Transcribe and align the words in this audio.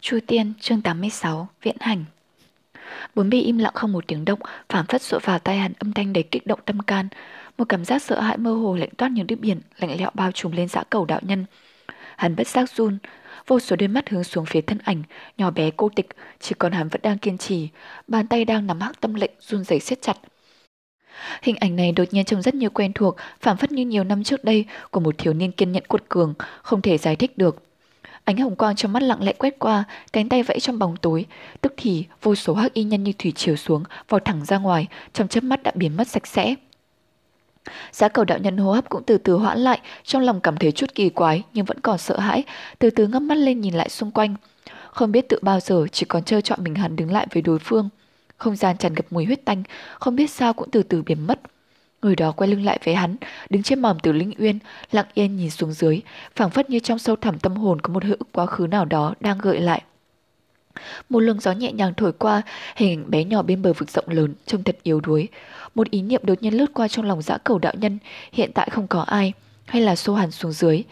Chu 0.00 0.18
Tiên, 0.26 0.52
chương 0.60 0.82
86, 0.82 1.48
Viễn 1.62 1.76
Hành 1.80 2.04
Bốn 3.14 3.30
bề 3.30 3.38
im 3.38 3.58
lặng 3.58 3.72
không 3.74 3.92
một 3.92 4.06
tiếng 4.06 4.24
động, 4.24 4.38
phảng 4.68 4.84
phất 4.86 5.02
sụa 5.02 5.18
vào 5.18 5.38
tai 5.38 5.58
hắn 5.58 5.72
âm 5.78 5.92
thanh 5.92 6.12
đầy 6.12 6.22
kích 6.22 6.46
động 6.46 6.60
tâm 6.64 6.80
can. 6.80 7.08
Một 7.58 7.64
cảm 7.68 7.84
giác 7.84 8.02
sợ 8.02 8.20
hãi 8.20 8.36
mơ 8.36 8.54
hồ 8.54 8.76
lạnh 8.76 8.88
toát 8.96 9.08
như 9.08 9.24
nước 9.24 9.36
biển, 9.40 9.60
lạnh 9.78 9.98
lẽo 9.98 10.10
bao 10.14 10.32
trùm 10.32 10.52
lên 10.52 10.68
dã 10.68 10.82
cầu 10.90 11.04
đạo 11.04 11.20
nhân. 11.22 11.44
Hắn 12.16 12.36
bất 12.36 12.46
giác 12.46 12.70
run, 12.70 12.98
vô 13.46 13.60
số 13.60 13.76
đôi 13.76 13.88
mắt 13.88 14.08
hướng 14.08 14.24
xuống 14.24 14.46
phía 14.46 14.60
thân 14.60 14.78
ảnh, 14.84 15.02
nhỏ 15.38 15.50
bé 15.50 15.70
cô 15.76 15.88
tịch, 15.88 16.08
chỉ 16.40 16.54
còn 16.58 16.72
hắn 16.72 16.88
vẫn 16.88 17.00
đang 17.02 17.18
kiên 17.18 17.38
trì, 17.38 17.68
bàn 18.08 18.26
tay 18.26 18.44
đang 18.44 18.66
nắm 18.66 18.80
hắc 18.80 19.00
tâm 19.00 19.14
lệnh 19.14 19.32
run 19.40 19.64
rẩy 19.64 19.80
siết 19.80 20.02
chặt. 20.02 20.16
Hình 21.42 21.56
ảnh 21.56 21.76
này 21.76 21.92
đột 21.92 22.04
nhiên 22.10 22.24
trông 22.24 22.42
rất 22.42 22.54
như 22.54 22.68
quen 22.68 22.92
thuộc, 22.92 23.16
phảng 23.40 23.56
phất 23.56 23.72
như 23.72 23.84
nhiều 23.84 24.04
năm 24.04 24.24
trước 24.24 24.44
đây 24.44 24.64
của 24.90 25.00
một 25.00 25.18
thiếu 25.18 25.32
niên 25.32 25.52
kiên 25.52 25.72
nhẫn 25.72 25.84
cuột 25.88 26.04
cường, 26.08 26.34
không 26.62 26.82
thể 26.82 26.98
giải 26.98 27.16
thích 27.16 27.38
được. 27.38 27.69
Ánh 28.30 28.36
hồng 28.36 28.56
quang 28.56 28.76
trong 28.76 28.92
mắt 28.92 29.02
lặng 29.02 29.22
lẽ 29.22 29.32
quét 29.32 29.58
qua, 29.58 29.84
cánh 30.12 30.28
tay 30.28 30.42
vẫy 30.42 30.60
trong 30.60 30.78
bóng 30.78 30.96
tối, 30.96 31.26
tức 31.60 31.74
thì 31.76 32.04
vô 32.22 32.34
số 32.34 32.54
hắc 32.54 32.74
y 32.74 32.82
nhân 32.84 33.04
như 33.04 33.12
thủy 33.18 33.32
chiều 33.36 33.56
xuống, 33.56 33.84
vào 34.08 34.20
thẳng 34.20 34.44
ra 34.44 34.58
ngoài, 34.58 34.86
trong 35.12 35.28
chớp 35.28 35.44
mắt 35.44 35.62
đã 35.62 35.72
biến 35.74 35.96
mất 35.96 36.08
sạch 36.08 36.26
sẽ. 36.26 36.54
Giá 37.92 38.08
cầu 38.08 38.24
đạo 38.24 38.38
nhân 38.38 38.56
hô 38.56 38.72
hấp 38.72 38.88
cũng 38.88 39.02
từ 39.06 39.18
từ 39.18 39.34
hoãn 39.34 39.58
lại, 39.58 39.80
trong 40.04 40.22
lòng 40.22 40.40
cảm 40.40 40.56
thấy 40.56 40.72
chút 40.72 40.94
kỳ 40.94 41.08
quái 41.08 41.42
nhưng 41.54 41.64
vẫn 41.64 41.80
còn 41.80 41.98
sợ 41.98 42.18
hãi, 42.18 42.44
từ 42.78 42.90
từ 42.90 43.06
ngấp 43.06 43.22
mắt 43.22 43.34
lên 43.34 43.60
nhìn 43.60 43.74
lại 43.74 43.88
xung 43.88 44.10
quanh. 44.10 44.34
Không 44.90 45.12
biết 45.12 45.28
tự 45.28 45.38
bao 45.42 45.60
giờ 45.60 45.86
chỉ 45.92 46.06
còn 46.06 46.22
chơi 46.24 46.42
chọn 46.42 46.64
mình 46.64 46.74
hắn 46.74 46.96
đứng 46.96 47.12
lại 47.12 47.26
với 47.32 47.42
đối 47.42 47.58
phương. 47.58 47.88
Không 48.36 48.56
gian 48.56 48.76
tràn 48.76 48.94
ngập 48.94 49.06
mùi 49.10 49.24
huyết 49.24 49.44
tanh, 49.44 49.62
không 49.98 50.16
biết 50.16 50.30
sao 50.30 50.52
cũng 50.52 50.70
từ 50.70 50.82
từ 50.82 51.02
biến 51.02 51.26
mất. 51.26 51.40
Người 52.02 52.16
đó 52.16 52.32
quay 52.32 52.50
lưng 52.50 52.64
lại 52.64 52.78
với 52.84 52.94
hắn, 52.94 53.16
đứng 53.50 53.62
trên 53.62 53.82
mỏm 53.82 53.98
từ 54.02 54.12
linh 54.12 54.32
uyên, 54.38 54.58
lặng 54.92 55.06
yên 55.14 55.36
nhìn 55.36 55.50
xuống 55.50 55.72
dưới, 55.72 56.00
phảng 56.36 56.50
phất 56.50 56.70
như 56.70 56.78
trong 56.78 56.98
sâu 56.98 57.16
thẳm 57.16 57.38
tâm 57.38 57.56
hồn 57.56 57.80
có 57.80 57.92
một 57.92 58.04
hữu 58.04 58.16
quá 58.32 58.46
khứ 58.46 58.66
nào 58.66 58.84
đó 58.84 59.14
đang 59.20 59.38
gợi 59.38 59.60
lại. 59.60 59.82
Một 61.08 61.20
luồng 61.20 61.40
gió 61.40 61.52
nhẹ 61.52 61.72
nhàng 61.72 61.94
thổi 61.96 62.12
qua, 62.12 62.42
hình 62.76 63.00
ảnh 63.00 63.10
bé 63.10 63.24
nhỏ 63.24 63.42
bên 63.42 63.62
bờ 63.62 63.72
vực 63.72 63.90
rộng 63.90 64.08
lớn, 64.08 64.34
trông 64.46 64.62
thật 64.62 64.76
yếu 64.82 65.00
đuối. 65.00 65.28
Một 65.74 65.90
ý 65.90 66.02
niệm 66.02 66.20
đột 66.24 66.42
nhiên 66.42 66.56
lướt 66.56 66.74
qua 66.74 66.88
trong 66.88 67.04
lòng 67.04 67.22
dã 67.22 67.38
cầu 67.38 67.58
đạo 67.58 67.74
nhân, 67.78 67.98
hiện 68.32 68.50
tại 68.54 68.68
không 68.70 68.86
có 68.86 69.00
ai, 69.00 69.32
hay 69.66 69.82
là 69.82 69.96
xô 69.96 70.14
hẳn 70.14 70.30
xuống 70.30 70.52
dưới. 70.52 70.82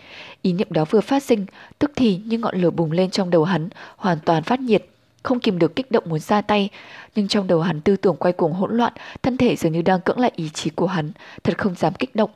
Ý 0.43 0.53
niệm 0.53 0.67
đó 0.70 0.84
vừa 0.91 1.00
phát 1.00 1.22
sinh, 1.22 1.47
tức 1.78 1.91
thì 1.97 2.20
như 2.25 2.39
ngọn 2.39 2.61
lửa 2.61 2.70
bùng 2.70 2.93
lên 2.93 3.11
trong 3.11 3.31
đầu 3.31 3.45
hắn, 3.45 3.69
hoàn 3.97 4.19
toàn 4.25 4.43
phát 4.43 4.61
nhiệt, 4.61 4.84
không 5.22 5.41
kìm 5.41 5.58
được 5.58 5.77
kích 5.77 5.91
động 5.91 6.05
muốn 6.06 6.19
ra 6.19 6.41
tay, 6.41 6.69
nhưng 7.14 7.28
trong 7.28 7.47
đầu 7.47 7.61
hắn 7.61 7.80
tư 7.80 7.97
tưởng 7.97 8.16
quay 8.16 8.33
cuồng 8.33 8.52
hỗn 8.52 8.77
loạn, 8.77 8.92
thân 9.22 9.36
thể 9.36 9.56
dường 9.56 9.72
như 9.72 9.83
đang 9.83 10.00
cưỡng 10.00 10.19
lại 10.19 10.33
ý 10.36 10.48
chí 10.55 10.70
của 10.70 10.86
hắn, 10.86 11.12
thật 11.44 11.58
không 11.58 11.75
dám 11.75 11.94
kích 11.94 12.16
động. 12.16 12.30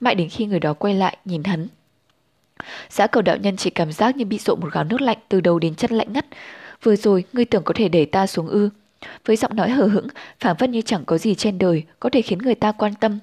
Mãi 0.00 0.14
đến 0.14 0.28
khi 0.28 0.46
người 0.46 0.60
đó 0.60 0.72
quay 0.72 0.94
lại 0.94 1.16
nhìn 1.24 1.44
hắn. 1.44 1.68
Giã 2.90 3.06
cầu 3.06 3.22
đạo 3.22 3.36
nhân 3.36 3.56
chỉ 3.56 3.70
cảm 3.70 3.92
giác 3.92 4.16
như 4.16 4.24
bị 4.24 4.38
rộ 4.38 4.56
một 4.56 4.72
gáo 4.72 4.84
nước 4.84 5.00
lạnh 5.00 5.18
từ 5.28 5.40
đầu 5.40 5.58
đến 5.58 5.74
chân 5.74 5.90
lạnh 5.90 6.12
ngắt. 6.12 6.26
Vừa 6.82 6.96
rồi, 6.96 7.24
ngươi 7.32 7.44
tưởng 7.44 7.62
có 7.64 7.74
thể 7.76 7.88
để 7.88 8.04
ta 8.04 8.26
xuống 8.26 8.48
ư. 8.48 8.70
Với 9.24 9.36
giọng 9.36 9.56
nói 9.56 9.70
hờ 9.70 9.86
hững, 9.86 10.06
phảng 10.40 10.56
phất 10.56 10.70
như 10.70 10.82
chẳng 10.82 11.04
có 11.04 11.18
gì 11.18 11.34
trên 11.34 11.58
đời 11.58 11.84
có 12.00 12.10
thể 12.10 12.22
khiến 12.22 12.38
người 12.38 12.54
ta 12.54 12.72
quan 12.72 12.94
tâm. 12.94 13.18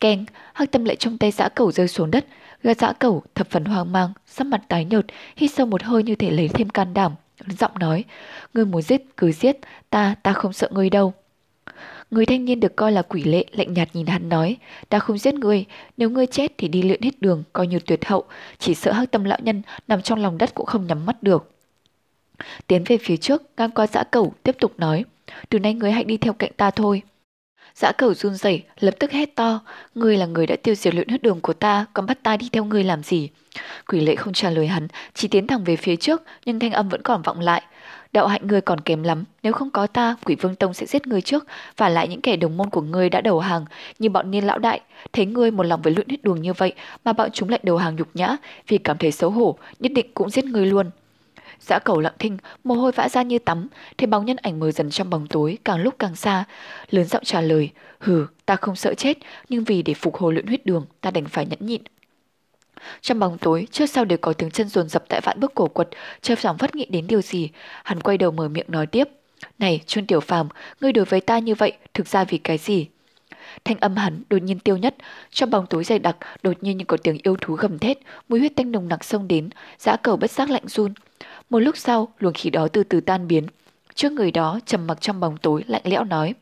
Keng, 0.00 0.24
hắc 0.52 0.70
tâm 0.70 0.84
lệ 0.84 0.94
trong 0.94 1.18
tay 1.18 1.30
giã 1.30 1.48
cầu 1.48 1.72
rơi 1.72 1.88
xuống 1.88 2.10
đất, 2.10 2.26
gã 2.62 2.74
giã 2.74 2.92
cầu 2.92 3.22
thập 3.34 3.50
phần 3.50 3.64
hoang 3.64 3.92
mang, 3.92 4.12
sắc 4.26 4.46
mặt 4.46 4.62
tái 4.68 4.84
nhợt, 4.84 5.06
hít 5.36 5.50
sâu 5.54 5.66
một 5.66 5.82
hơi 5.82 6.02
như 6.02 6.14
thể 6.14 6.30
lấy 6.30 6.48
thêm 6.48 6.68
can 6.68 6.94
đảm, 6.94 7.12
giọng 7.58 7.78
nói, 7.80 8.04
ngươi 8.54 8.64
muốn 8.64 8.82
giết 8.82 9.02
cứ 9.16 9.32
giết, 9.32 9.56
ta, 9.90 10.14
ta 10.22 10.32
không 10.32 10.52
sợ 10.52 10.68
ngươi 10.72 10.90
đâu. 10.90 11.12
Người 12.10 12.26
thanh 12.26 12.44
niên 12.44 12.60
được 12.60 12.76
coi 12.76 12.92
là 12.92 13.02
quỷ 13.02 13.24
lệ 13.24 13.44
lạnh 13.52 13.72
nhạt 13.72 13.88
nhìn 13.92 14.06
hắn 14.06 14.28
nói, 14.28 14.56
ta 14.88 14.98
không 14.98 15.18
giết 15.18 15.34
ngươi, 15.34 15.64
nếu 15.96 16.10
ngươi 16.10 16.26
chết 16.26 16.52
thì 16.58 16.68
đi 16.68 16.82
luyện 16.82 17.02
hết 17.02 17.20
đường, 17.20 17.42
coi 17.52 17.66
như 17.66 17.78
tuyệt 17.78 18.04
hậu, 18.04 18.24
chỉ 18.58 18.74
sợ 18.74 18.92
hắc 18.92 19.10
tâm 19.10 19.24
lão 19.24 19.38
nhân 19.42 19.62
nằm 19.88 20.02
trong 20.02 20.18
lòng 20.18 20.38
đất 20.38 20.54
cũng 20.54 20.66
không 20.66 20.86
nhắm 20.86 21.06
mắt 21.06 21.22
được. 21.22 21.50
Tiến 22.66 22.84
về 22.86 22.98
phía 22.98 23.16
trước, 23.16 23.42
ngang 23.56 23.70
qua 23.70 23.86
dã 23.86 24.04
cẩu, 24.04 24.34
tiếp 24.42 24.56
tục 24.60 24.72
nói, 24.78 25.04
từ 25.48 25.58
nay 25.58 25.74
ngươi 25.74 25.92
hãy 25.92 26.04
đi 26.04 26.16
theo 26.16 26.32
cạnh 26.32 26.52
ta 26.56 26.70
thôi. 26.70 27.02
Dã 27.74 27.92
cẩu 27.98 28.14
run 28.14 28.34
rẩy, 28.34 28.62
lập 28.80 28.94
tức 28.98 29.10
hét 29.12 29.36
to, 29.36 29.60
ngươi 29.94 30.16
là 30.16 30.26
người 30.26 30.46
đã 30.46 30.56
tiêu 30.62 30.74
diệt 30.74 30.94
luyện 30.94 31.08
huyết 31.08 31.22
đường 31.22 31.40
của 31.40 31.52
ta, 31.52 31.86
còn 31.94 32.06
bắt 32.06 32.18
ta 32.22 32.36
đi 32.36 32.48
theo 32.52 32.64
ngươi 32.64 32.84
làm 32.84 33.02
gì? 33.02 33.28
Quỷ 33.88 34.00
lệ 34.00 34.14
không 34.14 34.32
trả 34.32 34.50
lời 34.50 34.66
hắn, 34.66 34.88
chỉ 35.14 35.28
tiến 35.28 35.46
thẳng 35.46 35.64
về 35.64 35.76
phía 35.76 35.96
trước, 35.96 36.22
nhưng 36.44 36.58
thanh 36.58 36.72
âm 36.72 36.88
vẫn 36.88 37.02
còn 37.02 37.22
vọng 37.22 37.40
lại. 37.40 37.62
Đạo 38.12 38.26
hạnh 38.26 38.46
ngươi 38.46 38.60
còn 38.60 38.80
kém 38.80 39.02
lắm, 39.02 39.24
nếu 39.42 39.52
không 39.52 39.70
có 39.70 39.86
ta, 39.86 40.16
quỷ 40.24 40.34
vương 40.34 40.54
tông 40.54 40.74
sẽ 40.74 40.86
giết 40.86 41.06
ngươi 41.06 41.20
trước, 41.20 41.46
và 41.76 41.88
lại 41.88 42.08
những 42.08 42.20
kẻ 42.20 42.36
đồng 42.36 42.56
môn 42.56 42.70
của 42.70 42.80
ngươi 42.80 43.08
đã 43.08 43.20
đầu 43.20 43.40
hàng, 43.40 43.64
như 43.98 44.08
bọn 44.08 44.30
niên 44.30 44.44
lão 44.44 44.58
đại, 44.58 44.80
thấy 45.12 45.26
ngươi 45.26 45.50
một 45.50 45.62
lòng 45.62 45.82
với 45.82 45.94
luyện 45.94 46.08
huyết 46.08 46.22
đường 46.22 46.42
như 46.42 46.52
vậy, 46.52 46.72
mà 47.04 47.12
bọn 47.12 47.30
chúng 47.32 47.48
lại 47.48 47.60
đầu 47.62 47.76
hàng 47.76 47.96
nhục 47.96 48.08
nhã, 48.14 48.36
vì 48.68 48.78
cảm 48.78 48.98
thấy 48.98 49.12
xấu 49.12 49.30
hổ, 49.30 49.58
nhất 49.78 49.92
định 49.94 50.06
cũng 50.14 50.30
giết 50.30 50.44
ngươi 50.44 50.66
luôn. 50.66 50.90
Dã 51.60 51.78
cầu 51.78 52.00
lặng 52.00 52.14
thinh, 52.18 52.38
mồ 52.64 52.74
hôi 52.74 52.92
vã 52.92 53.08
ra 53.08 53.22
như 53.22 53.38
tắm, 53.38 53.68
thấy 53.98 54.06
bóng 54.06 54.24
nhân 54.26 54.36
ảnh 54.36 54.60
mờ 54.60 54.70
dần 54.70 54.90
trong 54.90 55.10
bóng 55.10 55.26
tối, 55.26 55.58
càng 55.64 55.80
lúc 55.82 55.94
càng 55.98 56.16
xa. 56.16 56.44
Lớn 56.90 57.04
giọng 57.04 57.24
trả 57.24 57.40
lời, 57.40 57.70
hừ, 57.98 58.26
ta 58.46 58.56
không 58.56 58.76
sợ 58.76 58.94
chết, 58.94 59.18
nhưng 59.48 59.64
vì 59.64 59.82
để 59.82 59.94
phục 59.94 60.16
hồi 60.16 60.32
luyện 60.32 60.46
huyết 60.46 60.66
đường, 60.66 60.86
ta 61.00 61.10
đành 61.10 61.24
phải 61.24 61.46
nhẫn 61.46 61.66
nhịn. 61.66 61.82
Trong 63.00 63.18
bóng 63.18 63.38
tối, 63.38 63.66
trước 63.70 63.86
sau 63.86 64.04
đều 64.04 64.18
có 64.18 64.32
tiếng 64.32 64.50
chân 64.50 64.68
dồn 64.68 64.88
dập 64.88 65.04
tại 65.08 65.20
vạn 65.20 65.40
bước 65.40 65.54
cổ 65.54 65.68
quật, 65.68 65.88
chờ 66.22 66.36
phảng 66.36 66.58
phất 66.58 66.74
nghĩ 66.74 66.84
đến 66.84 67.06
điều 67.06 67.22
gì. 67.22 67.50
Hắn 67.84 68.00
quay 68.00 68.18
đầu 68.18 68.30
mở 68.30 68.48
miệng 68.48 68.66
nói 68.68 68.86
tiếp. 68.86 69.08
Này, 69.58 69.80
Chuân 69.86 70.06
Tiểu 70.06 70.20
Phàm, 70.20 70.48
ngươi 70.80 70.92
đối 70.92 71.04
với 71.04 71.20
ta 71.20 71.38
như 71.38 71.54
vậy, 71.54 71.72
thực 71.94 72.06
ra 72.06 72.24
vì 72.24 72.38
cái 72.38 72.58
gì? 72.58 72.86
Thanh 73.64 73.76
âm 73.80 73.96
hắn 73.96 74.22
đột 74.30 74.42
nhiên 74.42 74.58
tiêu 74.58 74.76
nhất, 74.76 74.94
trong 75.30 75.50
bóng 75.50 75.66
tối 75.66 75.84
dày 75.84 75.98
đặc, 75.98 76.16
đột 76.42 76.56
nhiên 76.60 76.76
như 76.76 76.84
có 76.84 76.96
tiếng 76.96 77.18
yêu 77.22 77.36
thú 77.40 77.54
gầm 77.54 77.78
thét, 77.78 77.98
mùi 78.28 78.38
huyết 78.38 78.56
tanh 78.56 78.72
nồng 78.72 78.88
nặc 78.88 79.04
xông 79.04 79.28
đến, 79.28 79.50
dã 79.78 79.96
cầu 79.96 80.16
bất 80.16 80.30
giác 80.30 80.50
lạnh 80.50 80.68
run. 80.68 80.94
Một 81.50 81.58
lúc 81.58 81.76
sau, 81.76 82.08
luồng 82.18 82.32
khí 82.32 82.50
đó 82.50 82.68
từ 82.68 82.84
từ 82.84 83.00
tan 83.00 83.28
biến. 83.28 83.46
Trước 83.94 84.12
người 84.12 84.30
đó, 84.30 84.60
trầm 84.66 84.86
mặc 84.86 85.00
trong 85.00 85.20
bóng 85.20 85.36
tối, 85.36 85.64
lạnh 85.66 85.82
lẽo 85.84 86.04
nói. 86.04 86.34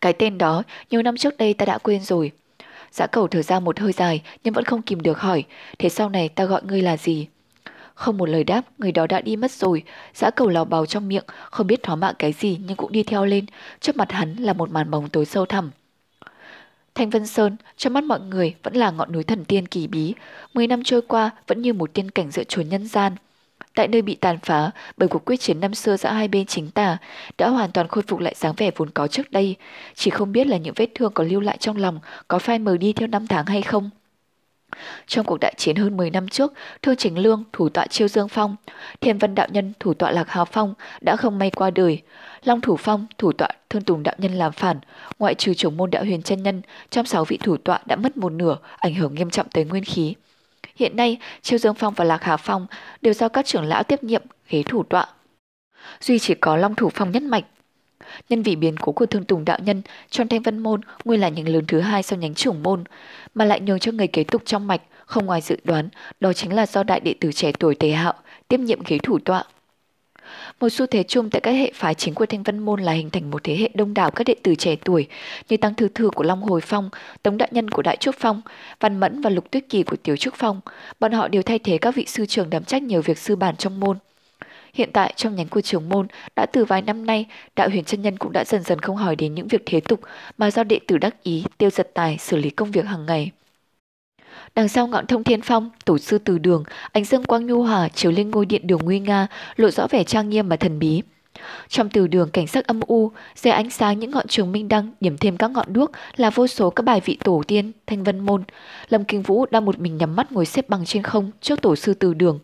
Cái 0.00 0.12
tên 0.12 0.38
đó, 0.38 0.62
nhiều 0.90 1.02
năm 1.02 1.16
trước 1.16 1.36
đây 1.36 1.54
ta 1.54 1.66
đã 1.66 1.78
quên 1.78 2.02
rồi. 2.02 2.32
Giã 2.94 3.06
cầu 3.06 3.28
thở 3.28 3.42
ra 3.42 3.60
một 3.60 3.80
hơi 3.80 3.92
dài 3.92 4.22
nhưng 4.44 4.54
vẫn 4.54 4.64
không 4.64 4.82
kìm 4.82 5.00
được 5.00 5.18
hỏi, 5.18 5.44
thế 5.78 5.88
sau 5.88 6.08
này 6.08 6.28
ta 6.28 6.44
gọi 6.44 6.62
ngươi 6.64 6.82
là 6.82 6.96
gì? 6.96 7.26
Không 7.94 8.18
một 8.18 8.28
lời 8.28 8.44
đáp, 8.44 8.62
người 8.78 8.92
đó 8.92 9.06
đã 9.06 9.20
đi 9.20 9.36
mất 9.36 9.50
rồi. 9.50 9.82
Giã 10.14 10.30
cầu 10.30 10.48
lào 10.48 10.64
bào 10.64 10.86
trong 10.86 11.08
miệng, 11.08 11.24
không 11.50 11.66
biết 11.66 11.82
thỏa 11.82 11.96
mạ 11.96 12.12
cái 12.18 12.32
gì 12.32 12.58
nhưng 12.66 12.76
cũng 12.76 12.92
đi 12.92 13.02
theo 13.02 13.24
lên. 13.26 13.46
Trước 13.80 13.96
mặt 13.96 14.12
hắn 14.12 14.36
là 14.36 14.52
một 14.52 14.70
màn 14.70 14.90
bóng 14.90 15.08
tối 15.08 15.24
sâu 15.24 15.46
thẳm. 15.46 15.70
Thanh 16.94 17.10
Vân 17.10 17.26
Sơn, 17.26 17.56
trong 17.76 17.92
mắt 17.92 18.04
mọi 18.04 18.20
người 18.20 18.54
vẫn 18.62 18.74
là 18.74 18.90
ngọn 18.90 19.12
núi 19.12 19.24
thần 19.24 19.44
tiên 19.44 19.68
kỳ 19.68 19.86
bí. 19.86 20.14
Mười 20.54 20.66
năm 20.66 20.82
trôi 20.84 21.02
qua 21.02 21.30
vẫn 21.46 21.62
như 21.62 21.72
một 21.72 21.94
tiên 21.94 22.10
cảnh 22.10 22.30
giữa 22.30 22.44
chốn 22.44 22.68
nhân 22.68 22.86
gian. 22.86 23.12
Tại 23.74 23.88
nơi 23.88 24.02
bị 24.02 24.14
tàn 24.14 24.38
phá 24.42 24.70
bởi 24.96 25.08
cuộc 25.08 25.24
quyết 25.24 25.36
chiến 25.36 25.60
năm 25.60 25.74
xưa 25.74 25.96
giữa 25.96 26.08
hai 26.08 26.28
bên 26.28 26.46
chính 26.46 26.70
tả, 26.70 26.96
đã 27.38 27.48
hoàn 27.48 27.72
toàn 27.72 27.88
khôi 27.88 28.02
phục 28.06 28.20
lại 28.20 28.34
dáng 28.36 28.54
vẻ 28.56 28.70
vốn 28.76 28.90
có 28.90 29.06
trước 29.06 29.30
đây. 29.30 29.56
Chỉ 29.94 30.10
không 30.10 30.32
biết 30.32 30.46
là 30.46 30.56
những 30.56 30.74
vết 30.76 30.88
thương 30.94 31.12
còn 31.12 31.28
lưu 31.28 31.40
lại 31.40 31.56
trong 31.60 31.76
lòng 31.76 32.00
có 32.28 32.38
phai 32.38 32.58
mờ 32.58 32.76
đi 32.76 32.92
theo 32.92 33.08
năm 33.08 33.26
tháng 33.26 33.46
hay 33.46 33.62
không. 33.62 33.90
Trong 35.06 35.26
cuộc 35.26 35.38
đại 35.40 35.54
chiến 35.56 35.76
hơn 35.76 35.96
10 35.96 36.10
năm 36.10 36.28
trước, 36.28 36.52
Thương 36.82 36.96
Chính 36.96 37.18
Lương, 37.18 37.44
thủ 37.52 37.68
tọa 37.68 37.86
Chiêu 37.86 38.08
Dương 38.08 38.28
Phong, 38.28 38.56
Thiên 39.00 39.18
Vân 39.18 39.34
Đạo 39.34 39.46
Nhân, 39.50 39.72
thủ 39.80 39.94
tọa 39.94 40.10
Lạc 40.10 40.30
Hào 40.30 40.44
Phong 40.44 40.74
đã 41.00 41.16
không 41.16 41.38
may 41.38 41.50
qua 41.50 41.70
đời. 41.70 42.02
Long 42.44 42.60
Thủ 42.60 42.76
Phong, 42.76 43.06
thủ 43.18 43.32
tọa 43.32 43.48
Thương 43.70 43.82
Tùng 43.82 44.02
Đạo 44.02 44.14
Nhân 44.18 44.32
làm 44.32 44.52
phản, 44.52 44.78
ngoại 45.18 45.34
trừ 45.34 45.54
trưởng 45.54 45.76
môn 45.76 45.90
đạo 45.90 46.04
huyền 46.04 46.22
chân 46.22 46.42
nhân, 46.42 46.62
trong 46.90 47.06
6 47.06 47.24
vị 47.24 47.38
thủ 47.42 47.56
tọa 47.56 47.80
đã 47.86 47.96
mất 47.96 48.16
một 48.16 48.32
nửa, 48.32 48.56
ảnh 48.76 48.94
hưởng 48.94 49.14
nghiêm 49.14 49.30
trọng 49.30 49.48
tới 49.48 49.64
nguyên 49.64 49.84
khí. 49.84 50.14
Hiện 50.76 50.96
nay, 50.96 51.18
Chiêu 51.42 51.58
Dương 51.58 51.74
Phong 51.74 51.94
và 51.94 52.04
Lạc 52.04 52.22
Hà 52.22 52.36
Phong 52.36 52.66
đều 53.02 53.14
do 53.14 53.28
các 53.28 53.46
trưởng 53.46 53.64
lão 53.64 53.82
tiếp 53.82 54.02
nhiệm 54.04 54.22
ghế 54.48 54.62
thủ 54.62 54.82
tọa. 54.82 55.06
Duy 56.00 56.18
chỉ 56.18 56.34
có 56.34 56.56
Long 56.56 56.74
Thủ 56.74 56.90
Phong 56.94 57.10
nhất 57.10 57.22
mạch. 57.22 57.44
Nhân 58.28 58.42
vị 58.42 58.56
biến 58.56 58.76
cố 58.76 58.92
của 58.92 59.06
Thương 59.06 59.24
Tùng 59.24 59.44
Đạo 59.44 59.58
Nhân 59.62 59.82
trong 60.10 60.28
Thanh 60.28 60.42
Vân 60.42 60.58
Môn 60.58 60.80
nguyên 61.04 61.20
là 61.20 61.28
nhánh 61.28 61.48
lớn 61.48 61.64
thứ 61.68 61.80
hai 61.80 62.02
sau 62.02 62.18
nhánh 62.18 62.34
trưởng 62.34 62.62
môn, 62.62 62.84
mà 63.34 63.44
lại 63.44 63.60
nhường 63.60 63.78
cho 63.78 63.92
người 63.92 64.06
kế 64.06 64.24
tục 64.24 64.42
trong 64.44 64.66
mạch, 64.66 64.82
không 65.06 65.26
ngoài 65.26 65.40
dự 65.40 65.56
đoán, 65.64 65.88
đó 66.20 66.32
chính 66.32 66.54
là 66.54 66.66
do 66.66 66.82
đại 66.82 67.00
đệ 67.00 67.14
tử 67.20 67.32
trẻ 67.32 67.52
tuổi 67.52 67.74
Tề 67.74 67.90
Hạo 67.90 68.14
tiếp 68.48 68.60
nhiệm 68.60 68.78
ghế 68.86 68.98
thủ 68.98 69.18
tọa. 69.18 69.44
Một 70.60 70.68
xu 70.68 70.86
thế 70.86 71.02
chung 71.02 71.30
tại 71.30 71.40
các 71.40 71.50
hệ 71.50 71.70
phái 71.74 71.94
chính 71.94 72.14
của 72.14 72.26
Thanh 72.26 72.42
văn 72.42 72.58
Môn 72.58 72.82
là 72.82 72.92
hình 72.92 73.10
thành 73.10 73.30
một 73.30 73.44
thế 73.44 73.56
hệ 73.56 73.68
đông 73.74 73.94
đảo 73.94 74.10
các 74.10 74.24
đệ 74.24 74.34
tử 74.42 74.54
trẻ 74.54 74.76
tuổi 74.84 75.08
như 75.48 75.56
Tăng 75.56 75.74
Thư 75.74 75.88
Thư 75.88 76.10
của 76.10 76.24
Long 76.24 76.42
Hồi 76.42 76.60
Phong, 76.60 76.90
Tống 77.22 77.38
Đại 77.38 77.48
Nhân 77.52 77.70
của 77.70 77.82
Đại 77.82 77.96
Trúc 77.96 78.14
Phong, 78.18 78.42
Văn 78.80 79.00
Mẫn 79.00 79.20
và 79.20 79.30
Lục 79.30 79.50
Tuyết 79.50 79.68
Kỳ 79.68 79.82
của 79.82 79.96
Tiểu 79.96 80.16
Trúc 80.16 80.34
Phong. 80.34 80.60
Bọn 81.00 81.12
họ 81.12 81.28
đều 81.28 81.42
thay 81.42 81.58
thế 81.58 81.78
các 81.78 81.94
vị 81.94 82.04
sư 82.06 82.26
trưởng 82.26 82.50
đảm 82.50 82.64
trách 82.64 82.82
nhiều 82.82 83.02
việc 83.02 83.18
sư 83.18 83.36
bản 83.36 83.56
trong 83.56 83.80
môn. 83.80 83.98
Hiện 84.74 84.90
tại 84.92 85.12
trong 85.16 85.34
nhánh 85.34 85.48
của 85.48 85.60
trường 85.60 85.88
môn, 85.88 86.06
đã 86.36 86.46
từ 86.46 86.64
vài 86.64 86.82
năm 86.82 87.06
nay, 87.06 87.26
đạo 87.56 87.68
huyền 87.68 87.84
chân 87.84 88.02
nhân 88.02 88.16
cũng 88.16 88.32
đã 88.32 88.44
dần 88.44 88.62
dần 88.62 88.78
không 88.78 88.96
hỏi 88.96 89.16
đến 89.16 89.34
những 89.34 89.48
việc 89.48 89.62
thế 89.66 89.80
tục 89.80 90.00
mà 90.38 90.50
do 90.50 90.64
đệ 90.64 90.80
tử 90.86 90.98
đắc 90.98 91.22
ý, 91.22 91.44
tiêu 91.58 91.70
giật 91.70 91.90
tài 91.94 92.18
xử 92.18 92.36
lý 92.36 92.50
công 92.50 92.70
việc 92.70 92.86
hàng 92.86 93.06
ngày. 93.06 93.30
Đằng 94.54 94.68
sau 94.68 94.86
ngọn 94.86 95.06
thông 95.06 95.24
thiên 95.24 95.40
phong, 95.42 95.70
tổ 95.84 95.98
sư 95.98 96.18
từ 96.18 96.38
đường, 96.38 96.64
ánh 96.92 97.04
dương 97.04 97.24
quang 97.24 97.46
nhu 97.46 97.62
hòa 97.62 97.88
chiếu 97.88 98.12
lên 98.12 98.30
ngôi 98.30 98.46
điện 98.46 98.66
đường 98.66 98.80
nguy 98.84 99.00
nga, 99.00 99.26
lộ 99.56 99.70
rõ 99.70 99.86
vẻ 99.90 100.04
trang 100.04 100.28
nghiêm 100.28 100.48
và 100.48 100.56
thần 100.56 100.78
bí. 100.78 101.02
Trong 101.68 101.88
từ 101.88 102.06
đường 102.06 102.30
cảnh 102.30 102.46
sắc 102.46 102.66
âm 102.66 102.80
u, 102.86 103.12
dưới 103.36 103.52
ánh 103.52 103.70
sáng 103.70 103.98
những 103.98 104.10
ngọn 104.10 104.26
trường 104.26 104.52
minh 104.52 104.68
đăng 104.68 104.90
điểm 105.00 105.16
thêm 105.18 105.36
các 105.36 105.50
ngọn 105.50 105.72
đuốc 105.72 105.90
là 106.16 106.30
vô 106.30 106.46
số 106.46 106.70
các 106.70 106.82
bài 106.82 107.00
vị 107.04 107.18
tổ 107.24 107.42
tiên, 107.46 107.72
thanh 107.86 108.04
vân 108.04 108.18
môn. 108.18 108.44
Lâm 108.88 109.04
Kinh 109.04 109.22
Vũ 109.22 109.46
đang 109.50 109.64
một 109.64 109.78
mình 109.78 109.96
nhắm 109.96 110.16
mắt 110.16 110.32
ngồi 110.32 110.46
xếp 110.46 110.68
bằng 110.68 110.84
trên 110.84 111.02
không 111.02 111.30
trước 111.40 111.62
tổ 111.62 111.76
sư 111.76 111.94
từ 111.94 112.14
đường. 112.14 112.38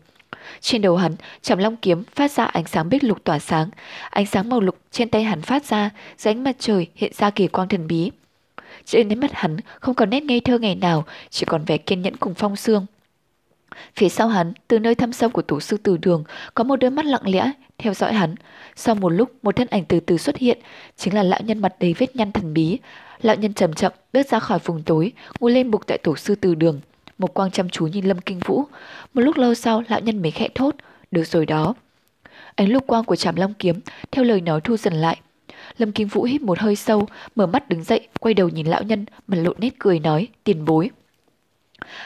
Trên 0.61 0.81
đầu 0.81 0.97
hắn, 0.97 1.15
trầm 1.41 1.57
long 1.57 1.75
kiếm 1.75 2.03
phát 2.15 2.31
ra 2.31 2.45
ánh 2.45 2.65
sáng 2.65 2.89
bích 2.89 3.03
lục 3.03 3.23
tỏa 3.23 3.39
sáng. 3.39 3.69
Ánh 4.09 4.25
sáng 4.25 4.49
màu 4.49 4.59
lục 4.59 4.77
trên 4.91 5.09
tay 5.09 5.23
hắn 5.23 5.41
phát 5.41 5.65
ra, 5.65 5.89
dưới 6.17 6.33
ánh 6.33 6.43
mặt 6.43 6.55
trời 6.59 6.87
hiện 6.95 7.11
ra 7.15 7.29
kỳ 7.29 7.47
quang 7.47 7.67
thần 7.67 7.87
bí. 7.87 8.11
Trên 8.85 9.09
đến 9.09 9.19
mắt 9.19 9.31
hắn 9.33 9.57
không 9.79 9.95
còn 9.95 10.09
nét 10.09 10.23
ngây 10.23 10.39
thơ 10.39 10.59
ngày 10.59 10.75
nào, 10.75 11.05
chỉ 11.29 11.45
còn 11.45 11.65
vẻ 11.65 11.77
kiên 11.77 12.01
nhẫn 12.01 12.17
cùng 12.17 12.33
phong 12.33 12.55
xương. 12.55 12.85
Phía 13.95 14.09
sau 14.09 14.27
hắn, 14.27 14.53
từ 14.67 14.79
nơi 14.79 14.95
thăm 14.95 15.13
sâu 15.13 15.29
của 15.29 15.41
tổ 15.41 15.59
sư 15.59 15.77
từ 15.83 15.97
đường, 15.97 16.23
có 16.53 16.63
một 16.63 16.75
đôi 16.75 16.91
mắt 16.91 17.05
lặng 17.05 17.21
lẽ 17.25 17.51
theo 17.77 17.93
dõi 17.93 18.13
hắn. 18.13 18.35
Sau 18.75 18.95
một 18.95 19.09
lúc, 19.09 19.31
một 19.43 19.55
thân 19.55 19.67
ảnh 19.67 19.85
từ 19.85 19.99
từ 19.99 20.17
xuất 20.17 20.37
hiện, 20.37 20.57
chính 20.97 21.13
là 21.15 21.23
lão 21.23 21.41
nhân 21.41 21.59
mặt 21.59 21.75
đầy 21.79 21.95
vết 21.97 22.15
nhăn 22.15 22.31
thần 22.31 22.53
bí. 22.53 22.79
Lão 23.21 23.35
nhân 23.35 23.53
chậm 23.53 23.73
chậm 23.73 23.91
bước 24.13 24.27
ra 24.29 24.39
khỏi 24.39 24.59
vùng 24.65 24.83
tối, 24.83 25.11
ngồi 25.39 25.51
lên 25.51 25.71
bục 25.71 25.87
tại 25.87 25.97
tổ 25.97 26.15
sư 26.15 26.35
từ 26.35 26.55
đường. 26.55 26.79
Một 27.17 27.33
quang 27.33 27.51
chăm 27.51 27.69
chú 27.69 27.87
nhìn 27.87 28.05
Lâm 28.05 28.21
Kinh 28.21 28.39
Vũ. 28.39 28.63
Một 29.13 29.21
lúc 29.21 29.37
lâu 29.37 29.53
sau, 29.53 29.83
lão 29.87 29.99
nhân 29.99 30.21
mới 30.21 30.31
khẽ 30.31 30.47
thốt, 30.55 30.75
được 31.11 31.23
rồi 31.27 31.45
đó. 31.45 31.73
Ánh 32.55 32.69
lục 32.69 32.87
quang 32.87 33.03
của 33.03 33.15
Trảm 33.15 33.35
Long 33.35 33.53
kiếm 33.53 33.79
theo 34.11 34.23
lời 34.23 34.41
nói 34.41 34.61
thu 34.61 34.77
dần 34.77 34.93
lại. 34.93 35.17
Lâm 35.77 35.91
Kim 35.91 36.07
Vũ 36.07 36.23
hít 36.23 36.41
một 36.41 36.59
hơi 36.59 36.75
sâu, 36.75 37.07
mở 37.35 37.47
mắt 37.47 37.69
đứng 37.69 37.83
dậy, 37.83 38.07
quay 38.19 38.33
đầu 38.33 38.49
nhìn 38.49 38.67
lão 38.67 38.83
nhân, 38.83 39.05
mặt 39.27 39.37
lộ 39.37 39.53
nét 39.57 39.69
cười 39.79 39.99
nói, 39.99 40.27
tiền 40.43 40.65
bối. 40.65 40.89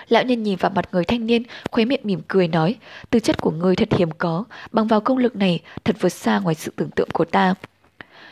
Lão 0.09 0.23
nhân 0.23 0.43
nhìn 0.43 0.57
vào 0.57 0.71
mặt 0.75 0.89
người 0.91 1.05
thanh 1.05 1.25
niên, 1.25 1.43
khóe 1.71 1.85
miệng 1.85 2.01
mỉm 2.03 2.21
cười 2.27 2.47
nói, 2.47 2.75
tư 3.09 3.19
chất 3.19 3.41
của 3.41 3.51
người 3.51 3.75
thật 3.75 3.89
hiếm 3.97 4.11
có, 4.11 4.43
bằng 4.71 4.87
vào 4.87 5.01
công 5.01 5.17
lực 5.17 5.35
này 5.35 5.59
thật 5.83 5.95
vượt 5.99 6.09
xa 6.09 6.39
ngoài 6.39 6.55
sự 6.55 6.71
tưởng 6.75 6.89
tượng 6.89 7.09
của 7.13 7.25
ta. 7.25 7.53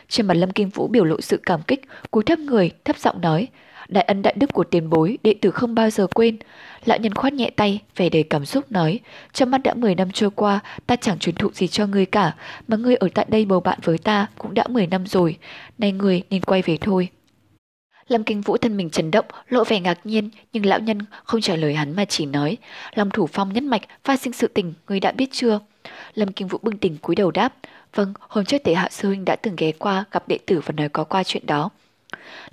Trên 0.08 0.26
mặt 0.26 0.34
Lâm 0.34 0.50
Kim 0.50 0.68
Vũ 0.68 0.88
biểu 0.88 1.04
lộ 1.04 1.20
sự 1.20 1.40
cảm 1.46 1.62
kích, 1.62 1.80
cúi 2.10 2.24
thấp 2.24 2.38
người, 2.38 2.70
thấp 2.84 2.98
giọng 2.98 3.20
nói, 3.20 3.48
đại 3.88 4.04
ân 4.04 4.22
đại 4.22 4.34
đức 4.36 4.52
của 4.52 4.64
tiền 4.64 4.90
bối, 4.90 5.18
đệ 5.22 5.34
tử 5.40 5.50
không 5.50 5.74
bao 5.74 5.90
giờ 5.90 6.06
quên. 6.06 6.36
Lão 6.84 6.98
nhân 6.98 7.14
khoát 7.14 7.32
nhẹ 7.32 7.50
tay, 7.56 7.80
vẻ 7.96 8.08
đầy 8.08 8.22
cảm 8.22 8.44
xúc 8.44 8.72
nói, 8.72 9.00
trong 9.32 9.50
mắt 9.50 9.62
đã 9.62 9.74
10 9.74 9.94
năm 9.94 10.10
trôi 10.10 10.30
qua, 10.30 10.60
ta 10.86 10.96
chẳng 10.96 11.18
truyền 11.18 11.34
thụ 11.34 11.50
gì 11.52 11.68
cho 11.68 11.86
ngươi 11.86 12.06
cả, 12.06 12.34
mà 12.68 12.76
ngươi 12.76 12.96
ở 12.96 13.08
tại 13.14 13.26
đây 13.28 13.44
bầu 13.44 13.60
bạn 13.60 13.78
với 13.82 13.98
ta 13.98 14.26
cũng 14.38 14.54
đã 14.54 14.66
10 14.68 14.86
năm 14.86 15.06
rồi, 15.06 15.36
nay 15.78 15.92
ngươi 15.92 16.22
nên 16.30 16.42
quay 16.42 16.62
về 16.62 16.76
thôi. 16.80 17.08
Lâm 18.08 18.24
Kinh 18.24 18.40
Vũ 18.40 18.56
thân 18.56 18.76
mình 18.76 18.90
chấn 18.90 19.10
động, 19.10 19.24
lộ 19.48 19.64
vẻ 19.64 19.80
ngạc 19.80 19.98
nhiên, 20.04 20.30
nhưng 20.52 20.66
lão 20.66 20.78
nhân 20.78 20.98
không 21.24 21.40
trả 21.40 21.56
lời 21.56 21.74
hắn 21.74 21.96
mà 21.96 22.04
chỉ 22.04 22.26
nói, 22.26 22.56
Long 22.94 23.10
Thủ 23.10 23.26
Phong 23.26 23.52
nhất 23.52 23.62
mạch 23.62 23.82
phát 24.04 24.20
sinh 24.20 24.32
sự 24.32 24.48
tình, 24.48 24.74
người 24.88 25.00
đã 25.00 25.12
biết 25.12 25.28
chưa? 25.32 25.60
Lâm 26.14 26.32
Kinh 26.32 26.48
Vũ 26.48 26.58
bừng 26.62 26.78
tỉnh 26.78 26.96
cúi 26.98 27.16
đầu 27.16 27.30
đáp, 27.30 27.54
vâng, 27.94 28.14
hôm 28.28 28.44
trước 28.44 28.58
Tề 28.64 28.74
Hạ 28.74 28.88
sư 28.90 29.08
huynh 29.08 29.24
đã 29.24 29.36
từng 29.36 29.56
ghé 29.56 29.72
qua 29.72 30.04
gặp 30.10 30.28
đệ 30.28 30.38
tử 30.46 30.60
và 30.66 30.72
nói 30.76 30.88
có 30.88 31.04
qua 31.04 31.24
chuyện 31.24 31.46
đó. 31.46 31.70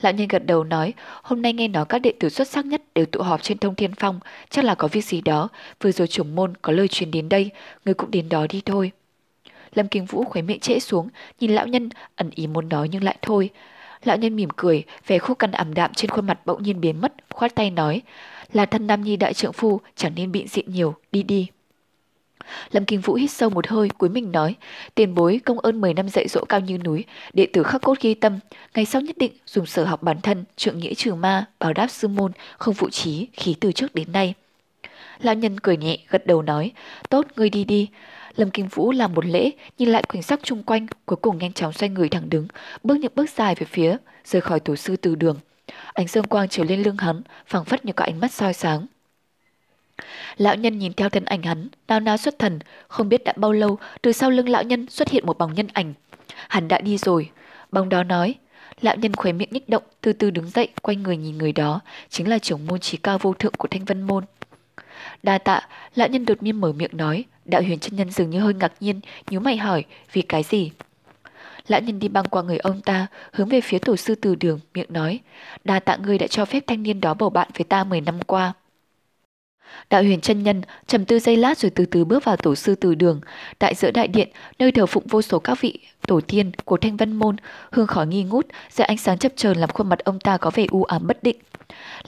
Lão 0.02 0.14
nhân 0.14 0.28
gật 0.28 0.46
đầu 0.46 0.64
nói, 0.64 0.94
hôm 1.24 1.42
nay 1.42 1.54
nghe 1.54 1.68
nói 1.68 1.86
các 1.86 2.00
đệ 2.00 2.14
tử 2.20 2.30
xuất 2.30 2.48
sắc 2.48 2.66
nhất 2.66 2.82
đều 2.96 3.06
tụ 3.06 3.22
họp 3.22 3.44
trên 3.44 3.58
thông 3.58 3.76
thiên 3.76 3.92
phong, 3.96 4.20
chắc 4.50 4.66
là 4.66 4.76
có 4.76 4.88
việc 4.88 5.06
gì 5.06 5.22
đó, 5.22 5.50
vừa 5.82 5.92
rồi 5.92 6.08
trưởng 6.08 6.36
môn 6.36 6.54
có 6.62 6.74
lời 6.74 6.88
truyền 6.88 7.12
đến 7.12 7.30
đây, 7.30 7.52
người 7.86 7.94
cũng 7.94 8.12
đến 8.12 8.30
đó 8.30 8.46
đi 8.50 8.62
thôi. 8.66 8.92
Lâm 9.74 9.88
Kinh 9.88 10.06
Vũ 10.06 10.24
khuấy 10.24 10.42
miệng 10.42 10.60
trễ 10.60 10.80
xuống, 10.80 11.10
nhìn 11.40 11.52
lão 11.52 11.68
nhân 11.68 11.90
ẩn 12.16 12.30
ý 12.36 12.48
muốn 12.48 12.70
nói 12.70 12.90
nhưng 12.92 13.04
lại 13.04 13.18
thôi. 13.22 13.50
Lão 14.04 14.18
nhân 14.18 14.36
mỉm 14.36 14.50
cười, 14.56 14.84
vẻ 15.08 15.18
khúc 15.20 15.40
căn 15.40 15.52
ảm 15.52 15.74
đạm 15.74 15.94
trên 15.94 16.12
khuôn 16.12 16.28
mặt 16.28 16.46
bỗng 16.46 16.64
nhiên 16.64 16.82
biến 16.82 17.02
mất, 17.02 17.14
khoát 17.30 17.56
tay 17.56 17.70
nói, 17.70 18.02
là 18.54 18.66
thân 18.66 18.88
Nam 18.88 19.02
Nhi 19.02 19.16
đại 19.16 19.34
trượng 19.34 19.54
phu, 19.54 19.82
chẳng 19.96 20.12
nên 20.16 20.32
bị 20.32 20.48
diện 20.48 20.66
nhiều, 20.74 20.96
đi 21.12 21.24
đi. 21.24 21.48
Lâm 22.72 22.86
Kinh 22.86 23.02
Vũ 23.02 23.14
hít 23.14 23.32
sâu 23.32 23.50
một 23.50 23.68
hơi, 23.68 23.90
cuối 23.98 24.10
mình 24.10 24.32
nói, 24.32 24.56
tiền 24.96 25.16
bối 25.16 25.40
công 25.46 25.60
ơn 25.60 25.82
10 25.82 25.94
năm 25.94 26.10
dạy 26.10 26.28
dỗ 26.28 26.46
cao 26.46 26.60
như 26.60 26.78
núi, 26.78 27.06
đệ 27.34 27.48
tử 27.54 27.64
khắc 27.64 27.82
cốt 27.82 28.02
ghi 28.02 28.14
tâm, 28.14 28.40
ngày 28.76 28.86
sau 28.86 29.02
nhất 29.02 29.18
định 29.18 29.32
dùng 29.46 29.66
sở 29.66 29.86
học 29.86 30.04
bản 30.04 30.22
thân, 30.22 30.46
trượng 30.56 30.80
nghĩa 30.80 30.94
trừ 30.94 31.16
ma, 31.16 31.46
bảo 31.60 31.74
đáp 31.74 31.88
sư 31.88 32.08
môn, 32.08 32.32
không 32.58 32.74
phụ 32.74 32.90
trí, 32.90 33.28
khí 33.34 33.56
từ 33.60 33.72
trước 33.72 33.96
đến 33.96 34.12
nay. 34.12 34.34
Lão 35.22 35.36
nhân 35.36 35.60
cười 35.60 35.78
nhẹ, 35.78 35.98
gật 36.10 36.28
đầu 36.28 36.42
nói, 36.42 36.72
tốt, 37.10 37.28
ngươi 37.36 37.50
đi 37.50 37.64
đi. 37.64 37.90
Lâm 38.36 38.52
Kinh 38.52 38.68
Vũ 38.68 38.92
làm 38.92 39.14
một 39.14 39.26
lễ, 39.26 39.52
nhìn 39.78 39.90
lại 39.90 40.04
quyển 40.04 40.24
sắc 40.24 40.40
chung 40.44 40.64
quanh, 40.64 40.88
cuối 41.06 41.18
cùng 41.22 41.38
nhanh 41.38 41.54
chóng 41.54 41.74
xoay 41.74 41.90
người 41.90 42.10
thẳng 42.10 42.30
đứng, 42.30 42.48
bước 42.84 42.96
những 42.96 43.12
bước 43.16 43.30
dài 43.30 43.56
về 43.56 43.66
phía, 43.70 43.98
rời 44.26 44.42
khỏi 44.42 44.60
tổ 44.60 44.76
sư 44.76 44.96
từ 44.96 45.16
đường. 45.16 45.40
Ánh 45.94 46.08
dương 46.08 46.26
quang 46.26 46.50
chiếu 46.50 46.66
lên 46.66 46.84
lưng 46.84 46.98
hắn, 46.98 47.22
phẳng 47.48 47.66
phất 47.66 47.86
như 47.86 47.94
có 47.94 48.06
ánh 48.06 48.20
mắt 48.20 48.32
soi 48.32 48.54
sáng. 48.54 48.86
Lão 50.38 50.56
nhân 50.56 50.80
nhìn 50.80 50.94
theo 50.94 51.10
thân 51.10 51.26
ảnh 51.26 51.44
hắn, 51.44 51.68
nao 51.88 52.00
nao 52.00 52.18
xuất 52.18 52.40
thần, 52.40 52.60
không 52.88 53.10
biết 53.10 53.24
đã 53.24 53.34
bao 53.36 53.52
lâu, 53.52 53.78
từ 54.02 54.12
sau 54.12 54.30
lưng 54.30 54.50
lão 54.50 54.64
nhân 54.64 54.90
xuất 54.90 55.10
hiện 55.10 55.26
một 55.26 55.38
bóng 55.38 55.54
nhân 55.54 55.68
ảnh. 55.74 55.94
Hắn 56.48 56.68
đã 56.68 56.82
đi 56.82 56.98
rồi. 56.98 57.30
Bóng 57.72 57.90
đó 57.90 58.04
nói, 58.04 58.36
lão 58.82 58.96
nhân 58.96 59.14
khóe 59.14 59.32
miệng 59.32 59.50
nhích 59.52 59.70
động, 59.70 59.84
từ 60.02 60.14
từ 60.14 60.32
đứng 60.32 60.50
dậy, 60.50 60.68
quay 60.82 60.96
người 60.96 61.18
nhìn 61.18 61.38
người 61.38 61.52
đó, 61.52 61.80
chính 62.10 62.30
là 62.30 62.40
trưởng 62.40 62.68
môn 62.68 62.80
trí 62.80 62.98
cao 62.98 63.18
vô 63.18 63.34
thượng 63.34 63.54
của 63.54 63.68
Thanh 63.68 63.86
Vân 63.86 64.02
Môn. 64.02 64.24
Đa 65.24 65.38
tạ, 65.38 65.68
lão 65.96 66.08
nhân 66.08 66.26
đột 66.26 66.44
nhiên 66.44 66.62
mở 66.62 66.72
miệng 66.72 66.98
nói, 66.98 67.26
đạo 67.46 67.62
huyền 67.62 67.80
chân 67.80 67.96
nhân 67.96 68.12
dường 68.12 68.30
như 68.30 68.40
hơi 68.40 68.54
ngạc 68.54 68.74
nhiên, 68.80 69.00
nhíu 69.30 69.40
mày 69.40 69.58
hỏi, 69.58 69.86
vì 70.14 70.22
cái 70.22 70.44
gì? 70.44 70.72
Lão 71.68 71.82
nhân 71.82 72.00
đi 72.00 72.08
băng 72.08 72.26
qua 72.26 72.42
người 72.42 72.58
ông 72.58 72.82
ta, 72.82 73.08
hướng 73.32 73.50
về 73.50 73.62
phía 73.62 73.80
tổ 73.80 73.96
sư 73.96 74.16
từ 74.16 74.36
đường, 74.36 74.60
miệng 74.74 74.94
nói, 74.94 75.20
đa 75.64 75.80
tạ 75.80 75.96
ngươi 75.96 76.18
đã 76.18 76.28
cho 76.28 76.46
phép 76.46 76.64
thanh 76.68 76.84
niên 76.84 77.02
đó 77.02 77.14
bầu 77.14 77.30
bạn 77.30 77.50
với 77.58 77.64
ta 77.64 77.84
10 77.84 78.02
năm 78.02 78.22
qua. 78.28 78.54
Đạo 79.90 80.04
huyền 80.04 80.22
chân 80.22 80.44
nhân 80.44 80.62
trầm 80.88 81.06
tư 81.06 81.20
giây 81.20 81.38
lát 81.38 81.58
rồi 81.58 81.70
từ 81.70 81.86
từ 81.86 82.06
bước 82.06 82.24
vào 82.24 82.38
tổ 82.38 82.56
sư 82.56 82.76
từ 82.76 82.96
đường, 82.96 83.22
tại 83.60 83.76
giữa 83.76 83.92
đại 83.92 84.08
điện, 84.08 84.30
nơi 84.60 84.72
thờ 84.72 84.86
phụng 84.86 85.08
vô 85.08 85.22
số 85.22 85.40
các 85.40 85.62
vị 85.62 85.80
tổ 86.08 86.22
tiên 86.22 86.52
của 86.66 86.78
thanh 86.78 86.98
văn 86.98 87.14
môn, 87.14 87.36
hương 87.72 87.88
khói 87.88 88.08
nghi 88.08 88.24
ngút, 88.24 88.48
dưới 88.70 88.86
ánh 88.86 88.98
sáng 88.98 89.18
chập 89.18 89.32
chờn 89.36 89.58
làm 89.58 89.70
khuôn 89.70 89.90
mặt 89.90 90.00
ông 90.00 90.20
ta 90.20 90.38
có 90.38 90.52
vẻ 90.56 90.66
u 90.72 90.84
ám 90.84 91.08
bất 91.08 91.24
định. 91.24 91.38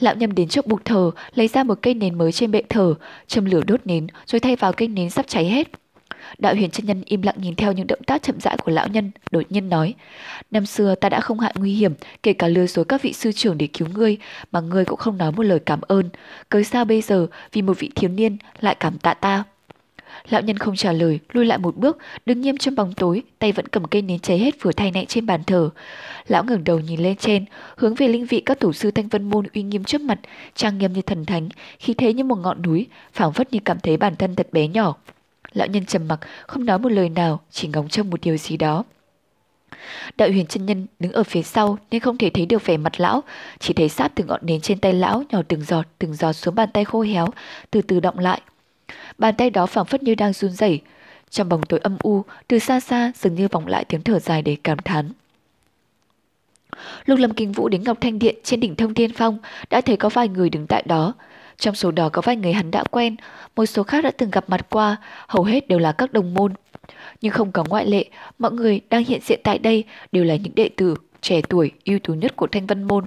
Lão 0.00 0.14
nhầm 0.14 0.34
đến 0.34 0.48
trước 0.48 0.66
bục 0.66 0.84
thờ, 0.84 1.10
lấy 1.34 1.48
ra 1.48 1.64
một 1.64 1.78
cây 1.82 1.94
nến 1.94 2.18
mới 2.18 2.32
trên 2.32 2.50
bệ 2.50 2.62
thờ, 2.68 2.94
châm 3.26 3.44
lửa 3.44 3.62
đốt 3.66 3.80
nến, 3.84 4.06
rồi 4.26 4.40
thay 4.40 4.56
vào 4.56 4.72
cây 4.72 4.88
nến 4.88 5.10
sắp 5.10 5.24
cháy 5.28 5.44
hết. 5.44 5.83
Đạo 6.38 6.54
huyền 6.54 6.70
chân 6.70 6.86
nhân 6.86 7.02
im 7.06 7.22
lặng 7.22 7.34
nhìn 7.38 7.54
theo 7.54 7.72
những 7.72 7.86
động 7.86 8.02
tác 8.06 8.22
chậm 8.22 8.40
rãi 8.40 8.56
của 8.56 8.72
lão 8.72 8.88
nhân, 8.88 9.10
đột 9.30 9.42
nhiên 9.50 9.68
nói. 9.68 9.94
Năm 10.50 10.66
xưa 10.66 10.94
ta 10.94 11.08
đã 11.08 11.20
không 11.20 11.40
hại 11.40 11.54
nguy 11.58 11.74
hiểm, 11.74 11.94
kể 12.22 12.32
cả 12.32 12.48
lừa 12.48 12.66
dối 12.66 12.84
các 12.84 13.02
vị 13.02 13.12
sư 13.12 13.32
trưởng 13.32 13.58
để 13.58 13.66
cứu 13.66 13.88
ngươi, 13.94 14.18
mà 14.52 14.60
ngươi 14.60 14.84
cũng 14.84 14.98
không 14.98 15.18
nói 15.18 15.32
một 15.32 15.42
lời 15.42 15.58
cảm 15.66 15.80
ơn. 15.80 16.08
Cớ 16.48 16.62
sao 16.62 16.84
bây 16.84 17.00
giờ 17.00 17.26
vì 17.52 17.62
một 17.62 17.78
vị 17.78 17.90
thiếu 17.94 18.10
niên 18.10 18.36
lại 18.60 18.76
cảm 18.80 18.98
tạ 18.98 19.14
ta? 19.14 19.44
Lão 20.28 20.42
nhân 20.42 20.58
không 20.58 20.76
trả 20.76 20.92
lời, 20.92 21.18
lui 21.32 21.44
lại 21.44 21.58
một 21.58 21.76
bước, 21.76 21.98
đứng 22.26 22.40
nghiêm 22.40 22.56
trong 22.56 22.74
bóng 22.74 22.92
tối, 22.92 23.22
tay 23.38 23.52
vẫn 23.52 23.68
cầm 23.68 23.84
cây 23.84 24.02
nến 24.02 24.18
cháy 24.18 24.38
hết 24.38 24.62
vừa 24.62 24.72
thay 24.72 24.90
nạy 24.90 25.06
trên 25.08 25.26
bàn 25.26 25.44
thờ. 25.44 25.70
Lão 26.28 26.44
ngẩng 26.44 26.64
đầu 26.64 26.80
nhìn 26.80 27.00
lên 27.00 27.16
trên, 27.16 27.44
hướng 27.76 27.94
về 27.94 28.08
linh 28.08 28.26
vị 28.26 28.40
các 28.40 28.60
tổ 28.60 28.72
sư 28.72 28.90
Thanh 28.90 29.08
Vân 29.08 29.30
Môn 29.30 29.46
uy 29.54 29.62
nghiêm 29.62 29.84
trước 29.84 30.00
mặt, 30.00 30.18
trang 30.54 30.78
nghiêm 30.78 30.92
như 30.92 31.02
thần 31.02 31.24
thánh, 31.24 31.48
khi 31.78 31.94
thế 31.94 32.12
như 32.12 32.24
một 32.24 32.36
ngọn 32.36 32.62
núi, 32.62 32.86
phảng 33.12 33.32
phất 33.32 33.52
như 33.52 33.58
cảm 33.64 33.80
thấy 33.80 33.96
bản 33.96 34.16
thân 34.16 34.36
thật 34.36 34.48
bé 34.52 34.68
nhỏ. 34.68 34.96
Lão 35.54 35.66
nhân 35.66 35.86
trầm 35.86 36.08
mặc, 36.08 36.20
không 36.46 36.64
nói 36.64 36.78
một 36.78 36.92
lời 36.92 37.08
nào, 37.08 37.40
chỉ 37.50 37.68
ngóng 37.68 37.88
trông 37.88 38.10
một 38.10 38.20
điều 38.20 38.36
gì 38.36 38.56
đó. 38.56 38.84
Đạo 40.16 40.28
huyền 40.28 40.46
chân 40.46 40.66
nhân 40.66 40.86
đứng 40.98 41.12
ở 41.12 41.22
phía 41.22 41.42
sau 41.42 41.78
nên 41.90 42.00
không 42.00 42.18
thể 42.18 42.30
thấy 42.30 42.46
được 42.46 42.66
vẻ 42.66 42.76
mặt 42.76 43.00
lão, 43.00 43.22
chỉ 43.58 43.74
thấy 43.74 43.88
sáp 43.88 44.12
từng 44.14 44.26
ngọn 44.26 44.40
nến 44.46 44.60
trên 44.60 44.78
tay 44.78 44.92
lão 44.92 45.22
nhỏ 45.30 45.42
từng 45.48 45.64
giọt, 45.64 45.86
từng 45.98 46.14
giọt 46.14 46.32
xuống 46.32 46.54
bàn 46.54 46.68
tay 46.72 46.84
khô 46.84 47.00
héo, 47.00 47.28
từ 47.70 47.82
từ 47.82 48.00
động 48.00 48.18
lại. 48.18 48.40
Bàn 49.18 49.34
tay 49.34 49.50
đó 49.50 49.66
phảng 49.66 49.84
phất 49.84 50.02
như 50.02 50.14
đang 50.14 50.32
run 50.32 50.50
rẩy. 50.50 50.80
Trong 51.30 51.48
bóng 51.48 51.62
tối 51.62 51.80
âm 51.82 51.96
u, 52.02 52.24
từ 52.48 52.58
xa 52.58 52.80
xa 52.80 53.12
dường 53.14 53.34
như 53.34 53.48
vọng 53.48 53.66
lại 53.66 53.84
tiếng 53.84 54.02
thở 54.02 54.18
dài 54.18 54.42
để 54.42 54.56
cảm 54.64 54.78
thán. 54.78 55.10
Lúc 57.06 57.18
Lâm 57.18 57.34
Kinh 57.34 57.52
Vũ 57.52 57.68
đến 57.68 57.84
Ngọc 57.84 57.98
Thanh 58.00 58.18
Điện 58.18 58.36
trên 58.42 58.60
đỉnh 58.60 58.76
Thông 58.76 58.94
Thiên 58.94 59.12
Phong, 59.12 59.38
đã 59.70 59.80
thấy 59.80 59.96
có 59.96 60.08
vài 60.08 60.28
người 60.28 60.50
đứng 60.50 60.66
tại 60.66 60.82
đó. 60.86 61.14
Trong 61.58 61.74
số 61.74 61.90
đó 61.90 62.08
có 62.08 62.22
vài 62.22 62.36
người 62.36 62.52
hắn 62.52 62.70
đã 62.70 62.84
quen, 62.90 63.16
một 63.56 63.66
số 63.66 63.82
khác 63.82 64.04
đã 64.04 64.10
từng 64.10 64.30
gặp 64.30 64.44
mặt 64.48 64.66
qua, 64.70 64.96
hầu 65.28 65.44
hết 65.44 65.68
đều 65.68 65.78
là 65.78 65.92
các 65.92 66.12
đồng 66.12 66.34
môn. 66.34 66.52
Nhưng 67.20 67.32
không 67.32 67.52
có 67.52 67.64
ngoại 67.68 67.86
lệ, 67.86 68.04
mọi 68.38 68.52
người 68.52 68.80
đang 68.90 69.04
hiện 69.04 69.20
diện 69.22 69.40
tại 69.44 69.58
đây 69.58 69.84
đều 70.12 70.24
là 70.24 70.36
những 70.36 70.54
đệ 70.54 70.68
tử 70.76 70.94
trẻ 71.20 71.40
tuổi 71.48 71.72
ưu 71.84 71.98
tú 71.98 72.14
nhất 72.14 72.36
của 72.36 72.46
Thanh 72.46 72.66
Văn 72.66 72.82
Môn. 72.82 73.04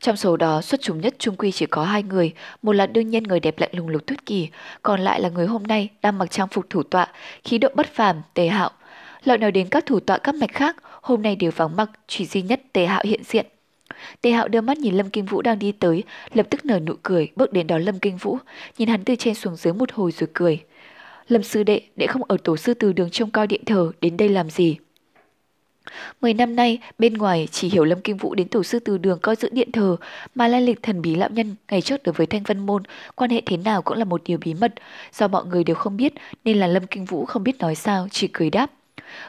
Trong 0.00 0.16
số 0.16 0.36
đó 0.36 0.62
xuất 0.62 0.80
chúng 0.80 1.00
nhất 1.00 1.14
trung 1.18 1.36
quy 1.36 1.52
chỉ 1.52 1.66
có 1.66 1.84
hai 1.84 2.02
người, 2.02 2.32
một 2.62 2.72
là 2.72 2.86
đương 2.86 3.10
nhiên 3.10 3.22
người 3.22 3.40
đẹp 3.40 3.58
lạnh 3.58 3.70
lùng 3.72 3.88
lục 3.88 4.06
tuyết 4.06 4.26
kỳ, 4.26 4.48
còn 4.82 5.00
lại 5.00 5.20
là 5.20 5.28
người 5.28 5.46
hôm 5.46 5.62
nay 5.62 5.88
đang 6.02 6.18
mặc 6.18 6.30
trang 6.30 6.48
phục 6.48 6.70
thủ 6.70 6.82
tọa, 6.82 7.08
khí 7.44 7.58
độ 7.58 7.68
bất 7.74 7.86
phàm, 7.94 8.22
tề 8.34 8.48
hạo. 8.48 8.70
Lợi 9.24 9.38
nói 9.38 9.52
đến 9.52 9.68
các 9.68 9.86
thủ 9.86 10.00
tọa 10.00 10.18
các 10.18 10.34
mạch 10.34 10.52
khác, 10.52 10.76
hôm 11.02 11.22
nay 11.22 11.36
đều 11.36 11.50
vắng 11.56 11.76
mặc, 11.76 11.90
chỉ 12.06 12.26
duy 12.26 12.42
nhất 12.42 12.60
tề 12.72 12.86
hạo 12.86 13.02
hiện 13.04 13.22
diện. 13.24 13.46
Tề 14.22 14.30
Hạo 14.30 14.48
đưa 14.48 14.60
mắt 14.60 14.78
nhìn 14.78 14.94
Lâm 14.94 15.10
Kinh 15.10 15.24
Vũ 15.24 15.42
đang 15.42 15.58
đi 15.58 15.72
tới, 15.72 16.04
lập 16.34 16.46
tức 16.50 16.64
nở 16.64 16.80
nụ 16.80 16.94
cười, 17.02 17.28
bước 17.36 17.52
đến 17.52 17.66
đó 17.66 17.78
Lâm 17.78 17.98
Kinh 17.98 18.16
Vũ, 18.16 18.38
nhìn 18.78 18.88
hắn 18.88 19.04
từ 19.04 19.16
trên 19.16 19.34
xuống 19.34 19.56
dưới 19.56 19.72
một 19.72 19.92
hồi 19.92 20.12
rồi 20.12 20.28
cười. 20.32 20.60
Lâm 21.28 21.42
sư 21.42 21.62
đệ, 21.62 21.80
đệ 21.96 22.06
không 22.06 22.22
ở 22.28 22.36
tổ 22.44 22.56
sư 22.56 22.74
từ 22.74 22.92
đường 22.92 23.10
trông 23.10 23.30
coi 23.30 23.46
điện 23.46 23.64
thờ, 23.64 23.92
đến 24.00 24.16
đây 24.16 24.28
làm 24.28 24.50
gì? 24.50 24.76
Mười 26.20 26.34
năm 26.34 26.56
nay, 26.56 26.78
bên 26.98 27.14
ngoài 27.14 27.48
chỉ 27.50 27.68
hiểu 27.68 27.84
Lâm 27.84 28.00
Kinh 28.00 28.16
Vũ 28.16 28.34
đến 28.34 28.48
tổ 28.48 28.62
sư 28.62 28.78
từ 28.78 28.98
đường 28.98 29.18
coi 29.22 29.36
giữ 29.36 29.48
điện 29.52 29.72
thờ, 29.72 29.96
mà 30.34 30.48
lai 30.48 30.62
lịch 30.62 30.82
thần 30.82 31.02
bí 31.02 31.14
lão 31.14 31.28
nhân 31.30 31.56
ngày 31.70 31.82
trước 31.82 32.02
đối 32.02 32.12
với 32.12 32.26
Thanh 32.26 32.42
vân 32.42 32.58
Môn, 32.58 32.82
quan 33.14 33.30
hệ 33.30 33.42
thế 33.46 33.56
nào 33.56 33.82
cũng 33.82 33.98
là 33.98 34.04
một 34.04 34.22
điều 34.24 34.38
bí 34.38 34.54
mật, 34.54 34.74
do 35.12 35.28
mọi 35.28 35.44
người 35.44 35.64
đều 35.64 35.76
không 35.76 35.96
biết 35.96 36.12
nên 36.44 36.58
là 36.58 36.66
Lâm 36.66 36.86
Kinh 36.86 37.04
Vũ 37.04 37.24
không 37.24 37.44
biết 37.44 37.58
nói 37.58 37.74
sao, 37.74 38.08
chỉ 38.10 38.28
cười 38.32 38.50
đáp. 38.50 38.70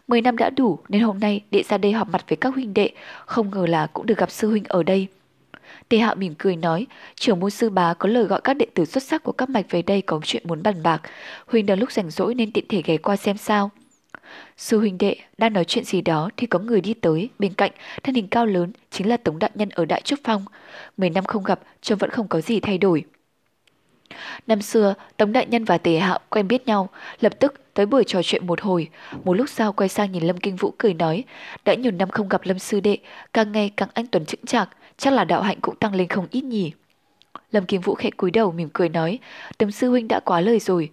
Mười 0.07 0.21
năm 0.21 0.37
đã 0.37 0.49
đủ 0.49 0.79
nên 0.89 1.01
hôm 1.01 1.19
nay 1.19 1.41
đệ 1.51 1.63
ra 1.63 1.77
đây 1.77 1.91
họp 1.91 2.09
mặt 2.09 2.25
với 2.29 2.37
các 2.37 2.53
huynh 2.53 2.73
đệ, 2.73 2.89
không 3.25 3.51
ngờ 3.51 3.65
là 3.65 3.87
cũng 3.87 4.05
được 4.05 4.17
gặp 4.17 4.31
sư 4.31 4.49
huynh 4.49 4.63
ở 4.67 4.83
đây. 4.83 5.07
Tề 5.89 5.97
Hạo 5.97 6.15
mỉm 6.15 6.33
cười 6.37 6.55
nói, 6.55 6.87
trưởng 7.15 7.39
môn 7.39 7.49
sư 7.49 7.69
bá 7.69 7.93
có 7.93 8.09
lời 8.09 8.23
gọi 8.23 8.41
các 8.43 8.53
đệ 8.53 8.65
tử 8.73 8.85
xuất 8.85 9.03
sắc 9.03 9.23
của 9.23 9.31
các 9.31 9.49
mạch 9.49 9.65
về 9.69 9.81
đây 9.81 10.01
có 10.01 10.19
chuyện 10.23 10.43
muốn 10.47 10.63
bàn 10.63 10.83
bạc. 10.83 11.01
Huynh 11.47 11.65
đang 11.65 11.79
lúc 11.79 11.91
rảnh 11.91 12.09
rỗi 12.09 12.35
nên 12.35 12.51
tiện 12.51 12.65
thể 12.69 12.81
ghé 12.85 12.97
qua 12.97 13.15
xem 13.15 13.37
sao. 13.37 13.71
Sư 14.57 14.79
huynh 14.79 14.97
đệ 14.97 15.15
đang 15.37 15.53
nói 15.53 15.65
chuyện 15.65 15.83
gì 15.83 16.01
đó 16.01 16.29
thì 16.37 16.47
có 16.47 16.59
người 16.59 16.81
đi 16.81 16.93
tới, 16.93 17.29
bên 17.39 17.53
cạnh, 17.53 17.71
thân 18.03 18.15
hình 18.15 18.27
cao 18.27 18.45
lớn, 18.45 18.71
chính 18.91 19.09
là 19.09 19.17
Tống 19.17 19.39
Đại 19.39 19.51
Nhân 19.55 19.69
ở 19.69 19.85
Đại 19.85 20.01
Trúc 20.01 20.19
Phong. 20.23 20.45
Mười 20.97 21.09
năm 21.09 21.25
không 21.25 21.43
gặp, 21.43 21.59
trông 21.81 21.97
vẫn 21.97 22.09
không 22.09 22.27
có 22.27 22.41
gì 22.41 22.59
thay 22.59 22.77
đổi. 22.77 23.03
Năm 24.47 24.61
xưa, 24.61 24.93
Tống 25.17 25.31
Đại 25.31 25.45
Nhân 25.45 25.65
và 25.65 25.77
Tề 25.77 25.97
Hạo 25.97 26.19
quen 26.29 26.47
biết 26.47 26.67
nhau, 26.67 26.89
lập 27.19 27.39
tức 27.39 27.53
tới 27.73 27.85
buổi 27.85 28.03
trò 28.07 28.21
chuyện 28.23 28.47
một 28.47 28.61
hồi. 28.61 28.89
Một 29.23 29.33
lúc 29.33 29.49
sau 29.49 29.73
quay 29.73 29.89
sang 29.89 30.11
nhìn 30.11 30.23
Lâm 30.23 30.37
Kinh 30.37 30.55
Vũ 30.55 30.73
cười 30.77 30.93
nói, 30.93 31.23
đã 31.65 31.73
nhiều 31.73 31.91
năm 31.91 32.09
không 32.09 32.29
gặp 32.29 32.41
Lâm 32.43 32.59
Sư 32.59 32.79
Đệ, 32.79 32.97
càng 33.33 33.51
ngày 33.51 33.71
càng 33.77 33.89
anh 33.93 34.07
tuấn 34.07 34.25
chững 34.25 34.45
chạc, 34.45 34.69
chắc 34.97 35.13
là 35.13 35.23
đạo 35.23 35.41
hạnh 35.41 35.57
cũng 35.61 35.75
tăng 35.75 35.95
lên 35.95 36.07
không 36.07 36.27
ít 36.31 36.43
nhỉ. 36.43 36.71
Lâm 37.51 37.65
Kinh 37.65 37.81
Vũ 37.81 37.95
khẽ 37.95 38.09
cúi 38.17 38.31
đầu 38.31 38.51
mỉm 38.51 38.69
cười 38.73 38.89
nói, 38.89 39.19
Tống 39.57 39.71
Sư 39.71 39.89
Huynh 39.89 40.07
đã 40.07 40.19
quá 40.19 40.41
lời 40.41 40.59
rồi. 40.59 40.89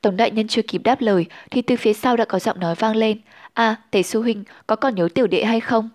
tổng 0.00 0.16
Đại 0.16 0.30
Nhân 0.30 0.48
chưa 0.48 0.62
kịp 0.62 0.80
đáp 0.84 1.00
lời 1.00 1.26
thì 1.50 1.62
từ 1.62 1.76
phía 1.76 1.92
sau 1.92 2.16
đã 2.16 2.24
có 2.24 2.38
giọng 2.38 2.60
nói 2.60 2.74
vang 2.74 2.96
lên, 2.96 3.20
À, 3.56 3.76
Tề 3.90 4.02
Sư 4.02 4.22
Huynh, 4.22 4.44
có 4.66 4.76
còn 4.76 4.94
nhớ 4.94 5.08
tiểu 5.14 5.26
đệ 5.26 5.44
hay 5.44 5.60
không? 5.60 5.88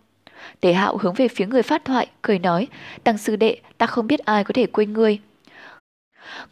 Tề 0.59 0.73
Hạo 0.73 0.97
hướng 0.97 1.13
về 1.13 1.27
phía 1.27 1.45
người 1.45 1.63
phát 1.63 1.85
thoại, 1.85 2.07
cười 2.21 2.39
nói, 2.39 2.67
Tăng 3.03 3.17
Sư 3.17 3.35
Đệ, 3.35 3.57
ta 3.77 3.85
không 3.85 4.07
biết 4.07 4.19
ai 4.19 4.43
có 4.43 4.53
thể 4.53 4.65
quên 4.65 4.93
ngươi. 4.93 5.19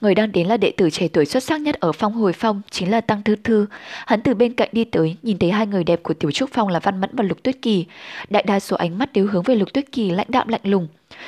Người 0.02 0.16
đang 0.16 0.32
đến 0.32 0.48
là 0.48 0.58
đệ 0.58 0.72
tử 0.78 0.90
trẻ 0.90 1.08
tuổi 1.08 1.26
xuất 1.26 1.44
sắc 1.44 1.62
nhất 1.62 1.76
ở 1.80 1.92
phong 1.92 2.14
hồi 2.14 2.34
phong, 2.34 2.62
chính 2.72 2.92
là 2.92 3.02
Tăng 3.02 3.24
Thư 3.24 3.36
Thư. 3.36 3.66
Hắn 4.06 4.22
từ 4.22 4.34
bên 4.34 4.54
cạnh 4.54 4.70
đi 4.72 4.84
tới, 4.84 5.16
nhìn 5.24 5.38
thấy 5.38 5.52
hai 5.52 5.68
người 5.68 5.84
đẹp 5.84 6.04
của 6.04 6.14
Tiểu 6.14 6.32
Trúc 6.32 6.50
Phong 6.54 6.68
là 6.68 6.80
Văn 6.80 7.02
Mẫn 7.02 7.10
và 7.14 7.24
Lục 7.24 7.44
Tuyết 7.44 7.62
Kỳ. 7.62 7.86
Đại 8.30 8.44
đa 8.44 8.60
số 8.60 8.78
ánh 8.78 8.98
mắt 8.98 9.14
đều 9.14 9.28
hướng 9.28 9.44
về 9.44 9.56
Lục 9.56 9.74
Tuyết 9.74 9.92
Kỳ 9.92 10.10
lãnh 10.10 10.28
đạm 10.30 10.48
lạnh 10.48 10.62
lùng. 10.64 10.88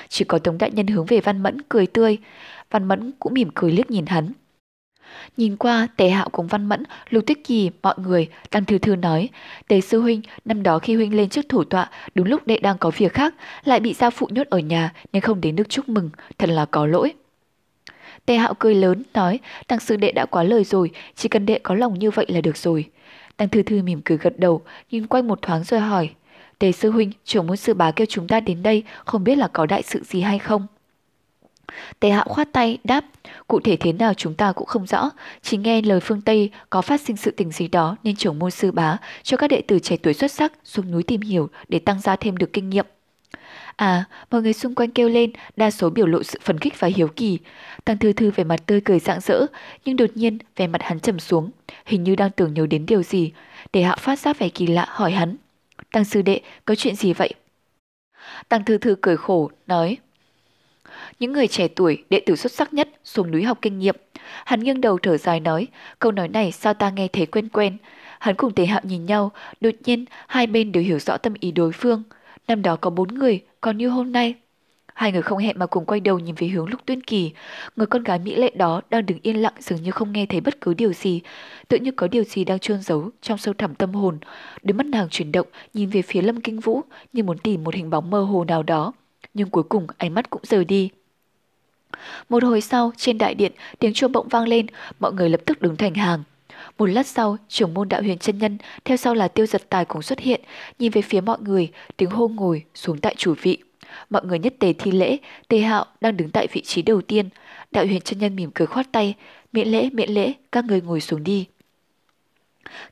Chỉ 0.10 0.26
có 0.26 0.40
Tống 0.40 0.58
Đại 0.58 0.72
Nhân 0.72 0.88
hướng 0.88 1.06
về 1.06 1.20
Văn 1.20 1.44
Mẫn 1.44 1.62
cười 1.70 1.88
tươi. 1.88 2.18
Văn 2.72 2.84
Mẫn 2.84 3.12
cũng 3.20 3.34
mỉm 3.34 3.50
cười 3.56 3.72
liếc 3.72 3.92
nhìn 3.92 4.06
hắn. 4.06 4.32
Nhìn 5.38 5.58
qua, 5.58 5.88
Tề 5.98 6.10
Hạo 6.10 6.30
cùng 6.30 6.48
Văn 6.48 6.66
Mẫn, 6.66 6.84
Lục 7.10 7.24
Tuyết 7.28 7.38
Kỳ, 7.44 7.70
mọi 7.84 7.96
người, 7.98 8.28
Tăng 8.50 8.66
Thư 8.66 8.78
Thư 8.78 8.96
nói, 8.96 9.30
Tề 9.68 9.82
Sư 9.82 10.02
Huynh, 10.02 10.22
năm 10.46 10.64
đó 10.64 10.80
khi 10.80 10.96
Huynh 10.96 11.16
lên 11.16 11.30
trước 11.30 11.46
thủ 11.50 11.64
tọa, 11.64 11.90
đúng 12.16 12.28
lúc 12.28 12.48
đệ 12.48 12.60
đang 12.60 12.78
có 12.78 12.92
việc 12.98 13.14
khác, 13.14 13.36
lại 13.64 13.80
bị 13.80 13.94
gia 13.94 14.10
phụ 14.10 14.28
nhốt 14.32 14.48
ở 14.48 14.60
nhà 14.60 14.94
nên 15.14 15.22
không 15.22 15.42
đến 15.42 15.56
nước 15.56 15.70
chúc 15.70 15.90
mừng, 15.90 16.10
thật 16.38 16.50
là 16.50 16.66
có 16.66 16.86
lỗi. 16.86 17.14
Tề 18.26 18.38
Hạo 18.38 18.54
cười 18.54 18.76
lớn, 18.76 19.04
nói, 19.14 19.40
Tăng 19.68 19.80
Sư 19.80 19.96
Đệ 19.96 20.12
đã 20.12 20.26
quá 20.26 20.44
lời 20.44 20.64
rồi, 20.64 20.92
chỉ 21.16 21.30
cần 21.30 21.46
đệ 21.46 21.60
có 21.60 21.76
lòng 21.76 22.00
như 22.00 22.12
vậy 22.12 22.26
là 22.30 22.42
được 22.42 22.58
rồi. 22.58 22.86
Tăng 23.38 23.50
Thư 23.50 23.64
Thư 23.64 23.82
mỉm 23.82 24.02
cười 24.06 24.18
gật 24.18 24.40
đầu, 24.40 24.62
nhìn 24.92 25.08
quanh 25.08 25.28
một 25.28 25.42
thoáng 25.42 25.64
rồi 25.64 25.80
hỏi, 25.80 26.10
Tề 26.60 26.72
Sư 26.72 26.92
Huynh, 26.92 27.12
trưởng 27.26 27.48
môn 27.48 27.58
sư 27.58 27.74
bá 27.74 27.92
kêu 27.92 28.06
chúng 28.10 28.28
ta 28.28 28.40
đến 28.40 28.64
đây, 28.64 28.84
không 29.06 29.24
biết 29.24 29.36
là 29.36 29.48
có 29.48 29.66
đại 29.66 29.82
sự 29.82 30.04
gì 30.04 30.22
hay 30.22 30.40
không? 30.40 30.68
Tề 32.00 32.10
Hạo 32.10 32.26
khoát 32.28 32.52
tay, 32.52 32.78
đáp, 32.84 33.06
cụ 33.48 33.60
thể 33.60 33.76
thế 33.76 33.94
nào 33.94 34.14
chúng 34.14 34.34
ta 34.34 34.52
cũng 34.52 34.68
không 34.68 34.88
rõ, 34.88 35.10
chỉ 35.42 35.58
nghe 35.58 35.82
lời 35.82 36.00
phương 36.00 36.22
Tây 36.22 36.50
có 36.70 36.82
phát 36.82 37.02
sinh 37.02 37.18
sự 37.18 37.32
tình 37.32 37.52
gì 37.52 37.68
đó 37.68 37.96
nên 38.04 38.16
trưởng 38.16 38.40
môn 38.40 38.52
sư 38.52 38.72
bá 38.72 38.98
cho 39.24 39.38
các 39.38 39.48
đệ 39.48 39.62
tử 39.62 39.80
trẻ 39.80 39.98
tuổi 39.98 40.14
xuất 40.14 40.32
sắc 40.32 40.54
xuống 40.64 40.92
núi 40.92 41.04
tìm 41.04 41.22
hiểu 41.22 41.50
để 41.68 41.80
tăng 41.80 42.02
gia 42.02 42.16
thêm 42.16 42.38
được 42.38 42.54
kinh 42.54 42.70
nghiệm. 42.70 42.86
À, 43.76 44.04
mọi 44.32 44.42
người 44.42 44.54
xung 44.54 44.76
quanh 44.76 44.92
kêu 44.92 45.10
lên, 45.10 45.32
đa 45.56 45.72
số 45.72 45.90
biểu 45.90 46.08
lộ 46.08 46.24
sự 46.24 46.40
phấn 46.42 46.58
khích 46.58 46.80
và 46.80 46.88
hiếu 46.96 47.08
kỳ. 47.08 47.40
Tăng 47.86 47.98
Thư 47.98 48.14
Thư 48.14 48.32
vẻ 48.32 48.44
mặt 48.44 48.60
tươi 48.66 48.82
cười 48.82 49.00
rạng 49.00 49.20
rỡ, 49.20 49.46
nhưng 49.86 49.96
đột 49.96 50.10
nhiên 50.16 50.38
vẻ 50.56 50.68
mặt 50.68 50.82
hắn 50.82 51.00
trầm 51.00 51.20
xuống, 51.20 51.52
hình 51.86 52.04
như 52.04 52.16
đang 52.16 52.32
tưởng 52.32 52.54
nhớ 52.54 52.68
đến 52.68 52.86
điều 52.86 53.04
gì. 53.04 53.32
Để 53.74 53.82
Hạ 53.82 53.96
phát 53.96 54.20
ra 54.20 54.34
vẻ 54.34 54.50
kỳ 54.50 54.68
lạ 54.68 54.86
hỏi 54.90 55.12
hắn. 55.12 55.36
Tăng 55.92 56.06
Sư 56.06 56.22
Đệ, 56.22 56.42
có 56.66 56.76
chuyện 56.76 56.96
gì 56.96 57.14
vậy? 57.14 57.34
Tăng 58.50 58.66
Thư 58.66 58.78
Thư 58.78 58.96
cười 59.02 59.18
khổ, 59.18 59.52
nói. 59.68 59.98
Những 61.20 61.34
người 61.34 61.48
trẻ 61.48 61.68
tuổi, 61.68 62.04
đệ 62.10 62.20
tử 62.26 62.36
xuất 62.36 62.52
sắc 62.52 62.74
nhất 62.74 62.90
xuống 63.04 63.32
núi 63.32 63.44
học 63.44 63.58
kinh 63.62 63.80
nghiệm. 63.80 63.96
Hắn 64.46 64.60
nghiêng 64.60 64.82
đầu 64.82 64.98
thở 64.98 65.18
dài 65.18 65.40
nói, 65.40 65.68
câu 66.00 66.12
nói 66.12 66.28
này 66.28 66.52
sao 66.52 66.74
ta 66.74 66.90
nghe 66.90 67.08
thấy 67.08 67.26
quen 67.26 67.50
quen. 67.50 67.78
Hắn 68.20 68.36
cùng 68.36 68.54
Tế 68.54 68.66
Hạo 68.66 68.82
nhìn 68.84 69.06
nhau, 69.06 69.32
đột 69.62 69.74
nhiên 69.86 70.06
hai 70.28 70.48
bên 70.48 70.72
đều 70.72 70.84
hiểu 70.84 71.00
rõ 71.00 71.18
tâm 71.18 71.34
ý 71.40 71.52
đối 71.52 71.72
phương. 71.72 72.04
Năm 72.48 72.62
đó 72.62 72.76
có 72.76 72.90
bốn 72.90 73.08
người, 73.08 73.42
còn 73.62 73.78
như 73.78 73.90
hôm 73.90 74.12
nay. 74.12 74.36
Hai 74.94 75.12
người 75.12 75.22
không 75.22 75.38
hẹn 75.38 75.60
mà 75.60 75.66
cùng 75.66 75.86
quay 75.86 76.00
đầu 76.00 76.20
nhìn 76.20 76.36
về 76.36 76.48
hướng 76.48 76.70
Lục 76.70 76.86
Tuyên 76.86 77.02
Kỳ. 77.02 77.32
Người 77.76 77.88
con 77.88 78.04
gái 78.04 78.20
mỹ 78.20 78.36
lệ 78.36 78.52
đó 78.56 78.82
đang 78.90 79.06
đứng 79.06 79.20
yên 79.22 79.42
lặng 79.42 79.54
dường 79.60 79.84
như 79.84 79.92
không 79.92 80.12
nghe 80.12 80.26
thấy 80.26 80.42
bất 80.42 80.62
cứ 80.62 80.74
điều 80.74 80.94
gì. 80.94 81.22
Tự 81.68 81.78
như 81.78 81.92
có 81.92 82.08
điều 82.08 82.24
gì 82.24 82.44
đang 82.44 82.60
trôn 82.60 82.82
giấu 82.82 83.10
trong 83.22 83.38
sâu 83.38 83.54
thẳm 83.58 83.76
tâm 83.76 83.94
hồn. 83.94 84.18
Đôi 84.64 84.74
mắt 84.74 84.86
nàng 84.86 85.10
chuyển 85.10 85.32
động, 85.32 85.48
nhìn 85.74 85.90
về 85.90 86.02
phía 86.02 86.22
Lâm 86.22 86.42
Kinh 86.42 86.60
Vũ 86.60 86.82
như 87.14 87.24
muốn 87.24 87.38
tìm 87.38 87.64
một 87.64 87.76
hình 87.76 87.90
bóng 87.90 88.10
mơ 88.10 88.24
hồ 88.24 88.44
nào 88.44 88.64
đó. 88.64 88.94
Nhưng 89.34 89.50
cuối 89.50 89.64
cùng 89.64 89.88
ánh 89.98 90.14
mắt 90.14 90.30
cũng 90.30 90.42
rời 90.44 90.66
đi. 90.66 90.90
Một 92.30 92.44
hồi 92.44 92.62
sau, 92.62 92.92
trên 92.98 93.18
đại 93.18 93.36
điện, 93.36 93.52
tiếng 93.80 93.94
chuông 93.94 94.12
bỗng 94.12 94.28
vang 94.28 94.48
lên, 94.48 94.68
mọi 95.00 95.14
người 95.14 95.30
lập 95.30 95.42
tức 95.46 95.62
đứng 95.62 95.76
thành 95.76 95.94
hàng. 95.94 96.24
Một 96.82 96.88
lát 96.88 97.08
sau, 97.08 97.38
trưởng 97.48 97.74
môn 97.74 97.90
đạo 97.90 98.02
huyền 98.02 98.18
chân 98.18 98.38
nhân, 98.38 98.58
theo 98.86 98.98
sau 98.98 99.14
là 99.14 99.28
tiêu 99.28 99.46
giật 99.46 99.62
tài 99.70 99.86
cũng 99.86 100.02
xuất 100.02 100.20
hiện, 100.20 100.42
nhìn 100.80 100.92
về 100.92 101.02
phía 101.02 101.22
mọi 101.22 101.38
người, 101.42 101.72
tiếng 101.98 102.10
hô 102.10 102.28
ngồi 102.28 102.64
xuống 102.74 102.98
tại 102.98 103.16
chủ 103.18 103.34
vị. 103.42 103.58
Mọi 104.10 104.26
người 104.26 104.40
nhất 104.40 104.54
tề 104.60 104.74
thi 104.74 104.92
lễ, 104.92 105.18
tề 105.48 105.60
hạo 105.60 105.86
đang 106.02 106.18
đứng 106.18 106.30
tại 106.30 106.48
vị 106.52 106.62
trí 106.62 106.82
đầu 106.82 107.02
tiên. 107.02 107.30
Đạo 107.72 107.86
huyền 107.86 108.02
chân 108.02 108.20
nhân 108.20 108.36
mỉm 108.36 108.52
cười 108.54 108.68
khoát 108.68 108.92
tay, 108.92 109.16
miễn 109.54 109.68
lễ, 109.68 109.90
miễn 109.94 110.10
lễ, 110.10 110.34
các 110.52 110.66
người 110.66 110.82
ngồi 110.82 111.02
xuống 111.02 111.24
đi. 111.24 111.46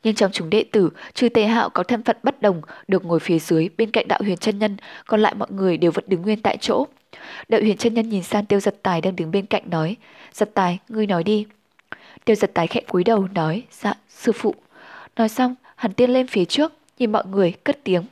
Nhưng 0.04 0.16
trong 0.16 0.32
chúng 0.32 0.50
đệ 0.50 0.64
tử, 0.72 0.90
trừ 1.14 1.30
tề 1.30 1.46
hạo 1.46 1.70
có 1.70 1.84
thân 1.84 2.04
phận 2.04 2.18
bất 2.24 2.42
đồng, 2.42 2.62
được 2.88 3.06
ngồi 3.06 3.20
phía 3.20 3.40
dưới 3.40 3.70
bên 3.78 3.92
cạnh 3.92 4.08
đạo 4.08 4.20
huyền 4.24 4.38
chân 4.38 4.60
nhân, 4.60 4.78
còn 5.08 5.22
lại 5.22 5.36
mọi 5.36 5.52
người 5.52 5.78
đều 5.78 5.92
vẫn 5.92 6.06
đứng 6.08 6.22
nguyên 6.22 6.42
tại 6.42 6.58
chỗ. 6.58 6.88
Đạo 7.48 7.62
huyền 7.62 7.78
chân 7.78 7.94
nhân 7.94 8.10
nhìn 8.10 8.24
sang 8.24 8.46
tiêu 8.46 8.60
giật 8.60 8.76
tài 8.84 9.02
đang 9.02 9.16
đứng 9.16 9.32
bên 9.32 9.46
cạnh 9.46 9.70
nói, 9.70 9.96
giật 10.34 10.52
tài, 10.54 10.80
ngươi 10.90 11.08
nói 11.08 11.24
đi. 11.24 11.46
Tiêu 12.30 12.36
giật 12.36 12.52
tái 12.54 12.68
khẽ 12.68 12.82
cúi 12.88 13.04
đầu 13.04 13.28
nói, 13.36 13.64
dạ, 13.72 13.94
sư 14.10 14.32
phụ. 14.32 14.56
Nói 15.16 15.30
xong, 15.30 15.56
hắn 15.76 15.94
tiên 15.94 16.10
lên 16.10 16.28
phía 16.28 16.46
trước, 16.46 16.74
nhìn 17.00 17.12
mọi 17.12 17.26
người, 17.26 17.54
cất 17.64 17.80
tiếng. 17.84 18.04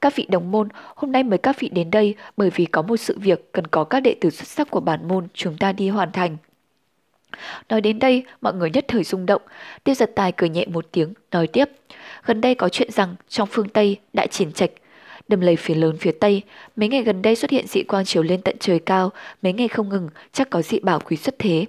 Các 0.00 0.16
vị 0.16 0.26
đồng 0.30 0.50
môn, 0.50 0.68
hôm 0.94 1.12
nay 1.12 1.22
mời 1.22 1.38
các 1.38 1.60
vị 1.60 1.68
đến 1.68 1.90
đây 1.90 2.14
bởi 2.36 2.50
vì 2.50 2.64
có 2.64 2.82
một 2.82 2.96
sự 2.96 3.18
việc 3.18 3.52
cần 3.52 3.66
có 3.66 3.84
các 3.84 4.00
đệ 4.00 4.14
tử 4.20 4.30
xuất 4.30 4.48
sắc 4.48 4.70
của 4.70 4.80
bản 4.80 5.08
môn 5.08 5.26
chúng 5.34 5.56
ta 5.56 5.72
đi 5.72 5.88
hoàn 5.88 6.12
thành. 6.12 6.36
Nói 7.68 7.80
đến 7.80 7.98
đây, 7.98 8.24
mọi 8.40 8.54
người 8.54 8.70
nhất 8.70 8.84
thời 8.88 9.04
rung 9.04 9.26
động. 9.26 9.42
Tiêu 9.84 9.94
giật 9.94 10.10
tài 10.14 10.32
cười 10.32 10.48
nhẹ 10.48 10.66
một 10.66 10.86
tiếng, 10.92 11.14
nói 11.30 11.46
tiếp. 11.46 11.64
Gần 12.24 12.40
đây 12.40 12.54
có 12.54 12.68
chuyện 12.68 12.90
rằng 12.90 13.14
trong 13.28 13.48
phương 13.52 13.68
Tây, 13.68 13.96
đại 14.12 14.28
triển 14.28 14.52
trạch, 14.52 14.70
đầm 15.28 15.40
lầy 15.40 15.56
phía 15.56 15.74
lớn 15.74 15.96
phía 16.00 16.12
Tây, 16.12 16.42
mấy 16.76 16.88
ngày 16.88 17.02
gần 17.02 17.22
đây 17.22 17.36
xuất 17.36 17.50
hiện 17.50 17.66
dị 17.66 17.82
quang 17.82 18.04
chiếu 18.04 18.22
lên 18.22 18.42
tận 18.42 18.56
trời 18.60 18.78
cao, 18.78 19.10
mấy 19.42 19.52
ngày 19.52 19.68
không 19.68 19.88
ngừng, 19.88 20.08
chắc 20.32 20.50
có 20.50 20.62
dị 20.62 20.80
bảo 20.80 21.00
quý 21.00 21.16
xuất 21.16 21.38
thế. 21.38 21.66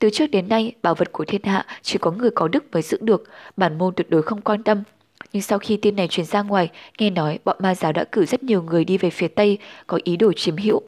Từ 0.00 0.10
trước 0.10 0.26
đến 0.26 0.48
nay, 0.48 0.72
bảo 0.82 0.94
vật 0.94 1.12
của 1.12 1.24
thiên 1.24 1.42
hạ 1.44 1.66
chỉ 1.82 1.98
có 1.98 2.10
người 2.10 2.30
có 2.30 2.48
đức 2.48 2.64
mới 2.72 2.82
giữ 2.82 2.98
được, 3.00 3.24
bản 3.56 3.78
môn 3.78 3.94
tuyệt 3.94 4.10
đối 4.10 4.22
không 4.22 4.40
quan 4.40 4.62
tâm. 4.62 4.82
Nhưng 5.32 5.42
sau 5.42 5.58
khi 5.58 5.76
tin 5.76 5.96
này 5.96 6.08
truyền 6.08 6.26
ra 6.26 6.42
ngoài, 6.42 6.68
nghe 6.98 7.10
nói 7.10 7.38
bọn 7.44 7.56
ma 7.60 7.74
giáo 7.74 7.92
đã 7.92 8.04
cử 8.12 8.26
rất 8.26 8.42
nhiều 8.42 8.62
người 8.62 8.84
đi 8.84 8.98
về 8.98 9.10
phía 9.10 9.28
Tây, 9.28 9.58
có 9.86 9.98
ý 10.04 10.16
đồ 10.16 10.32
chiếm 10.32 10.56
hữu. 10.56 10.82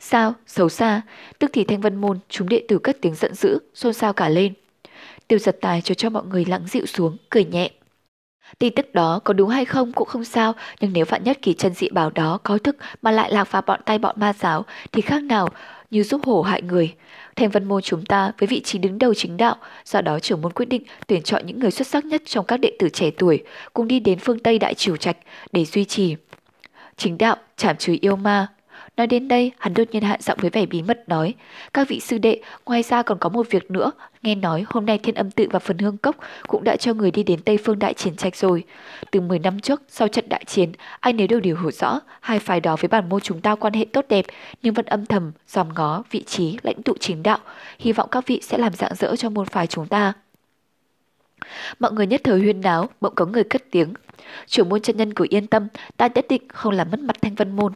Sao? 0.00 0.34
Xấu 0.46 0.68
xa. 0.68 1.02
Tức 1.38 1.50
thì 1.52 1.64
thanh 1.64 1.80
vân 1.80 1.96
môn, 1.96 2.18
chúng 2.28 2.48
đệ 2.48 2.62
tử 2.68 2.78
cất 2.78 2.96
tiếng 3.00 3.14
giận 3.14 3.34
dữ, 3.34 3.58
xôn 3.74 3.92
xao 3.92 4.12
cả 4.12 4.28
lên. 4.28 4.52
Tiêu 5.28 5.38
giật 5.38 5.58
tài 5.60 5.80
cho 5.80 5.94
cho 5.94 6.10
mọi 6.10 6.24
người 6.24 6.44
lắng 6.44 6.62
dịu 6.66 6.86
xuống, 6.86 7.16
cười 7.30 7.44
nhẹ. 7.44 7.70
Tin 8.58 8.74
tức 8.74 8.94
đó 8.94 9.20
có 9.24 9.32
đúng 9.32 9.48
hay 9.48 9.64
không 9.64 9.92
cũng 9.92 10.08
không 10.08 10.24
sao, 10.24 10.52
nhưng 10.80 10.92
nếu 10.92 11.04
vạn 11.04 11.24
nhất 11.24 11.38
kỳ 11.42 11.54
chân 11.54 11.74
dị 11.74 11.88
bảo 11.88 12.10
đó 12.10 12.38
có 12.42 12.58
thức 12.58 12.76
mà 13.02 13.10
lại 13.10 13.32
lạc 13.32 13.52
vào 13.52 13.62
bọn 13.62 13.80
tay 13.84 13.98
bọn 13.98 14.16
ma 14.18 14.32
giáo 14.32 14.64
thì 14.92 15.02
khác 15.02 15.22
nào 15.22 15.48
như 15.90 16.02
giúp 16.02 16.20
hổ 16.24 16.42
hại 16.42 16.62
người. 16.62 16.94
Thành 17.36 17.50
văn 17.50 17.64
môn 17.64 17.82
chúng 17.82 18.04
ta 18.04 18.32
với 18.38 18.46
vị 18.46 18.60
trí 18.60 18.78
đứng 18.78 18.98
đầu 18.98 19.14
chính 19.14 19.36
đạo, 19.36 19.56
do 19.84 20.00
đó 20.00 20.18
trưởng 20.18 20.42
môn 20.42 20.52
quyết 20.52 20.66
định 20.66 20.82
tuyển 21.06 21.22
chọn 21.22 21.46
những 21.46 21.58
người 21.60 21.70
xuất 21.70 21.86
sắc 21.86 22.04
nhất 22.04 22.22
trong 22.24 22.44
các 22.46 22.56
đệ 22.56 22.72
tử 22.78 22.88
trẻ 22.88 23.10
tuổi 23.18 23.44
cùng 23.72 23.88
đi 23.88 24.00
đến 24.00 24.18
phương 24.18 24.38
Tây 24.38 24.58
Đại 24.58 24.74
Triều 24.74 24.96
Trạch 24.96 25.16
để 25.52 25.64
duy 25.64 25.84
trì. 25.84 26.16
Chính 26.96 27.18
đạo, 27.18 27.36
chảm 27.56 27.76
trừ 27.76 27.96
yêu 28.00 28.16
ma, 28.16 28.46
Nói 28.96 29.06
đến 29.06 29.28
đây, 29.28 29.52
hắn 29.58 29.74
đột 29.74 29.84
nhiên 29.92 30.02
hạ 30.02 30.16
giọng 30.20 30.38
với 30.40 30.50
vẻ 30.50 30.66
bí 30.66 30.82
mật 30.82 31.08
nói, 31.08 31.34
các 31.74 31.88
vị 31.88 32.00
sư 32.00 32.18
đệ, 32.18 32.40
ngoài 32.66 32.82
ra 32.82 33.02
còn 33.02 33.18
có 33.18 33.28
một 33.28 33.46
việc 33.50 33.70
nữa, 33.70 33.90
nghe 34.26 34.34
nói 34.34 34.64
hôm 34.68 34.86
nay 34.86 34.98
thiên 34.98 35.14
âm 35.14 35.30
tự 35.30 35.46
và 35.50 35.58
phần 35.58 35.78
hương 35.78 35.96
cốc 35.96 36.16
cũng 36.46 36.64
đã 36.64 36.76
cho 36.76 36.94
người 36.94 37.10
đi 37.10 37.22
đến 37.22 37.40
Tây 37.42 37.58
Phương 37.64 37.78
Đại 37.78 37.94
Chiến 37.94 38.16
trạch 38.16 38.36
rồi. 38.36 38.64
Từ 39.10 39.20
10 39.20 39.38
năm 39.38 39.60
trước, 39.60 39.82
sau 39.88 40.08
trận 40.08 40.28
đại 40.28 40.44
chiến, 40.44 40.72
ai 41.00 41.12
nấy 41.12 41.26
đều 41.28 41.40
điều 41.40 41.56
hiểu 41.60 41.70
rõ, 41.70 42.00
hai 42.20 42.38
phái 42.38 42.60
đó 42.60 42.76
với 42.80 42.88
bản 42.88 43.08
môn 43.08 43.20
chúng 43.20 43.40
ta 43.40 43.54
quan 43.54 43.72
hệ 43.72 43.86
tốt 43.92 44.04
đẹp, 44.08 44.24
nhưng 44.62 44.74
vẫn 44.74 44.86
âm 44.86 45.06
thầm, 45.06 45.32
dòm 45.48 45.68
ngó, 45.74 46.02
vị 46.10 46.22
trí, 46.22 46.58
lãnh 46.62 46.82
tụ 46.82 46.94
chính 47.00 47.22
đạo. 47.22 47.38
Hy 47.78 47.92
vọng 47.92 48.08
các 48.10 48.26
vị 48.26 48.40
sẽ 48.42 48.58
làm 48.58 48.72
dạng 48.72 48.94
dỡ 48.94 49.16
cho 49.16 49.30
môn 49.30 49.46
phái 49.46 49.66
chúng 49.66 49.86
ta. 49.86 50.12
Mọi 51.78 51.92
người 51.92 52.06
nhất 52.06 52.20
thời 52.24 52.38
huyên 52.38 52.60
náo, 52.60 52.88
bỗng 53.00 53.14
có 53.14 53.26
người 53.26 53.44
cất 53.44 53.62
tiếng. 53.70 53.92
Chủ 54.46 54.64
môn 54.64 54.80
chân 54.80 54.96
nhân 54.96 55.14
cứ 55.14 55.26
yên 55.30 55.46
tâm, 55.46 55.68
ta 55.96 56.08
nhất 56.14 56.26
định 56.28 56.42
không 56.48 56.72
làm 56.72 56.90
mất 56.90 57.00
mặt 57.00 57.16
thanh 57.22 57.34
vân 57.34 57.56
môn. 57.56 57.72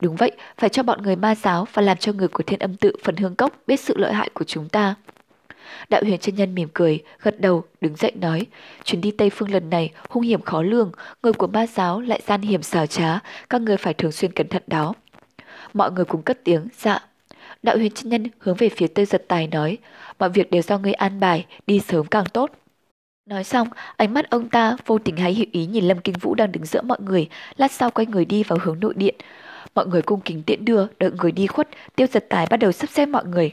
Đúng 0.00 0.16
vậy, 0.16 0.30
phải 0.56 0.70
cho 0.70 0.82
bọn 0.82 1.02
người 1.02 1.16
ma 1.16 1.34
giáo 1.34 1.66
và 1.72 1.82
làm 1.82 1.96
cho 1.96 2.12
người 2.12 2.28
của 2.28 2.42
thiên 2.42 2.58
âm 2.58 2.76
tự 2.76 2.92
phần 3.04 3.16
hương 3.16 3.36
cốc 3.36 3.52
biết 3.66 3.80
sự 3.80 3.94
lợi 3.96 4.12
hại 4.12 4.30
của 4.34 4.44
chúng 4.44 4.68
ta. 4.68 4.94
Đạo 5.88 6.02
huyền 6.04 6.18
chân 6.18 6.34
nhân 6.34 6.54
mỉm 6.54 6.68
cười, 6.74 7.02
gật 7.22 7.40
đầu, 7.40 7.64
đứng 7.80 7.96
dậy 7.96 8.12
nói, 8.14 8.46
chuyến 8.84 9.00
đi 9.00 9.10
Tây 9.10 9.30
Phương 9.30 9.50
lần 9.50 9.70
này 9.70 9.90
hung 10.08 10.22
hiểm 10.22 10.42
khó 10.42 10.62
lường, 10.62 10.92
người 11.22 11.32
của 11.32 11.46
ma 11.46 11.66
giáo 11.66 12.00
lại 12.00 12.20
gian 12.26 12.42
hiểm 12.42 12.62
xảo 12.62 12.86
trá, 12.86 13.18
các 13.50 13.60
người 13.60 13.76
phải 13.76 13.94
thường 13.94 14.12
xuyên 14.12 14.32
cẩn 14.32 14.48
thận 14.48 14.62
đó. 14.66 14.94
Mọi 15.74 15.92
người 15.92 16.04
cùng 16.04 16.22
cất 16.22 16.44
tiếng, 16.44 16.68
dạ. 16.78 16.98
Đạo 17.62 17.76
huyền 17.76 17.92
chân 17.92 18.08
nhân 18.08 18.26
hướng 18.38 18.56
về 18.56 18.68
phía 18.68 18.86
tây 18.86 19.04
giật 19.04 19.24
tài 19.28 19.46
nói, 19.46 19.78
mọi 20.18 20.28
việc 20.30 20.50
đều 20.50 20.62
do 20.62 20.78
ngươi 20.78 20.92
an 20.92 21.20
bài, 21.20 21.46
đi 21.66 21.80
sớm 21.80 22.06
càng 22.06 22.24
tốt. 22.32 22.50
Nói 23.26 23.44
xong, 23.44 23.68
ánh 23.96 24.14
mắt 24.14 24.30
ông 24.30 24.48
ta 24.48 24.76
vô 24.86 24.98
tình 24.98 25.16
hay 25.16 25.34
hiểu 25.34 25.46
ý 25.52 25.66
nhìn 25.66 25.84
Lâm 25.84 26.00
Kinh 26.00 26.14
Vũ 26.20 26.34
đang 26.34 26.52
đứng 26.52 26.64
giữa 26.64 26.82
mọi 26.82 26.98
người, 27.00 27.28
lát 27.56 27.72
sau 27.72 27.90
quay 27.90 28.06
người 28.06 28.24
đi 28.24 28.42
vào 28.42 28.58
hướng 28.62 28.80
nội 28.80 28.94
điện. 28.96 29.14
Mọi 29.74 29.86
người 29.86 30.02
cung 30.02 30.20
kính 30.20 30.42
tiễn 30.42 30.64
đưa, 30.64 30.86
đợi 30.98 31.10
người 31.10 31.32
đi 31.32 31.46
khuất, 31.46 31.68
tiêu 31.96 32.06
giật 32.12 32.26
tài 32.28 32.46
bắt 32.50 32.56
đầu 32.56 32.72
sắp 32.72 32.90
xếp 32.90 33.06
mọi 33.06 33.24
người. 33.24 33.50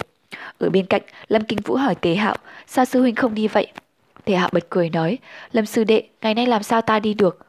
Ở 0.60 0.70
bên 0.70 0.86
cạnh, 0.86 1.01
Lâm 1.27 1.44
Kinh 1.44 1.60
Vũ 1.63 1.75
hỏi 1.75 1.96
Tế 1.96 2.15
Hạo, 2.15 2.36
sao 2.67 2.86
sư 2.86 3.01
huynh 3.01 3.15
không 3.15 3.36
đi 3.36 3.48
vậy? 3.48 3.67
Tế 4.25 4.36
Hạo 4.36 4.50
bật 4.51 4.70
cười 4.70 4.89
nói, 4.89 5.17
Lâm 5.51 5.65
sư 5.65 5.84
đệ, 5.84 6.03
ngày 6.22 6.34
nay 6.34 6.46
làm 6.46 6.63
sao 6.63 6.82
ta 6.82 7.00
đi 7.00 7.13
được? 7.13 7.46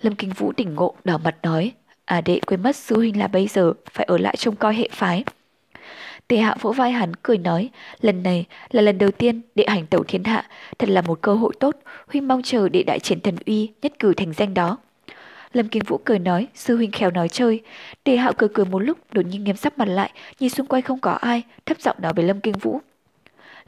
Lâm 0.00 0.14
Kinh 0.14 0.30
Vũ 0.30 0.52
tỉnh 0.52 0.74
ngộ, 0.74 0.94
đỏ 1.04 1.18
mặt 1.18 1.36
nói, 1.42 1.72
à 2.04 2.20
đệ 2.20 2.40
quên 2.46 2.62
mất 2.62 2.76
sư 2.76 2.96
huynh 2.96 3.18
là 3.18 3.26
bây 3.26 3.46
giờ, 3.46 3.72
phải 3.92 4.06
ở 4.06 4.18
lại 4.18 4.36
trông 4.36 4.56
coi 4.56 4.74
hệ 4.74 4.88
phái. 4.92 5.24
Tề 6.28 6.36
Hạo 6.36 6.56
vỗ 6.60 6.72
vai 6.72 6.92
hắn 6.92 7.12
cười 7.22 7.38
nói, 7.38 7.70
lần 8.00 8.22
này 8.22 8.44
là 8.70 8.82
lần 8.82 8.98
đầu 8.98 9.10
tiên 9.10 9.40
đệ 9.54 9.64
hành 9.68 9.86
tẩu 9.86 10.04
thiên 10.08 10.24
hạ, 10.24 10.46
thật 10.78 10.88
là 10.88 11.02
một 11.02 11.18
cơ 11.22 11.34
hội 11.34 11.52
tốt, 11.60 11.76
huynh 12.06 12.28
mong 12.28 12.42
chờ 12.42 12.68
đệ 12.68 12.82
đại 12.82 12.98
triển 13.00 13.20
thần 13.20 13.36
uy, 13.46 13.72
nhất 13.82 13.92
cử 13.98 14.14
thành 14.14 14.32
danh 14.32 14.54
đó. 14.54 14.78
Lâm 15.52 15.68
Kinh 15.68 15.82
Vũ 15.86 15.98
cười 16.04 16.18
nói, 16.18 16.48
sư 16.54 16.76
huynh 16.76 16.90
khéo 16.90 17.10
nói 17.10 17.28
chơi. 17.28 17.62
Đề 18.04 18.16
hạo 18.16 18.32
cười 18.32 18.48
cười 18.54 18.66
một 18.66 18.78
lúc, 18.78 18.98
đột 19.12 19.26
nhiên 19.26 19.44
nghiêm 19.44 19.56
sắc 19.56 19.78
mặt 19.78 19.88
lại, 19.88 20.10
nhìn 20.40 20.50
xung 20.50 20.66
quanh 20.66 20.82
không 20.82 21.00
có 21.00 21.12
ai, 21.12 21.42
thấp 21.66 21.80
giọng 21.80 21.96
nói 22.00 22.12
với 22.12 22.24
Lâm 22.24 22.40
Kinh 22.40 22.58
Vũ. 22.58 22.80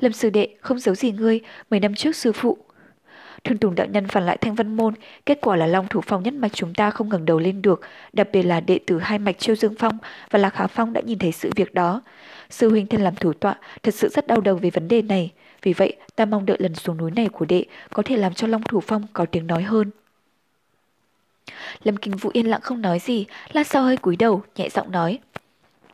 Lâm 0.01 0.13
sư 0.13 0.31
đệ, 0.31 0.49
không 0.61 0.79
giấu 0.79 0.95
gì 0.95 1.13
ngươi, 1.13 1.41
mấy 1.71 1.81
năm 1.81 1.95
trước 1.95 2.17
sư 2.17 2.33
phụ. 2.33 2.59
thường 3.45 3.59
Tùng 3.59 3.75
đạo 3.75 3.87
nhân 3.87 4.09
phản 4.09 4.27
lại 4.27 4.37
Thanh 4.37 4.55
Văn 4.55 4.77
Môn, 4.77 4.95
kết 5.27 5.39
quả 5.41 5.57
là 5.57 5.67
Long 5.67 5.87
Thủ 5.89 6.01
Phong 6.01 6.23
nhất 6.23 6.35
mạch 6.35 6.53
chúng 6.53 6.75
ta 6.75 6.91
không 6.91 7.09
ngẩng 7.09 7.25
đầu 7.25 7.39
lên 7.39 7.63
được, 7.63 7.81
đặc 8.13 8.29
biệt 8.33 8.43
là 8.43 8.61
đệ 8.61 8.79
tử 8.87 8.99
hai 8.99 9.19
mạch 9.19 9.39
Chiêu 9.39 9.55
Dương 9.55 9.75
Phong 9.79 9.99
và 10.31 10.39
Lạc 10.39 10.55
Hà 10.55 10.67
Phong 10.67 10.93
đã 10.93 11.01
nhìn 11.01 11.19
thấy 11.19 11.33
sự 11.33 11.51
việc 11.57 11.75
đó. 11.75 12.03
Sư 12.51 12.71
huynh 12.71 12.87
thân 12.87 13.01
làm 13.01 13.15
thủ 13.15 13.33
tọa, 13.33 13.55
thật 13.83 13.95
sự 13.95 14.09
rất 14.09 14.27
đau 14.27 14.41
đầu 14.41 14.57
về 14.57 14.71
vấn 14.71 14.89
đề 14.89 15.03
này. 15.03 15.33
Vì 15.63 15.73
vậy, 15.73 15.97
ta 16.17 16.25
mong 16.25 16.47
đợi 16.47 16.57
lần 16.61 16.75
xuống 16.75 16.97
núi 16.97 17.11
này 17.11 17.29
của 17.29 17.45
đệ 17.45 17.65
có 17.91 18.03
thể 18.03 18.17
làm 18.17 18.35
cho 18.35 18.47
Long 18.47 18.63
Thủ 18.63 18.81
Phong 18.81 19.07
có 19.13 19.27
tiếng 19.27 19.47
nói 19.47 19.63
hơn. 19.63 19.91
Lâm 21.85 21.97
Kinh 21.97 22.17
Vũ 22.17 22.31
yên 22.33 22.47
lặng 22.47 22.61
không 22.61 22.83
nói 22.83 22.99
gì, 22.99 23.27
lan 23.53 23.65
sau 23.65 23.83
hơi 23.83 23.97
cúi 23.97 24.17
đầu, 24.17 24.43
nhẹ 24.57 24.69
giọng 24.69 24.91
nói. 24.93 25.19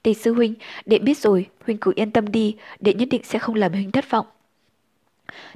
Tề 0.03 0.15
sư 0.15 0.35
huynh, 0.35 0.55
đệ 0.87 0.99
biết 0.99 1.19
rồi, 1.19 1.47
huynh 1.67 1.79
cứ 1.79 1.93
yên 1.97 2.11
tâm 2.11 2.33
đi, 2.33 2.57
đệ 2.81 2.95
nhất 2.95 3.09
định 3.11 3.23
sẽ 3.25 3.39
không 3.39 3.55
làm 3.55 3.73
huynh 3.73 3.91
thất 3.91 4.11
vọng. 4.11 4.27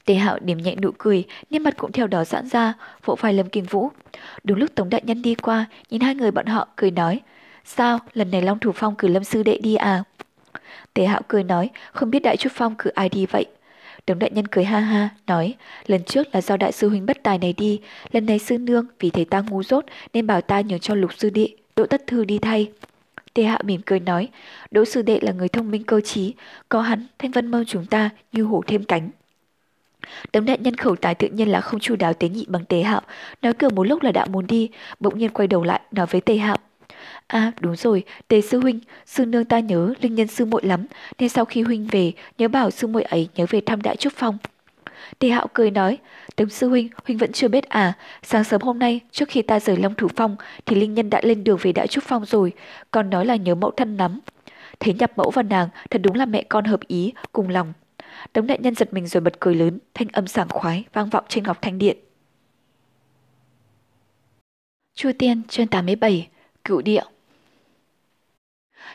Tề 0.05 0.15
hạo 0.15 0.39
điểm 0.39 0.59
nhẹ 0.59 0.75
nụ 0.75 0.91
cười, 0.99 1.25
nét 1.51 1.59
mặt 1.59 1.75
cũng 1.77 1.93
theo 1.93 2.07
đó 2.07 2.25
giãn 2.25 2.49
ra, 2.49 2.75
vỗ 3.05 3.17
vai 3.21 3.33
Lâm 3.33 3.49
Kinh 3.49 3.65
Vũ. 3.65 3.91
Đúng 4.45 4.59
lúc 4.59 4.75
Tống 4.75 4.91
Đại 4.91 5.03
Nhân 5.05 5.23
đi 5.23 5.35
qua, 5.35 5.67
nhìn 5.91 6.01
hai 6.01 6.15
người 6.15 6.31
bọn 6.31 6.47
họ 6.47 6.69
cười 6.77 6.91
nói. 6.91 7.21
Sao, 7.65 7.99
lần 8.13 8.31
này 8.31 8.43
Long 8.43 8.59
Thủ 8.59 8.73
Phong 8.75 8.95
cử 8.97 9.09
Lâm 9.09 9.25
Sư 9.25 9.43
Đệ 9.43 9.59
đi 9.59 9.75
à? 9.75 10.05
Tề 10.95 11.07
hạo 11.07 11.21
cười 11.29 11.45
nói, 11.45 11.71
không 11.93 12.11
biết 12.11 12.23
Đại 12.23 12.37
Trúc 12.37 12.53
Phong 12.53 12.75
cử 12.79 12.91
ai 12.91 13.09
đi 13.09 13.27
vậy? 13.27 13.47
Đống 14.07 14.19
đại 14.19 14.31
nhân 14.31 14.47
cười 14.47 14.65
ha 14.65 14.81
ha, 14.81 15.09
nói, 15.27 15.55
lần 15.87 16.05
trước 16.05 16.35
là 16.35 16.41
do 16.41 16.57
đại 16.57 16.73
sư 16.73 16.89
huynh 16.89 17.07
bất 17.07 17.23
tài 17.23 17.39
này 17.39 17.53
đi, 17.53 17.81
lần 18.13 18.27
này 18.27 18.39
sư 18.39 18.59
nương 18.59 18.87
vì 19.01 19.11
thấy 19.11 19.25
ta 19.25 19.41
ngu 19.41 19.63
dốt 19.63 19.85
nên 20.13 20.27
bảo 20.27 20.41
ta 20.41 20.61
nhường 20.61 20.79
cho 20.81 20.95
lục 20.95 21.15
sư 21.15 21.31
đệ, 21.31 21.49
đỗ 21.77 21.87
tất 21.87 22.07
thư 22.07 22.25
đi 22.25 22.39
thay. 22.39 22.71
Tề 23.35 23.43
hạ 23.43 23.59
mỉm 23.65 23.81
cười 23.87 24.01
nói, 24.01 24.29
đỗ 24.71 24.85
sư 24.85 25.03
đệ 25.03 25.19
là 25.23 25.33
người 25.33 25.49
thông 25.49 25.71
minh 25.71 25.85
cơ 25.85 26.01
trí, 26.01 26.35
có 26.69 26.81
hắn, 26.81 27.07
thanh 27.19 27.31
vân 27.31 27.51
mơ 27.51 27.65
chúng 27.67 27.87
ta 27.87 28.11
như 28.33 28.43
hổ 28.43 28.63
thêm 28.67 28.85
cánh. 28.85 29.11
tấm 30.33 30.45
đại 30.45 30.59
nhân 30.59 30.77
khẩu 30.77 30.97
tài 30.97 31.15
tự 31.15 31.29
nhiên 31.29 31.49
là 31.49 31.61
không 31.61 31.81
chu 31.81 31.97
đáo 31.97 32.15
tế 32.15 32.29
nhị 32.29 32.45
bằng 32.49 32.65
tề 32.65 32.83
hạo, 32.83 33.01
nói 33.43 33.53
cửa 33.53 33.69
một 33.69 33.85
lúc 33.85 34.03
là 34.03 34.13
đã 34.13 34.27
muốn 34.27 34.47
đi, 34.47 34.71
bỗng 35.01 35.19
nhiên 35.19 35.31
quay 35.31 35.49
đầu 35.49 35.65
lại 35.65 35.81
nói 35.91 36.07
với 36.07 36.21
tề 36.21 36.37
hạo. 36.37 36.57
À 37.26 37.52
đúng 37.61 37.76
rồi, 37.76 38.04
Tề 38.28 38.40
sư 38.40 38.61
huynh, 38.61 38.81
sư 39.07 39.26
nương 39.26 39.45
ta 39.45 39.61
nhớ 39.61 39.95
linh 40.00 40.14
nhân 40.14 40.28
sư 40.28 40.45
muội 40.45 40.62
lắm, 40.64 40.87
nên 41.19 41.28
sau 41.28 41.45
khi 41.45 41.62
huynh 41.62 41.87
về, 41.90 42.12
nhớ 42.38 42.49
bảo 42.49 42.71
sư 42.71 42.87
muội 42.87 43.02
ấy 43.02 43.28
nhớ 43.35 43.47
về 43.50 43.61
thăm 43.61 43.83
đại 43.83 43.97
trúc 43.97 44.12
phong. 44.16 44.38
Tề 45.19 45.28
hạo 45.28 45.47
cười 45.52 45.71
nói, 45.71 45.99
Tống 46.37 46.49
sư 46.49 46.69
huynh, 46.69 46.88
huynh 47.04 47.19
vẫn 47.19 47.33
chưa 47.33 47.49
biết 47.49 47.69
à, 47.69 47.93
sáng 48.23 48.45
sớm 48.45 48.61
hôm 48.61 48.78
nay, 48.78 49.00
trước 49.11 49.28
khi 49.28 49.43
ta 49.43 49.61
rời 49.61 49.76
Long 49.76 49.94
Thủ 49.94 50.09
Phong, 50.16 50.37
thì 50.66 50.77
linh 50.77 50.94
nhân 50.94 51.11
đã 51.11 51.20
lên 51.25 51.44
đường 51.44 51.59
về 51.62 51.72
đại 51.72 51.87
trúc 51.87 52.05
phong 52.05 52.25
rồi, 52.25 52.53
còn 52.90 53.11
nói 53.11 53.27
là 53.27 53.37
nhớ 53.37 53.55
mẫu 53.55 53.70
thân 53.70 53.96
lắm. 53.96 54.20
Thế 54.81 54.92
nhập 54.92 55.12
mẫu 55.16 55.31
và 55.31 55.42
nàng, 55.42 55.68
thật 55.90 56.01
đúng 56.05 56.14
là 56.16 56.27
mẹ 56.27 56.42
con 56.49 56.64
hợp 56.64 56.81
ý, 56.87 57.12
cùng 57.33 57.49
lòng. 57.49 57.72
Tống 58.33 58.46
đại 58.46 58.59
nhân 58.59 58.75
giật 58.75 58.92
mình 58.92 59.07
rồi 59.07 59.20
bật 59.20 59.40
cười 59.40 59.55
lớn, 59.55 59.79
thanh 59.94 60.09
âm 60.12 60.27
sảng 60.27 60.49
khoái, 60.49 60.85
vang 60.92 61.11
vọng 61.11 61.25
trên 61.29 61.44
ngọc 61.44 61.59
thanh 61.62 61.79
điện. 61.79 61.96
Chu 64.94 65.11
Tiên, 65.18 65.42
chương 65.49 65.66
87, 65.66 66.29
Cựu 66.64 66.83
Địa 66.83 67.03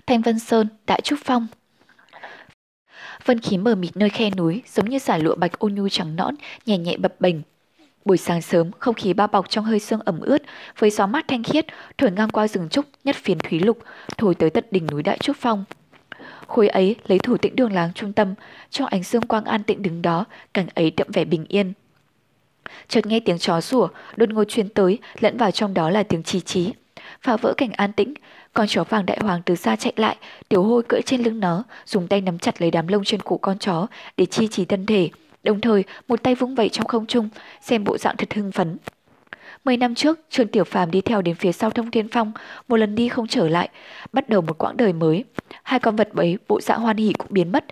Thanh 0.06 0.22
Vân 0.22 0.40
Sơn, 0.40 0.68
Đại 0.88 1.02
Trúc 1.02 1.20
Phong. 1.26 1.48
Vân 3.26 3.40
khí 3.40 3.58
mờ 3.58 3.76
mịt 3.76 3.98
nơi 3.98 4.10
khe 4.10 4.30
núi, 4.30 4.62
giống 4.68 4.90
như 4.90 5.00
giải 5.00 5.20
lụa 5.20 5.36
bạch 5.36 5.60
ôn 5.60 5.74
nhu 5.76 5.90
trắng 5.90 6.16
nõn, 6.16 6.36
nhẹ 6.66 6.78
nhẹ 6.78 6.98
bập 6.98 7.22
bềnh. 7.22 7.36
Buổi 8.06 8.18
sáng 8.18 8.42
sớm, 8.42 8.72
không 8.80 8.96
khí 8.96 9.14
bao 9.14 9.28
bọc 9.28 9.50
trong 9.50 9.66
hơi 9.66 9.80
sương 9.80 10.00
ẩm 10.06 10.20
ướt, 10.20 10.42
với 10.78 10.90
gió 10.90 11.08
mát 11.08 11.26
thanh 11.28 11.44
khiết, 11.44 11.66
thổi 11.98 12.12
ngang 12.12 12.30
qua 12.30 12.48
rừng 12.48 12.70
trúc, 12.70 12.86
nhất 13.04 13.16
phiến 13.16 13.38
thúy 13.38 13.60
lục, 13.60 13.80
thổi 14.18 14.36
tới 14.36 14.50
tận 14.50 14.64
đỉnh 14.72 14.88
núi 14.88 15.04
Đại 15.04 15.18
Trúc 15.18 15.38
Phong. 15.38 15.66
Khối 16.48 16.68
ấy 16.68 16.96
lấy 17.08 17.20
thủ 17.20 17.38
tĩnh 17.38 17.56
đường 17.56 17.74
láng 17.74 17.94
trung 17.94 18.14
tâm, 18.14 18.34
trong 18.70 18.88
ánh 18.88 19.04
dương 19.04 19.28
quang 19.28 19.46
an 19.46 19.64
tĩnh 19.64 19.82
đứng 19.82 20.02
đó, 20.02 20.26
cảnh 20.54 20.68
ấy 20.76 20.92
đậm 20.92 21.08
vẻ 21.14 21.26
bình 21.26 21.46
yên. 21.50 21.74
Chợt 22.88 23.06
nghe 23.06 23.20
tiếng 23.20 23.38
chó 23.38 23.62
sủa, 23.62 23.88
đột 24.16 24.30
ngột 24.30 24.44
truyền 24.44 24.70
tới, 24.70 24.98
lẫn 25.20 25.38
vào 25.38 25.52
trong 25.52 25.74
đó 25.74 25.90
là 25.90 26.04
tiếng 26.04 26.24
chi 26.24 26.40
chí. 26.40 26.74
Phá 27.22 27.38
vỡ 27.38 27.54
cảnh 27.58 27.72
an 27.72 27.94
tĩnh, 27.94 28.14
con 28.60 28.68
chó 28.68 28.84
vàng 28.84 29.06
đại 29.06 29.18
hoàng 29.22 29.42
từ 29.46 29.56
xa 29.56 29.76
chạy 29.76 29.94
lại, 29.96 30.18
tiểu 30.50 30.64
hôi 30.64 30.84
cưỡi 30.84 31.02
trên 31.02 31.22
lưng 31.24 31.40
nó, 31.40 31.64
dùng 31.86 32.08
tay 32.08 32.22
nắm 32.22 32.40
chặt 32.40 32.62
lấy 32.62 32.72
đám 32.72 32.88
lông 32.88 33.04
trên 33.04 33.22
cổ 33.22 33.38
con 33.38 33.58
chó 33.60 33.88
để 34.18 34.26
chi 34.26 34.48
trì 34.48 34.66
thân 34.66 34.86
thể. 34.86 35.10
Đồng 35.44 35.62
thời, 35.62 35.84
một 36.08 36.24
tay 36.24 36.36
vung 36.36 36.56
vẩy 36.56 36.70
trong 36.70 36.88
không 36.88 37.06
trung, 37.06 37.30
xem 37.62 37.84
bộ 37.84 37.98
dạng 37.98 38.18
thật 38.18 38.34
hưng 38.34 38.52
phấn. 38.52 38.78
Mười 39.66 39.78
năm 39.78 39.96
trước, 39.96 40.20
Trương 40.30 40.48
Tiểu 40.48 40.64
Phàm 40.64 40.92
đi 40.92 41.02
theo 41.02 41.22
đến 41.22 41.36
phía 41.36 41.52
sau 41.52 41.70
Thông 41.70 41.92
Thiên 41.92 42.08
Phong, 42.08 42.32
một 42.68 42.78
lần 42.78 42.96
đi 42.96 43.10
không 43.10 43.28
trở 43.28 43.48
lại, 43.48 43.70
bắt 44.14 44.30
đầu 44.30 44.42
một 44.42 44.58
quãng 44.58 44.78
đời 44.78 44.94
mới. 44.94 45.24
Hai 45.64 45.80
con 45.80 45.96
vật 45.96 46.10
ấy, 46.16 46.38
bộ 46.48 46.62
dạng 46.62 46.82
hoan 46.82 46.98
hỉ 46.98 47.14
cũng 47.14 47.28
biến 47.30 47.52
mất. 47.52 47.66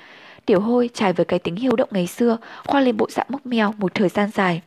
Tiểu 0.46 0.60
Hôi 0.60 0.90
trải 0.94 1.14
với 1.14 1.26
cái 1.26 1.40
tính 1.40 1.56
hiếu 1.56 1.76
động 1.76 1.90
ngày 1.92 2.08
xưa, 2.08 2.38
khoa 2.66 2.82
lên 2.82 2.98
bộ 2.98 3.10
dạng 3.10 3.28
mốc 3.30 3.46
mèo 3.46 3.74
một 3.78 3.94
thời 3.94 4.10
gian 4.10 4.30
dài. 4.34 4.62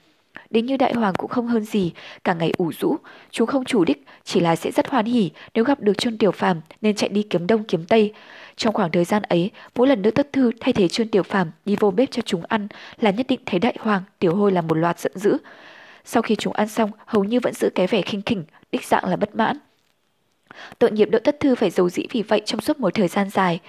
Đến 0.51 0.67
như 0.67 0.77
đại 0.77 0.93
hoàng 0.95 1.15
cũng 1.19 1.31
không 1.31 1.47
hơn 1.47 1.65
gì, 1.65 1.93
cả 2.25 2.35
ngày 2.35 2.53
ủ 2.59 2.73
rũ, 2.73 2.97
chú 3.31 3.47
không 3.47 3.65
chủ 3.65 3.85
đích, 3.85 4.07
chỉ 4.25 4.41
là 4.41 4.57
sẽ 4.57 4.71
rất 4.71 4.89
hoan 4.89 5.05
hỉ 5.07 5.31
nếu 5.55 5.65
gặp 5.65 5.81
được 5.81 5.99
Trương 5.99 6.19
Tiểu 6.19 6.33
Phàm 6.33 6.61
nên 6.81 6.97
chạy 6.97 7.09
đi 7.09 7.23
kiếm 7.23 7.47
đông 7.47 7.65
kiếm 7.65 7.85
tây. 7.85 8.13
Trong 8.57 8.75
khoảng 8.75 8.91
thời 8.91 9.05
gian 9.05 9.23
ấy, 9.23 9.51
mỗi 9.77 9.89
lần 9.89 10.03
nữ 10.03 10.11
tất 10.11 10.33
thư 10.33 10.51
thay 10.61 10.73
thế 10.73 10.89
Trương 10.89 11.09
Tiểu 11.09 11.23
Phàm 11.23 11.51
đi 11.65 11.77
vô 11.81 11.91
bếp 11.91 12.11
cho 12.11 12.23
chúng 12.23 12.43
ăn 12.49 12.69
là 13.01 13.11
nhất 13.11 13.27
định 13.29 13.41
thấy 13.47 13.61
đại 13.61 13.75
hoàng, 13.81 14.03
tiểu 14.19 14.35
hôi 14.35 14.53
là 14.53 14.61
một 14.61 14.75
loạt 14.75 15.01
giận 15.01 15.13
dữ. 15.15 15.37
Sau 16.05 16.23
khi 16.23 16.37
chúng 16.37 16.53
ăn 16.53 16.69
xong, 16.69 16.91
hầu 17.07 17.25
như 17.25 17.41
vẫn 17.41 17.55
giữ 17.55 17.71
cái 17.75 17.87
vẻ 17.87 18.03
khinh 18.03 18.23
khỉnh, 18.23 18.45
đích 18.73 18.85
dạng 18.85 19.05
là 19.05 19.17
bất 19.17 19.37
mãn. 19.37 19.59
Tội 20.79 20.91
nghiệp 20.91 21.09
Đỗ 21.11 21.19
Tất 21.19 21.41
Thư 21.41 21.55
phải 21.55 21.71
giấu 21.71 21.91
dĩ 21.91 22.03
vì 22.11 22.23
vậy 22.23 22.43
trong 22.45 22.61
suốt 22.61 22.81
một 22.81 22.95
thời 22.95 23.09
gian 23.09 23.31
dài. 23.31 23.61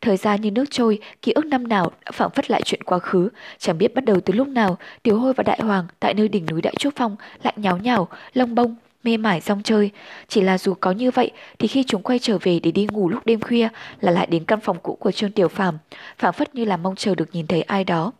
Thời 0.00 0.16
gian 0.16 0.40
như 0.40 0.50
nước 0.50 0.64
trôi, 0.70 0.98
ký 1.22 1.32
ức 1.32 1.46
năm 1.46 1.68
nào 1.68 1.92
đã 2.04 2.12
phảng 2.12 2.30
phất 2.30 2.50
lại 2.50 2.62
chuyện 2.64 2.82
quá 2.82 2.98
khứ, 2.98 3.28
chẳng 3.58 3.78
biết 3.78 3.94
bắt 3.94 4.04
đầu 4.04 4.20
từ 4.20 4.34
lúc 4.34 4.48
nào, 4.48 4.78
Tiểu 5.02 5.18
Hôi 5.18 5.32
và 5.32 5.42
Đại 5.42 5.60
Hoàng 5.62 5.86
tại 6.00 6.14
nơi 6.14 6.28
đỉnh 6.28 6.46
núi 6.46 6.62
Đại 6.62 6.74
Trúc 6.78 6.94
Phong 6.96 7.16
lại 7.42 7.54
nháo 7.56 7.78
nhào, 7.78 8.08
lông 8.34 8.54
bông, 8.54 8.76
mê 9.02 9.16
mải 9.16 9.40
rong 9.40 9.62
chơi. 9.62 9.90
Chỉ 10.28 10.40
là 10.40 10.58
dù 10.58 10.74
có 10.74 10.92
như 10.92 11.10
vậy 11.10 11.30
thì 11.58 11.68
khi 11.68 11.84
chúng 11.84 12.02
quay 12.02 12.18
trở 12.18 12.38
về 12.38 12.60
để 12.62 12.70
đi 12.70 12.86
ngủ 12.90 13.08
lúc 13.08 13.26
đêm 13.26 13.40
khuya 13.40 13.68
là 14.00 14.12
lại 14.12 14.26
đến 14.26 14.44
căn 14.44 14.60
phòng 14.60 14.76
cũ 14.82 14.96
của 15.00 15.10
Trương 15.10 15.32
Tiểu 15.32 15.48
Phàm, 15.48 15.78
phảng 16.18 16.32
phất 16.32 16.54
như 16.54 16.64
là 16.64 16.76
mong 16.76 16.96
chờ 16.96 17.14
được 17.14 17.34
nhìn 17.34 17.46
thấy 17.46 17.62
ai 17.62 17.84
đó. 17.84 18.12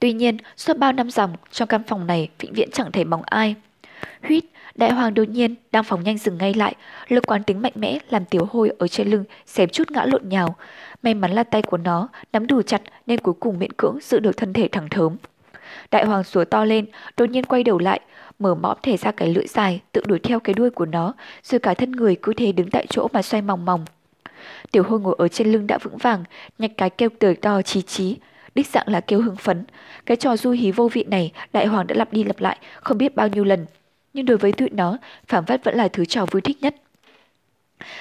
Tuy 0.00 0.12
nhiên, 0.12 0.36
suốt 0.56 0.78
bao 0.78 0.92
năm 0.92 1.10
dòng, 1.10 1.32
trong 1.50 1.68
căn 1.68 1.82
phòng 1.86 2.06
này 2.06 2.28
vĩnh 2.38 2.52
viễn 2.52 2.70
chẳng 2.72 2.92
thấy 2.92 3.04
bóng 3.04 3.22
ai. 3.26 3.54
Huyết, 4.22 4.44
đại 4.78 4.90
hoàng 4.92 5.14
đột 5.14 5.28
nhiên 5.28 5.54
đang 5.72 5.84
phóng 5.84 6.04
nhanh 6.04 6.18
dừng 6.18 6.38
ngay 6.38 6.54
lại, 6.54 6.74
lực 7.08 7.26
quán 7.26 7.42
tính 7.42 7.62
mạnh 7.62 7.72
mẽ 7.74 7.98
làm 8.10 8.24
tiểu 8.24 8.48
hôi 8.50 8.72
ở 8.78 8.88
trên 8.88 9.08
lưng 9.08 9.24
xém 9.46 9.68
chút 9.68 9.90
ngã 9.90 10.04
lộn 10.04 10.28
nhào. 10.28 10.56
May 11.02 11.14
mắn 11.14 11.32
là 11.32 11.42
tay 11.42 11.62
của 11.62 11.76
nó 11.76 12.08
nắm 12.32 12.46
đủ 12.46 12.62
chặt 12.62 12.82
nên 13.06 13.20
cuối 13.20 13.34
cùng 13.40 13.58
miễn 13.58 13.72
cưỡng 13.72 13.98
giữ 14.02 14.18
được 14.18 14.36
thân 14.36 14.52
thể 14.52 14.68
thẳng 14.72 14.88
thớm. 14.88 15.16
Đại 15.90 16.04
hoàng 16.04 16.24
sủa 16.24 16.44
to 16.44 16.64
lên, 16.64 16.86
đột 17.16 17.30
nhiên 17.30 17.44
quay 17.44 17.64
đầu 17.64 17.78
lại, 17.78 18.00
mở 18.38 18.54
mõm 18.54 18.76
thể 18.82 18.96
ra 18.96 19.10
cái 19.12 19.28
lưỡi 19.34 19.46
dài, 19.46 19.80
tự 19.92 20.02
đuổi 20.06 20.18
theo 20.18 20.40
cái 20.40 20.54
đuôi 20.54 20.70
của 20.70 20.86
nó, 20.86 21.14
rồi 21.42 21.58
cả 21.58 21.74
thân 21.74 21.92
người 21.92 22.16
cứ 22.22 22.32
thế 22.32 22.52
đứng 22.52 22.70
tại 22.70 22.86
chỗ 22.90 23.08
mà 23.12 23.22
xoay 23.22 23.42
mòng 23.42 23.64
mòng. 23.64 23.84
Tiểu 24.70 24.82
hôi 24.82 25.00
ngồi 25.00 25.14
ở 25.18 25.28
trên 25.28 25.52
lưng 25.52 25.66
đã 25.66 25.78
vững 25.78 25.96
vàng, 25.96 26.24
nhạch 26.58 26.72
cái 26.76 26.90
kêu 26.90 27.08
tời 27.18 27.34
to 27.34 27.62
chí 27.62 27.82
chí, 27.82 28.16
đích 28.54 28.66
dạng 28.66 28.88
là 28.88 29.00
kêu 29.00 29.22
hưng 29.22 29.36
phấn. 29.36 29.64
Cái 30.06 30.16
trò 30.16 30.36
du 30.36 30.50
hí 30.50 30.72
vô 30.72 30.88
vị 30.88 31.04
này, 31.04 31.32
đại 31.52 31.66
hoàng 31.66 31.86
đã 31.86 31.94
lặp 31.94 32.12
đi 32.12 32.24
lặp 32.24 32.40
lại 32.40 32.58
không 32.80 32.98
biết 32.98 33.16
bao 33.16 33.28
nhiêu 33.28 33.44
lần, 33.44 33.66
nhưng 34.12 34.26
đối 34.26 34.36
với 34.36 34.52
tụi 34.52 34.70
nó, 34.70 34.96
phản 35.26 35.44
phất 35.46 35.64
vẫn 35.64 35.74
là 35.74 35.88
thứ 35.88 36.04
trò 36.04 36.26
vui 36.30 36.42
thích 36.42 36.58
nhất. 36.60 36.74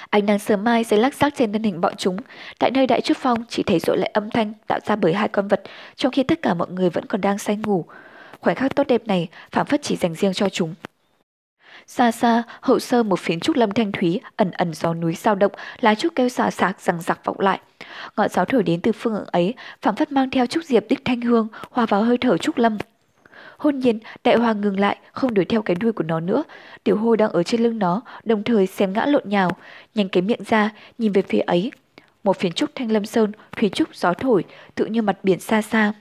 Ánh 0.10 0.26
nắng 0.26 0.39
sớm 0.39 0.63
mai 0.63 0.84
sẽ 0.84 0.98
lắc 0.98 1.13
sắc 1.13 1.34
trên 1.36 1.54
thân 1.54 1.63
hình 1.63 1.82
bọn 1.82 1.93
chúng. 1.98 2.17
Tại 2.60 2.72
nơi 2.72 2.88
đại 2.88 3.02
trúc 3.02 3.17
phong 3.17 3.43
chỉ 3.50 3.63
thấy 3.63 3.80
rội 3.80 3.98
lại 3.98 4.12
âm 4.13 4.30
thanh 4.30 4.54
tạo 4.67 4.80
ra 4.86 4.96
bởi 4.96 5.13
hai 5.13 5.28
con 5.28 5.48
vật, 5.48 5.62
trong 5.96 6.12
khi 6.12 6.24
tất 6.24 6.41
cả 6.41 6.54
mọi 6.54 6.67
người 6.70 6.89
vẫn 6.89 7.06
còn 7.06 7.22
đang 7.22 7.38
say 7.38 7.58
ngủ. 7.58 7.86
Khoảnh 8.39 8.56
khắc 8.56 8.76
tốt 8.76 8.88
đẹp 8.88 9.08
này 9.08 9.28
phản 9.52 9.65
phất 9.65 9.82
chỉ 9.84 9.96
dành 9.96 10.15
riêng 10.15 10.34
cho 10.34 10.50
chúng. 10.50 10.76
Xa 11.88 12.12
xa, 12.12 12.43
hậu 12.62 12.80
sơ 12.80 13.04
một 13.04 13.20
phiến 13.20 13.39
trúc 13.39 13.56
lâm 13.56 13.72
thanh 13.72 13.91
thúy, 13.91 14.22
ẩn 14.36 14.52
ẩn 14.52 14.74
gió 14.74 14.93
núi 14.93 15.15
sao 15.15 15.36
động, 15.36 15.52
lá 15.80 15.96
trúc 15.96 16.15
kêu 16.15 16.30
xà 16.30 16.52
xạc 16.52 16.82
rằng 16.82 17.02
giặc 17.02 17.26
vọng 17.26 17.39
lại. 17.39 17.60
Ngọn 18.17 18.30
gió 18.30 18.46
thổi 18.46 18.63
đến 18.63 18.82
từ 18.82 18.91
phương 18.91 19.13
hướng 19.13 19.26
ấy, 19.26 19.54
phảng 19.82 19.96
phất 19.96 20.12
mang 20.12 20.30
theo 20.30 20.46
trúc 20.46 20.63
diệp 20.63 20.84
đích 20.89 21.06
thanh 21.06 21.22
hương, 21.22 21.48
hòa 21.72 21.86
vào 21.86 22.04
hơi 22.04 22.17
thở 22.17 22.38
trúc 22.38 22.58
lâm. 22.58 22.78
Hôn 23.58 23.80
nhiên, 23.80 24.00
đại 24.24 24.36
hoàng 24.36 24.62
ngừng 24.62 24.80
lại, 24.80 24.98
không 25.12 25.34
đuổi 25.34 25.46
theo 25.46 25.62
cái 25.62 25.76
đuôi 25.76 25.91
của 25.91 26.04
nó 26.04 26.20
nữa. 26.20 26.43
Tiểu 26.84 26.98
hôi 26.98 27.17
đang 27.17 27.32
ở 27.32 27.43
trên 27.43 27.63
lưng 27.63 27.80
nó, 27.80 28.02
đồng 28.24 28.43
thời 28.43 28.67
xem 28.67 28.93
ngã 28.93 29.06
lộn 29.06 29.24
nhào, 29.26 29.52
nhanh 29.96 30.10
cái 30.10 30.22
miệng 30.22 30.43
ra, 30.48 30.70
nhìn 30.98 31.12
về 31.12 31.22
phía 31.22 31.39
ấy. 31.39 31.72
Một 32.24 32.39
phiến 32.39 32.52
trúc 32.52 32.70
thanh 32.76 32.91
lâm 32.91 33.06
sơn, 33.06 33.32
thủy 33.58 33.70
trúc 33.70 33.96
gió 33.96 34.13
thổi, 34.13 34.43
tự 34.76 34.86
như 34.86 35.02
mặt 35.02 35.17
biển 35.24 35.39
xa 35.39 35.62
xa. 35.62 35.93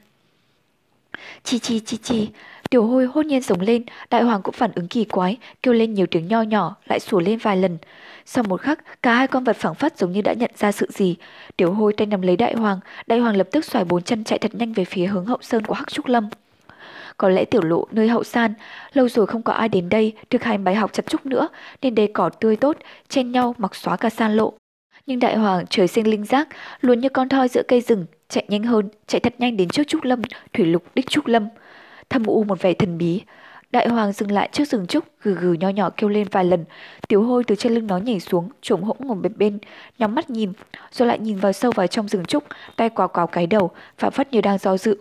Chi 1.45 1.59
chi 1.59 1.81
chi 1.81 1.97
chi, 2.03 2.29
tiểu 2.71 2.87
hôi 2.87 3.07
hôn 3.07 3.27
nhiên 3.27 3.41
giống 3.43 3.61
lên, 3.61 3.85
đại 4.11 4.23
hoàng 4.23 4.43
cũng 4.43 4.55
phản 4.55 4.71
ứng 4.75 4.89
kỳ 4.89 5.05
quái, 5.05 5.37
kêu 5.63 5.75
lên 5.75 5.95
nhiều 5.95 6.07
tiếng 6.07 6.29
nho 6.29 6.43
nhỏ, 6.43 6.77
lại 6.87 7.01
sủa 7.01 7.21
lên 7.21 7.39
vài 7.39 7.57
lần. 7.57 7.79
Sau 8.27 8.45
một 8.45 8.61
khắc, 8.61 9.03
cả 9.03 9.15
hai 9.15 9.27
con 9.27 9.45
vật 9.45 9.57
phẳng 9.57 9.75
phất 9.75 9.99
giống 9.99 10.13
như 10.13 10.23
đã 10.23 10.33
nhận 10.33 10.51
ra 10.57 10.73
sự 10.73 10.89
gì. 10.91 11.17
Tiểu 11.57 11.73
hôi 11.73 11.93
tay 11.97 12.07
nắm 12.07 12.23
lấy 12.23 12.37
đại 12.37 12.55
hoàng, 12.55 12.81
đại 13.07 13.19
hoàng 13.19 13.37
lập 13.37 13.49
tức 13.53 13.65
xoài 13.65 13.85
bốn 13.85 14.03
chân 14.03 14.25
chạy 14.25 14.39
thật 14.39 14.55
nhanh 14.55 14.73
về 14.73 14.85
phía 14.85 15.07
hướng 15.07 15.27
hậu 15.27 15.39
sơn 15.41 15.65
của 15.65 15.75
Hắc 15.75 15.93
Trúc 15.93 16.07
Lâm. 16.07 16.29
Có 17.17 17.29
lẽ 17.29 17.45
tiểu 17.45 17.63
lộ 17.63 17.87
nơi 17.91 18.09
hậu 18.09 18.25
san, 18.25 18.55
lâu 18.93 19.09
rồi 19.09 19.27
không 19.27 19.43
có 19.43 19.53
ai 19.53 19.69
đến 19.69 19.89
đây 19.89 20.13
thực 20.31 20.45
hành 20.45 20.65
bài 20.65 20.75
học 20.75 20.93
chặt 20.93 21.07
trúc 21.07 21.27
nữa, 21.27 21.49
nên 21.83 21.95
đề 21.95 22.07
cỏ 22.07 22.29
tươi 22.29 22.57
tốt, 22.57 22.77
chen 23.09 23.33
nhau 23.33 23.55
mặc 23.59 23.75
xóa 23.75 23.97
cả 23.97 24.11
san 24.11 24.37
lộ. 24.37 24.53
Nhưng 25.07 25.21
đại 25.21 25.37
hoàng 25.37 25.65
trời 25.71 25.89
sinh 25.89 26.11
linh 26.11 26.25
giác, 26.25 26.49
luôn 26.81 27.01
như 27.01 27.09
con 27.09 27.29
thoi 27.29 27.49
giữa 27.49 27.63
cây 27.69 27.81
rừng, 27.81 28.07
chạy 28.29 28.45
nhanh 28.49 28.63
hơn, 28.63 28.89
chạy 29.07 29.21
thật 29.21 29.35
nhanh 29.39 29.57
đến 29.57 29.69
trước 29.69 29.85
trúc 29.89 30.05
lâm, 30.05 30.23
thủy 30.53 30.67
lục 30.67 30.83
đích 30.95 31.11
trúc 31.11 31.27
lâm. 31.27 31.49
Thâm 32.11 32.25
u 32.25 32.45
một 32.45 32.63
vẻ 32.63 32.75
thần 32.75 32.99
bí, 32.99 33.23
Đại 33.73 33.89
hoàng 33.89 34.13
dừng 34.13 34.31
lại 34.31 34.49
trước 34.53 34.65
rừng 34.65 34.87
trúc, 34.87 35.05
gừ 35.23 35.35
gừ 35.35 35.53
nho 35.53 35.69
nhỏ 35.69 35.91
kêu 35.97 36.11
lên 36.11 36.27
vài 36.31 36.45
lần. 36.45 36.65
Tiểu 37.09 37.23
hôi 37.23 37.45
từ 37.45 37.55
trên 37.55 37.75
lưng 37.75 37.87
nó 37.87 37.99
nhảy 37.99 38.21
xuống, 38.21 38.49
trộm 38.63 38.83
hỗn 38.83 38.97
ngồi 39.01 39.17
bên 39.17 39.33
bên, 39.37 39.59
nhắm 39.99 40.15
mắt 40.15 40.31
nhìn, 40.31 40.53
rồi 40.93 41.09
lại 41.09 41.19
nhìn 41.19 41.37
vào 41.37 41.53
sâu 41.53 41.73
vào 41.73 41.87
trong 41.87 42.09
rừng 42.09 42.25
trúc, 42.25 42.45
tay 42.77 42.91
quào 42.91 43.09
quào 43.09 43.27
cái 43.27 43.47
đầu, 43.47 43.71
phạm 43.99 44.13
phất 44.13 44.33
như 44.33 44.41
đang 44.41 44.59
do 44.59 44.77
dự. 44.77 44.97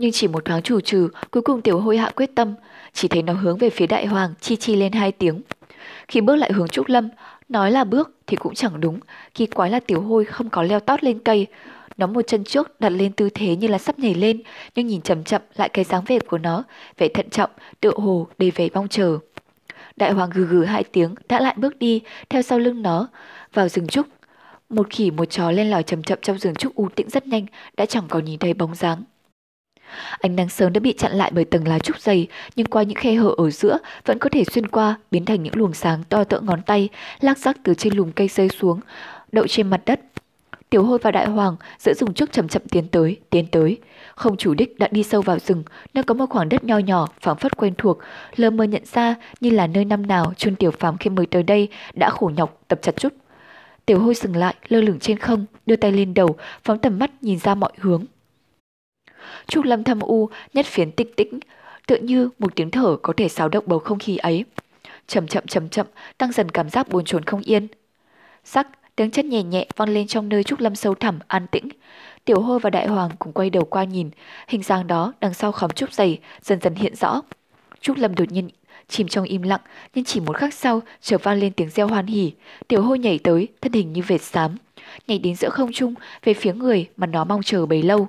Nhưng 0.00 0.12
chỉ 0.12 0.28
một 0.28 0.44
thoáng 0.44 0.62
chủ 0.62 0.80
trừ, 0.80 1.08
cuối 1.30 1.42
cùng 1.42 1.62
tiểu 1.62 1.80
hôi 1.80 1.98
hạ 1.98 2.10
quyết 2.16 2.34
tâm, 2.34 2.54
chỉ 2.92 3.08
thấy 3.08 3.22
nó 3.22 3.32
hướng 3.32 3.58
về 3.58 3.70
phía 3.70 3.86
đại 3.86 4.06
hoàng, 4.06 4.34
chi 4.40 4.56
chi 4.56 4.76
lên 4.76 4.92
hai 4.92 5.12
tiếng. 5.12 5.40
Khi 6.08 6.20
bước 6.20 6.36
lại 6.36 6.52
hướng 6.52 6.68
trúc 6.68 6.88
lâm, 6.88 7.08
nói 7.48 7.70
là 7.70 7.84
bước 7.84 8.14
thì 8.26 8.36
cũng 8.36 8.54
chẳng 8.54 8.80
đúng, 8.80 9.00
khi 9.34 9.46
quái 9.46 9.70
là 9.70 9.80
tiểu 9.80 10.00
hôi 10.00 10.24
không 10.24 10.50
có 10.50 10.62
leo 10.62 10.80
tót 10.80 11.04
lên 11.04 11.18
cây, 11.18 11.46
nó 11.96 12.06
một 12.06 12.22
chân 12.26 12.44
trước 12.44 12.80
đặt 12.80 12.88
lên 12.88 13.12
tư 13.12 13.30
thế 13.30 13.56
như 13.56 13.68
là 13.68 13.78
sắp 13.78 13.98
nhảy 13.98 14.14
lên, 14.14 14.42
nhưng 14.74 14.86
nhìn 14.86 15.00
chậm 15.00 15.24
chậm 15.24 15.42
lại 15.56 15.68
cái 15.68 15.84
dáng 15.84 16.04
vẻ 16.06 16.18
của 16.18 16.38
nó, 16.38 16.64
vẻ 16.98 17.08
thận 17.08 17.30
trọng, 17.30 17.50
tựa 17.80 17.92
hồ 17.96 18.26
đầy 18.38 18.50
vẻ 18.50 18.68
mong 18.74 18.88
chờ. 18.88 19.18
Đại 19.96 20.12
hoàng 20.12 20.30
gừ 20.34 20.44
gừ 20.44 20.64
hai 20.64 20.84
tiếng 20.84 21.14
đã 21.28 21.40
lại 21.40 21.54
bước 21.56 21.78
đi 21.78 22.00
theo 22.28 22.42
sau 22.42 22.58
lưng 22.58 22.82
nó 22.82 23.08
vào 23.52 23.68
rừng 23.68 23.86
trúc. 23.86 24.06
Một 24.68 24.90
khỉ 24.90 25.10
một 25.10 25.30
chó 25.30 25.50
lên 25.50 25.70
lòi 25.70 25.82
chậm 25.82 26.02
chậm 26.02 26.18
trong 26.22 26.38
rừng 26.38 26.54
trúc 26.54 26.74
u 26.74 26.88
tĩnh 26.88 27.08
rất 27.10 27.26
nhanh 27.26 27.46
đã 27.76 27.86
chẳng 27.86 28.04
còn 28.08 28.24
nhìn 28.24 28.38
thấy 28.38 28.54
bóng 28.54 28.74
dáng. 28.74 29.02
Ánh 30.20 30.36
nắng 30.36 30.48
sớm 30.48 30.72
đã 30.72 30.80
bị 30.80 30.94
chặn 30.98 31.12
lại 31.12 31.30
bởi 31.34 31.44
tầng 31.44 31.68
lá 31.68 31.78
trúc 31.78 32.00
dày, 32.00 32.26
nhưng 32.56 32.66
qua 32.66 32.82
những 32.82 32.98
khe 32.98 33.14
hở 33.14 33.34
ở 33.36 33.50
giữa 33.50 33.78
vẫn 34.06 34.18
có 34.18 34.30
thể 34.32 34.44
xuyên 34.44 34.66
qua, 34.66 34.94
biến 35.10 35.24
thành 35.24 35.42
những 35.42 35.56
luồng 35.56 35.72
sáng 35.72 36.02
to 36.08 36.24
tỡ 36.24 36.40
ngón 36.40 36.62
tay, 36.62 36.88
lác 37.20 37.38
rắc 37.38 37.56
từ 37.62 37.74
trên 37.74 37.94
lùm 37.94 38.12
cây 38.12 38.28
rơi 38.28 38.48
xuống, 38.48 38.80
đậu 39.32 39.46
trên 39.46 39.70
mặt 39.70 39.80
đất. 39.86 40.00
Tiểu 40.70 40.84
hôi 40.84 40.98
và 41.02 41.10
đại 41.10 41.26
hoàng 41.26 41.56
giữa 41.78 41.94
dùng 41.94 42.14
trước 42.14 42.32
chậm 42.32 42.48
chậm 42.48 42.62
tiến 42.70 42.88
tới, 42.88 43.20
tiến 43.30 43.46
tới. 43.46 43.78
Không 44.14 44.36
chủ 44.36 44.54
đích 44.54 44.78
đã 44.78 44.88
đi 44.90 45.02
sâu 45.02 45.22
vào 45.22 45.38
rừng, 45.38 45.62
nơi 45.94 46.04
có 46.04 46.14
một 46.14 46.26
khoảng 46.30 46.48
đất 46.48 46.64
nho 46.64 46.78
nhỏ, 46.78 47.08
phảng 47.20 47.36
phất 47.36 47.56
quen 47.56 47.74
thuộc, 47.78 47.98
lờ 48.36 48.50
mơ 48.50 48.64
nhận 48.64 48.82
ra 48.92 49.14
như 49.40 49.50
là 49.50 49.66
nơi 49.66 49.84
năm 49.84 50.06
nào 50.06 50.32
Chuân 50.36 50.56
Tiểu 50.56 50.70
Phàm 50.70 50.98
khi 50.98 51.10
mới 51.10 51.26
tới 51.26 51.42
đây 51.42 51.68
đã 51.94 52.10
khổ 52.10 52.30
nhọc 52.36 52.60
tập 52.68 52.78
chặt 52.82 52.96
chút. 52.96 53.12
Tiểu 53.86 53.98
hôi 53.98 54.14
dừng 54.14 54.36
lại, 54.36 54.54
lơ 54.68 54.80
lửng 54.80 54.98
trên 54.98 55.18
không, 55.18 55.46
đưa 55.66 55.76
tay 55.76 55.92
lên 55.92 56.14
đầu, 56.14 56.36
phóng 56.64 56.78
tầm 56.78 56.98
mắt 56.98 57.10
nhìn 57.22 57.38
ra 57.38 57.54
mọi 57.54 57.72
hướng. 57.78 58.04
Trúc 59.46 59.64
lâm 59.64 59.84
thâm 59.84 60.00
u, 60.00 60.28
nhất 60.54 60.66
phiến 60.66 60.92
tịch 60.92 61.16
tĩnh, 61.16 61.40
tựa 61.86 61.96
như 61.96 62.30
một 62.38 62.56
tiếng 62.56 62.70
thở 62.70 62.96
có 63.02 63.12
thể 63.16 63.28
xáo 63.28 63.48
động 63.48 63.64
bầu 63.66 63.78
không 63.78 63.98
khí 63.98 64.16
ấy. 64.16 64.44
Chậm 65.06 65.26
chậm 65.26 65.46
chậm 65.46 65.68
chậm, 65.68 65.86
tăng 66.18 66.32
dần 66.32 66.48
cảm 66.48 66.70
giác 66.70 66.88
buồn 66.88 67.04
chồn 67.04 67.24
không 67.24 67.40
yên. 67.40 67.68
Sắc, 68.44 68.68
tiếng 68.96 69.10
chân 69.10 69.28
nhẹ 69.28 69.42
nhẹ 69.42 69.66
vang 69.76 69.88
lên 69.88 70.06
trong 70.06 70.28
nơi 70.28 70.44
trúc 70.44 70.60
lâm 70.60 70.74
sâu 70.74 70.94
thẳm, 70.94 71.18
an 71.28 71.46
tĩnh. 71.46 71.68
Tiểu 72.24 72.40
hôi 72.40 72.58
và 72.58 72.70
đại 72.70 72.86
hoàng 72.86 73.10
cùng 73.18 73.32
quay 73.32 73.50
đầu 73.50 73.64
qua 73.64 73.84
nhìn, 73.84 74.10
hình 74.48 74.62
dáng 74.62 74.86
đó 74.86 75.12
đằng 75.20 75.34
sau 75.34 75.52
khóm 75.52 75.70
trúc 75.70 75.92
dày 75.92 76.18
dần 76.42 76.60
dần 76.60 76.74
hiện 76.74 76.94
rõ. 76.96 77.22
Trúc 77.80 77.96
lâm 77.96 78.14
đột 78.14 78.32
nhiên 78.32 78.48
chìm 78.88 79.08
trong 79.08 79.24
im 79.24 79.42
lặng, 79.42 79.60
nhưng 79.94 80.04
chỉ 80.04 80.20
một 80.20 80.36
khắc 80.36 80.54
sau 80.54 80.82
trở 81.00 81.18
vang 81.18 81.38
lên 81.38 81.52
tiếng 81.52 81.70
reo 81.70 81.88
hoan 81.88 82.06
hỉ. 82.06 82.32
Tiểu 82.68 82.82
hôi 82.82 82.98
nhảy 82.98 83.18
tới, 83.18 83.48
thân 83.60 83.72
hình 83.72 83.92
như 83.92 84.02
vệt 84.06 84.22
xám, 84.22 84.56
nhảy 85.06 85.18
đến 85.18 85.36
giữa 85.36 85.48
không 85.48 85.72
trung 85.72 85.94
về 86.24 86.34
phía 86.34 86.52
người 86.52 86.88
mà 86.96 87.06
nó 87.06 87.24
mong 87.24 87.42
chờ 87.42 87.66
bấy 87.66 87.82
lâu. 87.82 88.08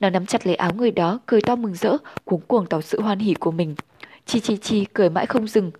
Nó 0.00 0.10
nắm 0.10 0.26
chặt 0.26 0.46
lấy 0.46 0.54
áo 0.54 0.70
người 0.74 0.90
đó, 0.90 1.18
cười 1.26 1.40
to 1.40 1.56
mừng 1.56 1.74
rỡ, 1.74 1.96
cuống 2.24 2.40
cuồng 2.40 2.66
tỏ 2.66 2.80
sự 2.80 3.00
hoan 3.00 3.18
hỉ 3.18 3.34
của 3.34 3.50
mình. 3.50 3.74
Chi 4.26 4.40
chi 4.40 4.56
chi 4.56 4.84
cười 4.92 5.10
mãi 5.10 5.26
không 5.26 5.46
dừng. 5.48 5.70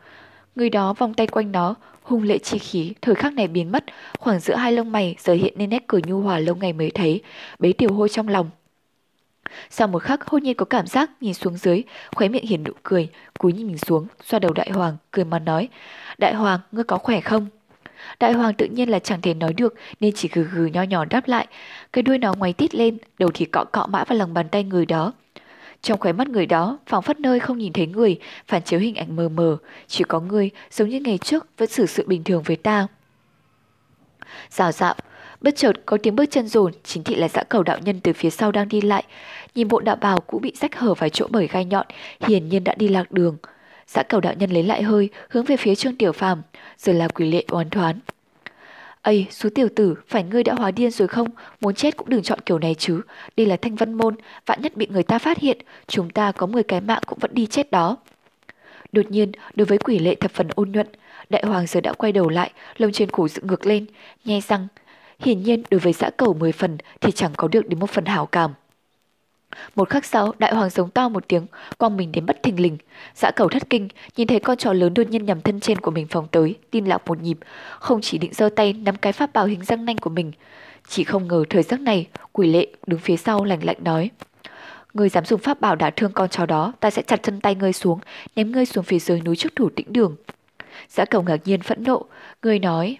Người 0.54 0.70
đó 0.70 0.92
vòng 0.92 1.14
tay 1.14 1.26
quanh 1.26 1.52
nó, 1.52 1.74
hung 2.02 2.22
lệ 2.22 2.38
chi 2.38 2.58
khí, 2.58 2.92
thời 3.02 3.14
khắc 3.14 3.32
này 3.32 3.48
biến 3.48 3.72
mất, 3.72 3.84
khoảng 4.18 4.40
giữa 4.40 4.54
hai 4.54 4.72
lông 4.72 4.92
mày 4.92 5.16
giờ 5.18 5.32
hiện 5.32 5.54
nên 5.56 5.70
nét 5.70 5.84
cười 5.86 6.02
nhu 6.06 6.20
hòa 6.20 6.38
lâu 6.38 6.54
ngày 6.54 6.72
mới 6.72 6.90
thấy, 6.90 7.22
bế 7.58 7.72
tiểu 7.72 7.92
hôi 7.92 8.08
trong 8.08 8.28
lòng. 8.28 8.50
Sau 9.70 9.88
một 9.88 10.02
khắc 10.02 10.26
hôn 10.26 10.42
nhiên 10.42 10.56
có 10.56 10.64
cảm 10.64 10.86
giác 10.86 11.10
nhìn 11.20 11.34
xuống 11.34 11.56
dưới, 11.56 11.82
khóe 12.14 12.28
miệng 12.28 12.46
hiển 12.46 12.64
nụ 12.64 12.72
cười, 12.82 13.08
cúi 13.38 13.52
nhìn 13.52 13.78
xuống, 13.78 14.06
xoa 14.24 14.40
đầu 14.40 14.52
đại 14.52 14.70
hoàng, 14.70 14.96
cười 15.10 15.24
mà 15.24 15.38
nói, 15.38 15.68
đại 16.18 16.34
hoàng, 16.34 16.60
ngươi 16.72 16.84
có 16.84 16.98
khỏe 16.98 17.20
không? 17.20 17.46
Đại 18.20 18.32
hoàng 18.32 18.54
tự 18.54 18.66
nhiên 18.66 18.88
là 18.88 18.98
chẳng 18.98 19.20
thể 19.20 19.34
nói 19.34 19.52
được 19.52 19.74
nên 20.00 20.14
chỉ 20.14 20.28
gừ 20.32 20.42
gừ 20.42 20.66
nho 20.66 20.82
nhỏ 20.82 21.04
đáp 21.04 21.28
lại. 21.28 21.46
Cái 21.92 22.02
đuôi 22.02 22.18
nó 22.18 22.34
ngoáy 22.34 22.52
tít 22.52 22.74
lên, 22.74 22.98
đầu 23.18 23.30
thì 23.34 23.44
cọ 23.44 23.64
cọ 23.64 23.86
mãi 23.86 24.04
vào 24.08 24.18
lòng 24.18 24.34
bàn 24.34 24.48
tay 24.48 24.64
người 24.64 24.86
đó. 24.86 25.12
Trong 25.82 25.98
khóe 25.98 26.12
mắt 26.12 26.28
người 26.28 26.46
đó, 26.46 26.78
phảng 26.86 27.02
phất 27.02 27.20
nơi 27.20 27.40
không 27.40 27.58
nhìn 27.58 27.72
thấy 27.72 27.86
người, 27.86 28.18
phản 28.46 28.62
chiếu 28.62 28.80
hình 28.80 28.94
ảnh 28.94 29.16
mờ 29.16 29.28
mờ, 29.28 29.56
chỉ 29.86 30.04
có 30.04 30.20
người 30.20 30.50
giống 30.70 30.88
như 30.88 31.00
ngày 31.00 31.18
trước 31.18 31.46
vẫn 31.58 31.68
xử 31.68 31.86
sự 31.86 32.04
bình 32.06 32.24
thường 32.24 32.42
với 32.42 32.56
ta. 32.56 32.86
Rào 34.50 34.72
rạo, 34.72 34.94
bất 35.40 35.56
chợt 35.56 35.72
có 35.86 35.98
tiếng 36.02 36.16
bước 36.16 36.24
chân 36.30 36.48
rồn, 36.48 36.72
chính 36.84 37.04
thị 37.04 37.14
là 37.14 37.28
dã 37.28 37.42
cầu 37.42 37.62
đạo 37.62 37.78
nhân 37.78 38.00
từ 38.00 38.12
phía 38.12 38.30
sau 38.30 38.52
đang 38.52 38.68
đi 38.68 38.80
lại. 38.80 39.04
Nhìn 39.54 39.68
bộ 39.68 39.80
đạo 39.80 39.96
bào 39.96 40.20
cũng 40.20 40.42
bị 40.42 40.52
rách 40.60 40.76
hở 40.76 40.94
vài 40.94 41.10
chỗ 41.10 41.26
bởi 41.30 41.46
gai 41.46 41.64
nhọn, 41.64 41.86
hiển 42.20 42.48
nhiên 42.48 42.64
đã 42.64 42.74
đi 42.74 42.88
lạc 42.88 43.12
đường. 43.12 43.36
Xã 43.90 44.02
cầu 44.02 44.20
đạo 44.20 44.34
nhân 44.38 44.50
lấy 44.50 44.62
lại 44.62 44.82
hơi, 44.82 45.08
hướng 45.28 45.44
về 45.44 45.56
phía 45.56 45.74
Trương 45.74 45.96
Tiểu 45.96 46.12
Phàm, 46.12 46.42
rồi 46.78 46.94
là 46.94 47.08
quỷ 47.08 47.30
lệ 47.30 47.44
oán 47.48 47.70
thoán. 47.70 48.00
Ây, 49.02 49.26
số 49.30 49.48
tiểu 49.54 49.68
tử, 49.76 49.94
phải 50.08 50.24
ngươi 50.24 50.44
đã 50.44 50.54
hóa 50.54 50.70
điên 50.70 50.90
rồi 50.90 51.08
không? 51.08 51.28
Muốn 51.60 51.74
chết 51.74 51.96
cũng 51.96 52.08
đừng 52.08 52.22
chọn 52.22 52.40
kiểu 52.40 52.58
này 52.58 52.74
chứ. 52.74 53.00
Đây 53.36 53.46
là 53.46 53.56
thanh 53.56 53.74
văn 53.74 53.92
môn, 53.92 54.16
vạn 54.46 54.62
nhất 54.62 54.76
bị 54.76 54.86
người 54.90 55.02
ta 55.02 55.18
phát 55.18 55.38
hiện, 55.38 55.58
chúng 55.86 56.10
ta 56.10 56.32
có 56.32 56.46
10 56.46 56.62
cái 56.62 56.80
mạng 56.80 57.02
cũng 57.06 57.18
vẫn 57.18 57.34
đi 57.34 57.46
chết 57.46 57.70
đó. 57.70 57.96
Đột 58.92 59.10
nhiên, 59.10 59.32
đối 59.54 59.64
với 59.64 59.78
quỷ 59.78 59.98
lệ 59.98 60.14
thập 60.14 60.30
phần 60.30 60.48
ôn 60.54 60.72
nhuận, 60.72 60.86
đại 61.30 61.42
hoàng 61.46 61.66
giờ 61.66 61.80
đã 61.80 61.92
quay 61.92 62.12
đầu 62.12 62.28
lại, 62.28 62.50
lông 62.76 62.92
trên 62.92 63.10
cổ 63.10 63.28
dựng 63.28 63.46
ngược 63.46 63.66
lên, 63.66 63.86
nghe 64.24 64.40
rằng, 64.40 64.66
hiển 65.18 65.42
nhiên 65.42 65.62
đối 65.70 65.80
với 65.80 65.92
xã 65.92 66.10
cầu 66.16 66.34
10 66.34 66.52
phần 66.52 66.78
thì 67.00 67.12
chẳng 67.12 67.32
có 67.36 67.48
được 67.48 67.68
đến 67.68 67.78
một 67.78 67.90
phần 67.90 68.04
hảo 68.04 68.26
cảm. 68.26 68.54
Một 69.74 69.90
khắc 69.90 70.04
sau, 70.04 70.32
đại 70.38 70.54
hoàng 70.54 70.70
giống 70.70 70.90
to 70.90 71.08
một 71.08 71.28
tiếng, 71.28 71.46
quăng 71.78 71.96
mình 71.96 72.12
đến 72.12 72.26
bất 72.26 72.42
thình 72.42 72.60
lình. 72.60 72.78
Dã 73.14 73.30
cầu 73.30 73.48
thất 73.48 73.70
kinh, 73.70 73.88
nhìn 74.16 74.28
thấy 74.28 74.40
con 74.40 74.56
chó 74.56 74.72
lớn 74.72 74.94
đột 74.94 75.08
nhiên 75.08 75.26
nhằm 75.26 75.40
thân 75.40 75.60
trên 75.60 75.80
của 75.80 75.90
mình 75.90 76.06
phóng 76.10 76.26
tới, 76.30 76.54
tin 76.70 76.84
lạc 76.84 77.06
một 77.06 77.22
nhịp, 77.22 77.38
không 77.78 78.00
chỉ 78.00 78.18
định 78.18 78.32
giơ 78.34 78.48
tay 78.48 78.72
nắm 78.72 78.96
cái 78.96 79.12
pháp 79.12 79.32
bảo 79.32 79.46
hình 79.46 79.64
răng 79.64 79.84
nanh 79.84 79.98
của 79.98 80.10
mình. 80.10 80.32
Chỉ 80.88 81.04
không 81.04 81.28
ngờ 81.28 81.44
thời 81.50 81.62
giấc 81.62 81.80
này, 81.80 82.06
quỷ 82.32 82.52
lệ 82.52 82.66
đứng 82.86 83.00
phía 83.00 83.16
sau 83.16 83.44
lạnh 83.44 83.64
lạnh 83.64 83.84
nói. 83.84 84.10
Người 84.94 85.08
dám 85.08 85.24
dùng 85.24 85.40
pháp 85.40 85.60
bảo 85.60 85.76
đả 85.76 85.90
thương 85.90 86.12
con 86.12 86.28
chó 86.28 86.46
đó, 86.46 86.72
ta 86.80 86.90
sẽ 86.90 87.02
chặt 87.02 87.22
chân 87.22 87.40
tay 87.40 87.54
ngươi 87.54 87.72
xuống, 87.72 87.98
ném 88.36 88.52
ngươi 88.52 88.66
xuống 88.66 88.84
phía 88.84 88.98
dưới 88.98 89.20
núi 89.20 89.36
trước 89.36 89.56
thủ 89.56 89.70
tĩnh 89.76 89.86
đường. 89.92 90.16
Dã 90.88 91.04
cầu 91.04 91.22
ngạc 91.22 91.40
nhiên 91.44 91.60
phẫn 91.60 91.84
nộ, 91.84 92.04
người 92.42 92.58
nói, 92.58 92.98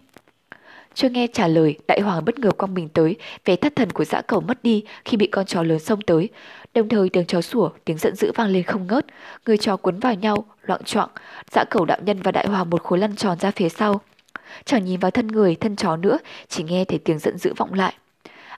chưa 0.99 1.09
nghe 1.09 1.27
trả 1.27 1.49
lời, 1.49 1.79
đại 1.89 2.01
hoàng 2.01 2.25
bất 2.25 2.39
ngờ 2.39 2.51
quăng 2.51 2.75
mình 2.75 2.89
tới, 2.89 3.17
vẻ 3.45 3.57
thất 3.57 3.77
thần 3.77 3.91
của 3.91 4.05
dã 4.05 4.21
cầu 4.21 4.41
mất 4.41 4.63
đi 4.63 4.85
khi 5.05 5.17
bị 5.17 5.27
con 5.27 5.47
chó 5.47 5.63
lớn 5.63 5.79
xông 5.79 6.01
tới. 6.01 6.29
Đồng 6.75 6.89
thời 6.89 7.09
tiếng 7.09 7.27
chó 7.27 7.41
sủa, 7.41 7.71
tiếng 7.85 7.99
giận 7.99 8.15
dữ 8.17 8.33
vang 8.35 8.49
lên 8.49 8.63
không 8.63 8.87
ngớt, 8.87 9.07
người 9.47 9.59
chó 9.59 9.77
cuốn 9.77 9.99
vào 9.99 10.15
nhau, 10.15 10.45
loạn 10.63 10.85
trọng, 10.85 11.11
dã 11.51 11.65
cầu 11.71 11.85
đạo 11.85 11.99
nhân 12.05 12.23
và 12.23 12.33
đại 12.33 12.47
hoàng 12.47 12.71
một 12.71 12.83
khối 12.83 12.99
lăn 12.99 13.17
tròn 13.17 13.39
ra 13.39 13.51
phía 13.51 13.69
sau. 13.69 14.01
Chẳng 14.65 14.85
nhìn 14.85 15.01
vào 15.01 15.11
thân 15.11 15.27
người, 15.27 15.55
thân 15.55 15.77
chó 15.77 15.97
nữa, 15.97 16.19
chỉ 16.49 16.63
nghe 16.63 16.85
thấy 16.85 16.99
tiếng 16.99 17.19
giận 17.19 17.39
dữ 17.39 17.53
vọng 17.57 17.75
lại. 17.75 17.95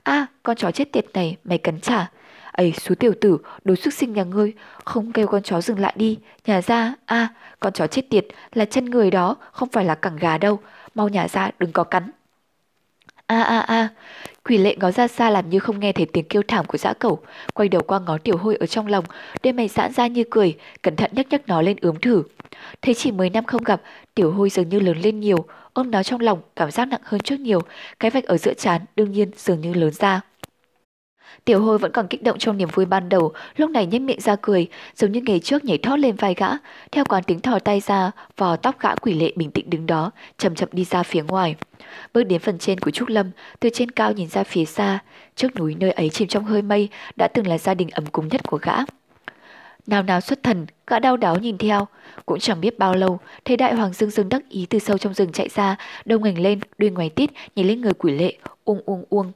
a 0.03 0.27
con 0.43 0.57
chó 0.57 0.71
chết 0.71 0.93
tiệt 0.93 1.07
này, 1.15 1.37
mày 1.45 1.59
cắn 1.59 1.81
trả. 1.81 2.11
ấy 2.53 2.73
số 2.81 2.95
tiểu 2.95 3.13
tử, 3.21 3.39
đối 3.65 3.77
sức 3.77 3.95
sinh 3.95 4.13
nhà 4.13 4.25
ngươi, 4.25 4.53
không 4.85 5.13
kêu 5.13 5.27
con 5.27 5.43
chó 5.43 5.61
dừng 5.61 5.79
lại 5.79 5.93
đi, 5.97 6.19
nhà 6.47 6.63
ra, 6.63 6.95
a 7.07 7.29
con 7.61 7.73
chó 7.73 7.87
chết 7.87 8.11
tiệt 8.11 8.27
là 8.53 8.65
chân 8.65 8.85
người 8.85 9.11
đó, 9.11 9.37
không 9.53 9.69
phải 9.69 9.85
là 9.85 9.95
cẳng 9.95 10.17
gà 10.17 10.39
đâu, 10.39 10.59
mau 10.95 11.09
nhà 11.09 11.29
ra 11.29 11.51
đừng 11.59 11.73
có 11.73 11.85
cắn 11.85 12.11
A 13.31 13.43
a 13.43 13.61
a, 13.61 13.89
quỷ 14.45 14.59
lệ 14.59 14.77
ngó 14.81 14.91
ra 14.91 15.09
xa 15.09 15.31
làm 15.31 15.51
như 15.51 15.59
không 15.59 15.81
nghe 15.81 15.93
thấy 15.93 16.07
tiếng 16.07 16.25
kêu 16.25 16.43
thảm 16.49 16.67
của 16.67 16.79
dã 16.79 16.93
cẩu, 16.93 17.19
quay 17.55 17.69
đầu 17.69 17.83
qua 17.83 18.01
ngó 18.01 18.19
tiểu 18.19 18.37
hôi 18.37 18.57
ở 18.57 18.67
trong 18.67 18.87
lòng, 18.87 19.05
đôi 19.43 19.53
mày 19.53 19.69
giãn 19.69 19.93
ra 19.93 20.07
như 20.07 20.25
cười, 20.31 20.57
cẩn 20.83 20.97
thận 20.97 21.11
nhấc 21.15 21.27
nhấc 21.31 21.49
nó 21.49 21.63
lên 21.63 21.77
ướm 21.81 21.97
thử. 22.01 22.23
Thấy 22.83 22.95
chỉ 22.95 23.13
10 23.13 23.31
năm 23.31 23.45
không 23.45 23.65
gặp, 23.65 23.83
tiểu 24.15 24.31
hôi 24.33 24.51
dường 24.51 24.69
như 24.69 24.81
lớn 24.81 24.99
lên 24.99 25.21
nhiều, 25.21 25.45
ôm 25.73 25.91
nó 25.91 26.03
trong 26.03 26.21
lòng, 26.21 26.41
cảm 26.57 26.71
giác 26.71 26.85
nặng 26.85 27.01
hơn 27.05 27.21
trước 27.21 27.41
nhiều, 27.41 27.61
cái 28.01 28.11
vạch 28.11 28.25
ở 28.25 28.37
giữa 28.37 28.55
trán 28.55 28.81
đương 28.97 29.13
nhiên 29.13 29.31
dường 29.37 29.61
như 29.61 29.75
lớn 29.75 29.91
ra. 29.91 30.21
Tiểu 31.45 31.61
hôi 31.61 31.79
vẫn 31.79 31.93
còn 31.93 32.09
kích 32.09 32.23
động 32.23 32.39
trong 32.39 32.57
niềm 32.57 32.69
vui 32.75 32.87
ban 32.87 33.09
đầu, 33.09 33.33
lúc 33.57 33.71
này 33.71 33.87
nhếch 33.87 34.01
miệng 34.01 34.21
ra 34.21 34.37
cười, 34.37 34.69
giống 34.97 35.13
như 35.13 35.21
ngày 35.21 35.41
trước 35.41 35.65
nhảy 35.65 35.79
thoát 35.79 35.97
lên 35.97 36.17
vai 36.17 36.35
gã, 36.35 36.49
theo 36.93 37.05
quán 37.05 37.23
tính 37.23 37.41
thò 37.41 37.59
tay 37.59 37.81
ra, 37.81 38.11
vò 38.37 38.57
tóc 38.57 38.81
gã 38.81 38.95
quỷ 38.95 39.15
lệ 39.15 39.33
bình 39.37 39.51
tĩnh 39.51 39.71
đứng 39.71 39.87
đó, 39.87 40.11
chậm 40.39 40.55
chậm 40.55 40.69
đi 40.73 40.85
ra 40.85 41.03
phía 41.03 41.23
ngoài. 41.23 41.57
Bước 42.15 42.23
đến 42.23 42.41
phần 42.41 42.59
trên 42.59 42.81
của 42.81 42.91
Trúc 42.91 43.09
Lâm, 43.09 43.31
từ 43.61 43.69
trên 43.73 43.91
cao 43.91 44.13
nhìn 44.13 44.29
ra 44.29 44.45
phía 44.45 44.65
xa, 44.65 44.99
trước 45.37 45.57
núi 45.57 45.77
nơi 45.81 45.91
ấy 45.91 46.11
chìm 46.11 46.29
trong 46.29 46.45
hơi 46.45 46.63
mây, 46.63 46.89
đã 47.17 47.29
từng 47.29 47.47
là 47.47 47.59
gia 47.59 47.75
đình 47.75 47.89
ấm 47.91 48.07
cúng 48.07 48.29
nhất 48.29 48.41
của 48.47 48.59
gã. 48.63 48.77
Nào 49.87 50.03
nào 50.03 50.21
xuất 50.21 50.43
thần, 50.43 50.67
gã 50.87 50.99
đau 50.99 51.17
đáo 51.17 51.37
nhìn 51.39 51.59
theo, 51.59 51.89
cũng 52.27 52.39
chẳng 52.39 52.61
biết 52.61 52.79
bao 52.79 52.95
lâu, 52.95 53.21
thấy 53.45 53.57
đại 53.57 53.75
hoàng 53.75 53.93
dương 53.93 54.11
dương 54.11 54.29
đắc 54.29 54.49
ý 54.49 54.67
từ 54.71 54.79
sâu 54.79 54.99
trong 54.99 55.15
rừng 55.15 55.33
chạy 55.33 55.49
ra, 55.49 55.77
đông 56.05 56.23
ngành 56.23 56.39
lên, 56.39 56.61
đuôi 56.79 56.91
ngoài 56.91 57.11
tít, 57.11 57.31
nhìn 57.57 57.67
lên 57.67 57.81
người 57.81 57.93
quỷ 57.93 58.13
lệ, 58.13 58.35
uông 58.65 58.83
uông 58.87 59.05
uông. 59.09 59.33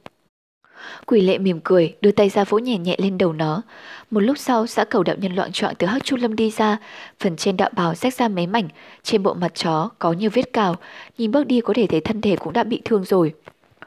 Quỷ 1.05 1.21
lệ 1.21 1.37
mỉm 1.37 1.59
cười, 1.63 1.95
đưa 2.01 2.11
tay 2.11 2.29
ra 2.29 2.43
vỗ 2.43 2.57
nhẹ 2.57 2.77
nhẹ 2.77 2.95
lên 2.99 3.17
đầu 3.17 3.33
nó. 3.33 3.61
Một 4.11 4.19
lúc 4.19 4.37
sau, 4.37 4.67
xã 4.67 4.85
cầu 4.85 5.03
đạo 5.03 5.15
nhân 5.19 5.35
loạn 5.35 5.51
trọng 5.51 5.75
từ 5.75 5.87
hắc 5.87 6.03
chu 6.03 6.17
lâm 6.17 6.35
đi 6.35 6.51
ra, 6.51 6.77
phần 7.19 7.35
trên 7.35 7.57
đạo 7.57 7.69
bào 7.75 7.95
rách 7.95 8.13
ra 8.13 8.27
mấy 8.27 8.47
mảnh, 8.47 8.67
trên 9.03 9.23
bộ 9.23 9.33
mặt 9.33 9.55
chó 9.55 9.89
có 9.99 10.13
nhiều 10.13 10.29
vết 10.33 10.53
cào, 10.53 10.75
nhìn 11.17 11.31
bước 11.31 11.47
đi 11.47 11.61
có 11.61 11.73
thể 11.73 11.87
thấy 11.87 12.01
thân 12.01 12.21
thể 12.21 12.35
cũng 12.35 12.53
đã 12.53 12.63
bị 12.63 12.81
thương 12.85 13.03
rồi. 13.03 13.33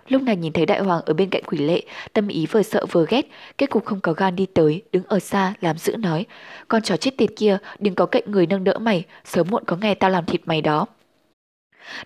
Lúc 0.09 0.23
này 0.23 0.37
nhìn 0.37 0.53
thấy 0.53 0.67
đại 0.67 0.81
hoàng 0.81 1.03
ở 1.07 1.15
bên 1.15 1.31
cạnh 1.31 1.43
quỷ 1.47 1.59
lệ, 1.59 1.83
tâm 2.13 2.29
ý 2.29 2.47
vừa 2.47 2.63
sợ 2.63 2.87
vừa 2.91 3.07
ghét, 3.09 3.27
kết 3.59 3.71
cục 3.71 3.85
không 3.85 4.01
có 4.01 4.13
gan 4.13 4.37
đi 4.37 4.47
tới, 4.47 4.83
đứng 4.93 5.05
ở 5.05 5.19
xa 5.19 5.55
làm 5.61 5.79
giữ 5.79 5.97
nói. 5.97 6.27
Con 6.69 6.83
chó 6.83 6.97
chết 6.97 7.17
tiệt 7.17 7.31
kia, 7.37 7.59
đừng 7.79 7.95
có 7.95 8.07
cạnh 8.07 8.23
người 8.27 8.47
nâng 8.47 8.65
đỡ 8.65 8.79
mày, 8.79 9.05
sớm 9.25 9.47
muộn 9.51 9.65
có 9.67 9.77
ngày 9.77 9.95
tao 9.95 10.11
làm 10.11 10.27
thịt 10.27 10.41
mày 10.45 10.63
đó. 10.63 10.87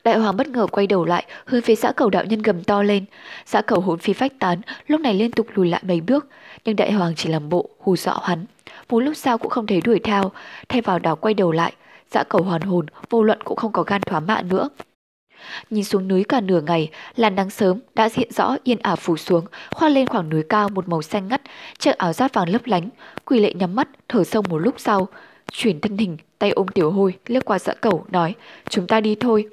Đại 0.05 0.18
hoàng 0.18 0.37
bất 0.37 0.49
ngờ 0.49 0.66
quay 0.66 0.87
đầu 0.87 1.05
lại, 1.05 1.25
hướng 1.45 1.62
phía 1.62 1.75
xã 1.75 1.92
cầu 1.92 2.11
đạo 2.11 2.25
nhân 2.25 2.42
gầm 2.42 2.64
to 2.64 2.83
lên. 2.83 3.05
Xã 3.47 3.62
cầu 3.62 3.81
hồn 3.81 3.99
phi 3.99 4.12
phách 4.12 4.33
tán, 4.38 4.61
lúc 4.87 5.01
này 5.01 5.14
liên 5.14 5.33
tục 5.33 5.47
lùi 5.55 5.68
lại 5.68 5.83
mấy 5.88 6.01
bước, 6.01 6.27
nhưng 6.64 6.77
đại 6.77 6.92
hoàng 6.92 7.12
chỉ 7.16 7.29
làm 7.29 7.49
bộ, 7.49 7.68
hù 7.79 7.97
dọa 7.97 8.18
hắn. 8.23 8.47
Một 8.88 9.01
lúc 9.01 9.16
sau 9.16 9.38
cũng 9.38 9.51
không 9.51 9.66
thấy 9.66 9.81
đuổi 9.81 9.99
theo, 9.99 10.33
thay 10.68 10.81
vào 10.81 10.99
đó 10.99 11.14
quay 11.14 11.35
đầu 11.35 11.53
lại. 11.53 11.73
Xã 12.11 12.25
cầu 12.25 12.42
hoàn 12.42 12.61
hồn, 12.62 12.87
vô 13.11 13.23
luận 13.23 13.38
cũng 13.45 13.57
không 13.57 13.73
có 13.73 13.83
gan 13.83 14.01
thoá 14.01 14.21
mạ 14.21 14.42
nữa. 14.42 14.68
Nhìn 15.71 15.85
xuống 15.85 16.09
núi 16.09 16.25
cả 16.25 16.40
nửa 16.40 16.61
ngày, 16.61 16.90
làn 17.16 17.35
nắng 17.35 17.51
sớm 17.51 17.79
đã 17.95 18.09
hiện 18.14 18.33
rõ 18.33 18.57
yên 18.64 18.79
ả 18.79 18.97
phủ 18.97 19.16
xuống, 19.16 19.45
khoa 19.71 19.88
lên 19.88 20.07
khoảng 20.07 20.29
núi 20.29 20.42
cao 20.49 20.68
một 20.68 20.88
màu 20.88 21.03
xanh 21.03 21.29
ngắt, 21.29 21.42
chiếc 21.79 21.99
áo 21.99 22.12
giáp 22.12 22.35
vàng 22.35 22.49
lấp 22.49 22.66
lánh. 22.66 22.88
Quỳ 23.25 23.40
lệ 23.40 23.55
nhắm 23.55 23.75
mắt, 23.75 23.88
thở 24.09 24.25
sâu 24.25 24.42
một 24.49 24.59
lúc 24.59 24.75
sau, 24.79 25.09
chuyển 25.53 25.81
thân 25.81 25.97
hình, 25.97 26.16
tay 26.38 26.51
ôm 26.51 26.68
tiểu 26.68 26.90
hôi, 26.90 27.14
liếc 27.27 27.45
qua 27.45 27.59
dã 27.59 27.75
cẩu, 27.75 28.05
nói, 28.11 28.35
chúng 28.68 28.87
ta 28.87 29.01
đi 29.01 29.14
thôi 29.14 29.49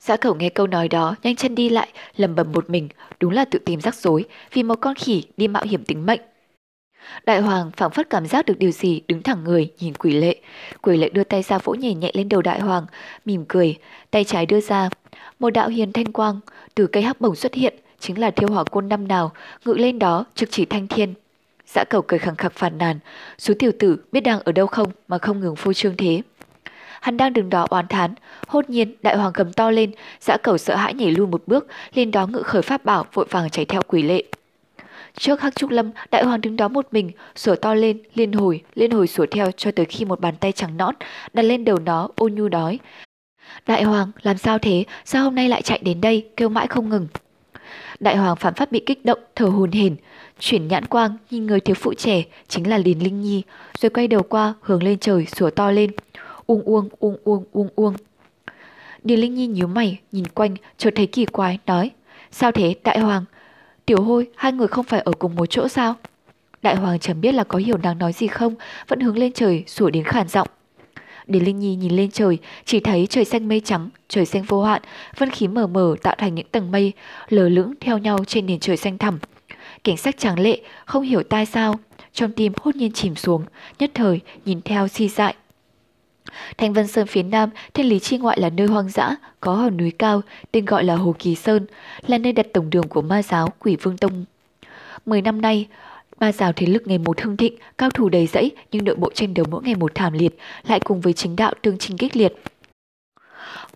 giã 0.00 0.16
cẩu 0.16 0.34
nghe 0.34 0.48
câu 0.48 0.66
nói 0.66 0.88
đó, 0.88 1.14
nhanh 1.22 1.36
chân 1.36 1.54
đi 1.54 1.68
lại, 1.68 1.88
lầm 2.16 2.34
bầm 2.34 2.52
một 2.52 2.70
mình, 2.70 2.88
đúng 3.20 3.32
là 3.32 3.44
tự 3.44 3.58
tìm 3.58 3.80
rắc 3.80 3.94
rối, 3.94 4.24
vì 4.52 4.62
một 4.62 4.74
con 4.80 4.94
khỉ 4.94 5.24
đi 5.36 5.48
mạo 5.48 5.62
hiểm 5.62 5.84
tính 5.84 6.06
mệnh. 6.06 6.20
Đại 7.26 7.40
hoàng 7.40 7.70
phảng 7.76 7.90
phất 7.90 8.10
cảm 8.10 8.26
giác 8.26 8.46
được 8.46 8.58
điều 8.58 8.70
gì 8.70 9.02
đứng 9.08 9.22
thẳng 9.22 9.44
người 9.44 9.72
nhìn 9.78 9.94
quỷ 9.94 10.12
lệ. 10.12 10.36
Quỷ 10.82 10.96
lệ 10.96 11.08
đưa 11.08 11.24
tay 11.24 11.42
ra 11.42 11.58
vỗ 11.58 11.74
nhẹ 11.74 11.94
nhẹ 11.94 12.10
lên 12.14 12.28
đầu 12.28 12.42
đại 12.42 12.60
hoàng, 12.60 12.86
mỉm 13.24 13.44
cười, 13.48 13.76
tay 14.10 14.24
trái 14.24 14.46
đưa 14.46 14.60
ra. 14.60 14.88
Một 15.38 15.50
đạo 15.50 15.68
hiền 15.68 15.92
thanh 15.92 16.12
quang 16.12 16.40
từ 16.74 16.86
cây 16.86 17.02
hắc 17.02 17.20
bổng 17.20 17.36
xuất 17.36 17.54
hiện, 17.54 17.74
chính 17.98 18.18
là 18.18 18.30
thiêu 18.30 18.48
hỏa 18.48 18.64
côn 18.64 18.88
năm 18.88 19.08
nào, 19.08 19.32
ngự 19.64 19.72
lên 19.72 19.98
đó 19.98 20.24
trực 20.34 20.50
chỉ 20.50 20.64
thanh 20.64 20.86
thiên. 20.86 21.14
Dã 21.66 21.84
cầu 21.90 22.02
cười 22.02 22.18
khẳng 22.18 22.36
khặc 22.36 22.52
phàn 22.52 22.78
nàn, 22.78 22.98
số 23.38 23.54
tiểu 23.58 23.72
tử 23.78 23.96
biết 24.12 24.20
đang 24.20 24.40
ở 24.40 24.52
đâu 24.52 24.66
không 24.66 24.88
mà 25.08 25.18
không 25.18 25.40
ngừng 25.40 25.56
phô 25.56 25.72
trương 25.72 25.96
thế. 25.96 26.22
Hắn 27.00 27.16
đang 27.16 27.32
đứng 27.32 27.50
đó 27.50 27.66
oán 27.70 27.86
thán, 27.88 28.14
hốt 28.46 28.70
nhiên 28.70 28.94
đại 29.02 29.16
hoàng 29.16 29.32
gầm 29.34 29.52
to 29.52 29.70
lên, 29.70 29.92
dã 30.20 30.36
cầu 30.42 30.58
sợ 30.58 30.76
hãi 30.76 30.94
nhảy 30.94 31.10
lui 31.10 31.26
một 31.26 31.42
bước, 31.46 31.66
lên 31.94 32.10
đó 32.10 32.26
ngự 32.26 32.42
khởi 32.42 32.62
pháp 32.62 32.84
bảo 32.84 33.06
vội 33.12 33.26
vàng 33.30 33.50
chạy 33.50 33.64
theo 33.64 33.82
quỷ 33.88 34.02
lệ. 34.02 34.24
Trước 35.16 35.40
Hắc 35.40 35.56
Trúc 35.56 35.70
Lâm, 35.70 35.90
đại 36.10 36.24
hoàng 36.24 36.40
đứng 36.40 36.56
đó 36.56 36.68
một 36.68 36.86
mình, 36.92 37.10
sủa 37.36 37.54
to 37.56 37.74
lên, 37.74 37.98
liên 38.14 38.32
hồi, 38.32 38.62
liên 38.74 38.90
hồi 38.90 39.06
sủa 39.06 39.26
theo 39.30 39.50
cho 39.56 39.70
tới 39.72 39.86
khi 39.86 40.04
một 40.04 40.20
bàn 40.20 40.34
tay 40.40 40.52
trắng 40.52 40.76
nõn 40.76 40.94
đặt 41.32 41.42
lên 41.42 41.64
đầu 41.64 41.78
nó 41.78 42.08
ôn 42.16 42.34
nhu 42.34 42.48
đói. 42.48 42.78
Đại 43.66 43.82
hoàng, 43.82 44.10
làm 44.22 44.38
sao 44.38 44.58
thế? 44.58 44.84
Sao 45.04 45.24
hôm 45.24 45.34
nay 45.34 45.48
lại 45.48 45.62
chạy 45.62 45.78
đến 45.82 46.00
đây, 46.00 46.28
kêu 46.36 46.48
mãi 46.48 46.66
không 46.66 46.88
ngừng? 46.88 47.06
Đại 48.00 48.16
hoàng 48.16 48.36
phản 48.36 48.54
phát 48.54 48.72
bị 48.72 48.82
kích 48.86 49.04
động, 49.04 49.18
thở 49.36 49.46
hồn 49.46 49.72
hển, 49.72 49.96
chuyển 50.38 50.68
nhãn 50.68 50.84
quang 50.86 51.16
nhìn 51.30 51.46
người 51.46 51.60
thiếu 51.60 51.74
phụ 51.74 51.94
trẻ 51.94 52.22
chính 52.48 52.70
là 52.70 52.78
Liền 52.78 53.02
Linh 53.04 53.20
Nhi, 53.20 53.42
rồi 53.78 53.90
quay 53.90 54.08
đầu 54.08 54.22
qua 54.22 54.54
hướng 54.60 54.82
lên 54.82 54.98
trời 54.98 55.26
sủa 55.26 55.50
to 55.50 55.70
lên, 55.70 55.90
uông 56.50 56.62
uông 56.62 56.88
uông 56.98 57.16
uông 57.24 57.44
uông 57.52 57.68
uông. 57.74 57.94
Điền 59.04 59.20
Linh 59.20 59.34
Nhi 59.34 59.46
nhíu 59.46 59.66
mày, 59.66 59.98
nhìn 60.12 60.26
quanh, 60.26 60.56
chợt 60.78 60.90
thấy 60.96 61.06
kỳ 61.06 61.24
quái, 61.24 61.58
nói, 61.66 61.90
sao 62.30 62.52
thế, 62.52 62.74
đại 62.84 62.98
hoàng? 62.98 63.24
Tiểu 63.86 64.02
hôi, 64.02 64.28
hai 64.36 64.52
người 64.52 64.68
không 64.68 64.84
phải 64.84 65.00
ở 65.00 65.12
cùng 65.18 65.34
một 65.34 65.46
chỗ 65.46 65.68
sao? 65.68 65.94
Đại 66.62 66.76
hoàng 66.76 66.98
chẳng 66.98 67.20
biết 67.20 67.32
là 67.32 67.44
có 67.44 67.58
hiểu 67.58 67.76
nàng 67.76 67.98
nói 67.98 68.12
gì 68.12 68.26
không, 68.26 68.54
vẫn 68.88 69.00
hướng 69.00 69.18
lên 69.18 69.32
trời, 69.32 69.64
sủa 69.66 69.90
đến 69.90 70.04
khản 70.04 70.28
giọng. 70.28 70.48
Điền 71.26 71.44
Linh 71.44 71.58
Nhi 71.58 71.74
nhìn 71.74 71.96
lên 71.96 72.10
trời, 72.10 72.38
chỉ 72.64 72.80
thấy 72.80 73.06
trời 73.06 73.24
xanh 73.24 73.48
mây 73.48 73.60
trắng, 73.60 73.88
trời 74.08 74.26
xanh 74.26 74.42
vô 74.42 74.64
hạn, 74.64 74.82
vân 75.18 75.30
khí 75.30 75.48
mờ 75.48 75.66
mờ 75.66 75.96
tạo 76.02 76.14
thành 76.18 76.34
những 76.34 76.46
tầng 76.52 76.70
mây, 76.70 76.92
lờ 77.28 77.48
lững 77.48 77.74
theo 77.80 77.98
nhau 77.98 78.24
trên 78.26 78.46
nền 78.46 78.60
trời 78.60 78.76
xanh 78.76 78.98
thẳm. 78.98 79.18
Cảnh 79.84 79.96
sắc 79.96 80.18
tráng 80.18 80.38
lệ, 80.38 80.60
không 80.84 81.02
hiểu 81.02 81.22
tai 81.22 81.46
sao, 81.46 81.74
trong 82.12 82.32
tim 82.32 82.52
hốt 82.62 82.76
nhiên 82.76 82.92
chìm 82.92 83.16
xuống, 83.16 83.44
nhất 83.78 83.90
thời 83.94 84.20
nhìn 84.44 84.60
theo 84.62 84.88
si 84.88 85.08
dại. 85.08 85.34
Thanh 86.58 86.72
Vân 86.72 86.86
Sơn 86.86 87.06
phía 87.06 87.22
nam, 87.22 87.50
thiên 87.74 87.86
lý 87.86 87.98
chi 87.98 88.18
ngoại 88.18 88.40
là 88.40 88.50
nơi 88.50 88.66
hoang 88.66 88.88
dã, 88.88 89.16
có 89.40 89.54
hòn 89.54 89.76
núi 89.76 89.90
cao, 89.90 90.22
tên 90.52 90.64
gọi 90.64 90.84
là 90.84 90.96
Hồ 90.96 91.14
Kỳ 91.18 91.34
Sơn, 91.34 91.66
là 92.06 92.18
nơi 92.18 92.32
đặt 92.32 92.46
tổng 92.52 92.70
đường 92.70 92.88
của 92.88 93.02
ma 93.02 93.22
giáo 93.22 93.48
Quỷ 93.58 93.76
Vương 93.76 93.96
Tông. 93.96 94.24
Mười 95.06 95.22
năm 95.22 95.40
nay, 95.40 95.66
ma 96.20 96.32
giáo 96.32 96.52
thế 96.52 96.66
lực 96.66 96.82
ngày 96.86 96.98
một 96.98 97.20
hưng 97.20 97.36
thịnh, 97.36 97.54
cao 97.78 97.90
thủ 97.90 98.08
đầy 98.08 98.26
dẫy 98.26 98.50
nhưng 98.72 98.84
nội 98.84 98.94
bộ 98.94 99.10
tranh 99.14 99.34
đấu 99.34 99.46
mỗi 99.50 99.62
ngày 99.62 99.74
một 99.74 99.94
thảm 99.94 100.12
liệt, 100.12 100.38
lại 100.66 100.80
cùng 100.80 101.00
với 101.00 101.12
chính 101.12 101.36
đạo 101.36 101.54
tương 101.62 101.78
trình 101.78 101.96
kích 101.96 102.16
liệt. 102.16 102.32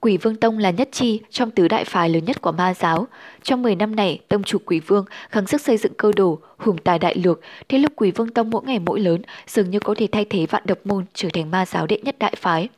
Quỷ 0.04 0.16
Vương 0.16 0.36
Tông 0.36 0.58
là 0.58 0.70
nhất 0.70 0.88
chi 0.92 1.20
trong 1.30 1.50
tứ 1.50 1.68
đại 1.68 1.84
phái 1.84 2.08
lớn 2.08 2.24
nhất 2.24 2.42
của 2.42 2.52
ma 2.52 2.74
giáo. 2.74 3.06
Trong 3.42 3.62
10 3.62 3.76
năm 3.76 3.96
này, 3.96 4.20
tông 4.28 4.42
chủ 4.42 4.58
Quỷ 4.64 4.80
Vương 4.80 5.04
gắng 5.30 5.46
sức 5.46 5.60
xây 5.60 5.76
dựng 5.76 5.92
cơ 5.96 6.12
đồ, 6.16 6.38
hùng 6.56 6.78
tài 6.78 6.98
đại 6.98 7.14
lược, 7.14 7.40
thế 7.68 7.78
lực 7.78 7.92
Quỷ 7.96 8.10
Vương 8.10 8.28
Tông 8.28 8.50
mỗi 8.50 8.62
ngày 8.64 8.78
mỗi 8.78 9.00
lớn, 9.00 9.22
dường 9.46 9.70
như 9.70 9.80
có 9.80 9.94
thể 9.98 10.08
thay 10.12 10.24
thế 10.30 10.46
vạn 10.46 10.62
độc 10.66 10.78
môn 10.84 11.04
trở 11.14 11.28
thành 11.32 11.50
ma 11.50 11.66
giáo 11.66 11.86
đệ 11.86 11.98
nhất 11.98 12.16
đại 12.18 12.34
phái. 12.36 12.68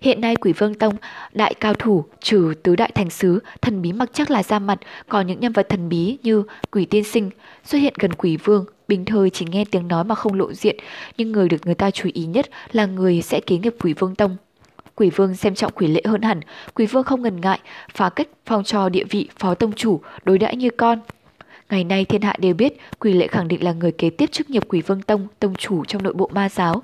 Hiện 0.00 0.20
nay 0.20 0.36
Quỷ 0.36 0.52
Vương 0.52 0.74
Tông, 0.74 0.94
đại 1.32 1.54
cao 1.54 1.74
thủ, 1.74 2.04
trừ 2.20 2.54
tứ 2.62 2.76
đại 2.76 2.90
thành 2.94 3.10
sứ, 3.10 3.38
thần 3.62 3.82
bí 3.82 3.92
mặc 3.92 4.10
chắc 4.12 4.30
là 4.30 4.42
ra 4.42 4.58
mặt, 4.58 4.78
còn 5.08 5.26
những 5.26 5.40
nhân 5.40 5.52
vật 5.52 5.68
thần 5.68 5.88
bí 5.88 6.18
như 6.22 6.42
Quỷ 6.70 6.84
Tiên 6.84 7.04
Sinh 7.04 7.30
xuất 7.64 7.78
hiện 7.78 7.94
gần 7.98 8.12
Quỷ 8.12 8.36
Vương, 8.36 8.64
bình 8.88 9.04
thời 9.04 9.30
chỉ 9.30 9.46
nghe 9.50 9.64
tiếng 9.70 9.88
nói 9.88 10.04
mà 10.04 10.14
không 10.14 10.34
lộ 10.34 10.52
diện, 10.52 10.76
nhưng 11.16 11.32
người 11.32 11.48
được 11.48 11.66
người 11.66 11.74
ta 11.74 11.90
chú 11.90 12.08
ý 12.12 12.24
nhất 12.24 12.50
là 12.72 12.86
người 12.86 13.22
sẽ 13.22 13.40
kế 13.40 13.58
nghiệp 13.58 13.74
Quỷ 13.80 13.92
Vương 13.92 14.14
Tông. 14.14 14.36
Quỷ 14.94 15.10
Vương 15.10 15.34
xem 15.34 15.54
trọng 15.54 15.72
quỷ 15.72 15.86
lệ 15.86 16.02
hơn 16.04 16.22
hẳn, 16.22 16.40
Quỷ 16.74 16.86
Vương 16.86 17.04
không 17.04 17.22
ngần 17.22 17.40
ngại, 17.40 17.60
phá 17.94 18.08
cách 18.08 18.28
phong 18.46 18.64
trò 18.64 18.88
địa 18.88 19.04
vị 19.10 19.28
phó 19.38 19.54
tông 19.54 19.72
chủ, 19.72 20.00
đối 20.24 20.38
đãi 20.38 20.56
như 20.56 20.70
con. 20.70 21.00
Ngày 21.72 21.84
nay 21.84 22.04
thiên 22.04 22.22
hạ 22.22 22.34
đều 22.38 22.54
biết 22.54 22.80
quỷ 22.98 23.12
lệ 23.12 23.26
khẳng 23.26 23.48
định 23.48 23.64
là 23.64 23.72
người 23.72 23.92
kế 23.92 24.10
tiếp 24.10 24.32
chức 24.32 24.50
nghiệp 24.50 24.62
quỷ 24.68 24.82
vương 24.82 25.02
tông, 25.02 25.28
tông 25.38 25.54
chủ 25.54 25.84
trong 25.84 26.02
nội 26.02 26.12
bộ 26.12 26.30
ma 26.32 26.48
giáo. 26.48 26.82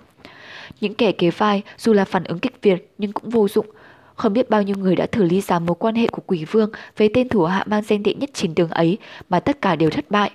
Những 0.81 0.95
kẻ 0.95 1.13
kế 1.13 1.31
vai 1.31 1.63
dù 1.79 1.93
là 1.93 2.05
phản 2.05 2.25
ứng 2.25 2.39
kịch 2.39 2.63
việt 2.63 2.93
nhưng 2.99 3.13
cũng 3.13 3.31
vô 3.31 3.49
dụng. 3.49 3.67
Không 4.15 4.33
biết 4.33 4.51
bao 4.51 4.63
nhiêu 4.63 4.77
người 4.77 4.97
đã 4.97 5.07
thử 5.07 5.23
ly 5.23 5.41
giám 5.41 5.67
mối 5.67 5.77
quan 5.79 5.95
hệ 5.95 6.07
của 6.07 6.23
quỷ 6.27 6.45
vương 6.45 6.71
với 6.97 7.11
tên 7.15 7.29
thủ 7.29 7.45
hạ 7.45 7.65
mang 7.67 7.83
danh 7.83 8.03
đệ 8.03 8.15
nhất 8.15 8.31
chiến 8.33 8.55
đường 8.55 8.71
ấy 8.71 8.99
mà 9.29 9.41
tất 9.41 9.63
cả 9.63 9.77
đều 9.77 9.91
thất 9.91 10.11
bại. 10.11 10.31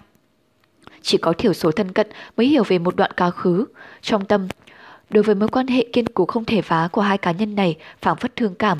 Chỉ 1.02 1.18
có 1.18 1.34
thiểu 1.34 1.54
số 1.54 1.72
thân 1.72 1.92
cận 1.92 2.08
mới 2.38 2.48
hiểu 2.48 2.64
về 2.64 2.80
một 2.80 2.96
đoạn 2.96 3.12
quá 3.18 3.30
khứ. 3.30 3.66
Trong 4.02 4.26
tâm, 4.26 4.48
Đối 5.10 5.24
với 5.24 5.36
mối 5.36 5.50
quan 5.50 5.68
hệ 5.68 5.86
kiên 5.94 6.06
cố 6.08 6.26
không 6.26 6.46
thể 6.46 6.62
phá 6.62 6.88
của 6.92 7.02
hai 7.02 7.18
cá 7.18 7.32
nhân 7.32 7.56
này 7.56 7.78
phảng 8.02 8.16
phất 8.16 8.36
thương 8.36 8.56
cảm. 8.56 8.78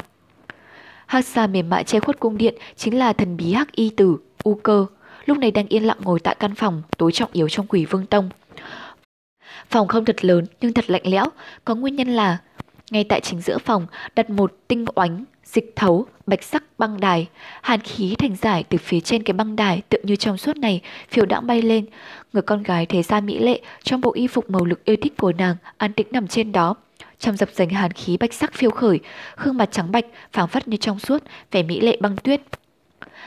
Hắc 1.06 1.26
xa 1.26 1.48
mềm 1.48 1.70
mại 1.70 1.84
che 1.84 2.00
khuất 2.00 2.20
cung 2.20 2.38
điện 2.38 2.56
chính 2.76 3.00
là 3.00 3.14
thần 3.14 3.38
bí 3.38 3.54
Hắc 3.54 3.72
Y 3.72 3.90
Tử, 3.90 4.18
U 4.44 4.56
Cơ, 4.56 4.86
lúc 5.26 5.38
này 5.38 5.52
đang 5.52 5.68
yên 5.68 5.84
lặng 5.84 5.98
ngồi 6.02 6.20
tại 6.20 6.36
căn 6.40 6.56
phòng 6.56 6.82
tối 6.98 7.12
trọng 7.12 7.30
yếu 7.34 7.50
trong 7.50 7.68
Quỷ 7.68 7.86
Vương 7.86 8.06
Tông. 8.06 8.30
Phòng 9.70 9.88
không 9.88 10.06
thật 10.06 10.26
lớn 10.26 10.46
nhưng 10.62 10.74
thật 10.74 10.90
lạnh 10.90 11.02
lẽo, 11.06 11.26
có 11.66 11.76
nguyên 11.76 11.96
nhân 11.96 12.08
là 12.08 12.38
ngay 12.92 13.04
tại 13.04 13.22
chính 13.22 13.42
giữa 13.42 13.58
phòng 13.58 13.88
đặt 14.16 14.30
một 14.30 14.54
tinh 14.68 14.86
oánh 14.96 15.24
dịch 15.44 15.74
thấu, 15.76 16.06
bạch 16.26 16.44
sắc 16.44 16.64
băng 16.78 17.00
đài, 17.00 17.28
hàn 17.62 17.80
khí 17.80 18.16
thành 18.18 18.36
giải 18.36 18.64
từ 18.70 18.78
phía 18.78 19.00
trên 19.00 19.24
cái 19.24 19.34
băng 19.34 19.56
đài 19.56 19.82
tựa 19.90 19.98
như 20.04 20.16
trong 20.16 20.38
suốt 20.38 20.58
này, 20.58 20.82
phiêu 21.10 21.26
đãng 21.26 21.48
bay 21.48 21.62
lên. 21.62 21.86
Người 22.34 22.42
con 22.42 22.64
gái 22.64 22.86
thế 22.86 23.04
ra 23.04 23.20
mỹ 23.20 23.40
lệ 23.40 23.62
trong 23.84 24.02
bộ 24.02 24.14
y 24.14 24.28
phục 24.28 24.50
màu 24.50 24.66
lực 24.66 24.86
yêu 24.86 24.96
thích 25.02 25.18
của 25.18 25.32
nàng, 25.32 25.56
an 25.78 25.94
tĩnh 25.94 26.08
nằm 26.12 26.28
trên 26.28 26.52
đó. 26.52 26.76
Trong 27.20 27.38
dập 27.38 27.50
dành 27.54 27.70
hàn 27.70 27.92
khí 27.92 28.18
bạch 28.18 28.34
sắc 28.34 28.54
phiêu 28.54 28.72
khởi, 28.72 29.00
gương 29.38 29.58
mặt 29.58 29.72
trắng 29.72 29.92
bạch, 29.92 30.06
phảng 30.34 30.48
phất 30.48 30.68
như 30.68 30.78
trong 30.78 31.00
suốt, 31.00 31.24
vẻ 31.52 31.64
mỹ 31.64 31.80
lệ 31.80 31.98
băng 32.00 32.16
tuyết. 32.16 32.42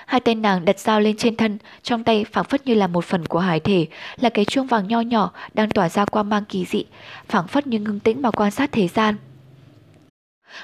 Hai 0.07 0.20
tên 0.20 0.42
nàng 0.42 0.64
đặt 0.64 0.79
dao 0.79 1.00
lên 1.00 1.16
trên 1.16 1.37
thân, 1.37 1.59
trong 1.83 2.05
tay 2.05 2.24
phảng 2.33 2.44
phất 2.44 2.66
như 2.66 2.74
là 2.74 2.87
một 2.87 3.05
phần 3.05 3.26
của 3.26 3.38
hải 3.38 3.61
thể, 3.61 3.87
là 4.20 4.29
cái 4.29 4.44
chuông 4.44 4.66
vàng 4.66 4.88
nho 4.88 5.00
nhỏ 5.00 5.33
đang 5.55 5.70
tỏa 5.70 5.88
ra 5.88 6.05
quang 6.05 6.29
mang 6.29 6.44
kỳ 6.44 6.64
dị, 6.64 6.85
phảng 7.29 7.48
phất 7.48 7.66
như 7.66 7.79
ngưng 7.79 8.00
tĩnh 8.00 8.22
mà 8.22 8.31
quan 8.31 8.50
sát 8.50 8.72
thế 8.72 8.88
gian. 8.88 9.16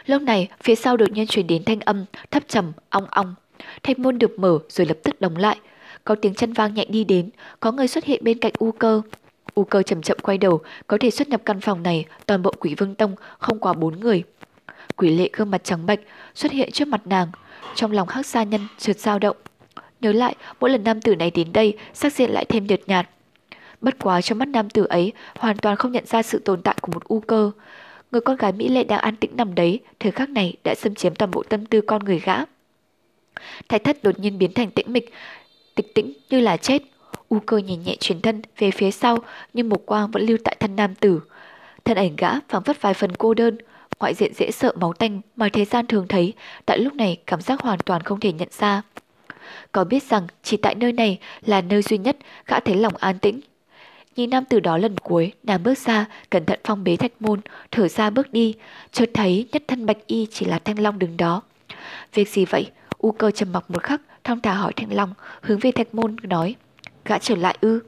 Lúc 0.06 0.22
này, 0.22 0.48
phía 0.62 0.74
sau 0.74 0.96
đột 0.96 1.10
nhiên 1.12 1.26
truyền 1.26 1.46
đến 1.46 1.64
thanh 1.64 1.80
âm 1.80 2.04
thấp 2.30 2.42
trầm, 2.48 2.72
ong 2.90 3.06
ong. 3.10 3.34
Thanh 3.82 4.02
môn 4.02 4.18
được 4.18 4.38
mở 4.38 4.58
rồi 4.68 4.86
lập 4.86 4.96
tức 5.02 5.20
đóng 5.20 5.36
lại. 5.36 5.56
Có 6.04 6.14
tiếng 6.14 6.34
chân 6.34 6.52
vang 6.52 6.74
nhẹ 6.74 6.84
đi 6.84 7.04
đến, 7.04 7.30
có 7.60 7.72
người 7.72 7.88
xuất 7.88 8.04
hiện 8.04 8.24
bên 8.24 8.38
cạnh 8.38 8.52
U 8.58 8.72
cơ. 8.72 9.02
U 9.54 9.64
cơ 9.64 9.82
chậm 9.82 10.02
chậm 10.02 10.18
quay 10.22 10.38
đầu, 10.38 10.60
có 10.86 10.98
thể 11.00 11.10
xuất 11.10 11.28
nhập 11.28 11.42
căn 11.44 11.60
phòng 11.60 11.82
này, 11.82 12.04
toàn 12.26 12.42
bộ 12.42 12.52
quỷ 12.58 12.74
vương 12.78 12.94
tông 12.94 13.16
không 13.38 13.58
quá 13.58 13.72
bốn 13.72 14.00
người. 14.00 14.22
Quỷ 14.96 15.10
lệ 15.10 15.30
gương 15.32 15.50
mặt 15.50 15.64
trắng 15.64 15.86
bệch 15.86 16.00
xuất 16.34 16.52
hiện 16.52 16.70
trước 16.72 16.88
mặt 16.88 17.06
nàng, 17.06 17.28
trong 17.74 17.92
lòng 17.92 18.08
hắc 18.08 18.26
sa 18.26 18.42
nhân 18.42 18.60
trượt 18.78 18.98
dao 18.98 19.18
động. 19.18 19.36
Nhớ 20.00 20.12
lại, 20.12 20.36
mỗi 20.60 20.70
lần 20.70 20.84
nam 20.84 21.00
tử 21.00 21.14
này 21.16 21.30
đến 21.30 21.52
đây, 21.52 21.78
sắc 21.94 22.12
diện 22.12 22.30
lại 22.30 22.44
thêm 22.44 22.66
nhợt 22.66 22.80
nhạt. 22.86 23.08
Bất 23.80 23.98
quá 23.98 24.20
trong 24.20 24.38
mắt 24.38 24.48
nam 24.48 24.70
tử 24.70 24.84
ấy, 24.84 25.12
hoàn 25.38 25.56
toàn 25.56 25.76
không 25.76 25.92
nhận 25.92 26.06
ra 26.06 26.22
sự 26.22 26.38
tồn 26.38 26.62
tại 26.62 26.74
của 26.80 26.92
một 26.92 27.04
u 27.04 27.20
cơ. 27.20 27.50
Người 28.12 28.20
con 28.20 28.36
gái 28.36 28.52
Mỹ 28.52 28.68
Lệ 28.68 28.84
đang 28.84 29.00
an 29.00 29.16
tĩnh 29.16 29.36
nằm 29.36 29.54
đấy, 29.54 29.80
thời 30.00 30.12
khắc 30.12 30.28
này 30.28 30.54
đã 30.64 30.74
xâm 30.74 30.94
chiếm 30.94 31.14
toàn 31.14 31.30
bộ 31.30 31.42
tâm 31.42 31.66
tư 31.66 31.80
con 31.80 32.04
người 32.04 32.18
gã. 32.18 32.36
Thái 33.68 33.78
thất 33.78 34.02
đột 34.02 34.18
nhiên 34.18 34.38
biến 34.38 34.52
thành 34.52 34.70
tĩnh 34.70 34.92
mịch, 34.92 35.12
tịch 35.74 35.94
tĩnh 35.94 36.12
như 36.30 36.40
là 36.40 36.56
chết. 36.56 36.82
U 37.28 37.40
cơ 37.46 37.56
nhìn 37.56 37.82
nhẹ 37.82 37.96
chuyển 38.00 38.20
thân 38.20 38.42
về 38.58 38.70
phía 38.70 38.90
sau 38.90 39.18
nhưng 39.52 39.68
một 39.68 39.86
quang 39.86 40.10
vẫn 40.10 40.22
lưu 40.22 40.38
tại 40.44 40.56
thân 40.60 40.76
nam 40.76 40.94
tử. 40.94 41.20
Thân 41.84 41.96
ảnh 41.96 42.16
gã 42.16 42.30
phảng 42.48 42.62
phất 42.62 42.82
vài 42.82 42.94
phần 42.94 43.16
cô 43.16 43.34
đơn, 43.34 43.58
ngoại 44.00 44.14
diện 44.14 44.34
dễ 44.34 44.50
sợ 44.50 44.72
máu 44.76 44.92
tanh 44.92 45.20
mà 45.36 45.48
thế 45.52 45.64
gian 45.64 45.86
thường 45.86 46.08
thấy, 46.08 46.32
tại 46.66 46.78
lúc 46.78 46.94
này 46.94 47.16
cảm 47.26 47.40
giác 47.40 47.60
hoàn 47.60 47.78
toàn 47.78 48.02
không 48.02 48.20
thể 48.20 48.32
nhận 48.32 48.48
ra. 48.58 48.82
Có 49.72 49.84
biết 49.84 50.02
rằng 50.02 50.26
chỉ 50.42 50.56
tại 50.56 50.74
nơi 50.74 50.92
này 50.92 51.18
là 51.46 51.60
nơi 51.60 51.82
duy 51.82 51.98
nhất 51.98 52.16
gã 52.46 52.60
thấy 52.60 52.76
lòng 52.76 52.96
an 52.96 53.18
tĩnh. 53.18 53.40
Nhìn 54.16 54.30
nam 54.30 54.44
từ 54.44 54.60
đó 54.60 54.78
lần 54.78 54.98
cuối, 54.98 55.32
nàng 55.42 55.62
bước 55.62 55.78
ra, 55.78 56.06
cẩn 56.30 56.44
thận 56.44 56.60
phong 56.64 56.84
bế 56.84 56.96
thạch 56.96 57.12
môn, 57.20 57.40
thở 57.70 57.88
ra 57.88 58.10
bước 58.10 58.32
đi, 58.32 58.54
chợt 58.92 59.10
thấy 59.14 59.48
nhất 59.52 59.62
thân 59.68 59.86
bạch 59.86 60.06
y 60.06 60.26
chỉ 60.30 60.46
là 60.46 60.58
thanh 60.58 60.78
long 60.78 60.98
đứng 60.98 61.16
đó. 61.16 61.42
Việc 62.14 62.28
gì 62.28 62.44
vậy? 62.44 62.70
U 62.98 63.12
cơ 63.12 63.30
trầm 63.30 63.52
mặc 63.52 63.64
một 63.68 63.82
khắc, 63.82 64.00
thong 64.24 64.40
thả 64.40 64.54
hỏi 64.54 64.72
thanh 64.76 64.92
long, 64.92 65.14
hướng 65.40 65.58
về 65.58 65.72
thạch 65.72 65.94
môn 65.94 66.16
nói. 66.22 66.54
Gã 67.04 67.18
trở 67.18 67.36
lại 67.36 67.56
ư? 67.60 67.80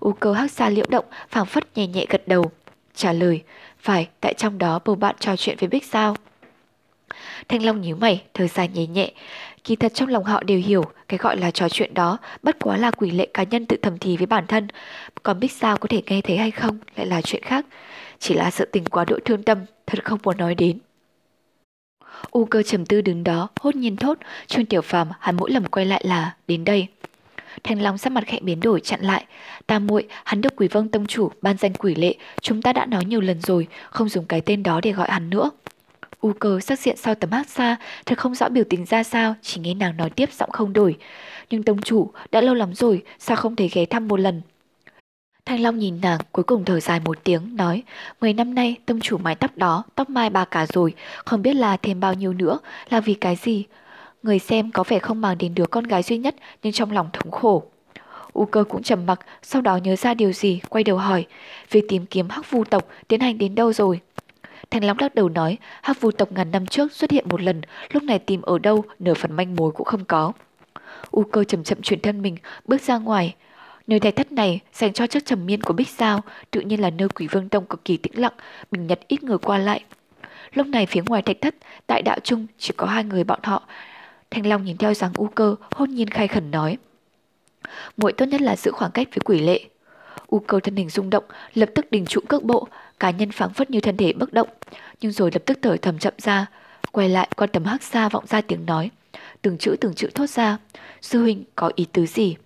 U 0.00 0.12
cơ 0.12 0.32
hắc 0.32 0.50
xa 0.50 0.70
liễu 0.70 0.84
động, 0.88 1.04
phảng 1.28 1.46
phất 1.46 1.76
nhẹ 1.76 1.86
nhẹ 1.86 2.06
gật 2.08 2.28
đầu. 2.28 2.50
Trả 2.94 3.12
lời, 3.12 3.42
phải, 3.78 4.08
tại 4.20 4.34
trong 4.34 4.58
đó 4.58 4.78
bầu 4.84 4.96
bạn 4.96 5.14
trò 5.20 5.36
chuyện 5.36 5.56
với 5.60 5.68
Bích 5.68 5.84
sao? 5.84 6.16
Thanh 7.48 7.62
Long 7.62 7.80
nhíu 7.80 7.96
mày, 7.96 8.22
thở 8.34 8.46
dài 8.46 8.68
nhẹ 8.68 8.86
nhẹ. 8.86 9.12
Kỳ 9.68 9.76
thật 9.76 9.94
trong 9.94 10.08
lòng 10.08 10.24
họ 10.24 10.42
đều 10.42 10.58
hiểu 10.58 10.84
cái 11.08 11.18
gọi 11.18 11.36
là 11.36 11.50
trò 11.50 11.68
chuyện 11.68 11.94
đó 11.94 12.18
bất 12.42 12.58
quá 12.58 12.76
là 12.76 12.90
quỷ 12.90 13.10
lệ 13.10 13.28
cá 13.34 13.42
nhân 13.42 13.66
tự 13.66 13.76
thầm 13.82 13.98
thì 13.98 14.16
với 14.16 14.26
bản 14.26 14.46
thân. 14.46 14.68
Còn 15.22 15.40
biết 15.40 15.52
sao 15.52 15.76
có 15.76 15.86
thể 15.88 16.02
nghe 16.06 16.20
thấy 16.20 16.36
hay 16.36 16.50
không 16.50 16.78
lại 16.96 17.06
là 17.06 17.22
chuyện 17.22 17.42
khác. 17.42 17.66
Chỉ 18.18 18.34
là 18.34 18.50
sự 18.50 18.64
tình 18.72 18.84
quá 18.84 19.04
độ 19.04 19.18
thương 19.24 19.42
tâm, 19.42 19.58
thật 19.86 20.04
không 20.04 20.18
muốn 20.22 20.36
nói 20.36 20.54
đến. 20.54 20.78
U 22.30 22.44
cơ 22.44 22.62
trầm 22.62 22.86
tư 22.86 23.00
đứng 23.00 23.24
đó, 23.24 23.48
hốt 23.60 23.76
nhiên 23.76 23.96
thốt, 23.96 24.18
chuyên 24.46 24.66
Tiểu 24.66 24.82
Phàm 24.82 25.08
hắn 25.20 25.36
mỗi 25.36 25.50
lần 25.50 25.68
quay 25.68 25.86
lại 25.86 26.02
là 26.04 26.34
đến 26.46 26.64
đây. 26.64 26.86
Thanh 27.64 27.82
Long 27.82 27.98
sắc 27.98 28.12
mặt 28.12 28.24
khẽ 28.26 28.38
biến 28.42 28.60
đổi 28.60 28.80
chặn 28.80 29.00
lại. 29.02 29.24
Ta 29.66 29.78
muội, 29.78 30.06
hắn 30.24 30.40
được 30.40 30.56
Quỷ 30.56 30.68
Vâng 30.68 30.88
tông 30.88 31.06
chủ 31.06 31.30
ban 31.42 31.56
danh 31.56 31.74
quỷ 31.74 31.94
lệ, 31.94 32.14
chúng 32.40 32.62
ta 32.62 32.72
đã 32.72 32.86
nói 32.86 33.04
nhiều 33.04 33.20
lần 33.20 33.40
rồi, 33.40 33.66
không 33.90 34.08
dùng 34.08 34.24
cái 34.24 34.40
tên 34.40 34.62
đó 34.62 34.80
để 34.82 34.92
gọi 34.92 35.08
hắn 35.10 35.30
nữa. 35.30 35.50
U 36.20 36.32
cơ 36.38 36.60
sắc 36.60 36.78
diện 36.78 36.96
sau 36.96 37.14
tấm 37.14 37.30
hát 37.30 37.48
xa, 37.48 37.76
thật 38.06 38.18
không 38.18 38.34
rõ 38.34 38.48
biểu 38.48 38.64
tình 38.70 38.84
ra 38.84 39.02
sao, 39.02 39.34
chỉ 39.42 39.60
nghe 39.60 39.74
nàng 39.74 39.96
nói 39.96 40.10
tiếp 40.10 40.32
giọng 40.32 40.50
không 40.50 40.72
đổi. 40.72 40.96
Nhưng 41.50 41.62
tông 41.62 41.82
chủ, 41.82 42.10
đã 42.32 42.40
lâu 42.40 42.54
lắm 42.54 42.74
rồi, 42.74 43.02
sao 43.18 43.36
không 43.36 43.56
thể 43.56 43.68
ghé 43.72 43.84
thăm 43.84 44.08
một 44.08 44.20
lần? 44.20 44.42
Thanh 45.44 45.60
Long 45.60 45.78
nhìn 45.78 46.00
nàng, 46.00 46.20
cuối 46.32 46.44
cùng 46.44 46.64
thở 46.64 46.80
dài 46.80 47.00
một 47.00 47.18
tiếng, 47.24 47.56
nói, 47.56 47.82
mười 48.20 48.32
năm 48.32 48.54
nay 48.54 48.76
tông 48.86 49.00
chủ 49.00 49.18
mái 49.18 49.34
tóc 49.34 49.56
đó, 49.56 49.84
tóc 49.94 50.10
mai 50.10 50.30
bà 50.30 50.44
cả 50.44 50.66
rồi, 50.66 50.94
không 51.24 51.42
biết 51.42 51.54
là 51.54 51.76
thêm 51.76 52.00
bao 52.00 52.14
nhiêu 52.14 52.32
nữa, 52.32 52.58
là 52.90 53.00
vì 53.00 53.14
cái 53.14 53.36
gì? 53.36 53.64
Người 54.22 54.38
xem 54.38 54.70
có 54.70 54.84
vẻ 54.88 54.98
không 54.98 55.20
màng 55.20 55.38
đến 55.38 55.54
đứa 55.54 55.66
con 55.66 55.84
gái 55.84 56.02
duy 56.02 56.18
nhất 56.18 56.34
nhưng 56.62 56.72
trong 56.72 56.92
lòng 56.92 57.08
thống 57.12 57.30
khổ. 57.30 57.62
U 58.32 58.44
cơ 58.44 58.64
cũng 58.64 58.82
trầm 58.82 59.06
mặc, 59.06 59.20
sau 59.42 59.62
đó 59.62 59.76
nhớ 59.76 59.96
ra 59.96 60.14
điều 60.14 60.32
gì, 60.32 60.60
quay 60.68 60.84
đầu 60.84 60.98
hỏi, 60.98 61.26
việc 61.70 61.84
tìm 61.88 62.06
kiếm 62.06 62.28
hắc 62.28 62.50
vu 62.50 62.64
tộc 62.64 62.88
tiến 63.08 63.20
hành 63.20 63.38
đến 63.38 63.54
đâu 63.54 63.72
rồi? 63.72 64.00
Thành 64.70 64.84
Long 64.84 64.98
lắc 65.00 65.14
đầu 65.14 65.28
nói, 65.28 65.58
hắc 65.82 66.00
vu 66.00 66.10
tộc 66.10 66.32
ngàn 66.32 66.50
năm 66.50 66.66
trước 66.66 66.92
xuất 66.92 67.10
hiện 67.10 67.24
một 67.28 67.42
lần, 67.42 67.60
lúc 67.92 68.02
này 68.02 68.18
tìm 68.18 68.42
ở 68.42 68.58
đâu, 68.58 68.84
nửa 68.98 69.14
phần 69.14 69.32
manh 69.32 69.56
mối 69.56 69.72
cũng 69.72 69.86
không 69.86 70.04
có. 70.04 70.32
U 71.10 71.22
cơ 71.22 71.44
chậm 71.44 71.64
chậm 71.64 71.82
chuyển 71.82 72.00
thân 72.00 72.22
mình, 72.22 72.36
bước 72.64 72.82
ra 72.82 72.98
ngoài. 72.98 73.34
Nơi 73.86 74.00
thạch 74.00 74.16
thất 74.16 74.32
này 74.32 74.60
dành 74.72 74.92
cho 74.92 75.06
chiếc 75.06 75.26
trầm 75.26 75.46
miên 75.46 75.62
của 75.62 75.72
Bích 75.72 75.88
Sao, 75.88 76.20
tự 76.50 76.60
nhiên 76.60 76.80
là 76.80 76.90
nơi 76.90 77.08
quỷ 77.08 77.26
vương 77.26 77.48
tông 77.48 77.66
cực 77.66 77.84
kỳ 77.84 77.96
tĩnh 77.96 78.12
lặng, 78.20 78.34
bình 78.70 78.86
nhật 78.86 79.00
ít 79.08 79.22
người 79.22 79.38
qua 79.38 79.58
lại. 79.58 79.84
Lúc 80.52 80.66
này 80.66 80.86
phía 80.86 81.02
ngoài 81.06 81.22
thạch 81.22 81.40
thất, 81.40 81.54
tại 81.86 82.02
đạo 82.02 82.18
trung 82.24 82.46
chỉ 82.58 82.74
có 82.76 82.86
hai 82.86 83.04
người 83.04 83.24
bọn 83.24 83.40
họ 83.42 83.62
Thanh 84.30 84.46
Long 84.46 84.64
nhìn 84.64 84.76
theo 84.76 84.94
dáng 84.94 85.12
u 85.16 85.26
cơ, 85.26 85.56
hôn 85.74 85.90
nhiên 85.90 86.08
khai 86.08 86.28
khẩn 86.28 86.50
nói. 86.50 86.78
Muội 87.96 88.12
tốt 88.12 88.26
nhất 88.26 88.40
là 88.40 88.56
giữ 88.56 88.70
khoảng 88.70 88.90
cách 88.90 89.08
với 89.10 89.20
quỷ 89.24 89.40
lệ. 89.40 89.60
U 90.26 90.38
cơ 90.38 90.60
thân 90.60 90.76
hình 90.76 90.90
rung 90.90 91.10
động, 91.10 91.24
lập 91.54 91.68
tức 91.74 91.90
đình 91.90 92.06
trụ 92.06 92.20
cước 92.28 92.42
bộ, 92.42 92.68
cá 93.00 93.10
nhân 93.10 93.30
phảng 93.30 93.52
phất 93.52 93.70
như 93.70 93.80
thân 93.80 93.96
thể 93.96 94.12
bất 94.12 94.32
động, 94.32 94.48
nhưng 95.00 95.12
rồi 95.12 95.30
lập 95.34 95.42
tức 95.46 95.58
thở 95.62 95.76
thầm 95.82 95.98
chậm 95.98 96.14
ra, 96.18 96.46
quay 96.92 97.08
lại 97.08 97.28
quan 97.36 97.50
tấm 97.52 97.64
hắc 97.64 97.82
xa 97.82 98.08
vọng 98.08 98.26
ra 98.26 98.40
tiếng 98.40 98.66
nói, 98.66 98.90
từng 99.42 99.58
chữ 99.58 99.76
từng 99.80 99.94
chữ 99.94 100.08
thốt 100.14 100.30
ra, 100.30 100.58
sư 101.00 101.22
huynh 101.22 101.44
có 101.56 101.70
ý 101.74 101.86
tứ 101.92 102.06
gì? 102.06 102.36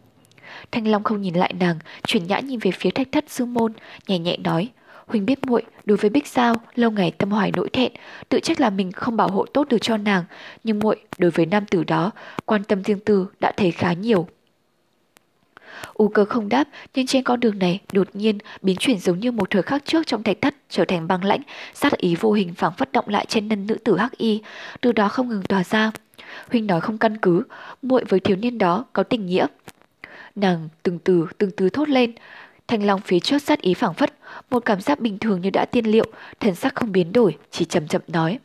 Thanh 0.70 0.88
Long 0.88 1.02
không 1.02 1.22
nhìn 1.22 1.34
lại 1.34 1.52
nàng, 1.60 1.78
chuyển 2.06 2.26
nhã 2.26 2.38
nhìn 2.40 2.58
về 2.58 2.70
phía 2.70 2.90
thạch 2.90 3.12
thất 3.12 3.24
sư 3.28 3.44
môn, 3.44 3.72
nhẹ 4.06 4.18
nhẹ 4.18 4.36
nói, 4.36 4.68
huynh 5.06 5.26
biết 5.26 5.46
muội 5.46 5.62
đối 5.84 5.96
với 5.96 6.10
Bích 6.10 6.26
Sao 6.26 6.54
lâu 6.74 6.90
ngày 6.90 7.10
tâm 7.10 7.30
hoài 7.30 7.52
nỗi 7.56 7.68
thẹn, 7.72 7.92
tự 8.28 8.40
trách 8.40 8.60
là 8.60 8.70
mình 8.70 8.92
không 8.92 9.16
bảo 9.16 9.28
hộ 9.28 9.46
tốt 9.46 9.68
được 9.68 9.78
cho 9.80 9.96
nàng, 9.96 10.24
nhưng 10.64 10.78
muội 10.78 10.96
đối 11.18 11.30
với 11.30 11.46
nam 11.46 11.66
tử 11.66 11.84
đó, 11.84 12.10
quan 12.46 12.64
tâm 12.64 12.84
riêng 12.84 13.00
tư 13.04 13.26
đã 13.40 13.52
thấy 13.56 13.70
khá 13.70 13.92
nhiều. 13.92 14.28
U 15.94 16.08
cơ 16.08 16.24
không 16.24 16.48
đáp, 16.48 16.68
nhưng 16.94 17.06
trên 17.06 17.22
con 17.22 17.40
đường 17.40 17.58
này 17.58 17.80
đột 17.92 18.08
nhiên 18.12 18.38
biến 18.62 18.76
chuyển 18.76 18.98
giống 18.98 19.18
như 19.18 19.32
một 19.32 19.50
thời 19.50 19.62
khắc 19.62 19.84
trước 19.84 20.06
trong 20.06 20.22
thạch 20.22 20.40
thất 20.40 20.54
trở 20.68 20.84
thành 20.84 21.08
băng 21.08 21.24
lãnh, 21.24 21.40
sát 21.74 21.92
ý 21.92 22.16
vô 22.20 22.32
hình 22.32 22.54
phảng 22.54 22.72
phất 22.72 22.92
động 22.92 23.08
lại 23.08 23.26
trên 23.28 23.48
thân 23.48 23.66
nữ 23.66 23.74
tử 23.74 23.98
hắc 23.98 24.16
y, 24.16 24.42
từ 24.80 24.92
đó 24.92 25.08
không 25.08 25.28
ngừng 25.28 25.42
tỏa 25.42 25.64
ra. 25.64 25.90
Huynh 26.50 26.66
nói 26.66 26.80
không 26.80 26.98
căn 26.98 27.16
cứ, 27.16 27.42
muội 27.82 28.04
với 28.08 28.20
thiếu 28.20 28.36
niên 28.36 28.58
đó 28.58 28.84
có 28.92 29.02
tình 29.02 29.26
nghĩa. 29.26 29.46
Nàng 30.34 30.68
từng 30.82 30.98
từ 30.98 31.26
từng 31.38 31.50
từ 31.56 31.68
thốt 31.68 31.88
lên, 31.88 32.12
Thanh 32.68 32.86
Long 32.86 33.00
phía 33.00 33.20
trước 33.20 33.42
sát 33.42 33.60
ý 33.60 33.74
phảng 33.74 33.94
phất, 33.94 34.14
một 34.50 34.64
cảm 34.64 34.80
giác 34.80 35.00
bình 35.00 35.18
thường 35.18 35.40
như 35.40 35.50
đã 35.50 35.64
tiên 35.64 35.86
liệu, 35.86 36.06
thần 36.40 36.54
sắc 36.54 36.74
không 36.74 36.92
biến 36.92 37.12
đổi, 37.12 37.36
chỉ 37.50 37.64
chậm 37.64 37.88
chậm 37.88 38.02
nói. 38.08 38.38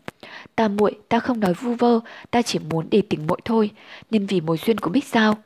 Ta 0.55 0.67
muội, 0.67 0.97
ta 1.09 1.19
không 1.19 1.39
nói 1.39 1.53
vu 1.53 1.73
vơ, 1.73 1.99
ta 2.31 2.41
chỉ 2.41 2.59
muốn 2.59 2.87
để 2.91 3.01
tỉnh 3.09 3.27
muội 3.27 3.37
thôi, 3.45 3.71
nên 4.11 4.25
vì 4.25 4.41
mối 4.41 4.57
duyên 4.65 4.77
của 4.77 4.89
Bích 4.89 5.05
Giao. 5.05 5.37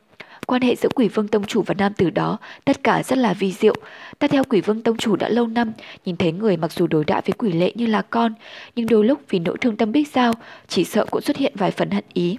Quan 0.52 0.62
hệ 0.62 0.76
giữa 0.76 0.88
quỷ 0.94 1.08
vương 1.08 1.28
tông 1.28 1.44
chủ 1.46 1.62
và 1.62 1.74
nam 1.78 1.92
tử 1.94 2.10
đó, 2.10 2.38
tất 2.64 2.84
cả 2.84 3.02
rất 3.02 3.18
là 3.18 3.34
vi 3.34 3.52
diệu. 3.52 3.74
Ta 4.18 4.28
theo 4.28 4.44
quỷ 4.44 4.60
vương 4.60 4.82
tông 4.82 4.96
chủ 4.96 5.16
đã 5.16 5.28
lâu 5.28 5.46
năm, 5.46 5.72
nhìn 6.04 6.16
thấy 6.16 6.32
người 6.32 6.56
mặc 6.56 6.72
dù 6.72 6.86
đối 6.86 7.04
đãi 7.04 7.22
với 7.26 7.32
quỷ 7.32 7.52
lệ 7.52 7.72
như 7.74 7.86
là 7.86 8.02
con, 8.02 8.34
nhưng 8.76 8.86
đôi 8.86 9.04
lúc 9.04 9.20
vì 9.28 9.38
nỗi 9.38 9.58
thương 9.58 9.76
tâm 9.76 9.92
Bích 9.92 10.08
Giao, 10.08 10.32
chỉ 10.68 10.84
sợ 10.84 11.06
cũng 11.10 11.20
xuất 11.20 11.36
hiện 11.36 11.52
vài 11.56 11.70
phần 11.70 11.90
hận 11.90 12.04
ý. 12.12 12.36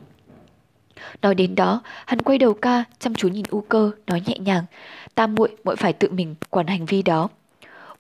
Nói 1.22 1.36
đến 1.36 1.56
đó, 1.56 1.82
hắn 2.06 2.22
quay 2.22 2.38
đầu 2.38 2.54
ca, 2.54 2.84
chăm 3.00 3.14
chú 3.16 3.28
nhìn 3.28 3.46
U 3.50 3.62
cơ, 3.62 3.92
nói 4.08 4.22
nhẹ 4.26 4.38
nhàng, 4.40 4.64
tam 5.16 5.36
muội 5.36 5.50
muội 5.64 5.76
phải 5.76 5.94
tự 5.94 6.10
mình 6.12 6.36
quản 6.50 6.68
hành 6.68 6.86
vi 6.86 7.02
đó. 7.02 7.30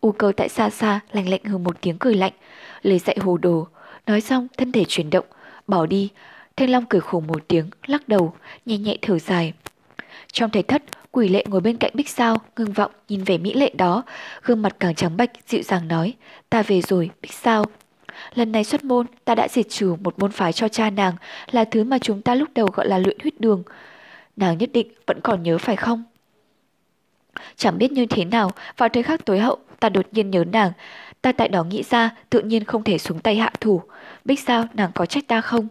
U 0.02 0.12
cơ 0.12 0.32
tại 0.38 0.50
xa 0.50 0.70
xa 0.70 1.00
lạnh 1.12 1.30
lạnh 1.30 1.44
hừ 1.44 1.58
một 1.58 1.82
tiếng 1.82 1.98
cười 1.98 2.16
lạnh, 2.16 2.34
lời 2.82 3.00
dạy 3.00 3.18
hồ 3.22 3.38
đồ, 3.38 3.68
nói 4.08 4.22
xong 4.22 4.48
thân 4.58 4.72
thể 4.72 4.86
chuyển 4.88 5.10
động, 5.10 5.26
bỏ 5.68 5.86
đi. 5.86 6.10
Thanh 6.56 6.70
Long 6.70 6.86
cười 6.86 7.02
khổ 7.02 7.20
một 7.20 7.48
tiếng, 7.48 7.70
lắc 7.86 8.08
đầu, 8.08 8.34
nhẹ 8.66 8.78
nhẹ 8.78 8.98
thở 9.02 9.20
dài. 9.20 9.54
Trong 10.34 10.50
thầy 10.50 10.64
thất, 10.64 10.84
quỷ 11.12 11.28
lệ 11.30 11.46
ngồi 11.50 11.62
bên 11.62 11.78
cạnh 11.78 11.92
bích 11.94 12.10
sao, 12.10 12.38
ngưng 12.58 12.74
vọng 12.74 12.92
nhìn 13.08 13.24
về 13.24 13.38
mỹ 13.38 13.54
lệ 13.54 13.72
đó, 13.78 14.04
gương 14.44 14.62
mặt 14.62 14.76
càng 14.80 14.96
trắng 14.96 15.18
bạch, 15.18 15.30
dịu 15.48 15.62
dàng 15.64 15.88
nói, 15.88 16.14
ta 16.50 16.62
về 16.62 16.82
rồi, 16.82 17.10
bích 17.22 17.34
sao. 17.34 17.66
Lần 18.34 18.52
này 18.52 18.64
xuất 18.64 18.84
môn, 18.84 19.06
ta 19.26 19.36
đã 19.36 19.48
diệt 19.48 19.66
trừ 19.70 19.96
một 20.02 20.20
môn 20.20 20.32
phái 20.32 20.54
cho 20.54 20.68
cha 20.68 20.90
nàng, 20.90 21.14
là 21.52 21.66
thứ 21.66 21.84
mà 21.84 21.98
chúng 22.00 22.22
ta 22.22 22.36
lúc 22.36 22.50
đầu 22.56 22.68
gọi 22.74 22.88
là 22.88 22.98
luyện 22.98 23.18
huyết 23.22 23.40
đường. 23.42 23.64
Nàng 24.36 24.58
nhất 24.58 24.70
định 24.74 24.88
vẫn 25.08 25.20
còn 25.24 25.44
nhớ 25.44 25.58
phải 25.58 25.76
không? 25.76 26.04
Chẳng 27.56 27.78
biết 27.78 27.92
như 27.92 28.06
thế 28.06 28.26
nào, 28.26 28.52
vào 28.78 28.90
thời 28.90 29.04
khắc 29.04 29.26
tối 29.26 29.40
hậu, 29.40 29.58
ta 29.80 29.90
đột 29.90 30.06
nhiên 30.12 30.32
nhớ 30.32 30.44
nàng. 30.52 30.72
Ta 31.22 31.32
tại 31.32 31.48
đó 31.48 31.64
nghĩ 31.64 31.84
ra, 31.90 32.16
tự 32.30 32.42
nhiên 32.42 32.64
không 32.66 32.84
thể 32.84 32.98
xuống 32.98 33.20
tay 33.20 33.36
hạ 33.36 33.52
thủ. 33.60 33.82
Bích 34.26 34.40
sao, 34.40 34.66
nàng 34.74 34.92
có 34.96 35.06
trách 35.06 35.28
ta 35.28 35.42
không? 35.42 35.68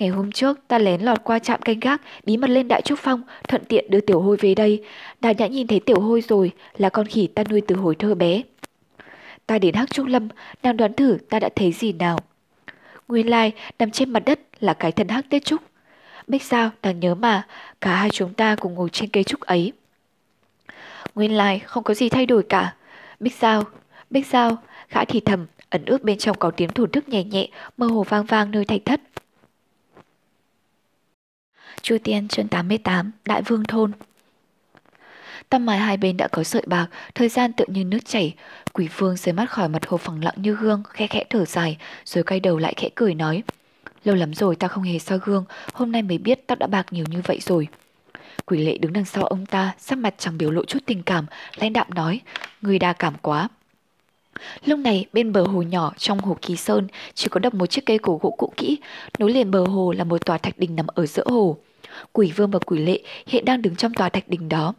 Ngày 0.00 0.08
hôm 0.08 0.32
trước, 0.32 0.58
ta 0.68 0.78
lén 0.78 1.00
lọt 1.00 1.24
qua 1.24 1.38
trạm 1.38 1.62
canh 1.62 1.80
gác, 1.80 2.00
bí 2.24 2.36
mật 2.36 2.50
lên 2.50 2.68
Đại 2.68 2.82
Trúc 2.82 2.98
Phong, 2.98 3.22
thuận 3.48 3.64
tiện 3.64 3.90
đưa 3.90 4.00
Tiểu 4.00 4.20
Hôi 4.20 4.36
về 4.40 4.54
đây. 4.54 4.84
Đã 5.20 5.32
đã 5.32 5.46
nhìn 5.46 5.66
thấy 5.66 5.80
Tiểu 5.80 6.00
Hôi 6.00 6.20
rồi, 6.20 6.52
là 6.76 6.88
con 6.88 7.06
khỉ 7.06 7.26
ta 7.26 7.44
nuôi 7.50 7.60
từ 7.60 7.76
hồi 7.76 7.94
thơ 7.94 8.14
bé. 8.14 8.42
Ta 9.46 9.58
đến 9.58 9.74
Hắc 9.74 9.90
Trúc 9.90 10.06
Lâm, 10.06 10.28
nàng 10.62 10.76
đoán 10.76 10.92
thử 10.94 11.18
ta 11.30 11.40
đã 11.40 11.48
thấy 11.56 11.72
gì 11.72 11.92
nào. 11.92 12.18
Nguyên 13.08 13.30
lai, 13.30 13.52
nằm 13.78 13.90
trên 13.90 14.10
mặt 14.10 14.22
đất 14.26 14.40
là 14.60 14.74
cái 14.74 14.92
thân 14.92 15.08
Hắc 15.08 15.30
Tết 15.30 15.44
Trúc. 15.44 15.60
Bích 16.26 16.42
sao, 16.42 16.70
đang 16.82 17.00
nhớ 17.00 17.14
mà, 17.14 17.46
cả 17.80 17.96
hai 17.96 18.10
chúng 18.10 18.34
ta 18.34 18.56
cùng 18.56 18.74
ngồi 18.74 18.88
trên 18.92 19.10
cây 19.10 19.24
trúc 19.24 19.40
ấy. 19.40 19.72
Nguyên 21.14 21.32
lai 21.32 21.58
không 21.58 21.84
có 21.84 21.94
gì 21.94 22.08
thay 22.08 22.26
đổi 22.26 22.42
cả. 22.42 22.74
Bích 23.20 23.34
sao, 23.34 23.62
Bích 24.10 24.26
sao, 24.26 24.56
gã 24.90 25.04
thì 25.04 25.20
thầm, 25.20 25.46
ẩn 25.70 25.84
ước 25.84 26.02
bên 26.02 26.18
trong 26.18 26.36
có 26.38 26.50
tiếng 26.50 26.70
thổn 26.70 26.90
thức 26.90 27.08
nhẹ 27.08 27.24
nhẹ, 27.24 27.48
mơ 27.76 27.86
hồ 27.86 28.02
vang 28.02 28.24
vang 28.24 28.50
nơi 28.50 28.64
thạch 28.64 28.80
thất. 28.84 29.00
Chu 31.82 31.96
Tiên 32.04 32.28
chương 32.28 32.48
88, 32.48 33.10
Đại 33.24 33.42
Vương 33.42 33.64
Thôn 33.64 33.92
Tăm 35.48 35.66
mái 35.66 35.78
hai 35.78 35.96
bên 35.96 36.16
đã 36.16 36.28
có 36.28 36.44
sợi 36.44 36.62
bạc, 36.66 36.86
thời 37.14 37.28
gian 37.28 37.52
tự 37.52 37.64
như 37.68 37.84
nước 37.84 37.98
chảy. 38.04 38.34
Quỷ 38.72 38.88
vương 38.96 39.16
rời 39.16 39.32
mắt 39.32 39.50
khỏi 39.50 39.68
mặt 39.68 39.86
hồ 39.86 39.96
phẳng 39.96 40.24
lặng 40.24 40.34
như 40.36 40.54
gương, 40.54 40.82
khẽ 40.88 41.06
khẽ 41.06 41.24
thở 41.30 41.44
dài, 41.44 41.76
rồi 42.04 42.24
quay 42.24 42.40
đầu 42.40 42.58
lại 42.58 42.74
khẽ 42.76 42.88
cười 42.94 43.14
nói. 43.14 43.42
Lâu 44.04 44.16
lắm 44.16 44.34
rồi 44.34 44.56
ta 44.56 44.68
không 44.68 44.84
hề 44.84 44.98
soi 44.98 45.18
gương, 45.18 45.44
hôm 45.72 45.92
nay 45.92 46.02
mới 46.02 46.18
biết 46.18 46.46
tao 46.46 46.56
đã 46.56 46.66
bạc 46.66 46.86
nhiều 46.90 47.04
như 47.08 47.22
vậy 47.26 47.38
rồi. 47.40 47.68
Quỷ 48.46 48.64
lệ 48.64 48.78
đứng 48.78 48.92
đằng 48.92 49.04
sau 49.04 49.24
ông 49.24 49.46
ta, 49.46 49.74
sắc 49.78 49.98
mặt 49.98 50.14
chẳng 50.18 50.38
biểu 50.38 50.50
lộ 50.50 50.64
chút 50.64 50.78
tình 50.86 51.02
cảm, 51.02 51.26
lãnh 51.56 51.72
đạm 51.72 51.86
nói, 51.94 52.20
người 52.62 52.78
đa 52.78 52.92
cảm 52.92 53.14
quá. 53.22 53.48
Lúc 54.64 54.78
này 54.78 55.06
bên 55.12 55.32
bờ 55.32 55.42
hồ 55.42 55.62
nhỏ 55.62 55.92
trong 55.98 56.18
hồ 56.18 56.36
Kỳ 56.42 56.56
Sơn 56.56 56.88
chỉ 57.14 57.28
có 57.30 57.40
đập 57.40 57.54
một 57.54 57.66
chiếc 57.66 57.86
cây 57.86 57.98
cổ 57.98 58.18
gỗ 58.22 58.34
cũ 58.38 58.52
kỹ, 58.56 58.78
nối 59.18 59.32
liền 59.32 59.50
bờ 59.50 59.64
hồ 59.64 59.92
là 59.92 60.04
một 60.04 60.26
tòa 60.26 60.38
thạch 60.38 60.58
đình 60.58 60.76
nằm 60.76 60.86
ở 60.86 61.06
giữa 61.06 61.24
hồ. 61.26 61.56
Quỷ 62.12 62.32
vương 62.36 62.50
và 62.50 62.58
quỷ 62.58 62.78
lệ 62.78 63.00
hiện 63.26 63.44
đang 63.44 63.62
đứng 63.62 63.76
trong 63.76 63.94
tòa 63.94 64.08
thạch 64.08 64.28
đình 64.28 64.48
đó. 64.48 64.74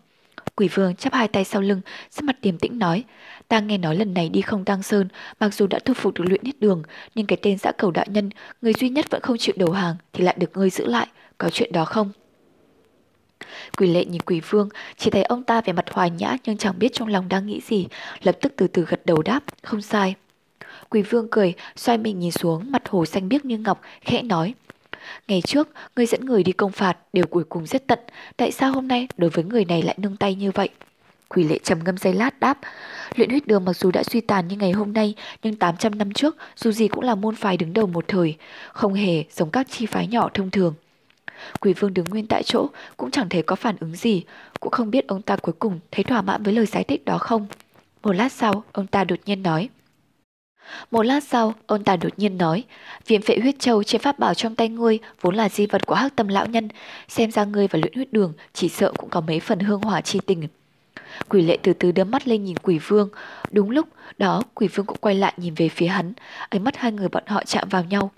Quỷ 0.56 0.68
vương 0.68 0.96
chắp 0.96 1.14
hai 1.14 1.28
tay 1.28 1.44
sau 1.44 1.62
lưng, 1.62 1.82
sắc 2.10 2.24
mặt 2.24 2.36
điềm 2.42 2.58
tĩnh 2.58 2.80
nói, 2.80 3.04
ta 3.48 3.60
nghe 3.60 3.78
nói 3.78 3.96
lần 3.96 4.14
này 4.14 4.30
đi 4.30 4.42
không 4.42 4.66
tăng 4.66 4.84
sơn, 4.84 5.08
mặc 5.40 5.54
dù 5.54 5.68
đã 5.68 5.80
thu 5.86 5.94
phục 5.94 6.14
được 6.14 6.24
luyện 6.28 6.46
hết 6.46 6.60
đường, 6.60 6.84
nhưng 7.16 7.26
cái 7.26 7.38
tên 7.42 7.58
giã 7.58 7.72
cầu 7.72 7.92
đạo 7.92 8.06
nhân, 8.08 8.30
người 8.62 8.74
duy 8.74 8.90
nhất 8.90 9.06
vẫn 9.10 9.22
không 9.22 9.38
chịu 9.38 9.56
đầu 9.58 9.72
hàng 9.72 9.96
thì 10.14 10.24
lại 10.24 10.36
được 10.38 10.58
ngươi 10.58 10.70
giữ 10.70 10.86
lại, 10.86 11.08
có 11.38 11.50
chuyện 11.50 11.72
đó 11.72 11.86
không? 11.86 12.12
Quỷ 13.78 13.88
lệ 13.88 14.06
nhìn 14.06 14.22
quỷ 14.22 14.42
vương, 14.50 14.70
chỉ 14.98 15.10
thấy 15.10 15.24
ông 15.24 15.44
ta 15.44 15.62
vẻ 15.62 15.74
mặt 15.74 15.86
hoài 15.92 16.10
nhã 16.10 16.38
nhưng 16.46 16.58
chẳng 16.58 16.80
biết 16.80 16.94
trong 16.94 17.08
lòng 17.08 17.30
đang 17.30 17.48
nghĩ 17.48 17.62
gì, 17.68 17.88
lập 18.24 18.38
tức 18.42 18.54
từ 18.56 18.68
từ 18.68 18.86
gật 18.86 19.06
đầu 19.06 19.22
đáp, 19.22 19.44
không 19.64 19.82
sai. 19.82 20.16
Quỷ 20.90 21.02
vương 21.02 21.28
cười, 21.32 21.54
xoay 21.76 21.98
mình 21.98 22.20
nhìn 22.20 22.32
xuống, 22.32 22.72
mặt 22.72 22.90
hồ 22.90 23.06
xanh 23.06 23.30
biếc 23.30 23.46
như 23.46 23.58
ngọc, 23.58 23.82
khẽ 24.02 24.22
nói, 24.22 24.54
Ngày 25.28 25.42
trước, 25.42 25.70
người 25.96 26.06
dẫn 26.06 26.26
người 26.26 26.44
đi 26.44 26.52
công 26.52 26.72
phạt 26.72 26.98
đều 27.14 27.26
cuối 27.26 27.44
cùng 27.44 27.66
rất 27.66 27.88
tận. 27.88 28.00
Tại 28.38 28.52
sao 28.52 28.72
hôm 28.72 28.88
nay 28.88 29.08
đối 29.18 29.30
với 29.30 29.44
người 29.44 29.66
này 29.66 29.82
lại 29.82 29.96
nâng 29.98 30.18
tay 30.18 30.36
như 30.36 30.52
vậy? 30.52 30.70
Quỷ 31.30 31.44
lệ 31.44 31.60
trầm 31.64 31.80
ngâm 31.84 31.98
giây 31.98 32.14
lát 32.14 32.40
đáp. 32.40 32.60
Luyện 33.16 33.30
huyết 33.30 33.48
đường 33.48 33.66
mặc 33.66 33.74
dù 33.78 33.92
đã 33.92 34.04
suy 34.04 34.22
tàn 34.22 34.48
như 34.48 34.56
ngày 34.56 34.72
hôm 34.72 34.94
nay, 34.94 35.16
nhưng 35.44 35.56
800 35.56 35.98
năm 35.98 36.12
trước, 36.14 36.38
dù 36.56 36.72
gì 36.72 36.88
cũng 36.88 37.04
là 37.04 37.16
môn 37.16 37.36
phái 37.36 37.58
đứng 37.58 37.74
đầu 37.74 37.88
một 37.88 38.08
thời, 38.08 38.36
không 38.72 38.94
hề 38.94 39.24
giống 39.32 39.50
các 39.50 39.68
chi 39.70 39.86
phái 39.86 40.08
nhỏ 40.08 40.30
thông 40.34 40.52
thường. 40.52 40.74
Quỷ 41.60 41.74
vương 41.74 41.94
đứng 41.94 42.06
nguyên 42.10 42.28
tại 42.28 42.44
chỗ, 42.44 42.68
cũng 42.98 43.12
chẳng 43.12 43.30
thể 43.30 43.42
có 43.42 43.56
phản 43.56 43.76
ứng 43.80 43.96
gì, 43.96 44.24
cũng 44.60 44.72
không 44.72 44.92
biết 44.92 45.08
ông 45.08 45.22
ta 45.22 45.36
cuối 45.36 45.56
cùng 45.60 45.80
thấy 45.92 46.04
thỏa 46.04 46.22
mãn 46.22 46.44
với 46.44 46.54
lời 46.54 46.66
giải 46.66 46.84
thích 46.84 47.06
đó 47.06 47.18
không. 47.18 47.48
Một 48.04 48.12
lát 48.12 48.32
sau, 48.32 48.64
ông 48.72 48.88
ta 48.88 49.04
đột 49.04 49.20
nhiên 49.26 49.44
nói. 49.44 49.70
Một 50.92 51.04
lát 51.04 51.24
sau, 51.24 51.54
ông 51.68 51.84
ta 51.84 51.96
đột 51.96 52.20
nhiên 52.20 52.38
nói, 52.38 52.64
viêm 53.08 53.22
phệ 53.22 53.38
huyết 53.42 53.60
châu 53.60 53.84
trên 53.84 54.02
pháp 54.02 54.20
bảo 54.20 54.34
trong 54.34 54.56
tay 54.56 54.70
ngươi 54.70 55.00
vốn 55.22 55.36
là 55.36 55.50
di 55.50 55.66
vật 55.66 55.86
của 55.86 55.96
hắc 55.96 56.16
tâm 56.16 56.28
lão 56.28 56.46
nhân, 56.46 56.70
xem 57.08 57.32
ra 57.32 57.46
ngươi 57.46 57.68
và 57.68 57.80
luyện 57.80 57.94
huyết 57.94 58.14
đường 58.14 58.34
chỉ 58.54 58.70
sợ 58.70 58.94
cũng 58.98 59.10
có 59.10 59.22
mấy 59.22 59.40
phần 59.40 59.60
hương 59.60 59.82
hỏa 59.82 60.02
chi 60.02 60.20
tình. 60.26 60.48
Quỷ 61.30 61.42
lệ 61.42 61.58
từ 61.64 61.74
từ 61.74 61.92
đưa 61.92 62.04
mắt 62.04 62.28
lên 62.28 62.44
nhìn 62.44 62.58
quỷ 62.58 62.80
vương. 62.88 63.10
Đúng 63.52 63.70
lúc 63.70 63.88
đó 64.18 64.44
quỷ 64.54 64.68
vương 64.68 64.86
cũng 64.86 64.98
quay 65.02 65.16
lại 65.16 65.34
nhìn 65.38 65.54
về 65.54 65.70
phía 65.70 65.88
hắn. 65.88 66.14
Ánh 66.50 66.64
mắt 66.64 66.78
hai 66.78 66.92
người 66.92 67.10
bọn 67.10 67.24
họ 67.28 67.44
chạm 67.46 67.70
vào 67.70 67.84
nhau. 67.84 68.12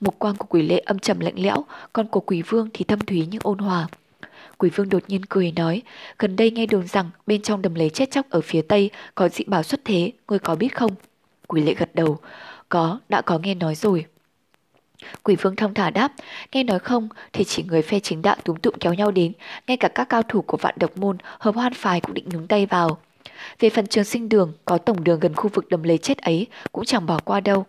Một 0.00 0.18
quang 0.18 0.36
của 0.36 0.46
quỷ 0.48 0.62
lệ 0.62 0.78
âm 0.78 0.98
trầm 0.98 1.20
lạnh 1.20 1.34
lẽo, 1.36 1.64
còn 1.92 2.06
của 2.06 2.20
quỷ 2.20 2.42
vương 2.42 2.68
thì 2.72 2.84
thâm 2.84 3.00
thúy 3.00 3.28
nhưng 3.30 3.40
ôn 3.44 3.58
hòa. 3.58 3.86
Quỷ 4.58 4.70
vương 4.70 4.88
đột 4.88 5.02
nhiên 5.08 5.20
cười 5.28 5.52
nói, 5.52 5.82
gần 6.18 6.36
đây 6.36 6.50
nghe 6.50 6.66
đồn 6.66 6.86
rằng 6.86 7.10
bên 7.26 7.42
trong 7.42 7.62
đầm 7.62 7.74
lầy 7.74 7.90
chết 7.90 8.10
chóc 8.10 8.30
ở 8.30 8.40
phía 8.40 8.62
tây 8.62 8.90
có 9.14 9.28
dị 9.28 9.44
bảo 9.46 9.62
xuất 9.62 9.80
thế, 9.84 10.12
ngươi 10.28 10.38
có 10.38 10.54
biết 10.54 10.76
không? 10.76 10.92
Quỷ 11.46 11.62
lệ 11.62 11.74
gật 11.74 11.94
đầu. 11.94 12.18
Có, 12.68 12.98
đã 13.08 13.22
có 13.22 13.38
nghe 13.38 13.54
nói 13.54 13.74
rồi. 13.74 14.06
Quỷ 15.22 15.36
vương 15.36 15.56
thông 15.56 15.74
thả 15.74 15.90
đáp, 15.90 16.12
nghe 16.52 16.64
nói 16.64 16.78
không 16.78 17.08
thì 17.32 17.44
chỉ 17.44 17.62
người 17.62 17.82
phe 17.82 18.00
chính 18.00 18.22
đạo 18.22 18.36
túm 18.44 18.56
tụm 18.56 18.74
kéo 18.80 18.94
nhau 18.94 19.10
đến, 19.10 19.32
ngay 19.66 19.76
cả 19.76 19.88
các 19.88 20.08
cao 20.08 20.22
thủ 20.22 20.42
của 20.42 20.56
vạn 20.56 20.74
độc 20.78 20.98
môn 20.98 21.16
hợp 21.38 21.54
hoan 21.54 21.74
phái 21.74 22.00
cũng 22.00 22.14
định 22.14 22.28
nhúng 22.28 22.46
tay 22.46 22.66
vào. 22.66 22.98
Về 23.60 23.70
phần 23.70 23.86
trường 23.86 24.04
sinh 24.04 24.28
đường, 24.28 24.52
có 24.64 24.78
tổng 24.78 25.04
đường 25.04 25.20
gần 25.20 25.34
khu 25.34 25.50
vực 25.54 25.68
đầm 25.68 25.82
lầy 25.82 25.98
chết 25.98 26.18
ấy 26.18 26.46
cũng 26.72 26.84
chẳng 26.84 27.06
bỏ 27.06 27.18
qua 27.24 27.40
đâu. 27.40 27.66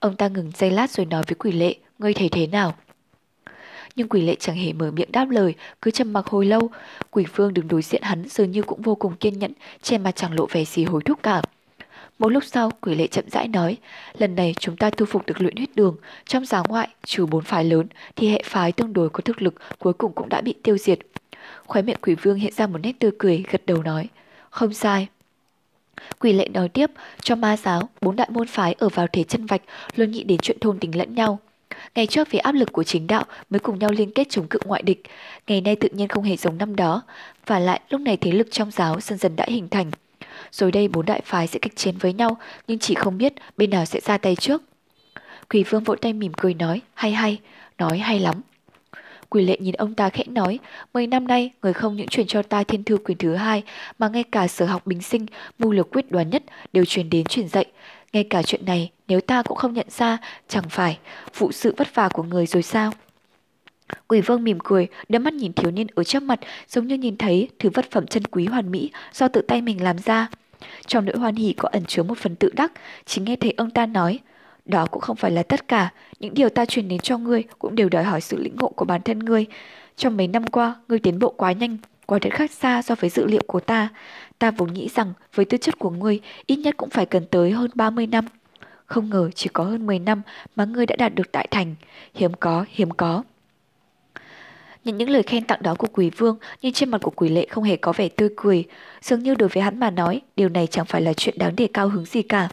Ông 0.00 0.16
ta 0.16 0.28
ngừng 0.28 0.50
giây 0.54 0.70
lát 0.70 0.90
rồi 0.90 1.06
nói 1.06 1.22
với 1.26 1.34
quỷ 1.34 1.52
lệ, 1.52 1.74
ngươi 1.98 2.14
thấy 2.14 2.28
thế 2.28 2.46
nào? 2.46 2.74
Nhưng 3.96 4.08
quỷ 4.08 4.22
lệ 4.22 4.36
chẳng 4.40 4.56
hề 4.56 4.72
mở 4.72 4.90
miệng 4.90 5.12
đáp 5.12 5.30
lời, 5.30 5.54
cứ 5.82 5.90
trầm 5.90 6.12
mặc 6.12 6.26
hồi 6.26 6.46
lâu. 6.46 6.70
Quỷ 7.10 7.24
vương 7.34 7.54
đứng 7.54 7.68
đối 7.68 7.82
diện 7.82 8.02
hắn 8.02 8.24
dường 8.28 8.50
như 8.50 8.62
cũng 8.62 8.82
vô 8.82 8.94
cùng 8.94 9.16
kiên 9.16 9.38
nhẫn, 9.38 9.52
trên 9.82 10.02
mặt 10.02 10.16
chẳng 10.16 10.34
lộ 10.34 10.46
vẻ 10.46 10.64
gì 10.64 10.84
hối 10.84 11.02
thúc 11.02 11.22
cả. 11.22 11.42
Một 12.18 12.28
lúc 12.28 12.44
sau, 12.44 12.70
quỷ 12.80 12.94
lệ 12.94 13.06
chậm 13.06 13.24
rãi 13.30 13.48
nói, 13.48 13.76
lần 14.18 14.34
này 14.34 14.54
chúng 14.58 14.76
ta 14.76 14.90
thu 14.90 15.06
phục 15.06 15.26
được 15.26 15.40
luyện 15.40 15.56
huyết 15.56 15.68
đường, 15.74 15.96
trong 16.26 16.46
giáo 16.46 16.64
ngoại, 16.68 16.88
trừ 17.06 17.26
bốn 17.26 17.44
phái 17.44 17.64
lớn, 17.64 17.86
thì 18.16 18.28
hệ 18.28 18.42
phái 18.44 18.72
tương 18.72 18.92
đối 18.92 19.10
có 19.10 19.20
thực 19.20 19.42
lực 19.42 19.54
cuối 19.78 19.92
cùng 19.92 20.12
cũng 20.12 20.28
đã 20.28 20.40
bị 20.40 20.54
tiêu 20.62 20.78
diệt. 20.78 20.98
Khóe 21.66 21.82
miệng 21.82 21.98
quỷ 22.02 22.14
vương 22.14 22.38
hiện 22.38 22.52
ra 22.52 22.66
một 22.66 22.78
nét 22.78 22.92
tươi 22.98 23.10
cười, 23.18 23.44
gật 23.50 23.66
đầu 23.66 23.82
nói, 23.82 24.08
không 24.50 24.72
sai. 24.72 25.08
Quỷ 26.20 26.32
lệ 26.32 26.48
nói 26.48 26.68
tiếp, 26.68 26.90
cho 27.22 27.34
ma 27.34 27.56
giáo, 27.56 27.88
bốn 28.00 28.16
đại 28.16 28.28
môn 28.30 28.46
phái 28.46 28.74
ở 28.78 28.88
vào 28.88 29.06
thế 29.12 29.24
chân 29.24 29.46
vạch 29.46 29.62
luôn 29.96 30.10
nghĩ 30.10 30.24
đến 30.24 30.38
chuyện 30.42 30.58
thôn 30.60 30.78
tình 30.78 30.98
lẫn 30.98 31.14
nhau. 31.14 31.38
Ngày 31.94 32.06
trước 32.06 32.30
vì 32.30 32.38
áp 32.38 32.52
lực 32.52 32.72
của 32.72 32.84
chính 32.84 33.06
đạo 33.06 33.24
mới 33.50 33.58
cùng 33.60 33.78
nhau 33.78 33.90
liên 33.92 34.10
kết 34.10 34.26
chống 34.30 34.46
cự 34.48 34.58
ngoại 34.64 34.82
địch, 34.82 35.02
ngày 35.46 35.60
nay 35.60 35.76
tự 35.76 35.88
nhiên 35.92 36.08
không 36.08 36.24
hề 36.24 36.36
giống 36.36 36.58
năm 36.58 36.76
đó, 36.76 37.02
và 37.46 37.58
lại 37.58 37.80
lúc 37.88 38.00
này 38.00 38.16
thế 38.16 38.32
lực 38.32 38.48
trong 38.50 38.70
giáo 38.70 39.00
dần 39.00 39.18
dần 39.18 39.36
đã 39.36 39.46
hình 39.48 39.68
thành. 39.68 39.90
Rồi 40.56 40.72
đây 40.72 40.88
bốn 40.88 41.06
đại 41.06 41.20
phái 41.24 41.46
sẽ 41.46 41.58
kịch 41.62 41.76
chiến 41.76 41.94
với 41.98 42.12
nhau, 42.12 42.36
nhưng 42.68 42.78
chỉ 42.78 42.94
không 42.94 43.18
biết 43.18 43.32
bên 43.56 43.70
nào 43.70 43.84
sẽ 43.84 44.00
ra 44.00 44.18
tay 44.18 44.36
trước. 44.36 44.62
Quỷ 45.50 45.64
vương 45.64 45.84
vỗ 45.84 45.96
tay 45.96 46.12
mỉm 46.12 46.32
cười 46.36 46.54
nói, 46.54 46.80
hay 46.94 47.12
hay, 47.12 47.40
nói 47.78 47.98
hay 47.98 48.20
lắm. 48.20 48.34
Quỷ 49.28 49.44
lệ 49.44 49.56
nhìn 49.60 49.74
ông 49.74 49.94
ta 49.94 50.08
khẽ 50.08 50.24
nói, 50.26 50.58
mấy 50.94 51.06
năm 51.06 51.26
nay 51.26 51.50
người 51.62 51.72
không 51.72 51.96
những 51.96 52.08
truyền 52.08 52.26
cho 52.26 52.42
ta 52.42 52.62
thiên 52.62 52.84
thư 52.84 52.96
quyền 52.96 53.18
thứ 53.18 53.34
hai, 53.34 53.62
mà 53.98 54.08
ngay 54.08 54.24
cả 54.32 54.48
sở 54.48 54.66
học 54.66 54.86
bình 54.86 55.02
sinh, 55.02 55.26
mưu 55.58 55.72
lược 55.72 55.90
quyết 55.90 56.10
đoán 56.10 56.30
nhất 56.30 56.42
đều 56.72 56.84
truyền 56.84 57.10
đến 57.10 57.24
truyền 57.24 57.48
dạy. 57.48 57.64
Ngay 58.12 58.24
cả 58.24 58.42
chuyện 58.42 58.64
này, 58.64 58.90
nếu 59.08 59.20
ta 59.20 59.42
cũng 59.42 59.56
không 59.56 59.74
nhận 59.74 59.86
ra, 59.90 60.18
chẳng 60.48 60.68
phải 60.70 60.98
phụ 61.32 61.52
sự 61.52 61.74
vất 61.76 61.94
vả 61.94 62.08
của 62.08 62.22
người 62.22 62.46
rồi 62.46 62.62
sao? 62.62 62.92
Quỷ 64.08 64.20
vương 64.20 64.44
mỉm 64.44 64.58
cười, 64.64 64.88
đôi 65.08 65.20
mắt 65.20 65.34
nhìn 65.34 65.52
thiếu 65.52 65.70
niên 65.70 65.86
ở 65.94 66.04
trước 66.04 66.22
mặt, 66.22 66.40
giống 66.68 66.86
như 66.86 66.94
nhìn 66.94 67.16
thấy 67.16 67.48
thứ 67.58 67.70
vật 67.70 67.90
phẩm 67.90 68.06
chân 68.06 68.24
quý 68.24 68.46
hoàn 68.46 68.70
mỹ 68.70 68.90
do 69.12 69.28
tự 69.28 69.40
tay 69.40 69.62
mình 69.62 69.82
làm 69.82 69.98
ra. 69.98 70.28
Trong 70.86 71.04
nỗi 71.04 71.16
hoan 71.18 71.34
hỉ 71.34 71.52
có 71.52 71.68
ẩn 71.72 71.84
chứa 71.84 72.02
một 72.02 72.18
phần 72.18 72.36
tự 72.36 72.50
đắc, 72.56 72.72
chỉ 73.04 73.22
nghe 73.22 73.36
thấy 73.36 73.54
ông 73.56 73.70
ta 73.70 73.86
nói, 73.86 74.20
đó 74.64 74.86
cũng 74.90 75.00
không 75.02 75.16
phải 75.16 75.30
là 75.30 75.42
tất 75.42 75.68
cả, 75.68 75.92
những 76.20 76.34
điều 76.34 76.48
ta 76.48 76.64
truyền 76.64 76.88
đến 76.88 77.00
cho 77.00 77.18
ngươi 77.18 77.42
cũng 77.58 77.74
đều 77.74 77.88
đòi 77.88 78.04
hỏi 78.04 78.20
sự 78.20 78.36
lĩnh 78.36 78.56
ngộ 78.56 78.68
của 78.68 78.84
bản 78.84 79.02
thân 79.02 79.18
ngươi. 79.18 79.46
Trong 79.96 80.16
mấy 80.16 80.28
năm 80.28 80.46
qua, 80.46 80.74
ngươi 80.88 80.98
tiến 80.98 81.18
bộ 81.18 81.34
quá 81.36 81.52
nhanh, 81.52 81.76
quá 82.06 82.18
đến 82.18 82.32
khác 82.32 82.50
xa 82.50 82.82
so 82.82 82.94
với 82.94 83.10
dự 83.10 83.26
liệu 83.26 83.42
của 83.46 83.60
ta. 83.60 83.88
Ta 84.38 84.50
vốn 84.50 84.72
nghĩ 84.72 84.88
rằng 84.94 85.12
với 85.34 85.44
tư 85.44 85.58
chất 85.58 85.78
của 85.78 85.90
ngươi, 85.90 86.20
ít 86.46 86.56
nhất 86.56 86.76
cũng 86.76 86.90
phải 86.90 87.06
cần 87.06 87.26
tới 87.26 87.50
hơn 87.50 87.70
30 87.74 88.06
năm. 88.06 88.24
Không 88.86 89.10
ngờ 89.10 89.30
chỉ 89.34 89.48
có 89.52 89.64
hơn 89.64 89.86
10 89.86 89.98
năm 89.98 90.22
mà 90.56 90.64
ngươi 90.64 90.86
đã 90.86 90.96
đạt 90.96 91.14
được 91.14 91.32
đại 91.32 91.48
thành. 91.50 91.74
Hiếm 92.14 92.34
có, 92.34 92.64
hiếm 92.68 92.90
có. 92.90 93.22
Nhận 94.86 94.96
những 94.96 95.10
lời 95.10 95.22
khen 95.22 95.44
tặng 95.44 95.62
đó 95.62 95.74
của 95.74 95.86
quỷ 95.92 96.10
vương, 96.10 96.38
nhưng 96.62 96.72
trên 96.72 96.88
mặt 96.88 97.00
của 97.02 97.10
quỷ 97.10 97.28
lệ 97.28 97.46
không 97.50 97.64
hề 97.64 97.76
có 97.76 97.92
vẻ 97.92 98.08
tươi 98.08 98.28
cười. 98.36 98.64
Dường 99.00 99.22
như 99.22 99.34
đối 99.34 99.48
với 99.48 99.62
hắn 99.62 99.80
mà 99.80 99.90
nói, 99.90 100.20
điều 100.36 100.48
này 100.48 100.66
chẳng 100.66 100.86
phải 100.86 101.02
là 101.02 101.12
chuyện 101.12 101.34
đáng 101.38 101.56
để 101.56 101.68
cao 101.72 101.88
hứng 101.88 102.04
gì 102.04 102.22
cả. 102.22 102.48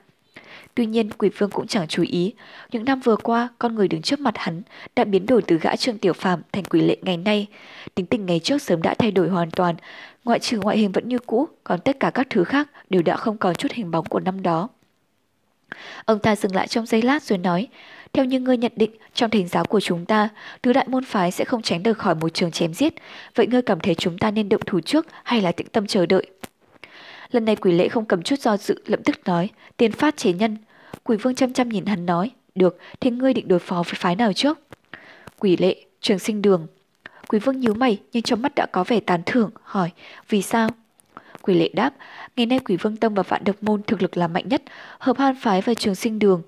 Tuy 0.75 0.85
nhiên, 0.85 1.09
quỷ 1.09 1.29
vương 1.37 1.49
cũng 1.49 1.67
chẳng 1.67 1.87
chú 1.87 2.03
ý. 2.07 2.33
Những 2.71 2.85
năm 2.85 2.99
vừa 2.99 3.15
qua, 3.15 3.49
con 3.59 3.75
người 3.75 3.87
đứng 3.87 4.01
trước 4.01 4.19
mặt 4.19 4.33
hắn 4.37 4.61
đã 4.95 5.03
biến 5.03 5.25
đổi 5.25 5.41
từ 5.41 5.57
gã 5.57 5.75
trương 5.75 5.97
tiểu 5.97 6.13
phàm 6.13 6.41
thành 6.51 6.63
quỷ 6.63 6.81
lệ 6.81 6.97
ngày 7.01 7.17
nay. 7.17 7.47
Tính 7.95 8.05
tình 8.05 8.25
ngày 8.25 8.39
trước 8.39 8.61
sớm 8.61 8.81
đã 8.81 8.93
thay 8.93 9.11
đổi 9.11 9.29
hoàn 9.29 9.51
toàn. 9.51 9.75
Ngoại 10.23 10.39
trừ 10.39 10.59
ngoại 10.59 10.77
hình 10.77 10.91
vẫn 10.91 11.09
như 11.09 11.19
cũ, 11.19 11.47
còn 11.63 11.79
tất 11.79 11.99
cả 11.99 12.09
các 12.09 12.27
thứ 12.29 12.43
khác 12.43 12.69
đều 12.89 13.01
đã 13.01 13.15
không 13.15 13.37
còn 13.37 13.55
chút 13.55 13.71
hình 13.71 13.91
bóng 13.91 14.05
của 14.05 14.19
năm 14.19 14.41
đó. 14.41 14.69
Ông 16.05 16.19
ta 16.19 16.35
dừng 16.35 16.55
lại 16.55 16.67
trong 16.67 16.85
giây 16.85 17.01
lát 17.01 17.23
rồi 17.23 17.37
nói, 17.37 17.67
theo 18.13 18.25
như 18.25 18.39
ngươi 18.39 18.57
nhận 18.57 18.71
định, 18.75 18.91
trong 19.13 19.29
thỉnh 19.29 19.47
giáo 19.47 19.65
của 19.65 19.79
chúng 19.79 20.05
ta, 20.05 20.29
tứ 20.61 20.73
đại 20.73 20.87
môn 20.87 21.03
phái 21.03 21.31
sẽ 21.31 21.45
không 21.45 21.61
tránh 21.61 21.83
được 21.83 21.97
khỏi 21.97 22.15
một 22.15 22.33
trường 22.33 22.51
chém 22.51 22.73
giết. 22.73 22.93
Vậy 23.35 23.47
ngươi 23.47 23.61
cảm 23.61 23.79
thấy 23.79 23.95
chúng 23.95 24.17
ta 24.17 24.31
nên 24.31 24.49
động 24.49 24.61
thủ 24.65 24.79
trước 24.81 25.07
hay 25.23 25.41
là 25.41 25.51
tĩnh 25.51 25.67
tâm 25.67 25.87
chờ 25.87 26.05
đợi? 26.05 26.25
Lần 27.31 27.45
này 27.45 27.55
quỷ 27.55 27.71
lễ 27.71 27.87
không 27.87 28.05
cầm 28.05 28.21
chút 28.21 28.39
do 28.39 28.57
dự, 28.57 28.75
lập 28.85 28.99
tức 29.05 29.15
nói, 29.25 29.49
tiền 29.77 29.91
phát 29.91 30.17
chế 30.17 30.33
nhân. 30.33 30.57
Quỷ 31.03 31.17
vương 31.17 31.35
chăm 31.35 31.53
chăm 31.53 31.69
nhìn 31.69 31.85
hắn 31.85 32.05
nói, 32.05 32.31
được, 32.55 32.77
thì 32.99 33.09
ngươi 33.09 33.33
định 33.33 33.47
đối 33.47 33.59
phó 33.59 33.75
với 33.75 33.93
phái 33.95 34.15
nào 34.15 34.33
trước? 34.33 34.59
Quỷ 35.39 35.57
lệ, 35.57 35.75
trường 36.01 36.19
sinh 36.19 36.41
đường. 36.41 36.67
Quỷ 37.27 37.39
vương 37.39 37.59
nhíu 37.59 37.73
mày 37.73 37.99
nhưng 38.11 38.23
trong 38.23 38.41
mắt 38.41 38.55
đã 38.55 38.65
có 38.65 38.83
vẻ 38.83 38.99
tán 38.99 39.21
thưởng, 39.25 39.51
hỏi, 39.63 39.89
vì 40.29 40.41
sao? 40.41 40.69
Quỷ 41.41 41.53
lệ 41.53 41.69
đáp, 41.73 41.93
ngày 42.35 42.45
nay 42.45 42.59
quỷ 42.59 42.77
vương 42.77 42.97
tông 42.97 43.13
và 43.13 43.23
vạn 43.23 43.43
độc 43.43 43.55
môn 43.63 43.83
thực 43.83 44.01
lực 44.01 44.17
là 44.17 44.27
mạnh 44.27 44.49
nhất, 44.49 44.63
hợp 44.99 45.17
han 45.17 45.35
phái 45.41 45.61
và 45.61 45.73
trường 45.73 45.95
sinh 45.95 46.19
đường 46.19 46.41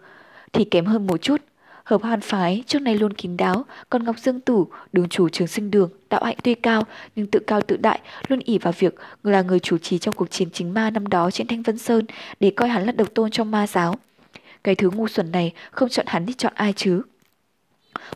thì 0.53 0.65
kém 0.65 0.85
hơn 0.85 1.07
một 1.07 1.17
chút. 1.17 1.41
Hợp 1.85 2.01
hoan 2.01 2.21
phái 2.21 2.63
trước 2.67 2.81
nay 2.81 2.97
luôn 2.97 3.13
kín 3.13 3.37
đáo, 3.37 3.65
còn 3.89 4.03
Ngọc 4.03 4.19
Dương 4.19 4.39
Tử, 4.39 4.65
đường 4.93 5.09
chủ 5.09 5.29
trường 5.29 5.47
sinh 5.47 5.71
đường, 5.71 5.89
đạo 6.09 6.23
hạnh 6.23 6.37
tuy 6.43 6.55
cao 6.55 6.83
nhưng 7.15 7.27
tự 7.27 7.39
cao 7.47 7.61
tự 7.61 7.77
đại, 7.77 7.99
luôn 8.27 8.39
ỉ 8.45 8.57
vào 8.57 8.73
việc 8.79 8.95
là 9.23 9.41
người 9.41 9.59
chủ 9.59 9.77
trì 9.77 9.97
trong 9.97 10.15
cuộc 10.15 10.31
chiến 10.31 10.49
chính 10.51 10.73
ma 10.73 10.89
năm 10.89 11.07
đó 11.07 11.31
trên 11.31 11.47
Thanh 11.47 11.61
Vân 11.61 11.77
Sơn 11.77 12.05
để 12.39 12.51
coi 12.55 12.69
hắn 12.69 12.85
là 12.85 12.91
độc 12.91 13.13
tôn 13.13 13.31
trong 13.31 13.51
ma 13.51 13.67
giáo. 13.67 13.95
Cái 14.63 14.75
thứ 14.75 14.89
ngu 14.89 15.07
xuẩn 15.07 15.31
này 15.31 15.53
không 15.71 15.89
chọn 15.89 16.05
hắn 16.09 16.25
thì 16.25 16.33
chọn 16.33 16.53
ai 16.55 16.73
chứ? 16.73 17.01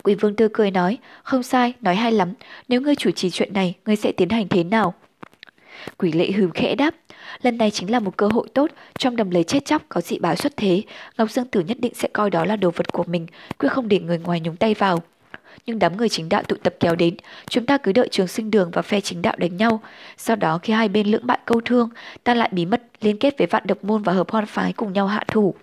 Quỷ 0.04 0.16
vương 0.16 0.36
tươi 0.36 0.50
cười 0.54 0.72
nói, 0.72 0.98
không 1.24 1.44
sai, 1.44 1.74
nói 1.82 1.96
hay 1.96 2.12
lắm, 2.12 2.34
nếu 2.68 2.82
ngươi 2.82 2.96
chủ 2.96 3.12
trì 3.12 3.30
chuyện 3.30 3.54
này, 3.54 3.76
ngươi 3.86 3.96
sẽ 3.96 4.12
tiến 4.12 4.30
hành 4.30 4.48
thế 4.48 4.64
nào? 4.64 4.94
Quỷ 5.98 6.12
lệ 6.12 6.32
hừ 6.32 6.50
khẽ 6.54 6.76
đáp, 6.76 6.96
lần 7.42 7.58
này 7.58 7.72
chính 7.72 7.92
là 7.92 8.00
một 8.00 8.18
cơ 8.18 8.28
hội 8.28 8.48
tốt, 8.54 8.72
trong 8.98 9.16
đầm 9.16 9.30
lấy 9.30 9.44
chết 9.44 9.66
chóc 9.66 9.82
có 9.90 10.02
dị 10.02 10.20
báo 10.20 10.36
xuất 10.36 10.58
thế, 10.58 10.84
Ngọc 11.18 11.32
Dương 11.32 11.46
Tử 11.46 11.60
nhất 11.60 11.78
định 11.80 11.94
sẽ 11.96 12.08
coi 12.14 12.30
đó 12.30 12.46
là 12.46 12.56
đồ 12.56 12.72
vật 12.72 12.92
của 12.92 13.04
mình, 13.04 13.28
quyết 13.58 13.70
không 13.70 13.88
để 13.88 14.00
người 14.00 14.20
ngoài 14.20 14.40
nhúng 14.40 14.56
tay 14.56 14.74
vào. 14.74 15.00
Nhưng 15.66 15.80
đám 15.80 15.98
người 15.98 16.10
chính 16.10 16.30
đạo 16.30 16.44
tụ 16.44 16.56
tập 16.64 16.76
kéo 16.80 16.96
đến, 16.96 17.16
chúng 17.50 17.66
ta 17.66 17.78
cứ 17.78 17.92
đợi 17.92 18.08
trường 18.12 18.28
sinh 18.28 18.52
đường 18.52 18.72
và 18.74 18.82
phe 18.82 19.02
chính 19.02 19.22
đạo 19.22 19.36
đánh 19.38 19.58
nhau. 19.58 19.82
Sau 20.18 20.36
đó 20.36 20.60
khi 20.64 20.74
hai 20.74 20.90
bên 20.90 21.08
lưỡng 21.08 21.28
bại 21.28 21.40
câu 21.46 21.62
thương, 21.66 21.90
ta 22.24 22.34
lại 22.34 22.50
bí 22.52 22.66
mật 22.66 22.82
liên 23.02 23.18
kết 23.18 23.38
với 23.38 23.48
vạn 23.48 23.64
độc 23.68 23.84
môn 23.84 24.04
và 24.04 24.14
hợp 24.14 24.32
hoan 24.32 24.46
phái 24.46 24.74
cùng 24.74 24.94
nhau 24.94 25.08
hạ 25.08 25.24
thủ. 25.28 25.56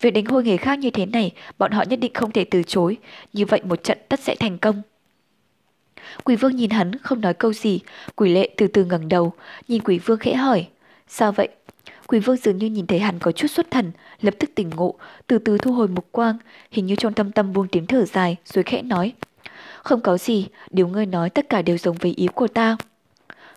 Việc 0.00 0.10
đánh 0.10 0.24
hôi 0.24 0.44
nghề 0.44 0.56
khác 0.56 0.78
như 0.78 0.90
thế 0.90 1.06
này, 1.06 1.32
bọn 1.58 1.72
họ 1.72 1.84
nhất 1.88 2.00
định 2.00 2.12
không 2.14 2.32
thể 2.32 2.44
từ 2.44 2.62
chối. 2.62 2.96
Như 3.32 3.46
vậy 3.46 3.60
một 3.64 3.82
trận 3.84 3.98
tất 4.08 4.20
sẽ 4.20 4.34
thành 4.34 4.58
công. 4.58 4.82
Quỷ 6.24 6.36
vương 6.36 6.56
nhìn 6.56 6.70
hắn 6.70 6.98
không 6.98 7.20
nói 7.20 7.34
câu 7.34 7.52
gì, 7.52 7.80
quỷ 8.16 8.34
lệ 8.34 8.50
từ 8.56 8.66
từ 8.66 8.84
ngẩng 8.84 9.08
đầu, 9.08 9.32
nhìn 9.68 9.82
quỷ 9.82 9.98
vương 9.98 10.18
khẽ 10.18 10.34
hỏi. 10.34 10.66
Sao 11.12 11.32
vậy? 11.32 11.48
Quỷ 12.06 12.18
vương 12.18 12.36
dường 12.36 12.58
như 12.58 12.66
nhìn 12.66 12.86
thấy 12.86 12.98
hắn 12.98 13.18
có 13.18 13.32
chút 13.32 13.48
xuất 13.48 13.70
thần, 13.70 13.92
lập 14.20 14.34
tức 14.38 14.50
tỉnh 14.54 14.70
ngộ, 14.70 14.94
từ 15.26 15.38
từ 15.38 15.58
thu 15.58 15.72
hồi 15.72 15.88
mục 15.88 16.12
quang, 16.12 16.36
hình 16.70 16.86
như 16.86 16.96
trong 16.96 17.14
tâm 17.14 17.32
tâm 17.32 17.52
buông 17.52 17.68
tiếng 17.68 17.86
thở 17.86 18.04
dài, 18.04 18.36
rồi 18.44 18.64
khẽ 18.64 18.82
nói. 18.82 19.12
Không 19.82 20.00
có 20.00 20.18
gì, 20.18 20.46
điều 20.70 20.88
ngươi 20.88 21.06
nói 21.06 21.30
tất 21.30 21.48
cả 21.48 21.62
đều 21.62 21.78
giống 21.78 21.96
với 21.96 22.14
ý 22.16 22.26
của 22.34 22.48
ta. 22.48 22.76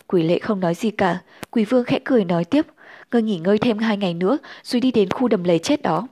Quỷ 0.07 0.23
lệ 0.23 0.39
không 0.39 0.59
nói 0.59 0.75
gì 0.75 0.91
cả, 0.91 1.19
quỷ 1.51 1.65
vương 1.65 1.83
khẽ 1.83 1.99
cười 2.03 2.25
nói 2.25 2.45
tiếp, 2.45 2.65
ngươi 3.11 3.21
nghỉ 3.21 3.37
ngơi 3.39 3.57
thêm 3.57 3.77
hai 3.77 3.97
ngày 3.97 4.13
nữa 4.13 4.37
rồi 4.63 4.79
đi 4.79 4.91
đến 4.91 5.09
khu 5.09 5.27
đầm 5.27 5.43
lầy 5.43 5.59
chết 5.59 5.81
đó. 5.81 6.07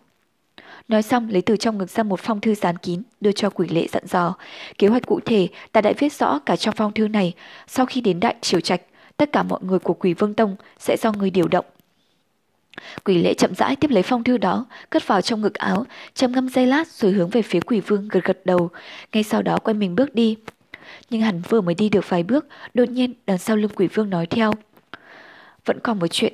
Nói 0.88 1.02
xong 1.02 1.30
lấy 1.30 1.42
từ 1.42 1.58
trong 1.58 1.78
ngực 1.78 1.89
ra 1.89 2.04
một 2.04 2.20
phong 2.20 2.42
thư 2.42 2.56
dán 2.56 2.78
kín, 2.78 3.02
đưa 3.22 3.32
cho 3.32 3.50
quỷ 3.50 3.68
lệ 3.68 3.88
dặn 3.92 4.04
dò. 4.08 4.36
Kế 4.78 4.88
hoạch 4.88 5.06
cụ 5.06 5.20
thể 5.26 5.48
ta 5.72 5.82
đã 5.82 5.94
viết 5.98 6.14
rõ 6.14 6.39
cả 6.39 6.56
trong 6.56 6.76
phong 6.78 6.94
thư 6.94 7.08
này. 7.08 7.34
Sau 7.68 7.86
khi 7.86 8.02
đến 8.02 8.20
đại 8.20 8.36
triều 8.42 8.60
trạch, 8.60 8.82
tất 9.22 9.32
cả 9.32 9.43
mọi 9.43 9.59
người 9.63 9.80
của 9.80 9.93
quỷ 9.93 10.13
vương 10.13 10.34
tông 10.34 10.55
sẽ 10.80 10.97
do 10.99 11.11
người 11.11 11.30
điều 11.30 11.47
động. 11.47 11.65
Quỷ 13.03 13.17
lễ 13.17 13.34
chậm 13.34 13.55
rãi 13.55 13.76
tiếp 13.76 13.91
lấy 13.91 14.03
phong 14.03 14.24
thư 14.24 14.38
đó, 14.38 14.65
cất 14.89 15.07
vào 15.07 15.22
trong 15.22 15.41
ngực 15.41 15.53
áo, 15.53 15.86
trầm 16.13 16.32
ngâm 16.32 16.49
dây 16.49 16.67
lát 16.67 16.88
rồi 16.88 17.11
hướng 17.11 17.30
về 17.30 17.41
phía 17.41 17.59
quỷ 17.59 17.80
vương 17.80 18.07
gật 18.07 18.24
gật 18.24 18.45
đầu, 18.45 18.69
ngay 19.13 19.24
sau 19.24 19.41
đó 19.41 19.57
quay 19.63 19.74
mình 19.74 19.95
bước 19.95 20.15
đi. 20.15 20.38
Nhưng 21.09 21.22
hắn 21.22 21.41
vừa 21.49 21.61
mới 21.61 21.76
đi 21.76 21.89
được 21.89 22.09
vài 22.09 22.24
bước, 22.24 22.47
đột 22.74 22.89
nhiên 22.89 23.13
đằng 23.26 23.38
sau 23.38 23.55
lưng 23.55 23.72
quỷ 23.76 23.88
vương 23.88 24.09
nói 24.09 24.26
theo. 24.26 24.51
Vẫn 25.65 25.80
còn 25.80 25.99
một 25.99 26.07
chuyện. 26.07 26.34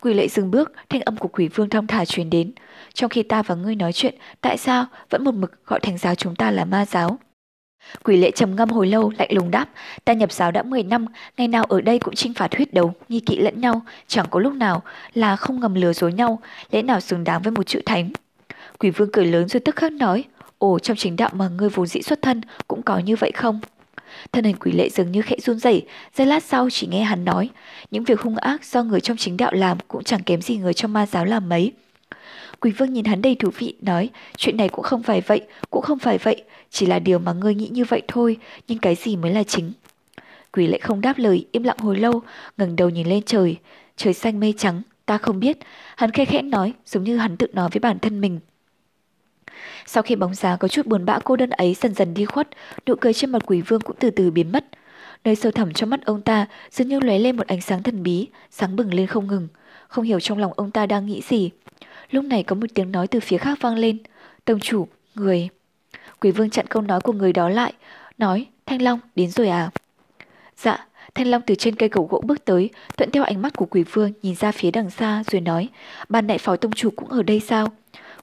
Quỷ 0.00 0.14
lệ 0.14 0.28
dừng 0.28 0.50
bước, 0.50 0.72
thanh 0.88 1.00
âm 1.00 1.16
của 1.16 1.28
quỷ 1.28 1.48
vương 1.48 1.68
thong 1.68 1.86
thả 1.86 2.04
truyền 2.04 2.30
đến. 2.30 2.52
Trong 2.94 3.10
khi 3.10 3.22
ta 3.22 3.42
và 3.42 3.54
ngươi 3.54 3.76
nói 3.76 3.92
chuyện, 3.92 4.14
tại 4.40 4.58
sao 4.58 4.86
vẫn 5.10 5.24
một 5.24 5.34
mực 5.34 5.66
gọi 5.66 5.80
thành 5.80 5.98
giáo 5.98 6.14
chúng 6.14 6.36
ta 6.36 6.50
là 6.50 6.64
ma 6.64 6.86
giáo? 6.86 7.18
Quỷ 8.04 8.16
lệ 8.16 8.30
trầm 8.30 8.56
ngâm 8.56 8.68
hồi 8.68 8.86
lâu 8.86 9.12
lạnh 9.18 9.28
lùng 9.32 9.50
đáp, 9.50 9.68
ta 10.04 10.12
nhập 10.12 10.32
giáo 10.32 10.50
đã 10.50 10.62
10 10.62 10.82
năm, 10.82 11.06
ngày 11.36 11.48
nào 11.48 11.64
ở 11.64 11.80
đây 11.80 11.98
cũng 11.98 12.14
chinh 12.14 12.34
phạt 12.34 12.54
huyết 12.56 12.74
đấu, 12.74 12.94
nghi 13.08 13.20
kỵ 13.20 13.36
lẫn 13.36 13.60
nhau, 13.60 13.82
chẳng 14.06 14.26
có 14.30 14.40
lúc 14.40 14.52
nào 14.52 14.82
là 15.14 15.36
không 15.36 15.60
ngầm 15.60 15.74
lừa 15.74 15.92
dối 15.92 16.12
nhau, 16.12 16.40
lẽ 16.70 16.82
nào 16.82 17.00
xứng 17.00 17.24
đáng 17.24 17.42
với 17.42 17.52
một 17.52 17.66
chữ 17.66 17.80
thánh. 17.86 18.10
Quỷ 18.78 18.90
vương 18.90 19.12
cười 19.12 19.26
lớn 19.26 19.48
rồi 19.48 19.60
tức 19.60 19.76
khắc 19.76 19.92
nói, 19.92 20.24
ồ 20.58 20.78
trong 20.78 20.96
chính 20.96 21.16
đạo 21.16 21.30
mà 21.32 21.48
ngươi 21.48 21.68
vốn 21.68 21.86
dĩ 21.86 22.02
xuất 22.02 22.22
thân 22.22 22.40
cũng 22.68 22.82
có 22.82 22.98
như 22.98 23.16
vậy 23.16 23.32
không? 23.32 23.60
Thân 24.32 24.44
hình 24.44 24.56
quỷ 24.56 24.72
lệ 24.72 24.88
dường 24.88 25.12
như 25.12 25.22
khẽ 25.22 25.36
run 25.42 25.58
rẩy, 25.58 25.86
giây 26.14 26.26
lát 26.26 26.44
sau 26.44 26.68
chỉ 26.70 26.86
nghe 26.86 27.02
hắn 27.02 27.24
nói, 27.24 27.48
những 27.90 28.04
việc 28.04 28.20
hung 28.20 28.36
ác 28.36 28.64
do 28.64 28.82
người 28.82 29.00
trong 29.00 29.16
chính 29.16 29.36
đạo 29.36 29.52
làm 29.52 29.78
cũng 29.88 30.04
chẳng 30.04 30.22
kém 30.22 30.42
gì 30.42 30.56
người 30.56 30.74
trong 30.74 30.92
ma 30.92 31.06
giáo 31.06 31.24
làm 31.24 31.48
mấy. 31.48 31.72
Quỷ 32.60 32.70
vương 32.70 32.92
nhìn 32.92 33.04
hắn 33.04 33.22
đầy 33.22 33.34
thú 33.34 33.50
vị, 33.58 33.74
nói, 33.82 34.10
chuyện 34.36 34.56
này 34.56 34.68
cũng 34.68 34.84
không 34.84 35.02
phải 35.02 35.20
vậy, 35.20 35.40
cũng 35.70 35.82
không 35.82 35.98
phải 35.98 36.18
vậy, 36.18 36.42
chỉ 36.70 36.86
là 36.86 36.98
điều 36.98 37.18
mà 37.18 37.32
ngươi 37.32 37.54
nghĩ 37.54 37.68
như 37.68 37.84
vậy 37.84 38.02
thôi, 38.08 38.36
nhưng 38.68 38.78
cái 38.78 38.94
gì 38.94 39.16
mới 39.16 39.32
là 39.32 39.42
chính. 39.42 39.72
Quỷ 40.52 40.66
lại 40.66 40.80
không 40.80 41.00
đáp 41.00 41.18
lời, 41.18 41.46
im 41.52 41.62
lặng 41.62 41.78
hồi 41.78 41.96
lâu, 41.96 42.22
ngẩng 42.56 42.76
đầu 42.76 42.90
nhìn 42.90 43.06
lên 43.06 43.22
trời, 43.26 43.56
trời 43.96 44.14
xanh 44.14 44.40
mây 44.40 44.54
trắng, 44.58 44.82
ta 45.06 45.18
không 45.18 45.40
biết, 45.40 45.58
hắn 45.96 46.10
khẽ 46.10 46.24
khẽ 46.24 46.42
nói, 46.42 46.72
giống 46.86 47.04
như 47.04 47.16
hắn 47.16 47.36
tự 47.36 47.46
nói 47.52 47.68
với 47.72 47.80
bản 47.80 47.98
thân 47.98 48.20
mình. 48.20 48.40
Sau 49.86 50.02
khi 50.02 50.16
bóng 50.16 50.34
dáng 50.34 50.58
có 50.58 50.68
chút 50.68 50.86
buồn 50.86 51.04
bã 51.04 51.18
cô 51.18 51.36
đơn 51.36 51.50
ấy 51.50 51.74
dần 51.74 51.94
dần 51.94 52.14
đi 52.14 52.24
khuất, 52.24 52.48
nụ 52.86 52.94
cười 53.00 53.12
trên 53.12 53.30
mặt 53.30 53.42
quỷ 53.46 53.60
vương 53.60 53.80
cũng 53.80 53.96
từ 53.98 54.10
từ 54.10 54.30
biến 54.30 54.52
mất. 54.52 54.64
Nơi 55.24 55.36
sâu 55.36 55.52
thẳm 55.52 55.72
trong 55.72 55.90
mắt 55.90 56.04
ông 56.04 56.22
ta 56.22 56.46
dường 56.70 56.88
như 56.88 57.00
lóe 57.00 57.18
lên 57.18 57.36
một 57.36 57.46
ánh 57.46 57.60
sáng 57.60 57.82
thần 57.82 58.02
bí, 58.02 58.28
sáng 58.50 58.76
bừng 58.76 58.94
lên 58.94 59.06
không 59.06 59.26
ngừng. 59.26 59.48
Không 59.88 60.04
hiểu 60.04 60.20
trong 60.20 60.38
lòng 60.38 60.52
ông 60.56 60.70
ta 60.70 60.86
đang 60.86 61.06
nghĩ 61.06 61.22
gì. 61.28 61.50
Lúc 62.10 62.24
này 62.24 62.42
có 62.42 62.56
một 62.56 62.66
tiếng 62.74 62.92
nói 62.92 63.06
từ 63.06 63.20
phía 63.20 63.38
khác 63.38 63.58
vang 63.60 63.74
lên. 63.74 63.98
Tông 64.44 64.60
chủ, 64.60 64.88
người. 65.14 65.48
Quỷ 66.20 66.30
vương 66.30 66.50
chặn 66.50 66.66
câu 66.66 66.82
nói 66.82 67.00
của 67.00 67.12
người 67.12 67.32
đó 67.32 67.48
lại, 67.48 67.72
nói, 68.18 68.46
Thanh 68.66 68.82
Long, 68.82 69.00
đến 69.16 69.30
rồi 69.30 69.48
à? 69.48 69.70
Dạ, 70.56 70.86
Thanh 71.14 71.26
Long 71.26 71.42
từ 71.46 71.54
trên 71.54 71.76
cây 71.76 71.88
cầu 71.88 72.06
gỗ 72.10 72.22
bước 72.24 72.44
tới, 72.44 72.70
thuận 72.96 73.10
theo 73.10 73.24
ánh 73.24 73.42
mắt 73.42 73.52
của 73.56 73.66
quỷ 73.66 73.82
vương 73.82 74.12
nhìn 74.22 74.34
ra 74.34 74.52
phía 74.52 74.70
đằng 74.70 74.90
xa 74.90 75.22
rồi 75.26 75.40
nói, 75.40 75.68
ban 76.08 76.26
đại 76.26 76.38
phó 76.38 76.56
tông 76.56 76.72
chủ 76.72 76.90
cũng 76.90 77.08
ở 77.08 77.22
đây 77.22 77.40
sao? 77.40 77.68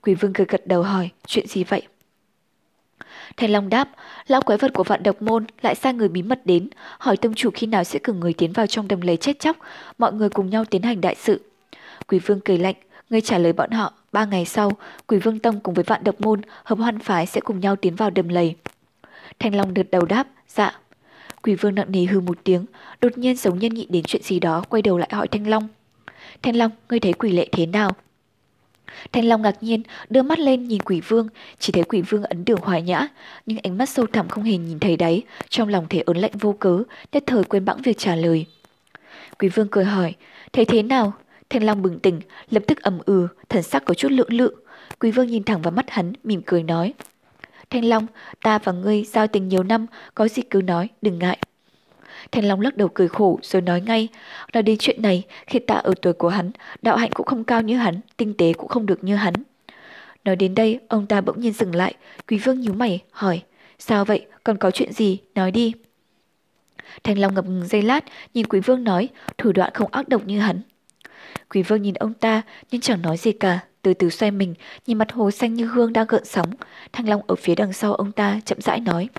Quỷ 0.01 0.15
vương 0.15 0.33
gật 0.33 0.49
gật 0.49 0.67
đầu 0.67 0.83
hỏi, 0.83 1.09
chuyện 1.27 1.47
gì 1.47 1.63
vậy? 1.63 1.81
Thanh 3.37 3.49
Long 3.51 3.69
đáp, 3.69 3.89
lão 4.27 4.41
quái 4.41 4.57
vật 4.57 4.73
của 4.73 4.83
vạn 4.83 5.03
độc 5.03 5.21
môn 5.21 5.45
lại 5.61 5.75
sai 5.75 5.93
người 5.93 6.07
bí 6.07 6.21
mật 6.21 6.41
đến, 6.45 6.69
hỏi 6.99 7.17
tông 7.17 7.33
chủ 7.33 7.49
khi 7.53 7.67
nào 7.67 7.83
sẽ 7.83 7.99
cử 8.03 8.13
người 8.13 8.33
tiến 8.33 8.53
vào 8.53 8.67
trong 8.67 8.87
đầm 8.87 9.01
lầy 9.01 9.17
chết 9.17 9.39
chóc, 9.39 9.57
mọi 9.97 10.13
người 10.13 10.29
cùng 10.29 10.49
nhau 10.49 10.65
tiến 10.65 10.81
hành 10.81 11.01
đại 11.01 11.15
sự. 11.15 11.41
Quỷ 12.07 12.19
vương 12.19 12.39
cười 12.39 12.57
lạnh, 12.57 12.75
người 13.13 13.21
trả 13.21 13.37
lời 13.37 13.53
bọn 13.53 13.71
họ, 13.71 13.93
ba 14.11 14.25
ngày 14.25 14.45
sau, 14.45 14.71
Quỷ 15.07 15.17
vương 15.17 15.39
tông 15.39 15.59
cùng 15.59 15.73
với 15.73 15.83
vạn 15.83 16.03
độc 16.03 16.21
môn, 16.21 16.41
hợp 16.63 16.79
hoan 16.79 16.99
phái 16.99 17.25
sẽ 17.25 17.41
cùng 17.41 17.59
nhau 17.59 17.75
tiến 17.75 17.95
vào 17.95 18.09
đầm 18.09 18.27
lầy. 18.27 18.55
Thanh 19.39 19.55
Long 19.55 19.73
đợt 19.73 19.91
đầu 19.91 20.05
đáp, 20.05 20.27
dạ. 20.47 20.79
Quỷ 21.41 21.55
vương 21.55 21.75
nặng 21.75 21.91
nề 21.91 22.05
hư 22.05 22.19
một 22.19 22.37
tiếng, 22.43 22.65
đột 23.01 23.17
nhiên 23.17 23.35
giống 23.35 23.59
nhân 23.59 23.73
nghĩ 23.73 23.87
đến 23.89 24.03
chuyện 24.03 24.21
gì 24.23 24.39
đó, 24.39 24.63
quay 24.69 24.81
đầu 24.81 24.97
lại 24.97 25.09
hỏi 25.11 25.27
Thanh 25.27 25.47
Long. 25.47 25.67
Thanh 26.41 26.55
Long, 26.55 26.71
ngươi 26.89 26.99
thấy 26.99 27.13
quỷ 27.13 27.31
lệ 27.31 27.47
thế 27.51 27.65
nào? 27.65 27.91
Thanh 29.11 29.25
Long 29.25 29.41
ngạc 29.41 29.63
nhiên, 29.63 29.83
đưa 30.09 30.21
mắt 30.21 30.39
lên 30.39 30.67
nhìn 30.67 30.81
quỷ 30.81 31.01
vương, 31.01 31.27
chỉ 31.59 31.73
thấy 31.73 31.83
quỷ 31.83 32.01
vương 32.01 32.23
ấn 32.23 32.45
đường 32.45 32.59
hoài 32.61 32.81
nhã, 32.81 33.07
nhưng 33.45 33.57
ánh 33.63 33.77
mắt 33.77 33.89
sâu 33.89 34.05
thẳm 34.13 34.29
không 34.29 34.43
hề 34.43 34.57
nhìn 34.57 34.79
thấy 34.79 34.97
đáy, 34.97 35.21
trong 35.49 35.69
lòng 35.69 35.85
thể 35.89 36.03
ớn 36.05 36.17
lạnh 36.17 36.37
vô 36.39 36.55
cớ, 36.59 36.83
nhất 37.11 37.23
thời 37.27 37.43
quên 37.43 37.65
bẵng 37.65 37.81
việc 37.81 37.97
trả 37.97 38.15
lời. 38.15 38.45
Quỷ 39.39 39.49
vương 39.49 39.67
cười 39.71 39.85
hỏi, 39.85 40.13
thấy 40.53 40.65
thế 40.65 40.83
nào? 40.83 41.13
Thanh 41.53 41.63
Long 41.63 41.81
bừng 41.81 41.99
tỉnh, 41.99 42.19
lập 42.49 42.63
tức 42.67 42.81
ầm 42.81 42.99
ừ, 43.05 43.27
thần 43.49 43.63
sắc 43.63 43.85
có 43.85 43.93
chút 43.93 44.11
lưỡng 44.11 44.33
lự. 44.33 44.55
Quý 44.99 45.11
vương 45.11 45.27
nhìn 45.27 45.43
thẳng 45.43 45.61
vào 45.61 45.71
mắt 45.71 45.89
hắn, 45.89 46.13
mỉm 46.23 46.41
cười 46.45 46.63
nói. 46.63 46.93
Thanh 47.69 47.85
Long, 47.85 48.07
ta 48.41 48.57
và 48.57 48.71
ngươi 48.71 49.03
giao 49.03 49.27
tình 49.27 49.47
nhiều 49.47 49.63
năm, 49.63 49.85
có 50.15 50.27
gì 50.27 50.41
cứ 50.41 50.61
nói, 50.61 50.89
đừng 51.01 51.19
ngại. 51.19 51.37
Thanh 52.31 52.45
Long 52.45 52.61
lắc 52.61 52.77
đầu 52.77 52.87
cười 52.93 53.07
khổ 53.07 53.39
rồi 53.41 53.61
nói 53.61 53.81
ngay, 53.81 54.07
nói 54.53 54.63
đến 54.63 54.77
chuyện 54.79 55.01
này, 55.01 55.23
khi 55.47 55.59
ta 55.59 55.75
ở 55.75 55.93
tuổi 56.01 56.13
của 56.13 56.29
hắn, 56.29 56.51
đạo 56.81 56.97
hạnh 56.97 57.11
cũng 57.13 57.25
không 57.25 57.43
cao 57.43 57.61
như 57.61 57.77
hắn, 57.77 57.99
tinh 58.17 58.33
tế 58.37 58.53
cũng 58.53 58.67
không 58.67 58.85
được 58.85 59.03
như 59.03 59.15
hắn. 59.15 59.33
Nói 60.25 60.35
đến 60.35 60.55
đây, 60.55 60.79
ông 60.87 61.07
ta 61.07 61.21
bỗng 61.21 61.41
nhiên 61.41 61.53
dừng 61.53 61.75
lại, 61.75 61.95
Quý 62.27 62.37
Vương 62.37 62.59
nhíu 62.59 62.73
mày, 62.73 62.99
hỏi, 63.11 63.41
sao 63.79 64.05
vậy, 64.05 64.25
còn 64.43 64.57
có 64.57 64.71
chuyện 64.71 64.93
gì, 64.93 65.19
nói 65.35 65.51
đi. 65.51 65.73
Thanh 67.03 67.19
Long 67.19 67.33
ngập 67.33 67.45
ngừng 67.45 67.67
giây 67.67 67.81
lát, 67.81 68.03
nhìn 68.33 68.45
Quý 68.45 68.59
Vương 68.59 68.83
nói, 68.83 69.09
thủ 69.37 69.51
đoạn 69.51 69.71
không 69.73 69.91
ác 69.91 70.09
độc 70.09 70.25
như 70.25 70.39
hắn. 70.39 70.61
Quý 71.53 71.63
Vương 71.63 71.81
nhìn 71.81 71.93
ông 71.93 72.13
ta, 72.13 72.41
nhưng 72.71 72.81
chẳng 72.81 73.01
nói 73.01 73.17
gì 73.17 73.31
cả, 73.31 73.59
từ 73.81 73.93
từ 73.93 74.09
xoay 74.09 74.31
mình, 74.31 74.53
nhìn 74.87 74.97
mặt 74.97 75.11
hồ 75.11 75.31
xanh 75.31 75.53
như 75.53 75.65
hương 75.65 75.93
đang 75.93 76.05
gợn 76.09 76.25
sóng. 76.25 76.49
Thăng 76.93 77.09
Long 77.09 77.21
ở 77.27 77.35
phía 77.35 77.55
đằng 77.55 77.73
sau 77.73 77.93
ông 77.93 78.11
ta 78.11 78.39
chậm 78.45 78.61
rãi 78.61 78.79
nói. 78.79 79.09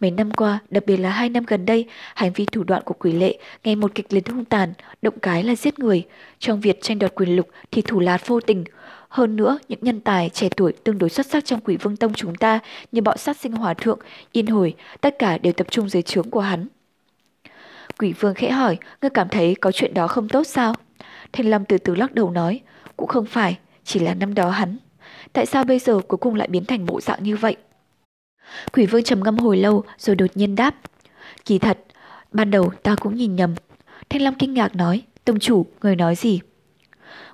Mấy 0.00 0.10
năm 0.10 0.30
qua, 0.30 0.58
đặc 0.70 0.86
biệt 0.86 0.96
là 0.96 1.10
hai 1.10 1.28
năm 1.28 1.44
gần 1.46 1.66
đây, 1.66 1.86
hành 2.14 2.32
vi 2.32 2.46
thủ 2.46 2.64
đoạn 2.64 2.82
của 2.84 2.94
quỷ 2.98 3.12
lệ 3.12 3.38
ngày 3.64 3.76
một 3.76 3.94
kịch 3.94 4.12
liệt 4.12 4.28
hung 4.28 4.44
tàn, 4.44 4.72
động 5.02 5.18
cái 5.22 5.42
là 5.42 5.54
giết 5.54 5.78
người. 5.78 6.06
Trong 6.38 6.60
việc 6.60 6.82
tranh 6.82 6.98
đoạt 6.98 7.14
quyền 7.14 7.36
lực 7.36 7.46
thì 7.70 7.82
thủ 7.82 8.00
lạt 8.00 8.26
vô 8.26 8.40
tình. 8.40 8.64
Hơn 9.08 9.36
nữa, 9.36 9.58
những 9.68 9.80
nhân 9.82 10.00
tài 10.00 10.28
trẻ 10.28 10.48
tuổi 10.56 10.72
tương 10.72 10.98
đối 10.98 11.10
xuất 11.10 11.26
sắc 11.26 11.44
trong 11.44 11.60
quỷ 11.60 11.76
vương 11.76 11.96
tông 11.96 12.14
chúng 12.14 12.34
ta 12.34 12.58
như 12.92 13.02
bọn 13.02 13.18
sát 13.18 13.36
sinh 13.36 13.52
hòa 13.52 13.74
thượng, 13.74 13.98
yên 14.32 14.46
hồi, 14.46 14.74
tất 15.00 15.18
cả 15.18 15.38
đều 15.38 15.52
tập 15.52 15.66
trung 15.70 15.88
dưới 15.88 16.02
trướng 16.02 16.30
của 16.30 16.40
hắn. 16.40 16.66
Quỷ 17.98 18.12
vương 18.12 18.34
khẽ 18.34 18.50
hỏi, 18.50 18.78
ngươi 19.02 19.10
cảm 19.10 19.28
thấy 19.28 19.54
có 19.54 19.72
chuyện 19.72 19.94
đó 19.94 20.06
không 20.08 20.28
tốt 20.28 20.46
sao? 20.46 20.74
Thanh 21.34 21.50
Long 21.50 21.64
từ 21.64 21.78
từ 21.78 21.94
lắc 21.94 22.14
đầu 22.14 22.30
nói, 22.30 22.60
cũng 22.96 23.08
không 23.08 23.26
phải, 23.26 23.58
chỉ 23.84 24.00
là 24.00 24.14
năm 24.14 24.34
đó 24.34 24.50
hắn. 24.50 24.76
Tại 25.32 25.46
sao 25.46 25.64
bây 25.64 25.78
giờ 25.78 26.00
cuối 26.08 26.18
cùng 26.18 26.34
lại 26.34 26.48
biến 26.48 26.64
thành 26.64 26.86
bộ 26.86 27.00
dạng 27.00 27.22
như 27.22 27.36
vậy? 27.36 27.56
Quỷ 28.72 28.86
vương 28.86 29.02
trầm 29.02 29.22
ngâm 29.22 29.38
hồi 29.38 29.56
lâu 29.56 29.84
rồi 29.98 30.16
đột 30.16 30.30
nhiên 30.34 30.54
đáp. 30.54 30.74
Kỳ 31.44 31.58
thật, 31.58 31.78
ban 32.32 32.50
đầu 32.50 32.72
ta 32.82 32.96
cũng 32.96 33.14
nhìn 33.14 33.36
nhầm. 33.36 33.54
Thanh 34.10 34.22
Long 34.22 34.34
kinh 34.34 34.54
ngạc 34.54 34.76
nói, 34.76 35.02
tông 35.24 35.38
chủ, 35.38 35.66
người 35.82 35.96
nói 35.96 36.14
gì? 36.14 36.40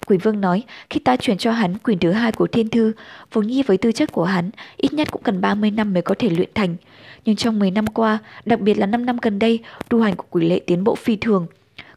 Quỷ 0.07 0.17
vương 0.17 0.41
nói, 0.41 0.63
khi 0.91 1.01
ta 1.01 1.17
chuyển 1.17 1.39
cho 1.39 1.53
hắn 1.53 1.79
quyền 1.79 1.99
thứ 1.99 2.13
hai 2.13 2.33
của 2.33 2.47
thiên 2.47 2.69
thư, 2.69 2.93
vốn 3.33 3.47
nghi 3.47 3.63
với 3.63 3.79
tư 3.79 3.93
chất 3.93 4.13
của 4.13 4.25
hắn, 4.25 4.51
ít 4.77 4.93
nhất 4.93 5.09
cũng 5.11 5.23
cần 5.23 5.41
30 5.41 5.71
năm 5.71 5.93
mới 5.95 6.03
có 6.03 6.15
thể 6.19 6.29
luyện 6.31 6.51
thành. 6.55 6.77
Nhưng 7.25 7.37
trong 7.37 7.59
10 7.59 7.71
năm 7.71 7.87
qua, 7.87 8.19
đặc 8.45 8.61
biệt 8.61 8.79
là 8.79 8.87
5 8.87 9.07
năm 9.07 9.17
gần 9.23 9.39
đây, 9.39 9.59
tu 9.89 10.01
hành 10.01 10.17
của 10.17 10.27
quỷ 10.31 10.49
lệ 10.49 10.61
tiến 10.67 10.85
bộ 10.85 10.95
phi 10.95 11.17
thường. 11.17 11.47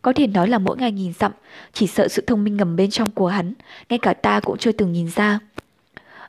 Có 0.04 0.14
thể 0.14 0.28
nói 0.28 0.48
là 0.48 0.60
mỗi 0.60 0.78
ngày 0.78 0.92
nhìn 0.92 1.14
dặm, 1.20 1.32
chỉ 1.74 1.88
sợ 1.88 2.08
sự 2.08 2.24
thông 2.28 2.44
minh 2.44 2.58
ngầm 2.58 2.76
bên 2.76 2.90
trong 2.90 3.12
của 3.12 3.28
hắn, 3.28 3.54
ngay 3.90 4.00
cả 4.00 4.14
ta 4.14 4.40
cũng 4.40 4.58
chưa 4.58 4.72
từng 4.72 4.92
nhìn 4.92 5.10
ra. 5.16 5.40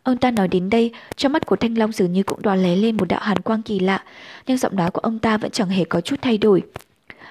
Ông 0.03 0.16
ta 0.16 0.31
nói 0.31 0.49
đến 0.49 0.70
đây, 0.70 0.93
trong 1.16 1.33
mắt 1.33 1.47
của 1.47 1.57
Thanh 1.57 1.79
Long 1.79 1.93
dường 1.93 2.12
như 2.12 2.22
cũng 2.22 2.43
đoán 2.43 2.62
lé 2.62 2.77
lên 2.77 2.97
một 2.97 3.09
đạo 3.09 3.20
hàn 3.22 3.39
quang 3.39 3.62
kỳ 3.62 3.79
lạ, 3.79 4.03
nhưng 4.47 4.57
giọng 4.57 4.77
nói 4.77 4.91
của 4.91 5.01
ông 5.01 5.18
ta 5.18 5.37
vẫn 5.37 5.51
chẳng 5.51 5.68
hề 5.68 5.85
có 5.85 6.01
chút 6.01 6.16
thay 6.22 6.39
đổi. 6.39 6.62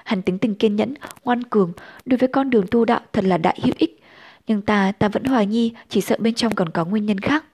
Hắn 0.04 0.22
tính 0.22 0.38
tình 0.38 0.54
kiên 0.54 0.76
nhẫn, 0.76 0.94
ngoan 1.24 1.44
cường, 1.44 1.72
đối 2.04 2.18
với 2.18 2.28
con 2.28 2.50
đường 2.50 2.66
tu 2.70 2.84
đạo 2.84 3.00
thật 3.12 3.24
là 3.24 3.38
đại 3.38 3.58
hữu 3.62 3.74
ích. 3.78 4.02
Nhưng 4.46 4.62
ta, 4.62 4.92
ta 4.98 5.08
vẫn 5.08 5.24
hoài 5.24 5.46
nghi, 5.46 5.72
chỉ 5.88 6.00
sợ 6.00 6.16
bên 6.18 6.34
trong 6.34 6.54
còn 6.54 6.68
có 6.68 6.84
nguyên 6.84 7.06
nhân 7.06 7.20
khác. 7.20 7.44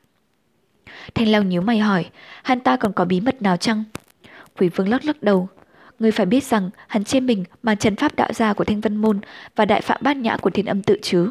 Thanh 1.14 1.28
Long 1.28 1.48
nhíu 1.48 1.62
mày 1.62 1.78
hỏi, 1.78 2.04
hắn 2.42 2.60
ta 2.60 2.76
còn 2.76 2.92
có 2.92 3.04
bí 3.04 3.20
mật 3.20 3.42
nào 3.42 3.56
chăng? 3.56 3.84
Quỷ 4.58 4.68
vương 4.68 4.88
lắc 4.88 5.04
lắc 5.04 5.22
đầu. 5.22 5.48
Người 6.00 6.10
phải 6.10 6.26
biết 6.26 6.44
rằng 6.44 6.70
hắn 6.86 7.04
trên 7.04 7.26
mình 7.26 7.44
mà 7.62 7.74
chân 7.74 7.96
pháp 7.96 8.16
đạo 8.16 8.32
gia 8.32 8.52
của 8.52 8.64
Thanh 8.64 8.80
Vân 8.80 8.96
Môn 8.96 9.20
và 9.56 9.64
đại 9.64 9.80
phạm 9.80 10.00
bát 10.02 10.16
nhã 10.16 10.36
của 10.36 10.50
thiên 10.50 10.66
âm 10.66 10.82
tự 10.82 10.96
chứ. 11.02 11.30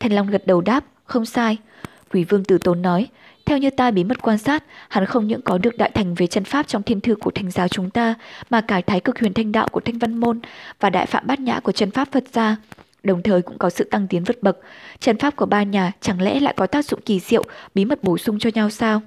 Thanh 0.00 0.12
Long 0.12 0.30
gật 0.30 0.46
đầu 0.46 0.60
đáp, 0.60 0.84
không 1.04 1.26
sai. 1.26 1.56
Quỷ 2.10 2.24
vương 2.24 2.44
tử 2.44 2.58
tốn 2.58 2.82
nói, 2.82 3.06
theo 3.46 3.58
như 3.58 3.70
ta 3.70 3.90
bí 3.90 4.04
mật 4.04 4.22
quan 4.22 4.38
sát, 4.38 4.64
hắn 4.88 5.06
không 5.06 5.26
những 5.26 5.42
có 5.42 5.58
được 5.58 5.76
đại 5.76 5.90
thành 5.94 6.14
về 6.14 6.26
chân 6.26 6.44
pháp 6.44 6.68
trong 6.68 6.82
thiên 6.82 7.00
thư 7.00 7.14
của 7.14 7.30
thanh 7.30 7.50
giáo 7.50 7.68
chúng 7.68 7.90
ta, 7.90 8.14
mà 8.50 8.60
cả 8.60 8.80
thái 8.80 9.00
cực 9.00 9.18
huyền 9.20 9.34
thanh 9.34 9.52
đạo 9.52 9.68
của 9.68 9.80
thanh 9.80 9.98
văn 9.98 10.20
môn 10.20 10.40
và 10.80 10.90
đại 10.90 11.06
phạm 11.06 11.26
bát 11.26 11.40
nhã 11.40 11.60
của 11.60 11.72
chân 11.72 11.90
pháp 11.90 12.08
Phật 12.12 12.24
gia. 12.32 12.56
Đồng 13.02 13.22
thời 13.22 13.42
cũng 13.42 13.58
có 13.58 13.70
sự 13.70 13.84
tăng 13.84 14.06
tiến 14.06 14.24
vượt 14.24 14.42
bậc. 14.42 14.58
Chân 15.00 15.18
pháp 15.18 15.36
của 15.36 15.46
ba 15.46 15.62
nhà 15.62 15.92
chẳng 16.00 16.22
lẽ 16.22 16.40
lại 16.40 16.54
có 16.56 16.66
tác 16.66 16.84
dụng 16.84 17.00
kỳ 17.00 17.20
diệu, 17.20 17.44
bí 17.74 17.84
mật 17.84 18.04
bổ 18.04 18.18
sung 18.18 18.38
cho 18.38 18.50
nhau 18.54 18.70
sao? 18.70 19.02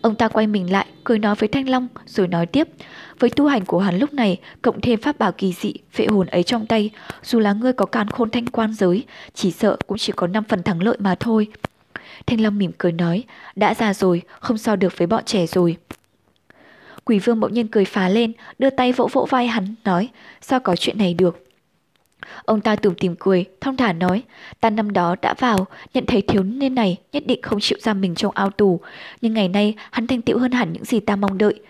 Ông 0.00 0.14
ta 0.14 0.28
quay 0.28 0.46
mình 0.46 0.72
lại, 0.72 0.86
cười 1.04 1.18
nói 1.18 1.34
với 1.34 1.48
Thanh 1.48 1.68
Long, 1.68 1.88
rồi 2.06 2.28
nói 2.28 2.46
tiếp. 2.46 2.68
Với 3.18 3.30
tu 3.30 3.46
hành 3.46 3.64
của 3.64 3.78
hắn 3.78 3.98
lúc 3.98 4.14
này, 4.14 4.40
cộng 4.62 4.80
thêm 4.80 5.00
pháp 5.00 5.18
bảo 5.18 5.32
kỳ 5.32 5.52
dị, 5.52 5.74
phệ 5.92 6.06
hồn 6.06 6.26
ấy 6.26 6.42
trong 6.42 6.66
tay, 6.66 6.90
dù 7.22 7.38
là 7.38 7.52
ngươi 7.52 7.72
có 7.72 7.86
càn 7.86 8.08
khôn 8.08 8.30
thanh 8.30 8.46
quan 8.46 8.72
giới, 8.72 9.04
chỉ 9.34 9.50
sợ 9.50 9.76
cũng 9.86 9.98
chỉ 9.98 10.12
có 10.16 10.26
5 10.26 10.44
phần 10.44 10.62
thắng 10.62 10.82
lợi 10.82 10.96
mà 11.00 11.14
thôi. 11.14 11.46
Thanh 12.26 12.40
Long 12.40 12.58
mỉm 12.58 12.72
cười 12.78 12.92
nói, 12.92 13.24
đã 13.56 13.74
già 13.74 13.94
rồi, 13.94 14.22
không 14.40 14.58
so 14.58 14.76
được 14.76 14.98
với 14.98 15.06
bọn 15.06 15.24
trẻ 15.24 15.46
rồi. 15.46 15.76
Quỷ 17.04 17.18
vương 17.18 17.40
bỗng 17.40 17.54
nhiên 17.54 17.68
cười 17.68 17.84
phá 17.84 18.08
lên, 18.08 18.32
đưa 18.58 18.70
tay 18.70 18.92
vỗ 18.92 19.08
vỗ 19.12 19.26
vai 19.30 19.46
hắn, 19.46 19.74
nói, 19.84 20.08
sao 20.40 20.60
có 20.60 20.76
chuyện 20.76 20.98
này 20.98 21.14
được. 21.14 21.44
Ông 22.44 22.60
ta 22.60 22.76
tủm 22.76 22.94
tìm 22.94 23.14
cười, 23.18 23.44
thong 23.60 23.76
thả 23.76 23.92
nói, 23.92 24.22
ta 24.60 24.70
năm 24.70 24.92
đó 24.92 25.16
đã 25.22 25.34
vào, 25.38 25.66
nhận 25.94 26.06
thấy 26.06 26.22
thiếu 26.22 26.42
niên 26.42 26.74
này 26.74 26.96
nhất 27.12 27.22
định 27.26 27.42
không 27.42 27.60
chịu 27.60 27.78
ra 27.80 27.94
mình 27.94 28.14
trong 28.14 28.34
ao 28.34 28.50
tù, 28.50 28.80
nhưng 29.20 29.34
ngày 29.34 29.48
nay 29.48 29.74
hắn 29.90 30.06
thành 30.06 30.22
tựu 30.22 30.38
hơn 30.38 30.52
hẳn 30.52 30.72
những 30.72 30.84
gì 30.84 31.00
ta 31.00 31.16
mong 31.16 31.38
đợi. 31.38 31.60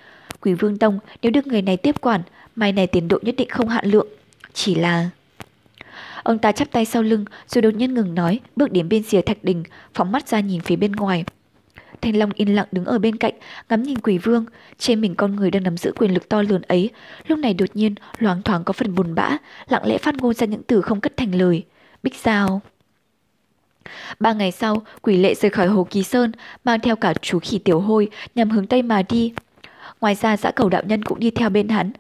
Quỷ 0.41 0.55
vương 0.55 0.79
tông 0.79 0.99
nếu 1.23 1.33
được 1.33 1.47
người 1.47 1.63
này 1.63 1.77
tiếp 1.77 2.01
quản, 2.01 2.23
mai 2.57 2.73
này 2.73 2.87
tiến 2.87 3.09
độ 3.09 3.19
nhất 3.23 3.35
định 3.39 3.49
không 3.49 3.69
hạn 3.69 3.87
lượng. 3.87 4.09
Chỉ 4.53 4.75
là... 4.75 5.11
Ông 6.23 6.39
ta 6.39 6.53
chắp 6.53 6.71
tay 6.73 6.85
sau 6.85 7.03
lưng 7.03 7.25
rồi 7.49 7.63
đột 7.63 7.75
nhiên 7.75 7.95
ngừng 7.95 8.15
nói, 8.15 8.41
bước 8.57 8.73
đến 8.73 8.89
bên 8.89 9.03
rìa 9.03 9.21
thạch 9.21 9.45
đình, 9.45 9.65
phóng 9.95 10.13
mắt 10.13 10.29
ra 10.29 10.41
nhìn 10.41 10.61
phía 10.61 10.77
bên 10.77 10.93
ngoài. 10.93 11.25
Thanh 12.01 12.17
Long 12.17 12.31
yên 12.35 12.55
lặng 12.55 12.67
đứng 12.73 12.85
ở 12.85 12.99
bên 12.99 13.17
cạnh, 13.17 13.35
ngắm 13.69 13.83
nhìn 13.83 13.99
quỷ 13.99 14.19
vương, 14.19 14.45
trên 14.79 15.01
mình 15.01 15.15
con 15.15 15.37
người 15.37 15.51
đang 15.51 15.63
nắm 15.63 15.77
giữ 15.77 15.93
quyền 15.97 16.15
lực 16.15 16.29
to 16.29 16.43
lớn 16.43 16.63
ấy. 16.63 16.91
Lúc 17.27 17.39
này 17.39 17.55
đột 17.55 17.69
nhiên, 17.75 17.95
loáng 18.19 18.43
thoáng 18.43 18.65
có 18.65 18.73
phần 18.73 18.95
buồn 18.95 19.15
bã, 19.15 19.37
lặng 19.69 19.87
lẽ 19.87 19.99
phát 19.99 20.15
ngôn 20.15 20.35
ra 20.35 20.47
những 20.47 20.63
từ 20.63 20.81
không 20.81 21.01
cất 21.01 21.17
thành 21.17 21.35
lời. 21.35 21.65
Bích 22.03 22.15
sao? 22.15 22.61
Ba 24.21 24.33
ngày 24.33 24.53
sau, 24.53 24.83
quỷ 25.03 25.17
lệ 25.17 25.35
rời 25.35 25.51
khỏi 25.51 25.67
Hồ 25.67 25.87
Kỳ 25.91 26.03
Sơn, 26.03 26.33
mang 26.65 26.81
theo 26.81 26.97
cả 26.97 27.15
chú 27.15 27.39
khỉ 27.39 27.59
tiểu 27.59 27.81
hôi 27.81 28.09
nhằm 28.35 28.51
hướng 28.51 28.67
Tây 28.67 28.83
mà 28.83 29.03
đi. 29.03 29.33
Ngoài 30.01 30.15
ra 30.15 30.37
dã 30.37 30.51
cầu 30.51 30.69
đạo 30.69 30.83
nhân 30.87 31.03
cũng 31.03 31.19
đi 31.19 31.31
theo 31.31 31.51
bên 31.51 31.69
hắn. 31.69 31.93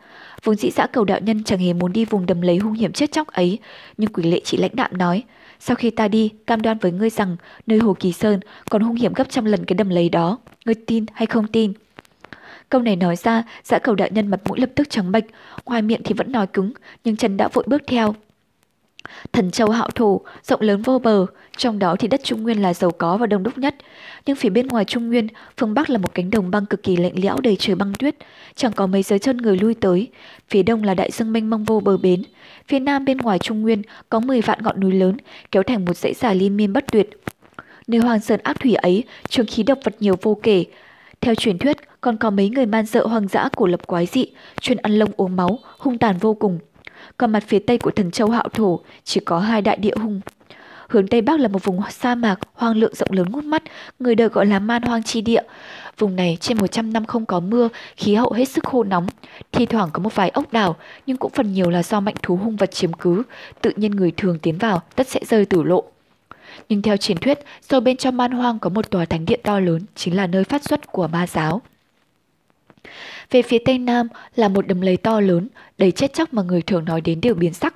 Vốn 0.44 0.56
dĩ 0.56 0.70
dã 0.70 0.86
cầu 0.86 1.04
đạo 1.04 1.20
nhân 1.20 1.44
chẳng 1.44 1.58
hề 1.58 1.72
muốn 1.72 1.92
đi 1.92 2.04
vùng 2.04 2.26
đầm 2.26 2.40
lấy 2.40 2.56
hung 2.56 2.72
hiểm 2.72 2.92
chết 2.92 3.12
chóc 3.12 3.28
ấy, 3.28 3.58
nhưng 3.96 4.12
quỷ 4.12 4.22
lệ 4.22 4.40
chỉ 4.44 4.56
lãnh 4.56 4.76
đạm 4.76 4.98
nói, 4.98 5.22
sau 5.60 5.76
khi 5.76 5.90
ta 5.90 6.08
đi, 6.08 6.30
cam 6.46 6.62
đoan 6.62 6.78
với 6.78 6.92
ngươi 6.92 7.10
rằng 7.10 7.36
nơi 7.66 7.78
Hồ 7.78 7.96
Kỳ 8.00 8.12
Sơn 8.12 8.40
còn 8.70 8.82
hung 8.82 8.96
hiểm 8.96 9.12
gấp 9.12 9.30
trăm 9.30 9.44
lần 9.44 9.64
cái 9.64 9.74
đầm 9.74 9.88
lấy 9.88 10.08
đó, 10.08 10.38
ngươi 10.66 10.74
tin 10.74 11.06
hay 11.14 11.26
không 11.26 11.46
tin? 11.46 11.72
Câu 12.68 12.82
này 12.82 12.96
nói 12.96 13.16
ra, 13.16 13.42
dã 13.64 13.78
cầu 13.78 13.94
đạo 13.94 14.08
nhân 14.10 14.26
mặt 14.26 14.40
mũi 14.44 14.60
lập 14.60 14.70
tức 14.74 14.90
trắng 14.90 15.12
bệch, 15.12 15.24
ngoài 15.64 15.82
miệng 15.82 16.02
thì 16.04 16.14
vẫn 16.14 16.32
nói 16.32 16.46
cứng, 16.46 16.72
nhưng 17.04 17.16
chân 17.16 17.36
đã 17.36 17.48
vội 17.48 17.64
bước 17.66 17.82
theo. 17.86 18.14
Thần 19.32 19.50
châu 19.50 19.70
hạo 19.70 19.88
thổ, 19.94 20.20
rộng 20.42 20.60
lớn 20.60 20.82
vô 20.82 20.98
bờ, 20.98 21.26
trong 21.56 21.78
đó 21.78 21.96
thì 21.98 22.08
đất 22.08 22.20
Trung 22.24 22.42
Nguyên 22.42 22.62
là 22.62 22.74
giàu 22.74 22.90
có 22.90 23.16
và 23.16 23.26
đông 23.26 23.42
đúc 23.42 23.58
nhất. 23.58 23.74
Nhưng 24.26 24.36
phía 24.36 24.48
bên 24.48 24.66
ngoài 24.66 24.84
Trung 24.84 25.08
Nguyên, 25.08 25.28
phương 25.56 25.74
Bắc 25.74 25.90
là 25.90 25.98
một 25.98 26.14
cánh 26.14 26.30
đồng 26.30 26.50
băng 26.50 26.66
cực 26.66 26.82
kỳ 26.82 26.96
lạnh 26.96 27.12
lẽo 27.16 27.36
đầy 27.40 27.56
trời 27.56 27.76
băng 27.76 27.92
tuyết, 27.94 28.14
chẳng 28.54 28.72
có 28.72 28.86
mấy 28.86 29.02
giới 29.02 29.18
chân 29.18 29.36
người 29.36 29.56
lui 29.56 29.74
tới. 29.74 30.08
Phía 30.48 30.62
đông 30.62 30.84
là 30.84 30.94
đại 30.94 31.10
dương 31.10 31.32
mênh 31.32 31.50
mông 31.50 31.64
vô 31.64 31.80
bờ 31.80 31.96
bến. 31.96 32.22
Phía 32.68 32.78
nam 32.78 33.04
bên 33.04 33.16
ngoài 33.18 33.38
Trung 33.38 33.62
Nguyên 33.62 33.82
có 34.08 34.20
10 34.20 34.40
vạn 34.40 34.58
ngọn 34.62 34.80
núi 34.80 34.92
lớn, 34.92 35.16
kéo 35.50 35.62
thành 35.62 35.84
một 35.84 35.96
dãy 35.96 36.14
dài 36.14 36.34
liên 36.34 36.56
miên 36.56 36.72
bất 36.72 36.84
tuyệt. 36.92 37.10
Nơi 37.86 38.00
hoàng 38.00 38.20
sơn 38.20 38.40
áp 38.42 38.60
thủy 38.60 38.74
ấy, 38.74 39.04
trường 39.28 39.46
khí 39.46 39.62
độc 39.62 39.78
vật 39.84 39.96
nhiều 40.00 40.14
vô 40.22 40.38
kể. 40.42 40.64
Theo 41.20 41.34
truyền 41.34 41.58
thuyết, 41.58 41.76
còn 42.00 42.16
có 42.16 42.30
mấy 42.30 42.48
người 42.48 42.66
man 42.66 42.86
dợ 42.86 43.06
hoang 43.06 43.28
dã 43.28 43.48
của 43.56 43.66
lập 43.66 43.86
quái 43.86 44.06
dị, 44.06 44.26
chuyên 44.60 44.78
ăn 44.78 44.98
lông 44.98 45.10
uống 45.16 45.36
máu, 45.36 45.58
hung 45.78 45.98
tàn 45.98 46.18
vô 46.18 46.34
cùng 46.34 46.58
còn 47.18 47.32
mặt 47.32 47.44
phía 47.46 47.58
tây 47.58 47.78
của 47.78 47.90
thần 47.90 48.10
châu 48.10 48.30
hạo 48.30 48.48
thổ 48.52 48.80
chỉ 49.04 49.20
có 49.20 49.38
hai 49.38 49.62
đại 49.62 49.76
địa 49.76 49.94
hùng. 49.96 50.20
Hướng 50.88 51.08
tây 51.08 51.20
bắc 51.20 51.40
là 51.40 51.48
một 51.48 51.64
vùng 51.64 51.80
sa 51.90 52.14
mạc 52.14 52.38
hoang 52.54 52.76
lượng 52.76 52.94
rộng 52.94 53.12
lớn 53.12 53.26
ngút 53.30 53.44
mắt, 53.44 53.62
người 53.98 54.14
đời 54.14 54.28
gọi 54.28 54.46
là 54.46 54.58
man 54.58 54.82
hoang 54.82 55.02
chi 55.02 55.20
địa. 55.20 55.42
Vùng 55.98 56.16
này 56.16 56.38
trên 56.40 56.58
100 56.58 56.92
năm 56.92 57.04
không 57.04 57.26
có 57.26 57.40
mưa, 57.40 57.68
khí 57.96 58.14
hậu 58.14 58.32
hết 58.32 58.44
sức 58.44 58.64
khô 58.64 58.84
nóng. 58.84 59.06
Thi 59.52 59.66
thoảng 59.66 59.88
có 59.92 60.02
một 60.02 60.14
vài 60.14 60.28
ốc 60.28 60.52
đảo, 60.52 60.76
nhưng 61.06 61.16
cũng 61.16 61.32
phần 61.32 61.52
nhiều 61.52 61.70
là 61.70 61.82
do 61.82 62.00
mạnh 62.00 62.14
thú 62.22 62.36
hung 62.36 62.56
vật 62.56 62.70
chiếm 62.70 62.92
cứ. 62.92 63.22
Tự 63.60 63.72
nhiên 63.76 63.90
người 63.90 64.12
thường 64.16 64.38
tiến 64.38 64.58
vào, 64.58 64.82
tất 64.94 65.08
sẽ 65.08 65.20
rơi 65.28 65.44
tử 65.44 65.62
lộ. 65.62 65.84
Nhưng 66.68 66.82
theo 66.82 66.96
truyền 66.96 67.18
thuyết, 67.18 67.38
sâu 67.62 67.80
bên 67.80 67.96
trong 67.96 68.16
man 68.16 68.32
hoang 68.32 68.58
có 68.58 68.70
một 68.70 68.90
tòa 68.90 69.04
thánh 69.04 69.24
điện 69.24 69.40
to 69.42 69.60
lớn, 69.60 69.82
chính 69.94 70.16
là 70.16 70.26
nơi 70.26 70.44
phát 70.44 70.64
xuất 70.64 70.92
của 70.92 71.08
ma 71.08 71.26
giáo. 71.26 71.62
Về 73.30 73.42
phía 73.42 73.58
tây 73.64 73.78
nam 73.78 74.08
là 74.36 74.48
một 74.48 74.66
đầm 74.66 74.80
lầy 74.80 74.96
to 74.96 75.20
lớn, 75.20 75.48
đầy 75.78 75.90
chết 75.90 76.14
chóc 76.14 76.34
mà 76.34 76.42
người 76.42 76.62
thường 76.62 76.84
nói 76.84 77.00
đến 77.00 77.20
đều 77.20 77.34
biến 77.34 77.54
sắc. 77.54 77.74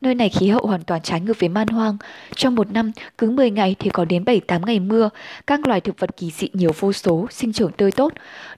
Nơi 0.00 0.14
này 0.14 0.28
khí 0.28 0.48
hậu 0.48 0.66
hoàn 0.66 0.82
toàn 0.82 1.02
trái 1.02 1.20
ngược 1.20 1.40
với 1.40 1.48
man 1.48 1.68
hoang. 1.68 1.96
Trong 2.36 2.54
một 2.54 2.72
năm, 2.72 2.92
cứ 3.18 3.30
10 3.30 3.50
ngày 3.50 3.76
thì 3.78 3.90
có 3.90 4.04
đến 4.04 4.24
7-8 4.24 4.66
ngày 4.66 4.80
mưa. 4.80 5.10
Các 5.46 5.66
loài 5.66 5.80
thực 5.80 6.00
vật 6.00 6.16
kỳ 6.16 6.30
dị 6.30 6.48
nhiều 6.52 6.70
vô 6.78 6.92
số, 6.92 7.26
sinh 7.30 7.52
trưởng 7.52 7.72
tươi 7.72 7.90
tốt. 7.90 8.12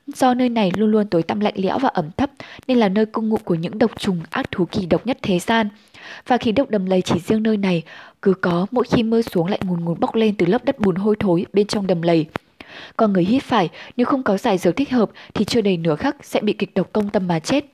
Do 0.07 0.35
nơi 0.35 0.49
này 0.49 0.73
luôn 0.77 0.91
luôn 0.91 1.07
tối 1.07 1.23
tăm 1.23 1.41
lạnh 1.41 1.55
lẽo 1.57 1.79
và 1.79 1.89
ẩm 1.89 2.11
thấp, 2.17 2.31
nên 2.67 2.79
là 2.79 2.89
nơi 2.89 3.07
cung 3.07 3.29
ngụ 3.29 3.37
của 3.45 3.55
những 3.55 3.79
độc 3.79 3.91
trùng 3.99 4.21
ác 4.31 4.51
thú 4.51 4.65
kỳ 4.65 4.87
độc 4.87 5.07
nhất 5.07 5.19
thế 5.23 5.39
gian. 5.39 5.69
Và 6.27 6.37
khí 6.37 6.53
độc 6.53 6.71
đầm 6.71 6.87
lầy 6.87 7.03
chỉ 7.03 7.19
riêng 7.19 7.43
nơi 7.43 7.57
này, 7.57 7.83
cứ 8.23 8.35
có 8.35 8.67
mỗi 8.71 8.85
khi 8.85 9.03
mưa 9.03 9.23
xuống 9.23 9.47
lại 9.47 9.61
ngùn 9.65 9.85
ngùn 9.85 10.01
bốc 10.01 10.15
lên 10.15 10.37
từ 10.37 10.47
lớp 10.47 10.65
đất 10.65 10.79
bùn 10.79 10.97
hôi 10.97 11.17
thối 11.19 11.47
bên 11.53 11.67
trong 11.67 11.87
đầm 11.87 12.03
lầy. 12.03 12.27
Còn 12.97 13.13
người 13.13 13.25
hít 13.25 13.43
phải 13.43 13.69
nếu 13.97 14.07
không 14.07 14.23
có 14.23 14.37
giải 14.37 14.59
dược 14.59 14.77
thích 14.77 14.91
hợp 14.91 15.11
thì 15.35 15.45
chưa 15.45 15.61
đầy 15.61 15.77
nửa 15.77 15.97
khắc 15.97 16.17
sẽ 16.23 16.41
bị 16.41 16.53
kịch 16.53 16.75
độc 16.75 16.93
công 16.93 17.11
tâm 17.11 17.29
mà 17.29 17.39
chết. 17.39 17.65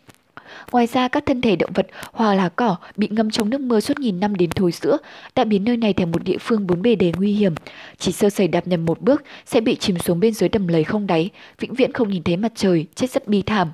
Ngoài 0.73 0.87
ra 0.87 1.09
các 1.09 1.27
thân 1.27 1.41
thể 1.41 1.57
động 1.57 1.71
vật 1.75 1.87
hoa 2.13 2.35
lá 2.35 2.49
cỏ 2.49 2.77
bị 2.97 3.09
ngâm 3.11 3.31
trong 3.31 3.51
nước 3.51 3.61
mưa 3.61 3.81
suốt 3.81 3.99
nghìn 3.99 4.21
năm 4.21 4.35
đến 4.35 4.51
thối 4.51 4.73
sữa 4.73 4.97
đã 5.35 5.45
biến 5.45 5.65
nơi 5.65 5.77
này 5.77 5.93
thành 5.93 6.11
một 6.11 6.25
địa 6.25 6.39
phương 6.41 6.67
bốn 6.67 6.83
bề 6.83 6.95
đầy 6.95 7.13
nguy 7.17 7.33
hiểm. 7.33 7.55
Chỉ 7.99 8.13
sơ 8.13 8.31
sẩy 8.31 8.49
đạp 8.49 8.67
nhầm 8.67 8.85
một 8.85 9.01
bước 9.01 9.23
sẽ 9.47 9.61
bị 9.61 9.75
chìm 9.77 9.99
xuống 9.99 10.21
bên 10.21 10.35
dưới 10.35 10.49
đầm 10.49 10.69
lầy 10.69 10.85
không 10.85 11.07
đáy, 11.07 11.31
vĩnh 11.59 11.75
viễn 11.75 11.93
không 11.93 12.11
nhìn 12.11 12.23
thấy 12.23 12.37
mặt 12.37 12.53
trời, 12.55 12.87
chết 12.95 13.11
rất 13.11 13.29
bi 13.29 13.43
thảm. 13.43 13.73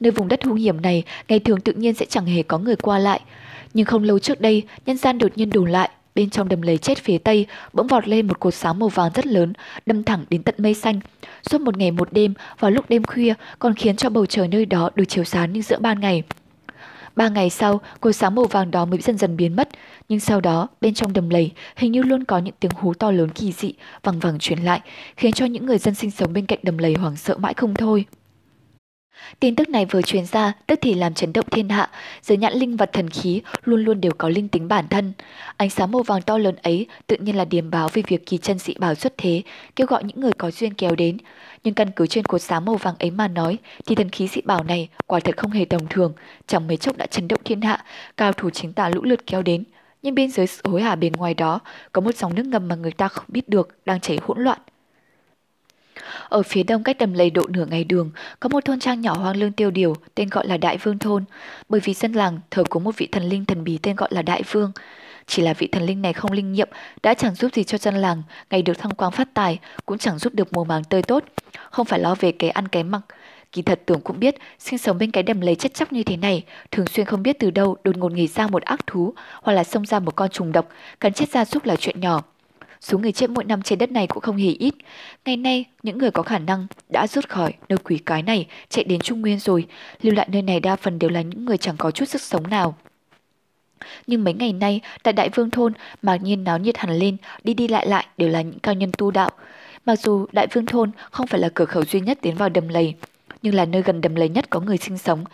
Nơi 0.00 0.10
vùng 0.10 0.28
đất 0.28 0.44
hung 0.44 0.56
hiểm 0.56 0.80
này 0.80 1.02
ngày 1.28 1.38
thường 1.38 1.60
tự 1.60 1.72
nhiên 1.72 1.94
sẽ 1.94 2.06
chẳng 2.06 2.26
hề 2.26 2.42
có 2.42 2.58
người 2.58 2.76
qua 2.76 2.98
lại. 2.98 3.20
Nhưng 3.74 3.86
không 3.86 4.02
lâu 4.02 4.18
trước 4.18 4.40
đây, 4.40 4.62
nhân 4.86 4.96
gian 4.96 5.18
đột 5.18 5.32
nhiên 5.36 5.50
đổ 5.50 5.64
lại, 5.64 5.90
Bên 6.14 6.30
trong 6.30 6.48
đầm 6.48 6.62
lầy 6.62 6.78
chết 6.78 6.98
phía 6.98 7.18
tây 7.18 7.46
bỗng 7.72 7.86
vọt 7.86 8.08
lên 8.08 8.26
một 8.26 8.40
cột 8.40 8.54
sáng 8.54 8.78
màu 8.78 8.88
vàng 8.88 9.10
rất 9.14 9.26
lớn, 9.26 9.52
đâm 9.86 10.04
thẳng 10.04 10.24
đến 10.30 10.42
tận 10.42 10.54
mây 10.58 10.74
xanh. 10.74 11.00
Suốt 11.42 11.60
một 11.60 11.76
ngày 11.76 11.90
một 11.90 12.12
đêm, 12.12 12.34
vào 12.58 12.70
lúc 12.70 12.84
đêm 12.88 13.04
khuya 13.04 13.34
còn 13.58 13.74
khiến 13.74 13.96
cho 13.96 14.10
bầu 14.10 14.26
trời 14.26 14.48
nơi 14.48 14.66
đó 14.66 14.90
được 14.94 15.04
chiếu 15.04 15.24
sáng 15.24 15.52
như 15.52 15.62
giữa 15.62 15.78
ban 15.78 16.00
ngày. 16.00 16.22
Ba 17.16 17.28
ngày 17.28 17.50
sau, 17.50 17.80
cột 18.00 18.16
sáng 18.16 18.34
màu 18.34 18.44
vàng 18.44 18.70
đó 18.70 18.84
mới 18.84 19.00
dần 19.00 19.18
dần 19.18 19.36
biến 19.36 19.56
mất, 19.56 19.68
nhưng 20.08 20.20
sau 20.20 20.40
đó, 20.40 20.68
bên 20.80 20.94
trong 20.94 21.12
đầm 21.12 21.28
lầy, 21.30 21.50
hình 21.76 21.92
như 21.92 22.02
luôn 22.02 22.24
có 22.24 22.38
những 22.38 22.54
tiếng 22.60 22.72
hú 22.74 22.94
to 22.94 23.10
lớn 23.10 23.28
kỳ 23.28 23.52
dị, 23.52 23.74
vằng 24.02 24.18
vẳng 24.18 24.38
truyền 24.38 24.58
lại, 24.58 24.80
khiến 25.16 25.32
cho 25.32 25.46
những 25.46 25.66
người 25.66 25.78
dân 25.78 25.94
sinh 25.94 26.10
sống 26.10 26.32
bên 26.32 26.46
cạnh 26.46 26.58
đầm 26.62 26.78
lầy 26.78 26.94
hoảng 26.94 27.16
sợ 27.16 27.36
mãi 27.36 27.54
không 27.54 27.74
thôi. 27.74 28.04
Tin 29.40 29.56
tức 29.56 29.68
này 29.68 29.86
vừa 29.86 30.02
truyền 30.02 30.26
ra, 30.26 30.52
tức 30.66 30.78
thì 30.82 30.94
làm 30.94 31.14
chấn 31.14 31.32
động 31.32 31.46
thiên 31.50 31.68
hạ, 31.68 31.90
dưới 32.22 32.38
nhãn 32.38 32.52
linh 32.52 32.76
vật 32.76 32.90
thần 32.92 33.10
khí 33.10 33.42
luôn 33.64 33.84
luôn 33.84 34.00
đều 34.00 34.12
có 34.18 34.28
linh 34.28 34.48
tính 34.48 34.68
bản 34.68 34.88
thân. 34.88 35.12
Ánh 35.56 35.70
sáng 35.70 35.92
màu 35.92 36.02
vàng 36.02 36.22
to 36.22 36.38
lớn 36.38 36.56
ấy 36.62 36.86
tự 37.06 37.16
nhiên 37.16 37.36
là 37.36 37.44
điềm 37.44 37.70
báo 37.70 37.88
về 37.92 38.02
việc 38.08 38.26
kỳ 38.26 38.38
chân 38.38 38.58
dị 38.58 38.74
bảo 38.78 38.94
xuất 38.94 39.14
thế, 39.18 39.42
kêu 39.76 39.86
gọi 39.86 40.04
những 40.04 40.20
người 40.20 40.32
có 40.32 40.50
duyên 40.50 40.74
kéo 40.74 40.94
đến. 40.96 41.18
Nhưng 41.64 41.74
căn 41.74 41.90
cứ 41.96 42.06
trên 42.06 42.24
cột 42.24 42.42
sáng 42.42 42.64
màu 42.64 42.76
vàng 42.76 42.94
ấy 42.98 43.10
mà 43.10 43.28
nói, 43.28 43.58
thì 43.86 43.94
thần 43.94 44.08
khí 44.08 44.28
dị 44.28 44.40
bảo 44.40 44.64
này 44.64 44.88
quả 45.06 45.20
thật 45.20 45.36
không 45.36 45.50
hề 45.50 45.64
tầm 45.64 45.80
thường, 45.90 46.12
chẳng 46.46 46.66
mấy 46.66 46.76
chốc 46.76 46.96
đã 46.96 47.06
chấn 47.06 47.28
động 47.28 47.40
thiên 47.44 47.60
hạ, 47.60 47.84
cao 48.16 48.32
thủ 48.32 48.50
chính 48.50 48.72
tả 48.72 48.88
lũ 48.88 49.02
lượt 49.02 49.26
kéo 49.26 49.42
đến. 49.42 49.64
nhưng 50.02 50.14
bên 50.14 50.30
dưới 50.30 50.46
hối 50.64 50.82
hả 50.82 50.94
bên 50.96 51.12
ngoài 51.12 51.34
đó 51.34 51.60
có 51.92 52.00
một 52.00 52.16
dòng 52.16 52.34
nước 52.34 52.46
ngầm 52.46 52.68
mà 52.68 52.74
người 52.76 52.92
ta 52.92 53.08
không 53.08 53.24
biết 53.28 53.48
được 53.48 53.68
đang 53.84 54.00
chảy 54.00 54.18
hỗn 54.22 54.40
loạn. 54.40 54.58
Ở 56.28 56.42
phía 56.42 56.62
đông 56.62 56.82
cách 56.82 56.98
đầm 56.98 57.12
lầy 57.12 57.30
độ 57.30 57.46
nửa 57.48 57.66
ngày 57.66 57.84
đường, 57.84 58.10
có 58.40 58.48
một 58.48 58.64
thôn 58.64 58.80
trang 58.80 59.00
nhỏ 59.00 59.14
hoang 59.14 59.36
lương 59.36 59.52
tiêu 59.52 59.70
điều 59.70 59.94
tên 60.14 60.28
gọi 60.28 60.46
là 60.46 60.56
Đại 60.56 60.78
Vương 60.78 60.98
Thôn, 60.98 61.24
bởi 61.68 61.80
vì 61.84 61.94
dân 61.94 62.12
làng 62.12 62.40
thờ 62.50 62.64
có 62.70 62.80
một 62.80 62.96
vị 62.96 63.08
thần 63.12 63.22
linh 63.22 63.44
thần 63.44 63.64
bí 63.64 63.78
tên 63.82 63.96
gọi 63.96 64.08
là 64.12 64.22
Đại 64.22 64.42
Vương. 64.50 64.72
Chỉ 65.26 65.42
là 65.42 65.54
vị 65.54 65.66
thần 65.66 65.82
linh 65.82 66.02
này 66.02 66.12
không 66.12 66.32
linh 66.32 66.52
nghiệm, 66.52 66.68
đã 67.02 67.14
chẳng 67.14 67.34
giúp 67.34 67.54
gì 67.54 67.64
cho 67.64 67.78
dân 67.78 67.94
làng, 67.94 68.22
ngày 68.50 68.62
được 68.62 68.78
thăng 68.78 68.94
quang 68.94 69.12
phát 69.12 69.28
tài, 69.34 69.58
cũng 69.86 69.98
chẳng 69.98 70.18
giúp 70.18 70.34
được 70.34 70.52
mùa 70.52 70.64
màng 70.64 70.84
tươi 70.84 71.02
tốt, 71.02 71.24
không 71.70 71.86
phải 71.86 72.00
lo 72.00 72.14
về 72.14 72.32
cái 72.32 72.50
ăn 72.50 72.68
cái 72.68 72.82
mặc. 72.82 73.00
Kỳ 73.52 73.62
thật 73.62 73.80
tưởng 73.86 74.00
cũng 74.00 74.20
biết, 74.20 74.34
sinh 74.58 74.78
sống 74.78 74.98
bên 74.98 75.10
cái 75.10 75.22
đầm 75.22 75.40
lầy 75.40 75.54
chết 75.54 75.74
chóc 75.74 75.92
như 75.92 76.02
thế 76.02 76.16
này, 76.16 76.44
thường 76.70 76.86
xuyên 76.86 77.06
không 77.06 77.22
biết 77.22 77.36
từ 77.38 77.50
đâu 77.50 77.76
đột 77.84 77.96
ngột 77.96 78.12
nghỉ 78.12 78.26
ra 78.26 78.46
một 78.46 78.62
ác 78.62 78.86
thú, 78.86 79.14
hoặc 79.42 79.52
là 79.52 79.64
xông 79.64 79.86
ra 79.86 79.98
một 79.98 80.16
con 80.16 80.30
trùng 80.30 80.52
độc, 80.52 80.68
cắn 81.00 81.12
chết 81.12 81.28
gia 81.28 81.44
súc 81.44 81.64
là 81.64 81.76
chuyện 81.76 82.00
nhỏ. 82.00 82.22
Số 82.82 82.98
người 82.98 83.12
chết 83.12 83.30
mỗi 83.30 83.44
năm 83.44 83.62
trên 83.62 83.78
đất 83.78 83.90
này 83.90 84.06
cũng 84.06 84.22
không 84.22 84.36
hề 84.36 84.48
ít. 84.48 84.74
Ngày 85.24 85.36
nay, 85.36 85.64
những 85.82 85.98
người 85.98 86.10
có 86.10 86.22
khả 86.22 86.38
năng 86.38 86.66
đã 86.88 87.06
rút 87.06 87.28
khỏi 87.28 87.52
nơi 87.68 87.78
quỷ 87.78 87.98
cái 88.06 88.22
này 88.22 88.46
chạy 88.68 88.84
đến 88.84 89.00
Trung 89.00 89.20
Nguyên 89.20 89.38
rồi, 89.38 89.66
lưu 90.02 90.14
lại 90.14 90.28
nơi 90.32 90.42
này 90.42 90.60
đa 90.60 90.76
phần 90.76 90.98
đều 90.98 91.10
là 91.10 91.20
những 91.22 91.44
người 91.44 91.58
chẳng 91.58 91.76
có 91.76 91.90
chút 91.90 92.04
sức 92.04 92.22
sống 92.22 92.50
nào. 92.50 92.76
Nhưng 94.06 94.24
mấy 94.24 94.34
ngày 94.34 94.52
nay, 94.52 94.80
tại 95.02 95.12
Đại 95.12 95.28
Vương 95.28 95.50
Thôn, 95.50 95.72
mạc 96.02 96.16
nhiên 96.16 96.44
náo 96.44 96.58
nhiệt 96.58 96.78
hẳn 96.78 96.90
lên, 96.90 97.16
đi 97.44 97.54
đi 97.54 97.68
lại 97.68 97.86
lại 97.86 98.06
đều 98.16 98.28
là 98.28 98.42
những 98.42 98.58
cao 98.58 98.74
nhân 98.74 98.90
tu 98.98 99.10
đạo. 99.10 99.30
Mặc 99.86 99.98
dù 99.98 100.26
Đại 100.32 100.46
Vương 100.46 100.66
Thôn 100.66 100.90
không 101.10 101.26
phải 101.26 101.40
là 101.40 101.48
cửa 101.54 101.64
khẩu 101.64 101.84
duy 101.84 102.00
nhất 102.00 102.18
tiến 102.22 102.36
vào 102.36 102.48
đầm 102.48 102.68
lầy, 102.68 102.94
nhưng 103.42 103.54
là 103.54 103.64
nơi 103.64 103.82
gần 103.82 104.00
đầm 104.00 104.14
lầy 104.14 104.28
nhất 104.28 104.50
có 104.50 104.60
người 104.60 104.76
sinh 104.76 104.98
sống. 104.98 105.24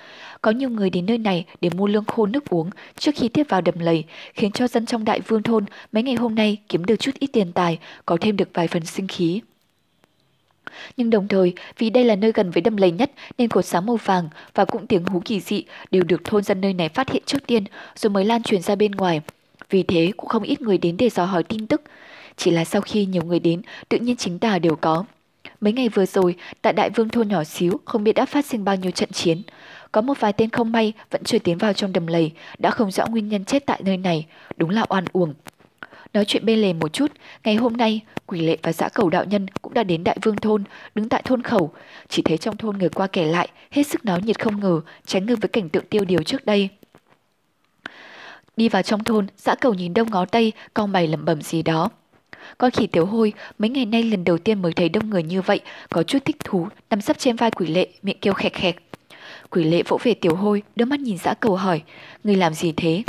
Có 0.43 0.51
nhiều 0.51 0.71
người 0.71 0.91
đến 0.91 1.07
nơi 1.07 1.19
này 1.19 1.45
để 1.61 1.71
mua 1.71 1.87
lương 1.87 2.05
khô 2.05 2.27
nước 2.27 2.51
uống 2.51 2.71
trước 2.99 3.13
khi 3.15 3.29
tiếp 3.29 3.47
vào 3.49 3.61
đầm 3.61 3.79
lầy, 3.79 4.05
khiến 4.35 4.53
cho 4.53 4.69
dân 4.69 4.87
trong 4.87 5.05
đại 5.05 5.21
vương 5.21 5.43
thôn 5.43 5.65
mấy 5.93 6.03
ngày 6.03 6.15
hôm 6.15 6.35
nay 6.35 6.57
kiếm 6.69 6.85
được 6.85 6.97
chút 6.97 7.15
ít 7.19 7.27
tiền 7.33 7.53
tài, 7.53 7.79
có 8.07 8.17
thêm 8.21 8.37
được 8.37 8.49
vài 8.55 8.69
phần 8.69 8.85
sinh 8.85 9.07
khí. 9.07 9.41
Nhưng 10.97 11.11
đồng 11.11 11.29
thời, 11.29 11.55
vì 11.79 11.91
đây 11.91 12.05
là 12.05 12.17
nơi 12.17 12.33
gần 12.33 12.51
với 12.51 12.61
đầm 12.61 12.77
lầy 12.77 12.91
nhất 12.91 13.11
nên 13.39 13.49
cột 13.49 13.65
sáng 13.65 13.87
màu 13.87 13.97
vàng 13.97 14.29
và 14.55 14.65
cũng 14.65 14.87
tiếng 14.87 15.05
hú 15.05 15.23
kỳ 15.25 15.41
dị 15.41 15.65
đều 15.91 16.03
được 16.03 16.25
thôn 16.25 16.43
dân 16.43 16.61
nơi 16.61 16.73
này 16.73 16.89
phát 16.89 17.11
hiện 17.11 17.23
trước 17.27 17.47
tiên 17.47 17.65
rồi 17.97 18.11
mới 18.11 18.25
lan 18.25 18.43
truyền 18.43 18.63
ra 18.63 18.75
bên 18.75 18.93
ngoài. 18.93 19.21
Vì 19.71 19.83
thế 19.83 20.13
cũng 20.17 20.29
không 20.29 20.43
ít 20.43 20.61
người 20.61 20.79
đến 20.79 20.97
để 20.97 21.09
dò 21.09 21.25
hỏi 21.25 21.43
tin 21.43 21.67
tức. 21.67 21.83
Chỉ 22.37 22.51
là 22.51 22.65
sau 22.65 22.83
khi 22.83 23.07
nhiều 23.07 23.23
người 23.25 23.41
đến, 23.41 23.63
tự 23.89 23.99
nhiên 23.99 24.17
chính 24.17 24.39
tà 24.39 24.59
đều 24.59 24.77
có. 24.77 25.05
Mấy 25.61 25.73
ngày 25.73 25.89
vừa 25.89 26.07
rồi, 26.07 26.37
tại 26.63 26.73
đại 26.73 26.91
vương 26.91 27.09
thôn 27.09 27.29
nhỏ 27.29 27.45
xíu 27.45 27.81
không 27.85 28.05
biết 28.05 28.13
đã 28.13 28.27
phát 28.27 28.47
sinh 28.47 28.65
bao 28.65 28.77
nhiêu 28.77 28.91
trận 28.91 29.11
chiến. 29.13 29.43
Có 29.93 30.01
một 30.01 30.21
vài 30.21 30.33
tên 30.33 30.51
không 30.51 30.73
may 30.73 30.93
vẫn 31.11 31.25
chưa 31.25 31.39
tiến 31.39 31.59
vào 31.59 31.73
trong 31.73 31.93
đầm 31.93 32.07
lầy, 32.07 32.33
đã 32.59 32.71
không 32.71 32.91
rõ 32.91 33.07
nguyên 33.07 33.29
nhân 33.29 33.45
chết 33.45 33.67
tại 33.67 33.81
nơi 33.85 33.97
này, 33.97 34.27
đúng 34.57 34.71
là 34.71 34.87
oan 34.89 35.05
uổng. 35.13 35.35
Nói 36.15 36.25
chuyện 36.25 36.47
bên 36.47 36.59
lề 36.59 36.73
một 36.73 36.93
chút, 36.93 37.13
ngày 37.45 37.55
hôm 37.57 37.77
nay, 37.77 38.01
quỷ 38.27 38.41
lệ 38.41 38.57
và 38.63 38.73
xã 38.73 38.89
cầu 38.89 39.11
đạo 39.11 39.25
nhân 39.25 39.47
cũng 39.63 39.75
đã 39.75 39.83
đến 39.83 40.05
đại 40.05 40.19
vương 40.23 40.37
thôn, 40.37 40.65
đứng 40.95 41.09
tại 41.09 41.23
thôn 41.25 41.43
khẩu. 41.43 41.73
Chỉ 42.09 42.23
thấy 42.23 42.39
trong 42.39 42.57
thôn 42.57 42.79
người 42.79 42.89
qua 42.89 43.07
kẻ 43.07 43.27
lại, 43.27 43.49
hết 43.71 43.83
sức 43.83 44.05
náo 44.05 44.19
nhiệt 44.21 44.43
không 44.43 44.61
ngờ, 44.61 44.81
tránh 45.07 45.27
ngược 45.27 45.41
với 45.41 45.49
cảnh 45.49 45.69
tượng 45.69 45.85
tiêu 45.91 46.05
điều 46.05 46.23
trước 46.23 46.47
đây. 46.47 46.69
Đi 48.57 48.69
vào 48.69 48.83
trong 48.83 49.05
thôn, 49.05 49.27
xã 49.37 49.55
cầu 49.55 49.75
nhìn 49.75 49.95
đông 49.95 50.11
ngó 50.11 50.25
tây, 50.25 50.53
con 50.75 50.93
mày 50.93 51.07
lẩm 51.09 51.25
bẩm 51.25 51.43
gì 51.43 51.63
đó. 51.63 51.91
Con 52.59 52.71
khỉ 52.71 52.87
tiểu 52.87 53.07
hôi 53.07 53.33
mấy 53.59 53.71
ngày 53.71 53.87
nay 53.87 54.03
lần 54.03 54.25
đầu 54.25 54.39
tiên 54.39 54.63
mới 54.63 54.73
thấy 54.73 54.89
đông 54.89 55.11
người 55.11 55.23
như 55.23 55.43
vậy, 55.43 55.61
có 55.91 56.03
chút 56.03 56.19
thích 56.25 56.37
thú, 56.45 56.69
nằm 56.91 57.01
sấp 57.01 57.19
trên 57.19 57.37
vai 57.37 57.51
quỷ 57.51 57.67
lệ, 57.67 57.89
miệng 58.03 58.19
kêu 58.21 58.35
khẹt 58.35 58.53
khẹt. 58.53 58.77
Quỷ 59.51 59.65
lệ 59.65 59.83
vỗ 59.83 59.99
về 60.03 60.15
tiểu 60.15 60.35
hôi, 60.35 60.63
đưa 60.77 60.85
mắt 60.85 61.01
nhìn 61.01 61.19
dã 61.19 61.35
cầu 61.35 61.57
hỏi, 61.57 61.83
người 62.25 62.37
làm 62.37 62.55
gì 62.55 62.73
thế? 62.73 63.03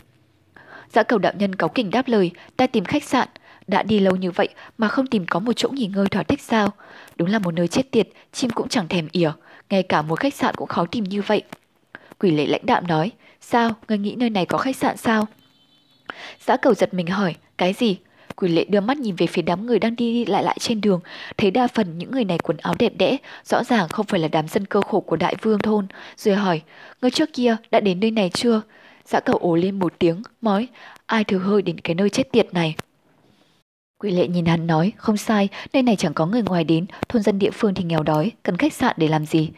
Dã 0.93 1.03
cầu 1.03 1.19
đạo 1.19 1.33
nhân 1.39 1.55
cáu 1.55 1.69
kỉnh 1.69 1.89
đáp 1.89 2.07
lời, 2.07 2.31
ta 2.57 2.67
tìm 2.67 2.85
khách 2.85 3.03
sạn, 3.03 3.27
đã 3.67 3.83
đi 3.83 3.99
lâu 3.99 4.15
như 4.15 4.31
vậy 4.31 4.49
mà 4.77 4.87
không 4.87 5.07
tìm 5.07 5.25
có 5.25 5.39
một 5.39 5.53
chỗ 5.55 5.69
nghỉ 5.69 5.89
ngơi 5.95 6.07
thỏa 6.07 6.23
thích 6.23 6.41
sao? 6.41 6.69
Đúng 7.15 7.29
là 7.29 7.39
một 7.39 7.53
nơi 7.53 7.67
chết 7.67 7.91
tiệt, 7.91 8.09
chim 8.31 8.51
cũng 8.51 8.67
chẳng 8.69 8.87
thèm 8.87 9.07
ỉa, 9.11 9.31
ngay 9.69 9.83
cả 9.83 10.01
một 10.01 10.19
khách 10.19 10.33
sạn 10.33 10.55
cũng 10.55 10.67
khó 10.67 10.85
tìm 10.85 11.03
như 11.03 11.21
vậy. 11.21 11.41
Quỷ 12.19 12.31
lệ 12.31 12.45
lãnh 12.45 12.65
đạm 12.65 12.87
nói, 12.87 13.11
sao, 13.41 13.71
người 13.87 13.97
nghĩ 13.97 14.15
nơi 14.15 14.29
này 14.29 14.45
có 14.45 14.57
khách 14.57 14.75
sạn 14.75 14.97
sao? 14.97 15.27
Dã 16.45 16.57
cầu 16.57 16.73
giật 16.73 16.93
mình 16.93 17.07
hỏi, 17.07 17.35
cái 17.57 17.73
gì? 17.73 17.97
Quỷ 18.39 18.49
lệ 18.49 18.65
đưa 18.69 18.79
mắt 18.79 18.97
nhìn 18.97 19.15
về 19.15 19.27
phía 19.27 19.41
đám 19.41 19.65
người 19.65 19.79
đang 19.79 19.95
đi 19.95 20.25
lại 20.25 20.43
lại 20.43 20.57
trên 20.59 20.81
đường, 20.81 20.99
thấy 21.37 21.51
đa 21.51 21.67
phần 21.67 21.97
những 21.97 22.11
người 22.11 22.23
này 22.23 22.37
quần 22.37 22.57
áo 22.57 22.75
đẹp 22.79 22.93
đẽ, 22.97 23.17
rõ 23.43 23.63
ràng 23.63 23.89
không 23.89 24.05
phải 24.05 24.19
là 24.19 24.27
đám 24.27 24.47
dân 24.47 24.65
cơ 24.65 24.81
khổ 24.81 24.99
của 24.99 25.15
đại 25.15 25.35
vương 25.41 25.59
thôn, 25.59 25.87
rồi 26.17 26.35
hỏi, 26.35 26.61
người 27.01 27.11
trước 27.11 27.33
kia 27.33 27.55
đã 27.71 27.79
đến 27.79 27.99
nơi 27.99 28.11
này 28.11 28.29
chưa? 28.29 28.61
Dã 29.05 29.19
cậu 29.19 29.35
ồ 29.35 29.55
lên 29.55 29.79
một 29.79 29.93
tiếng, 29.99 30.21
nói, 30.41 30.67
ai 31.05 31.23
thừa 31.23 31.37
hơi 31.37 31.61
đến 31.61 31.79
cái 31.79 31.95
nơi 31.95 32.09
chết 32.09 32.31
tiệt 32.31 32.53
này. 32.53 32.75
Quỷ 33.97 34.11
lệ 34.11 34.27
nhìn 34.27 34.45
hắn 34.45 34.67
nói, 34.67 34.91
không 34.97 35.17
sai, 35.17 35.49
nơi 35.73 35.83
này 35.83 35.95
chẳng 35.95 36.13
có 36.13 36.25
người 36.25 36.41
ngoài 36.41 36.63
đến, 36.63 36.85
thôn 37.09 37.21
dân 37.23 37.39
địa 37.39 37.51
phương 37.53 37.73
thì 37.73 37.83
nghèo 37.83 38.03
đói, 38.03 38.31
cần 38.43 38.57
khách 38.57 38.73
sạn 38.73 38.95
để 38.97 39.07
làm 39.07 39.25
gì. 39.25 39.49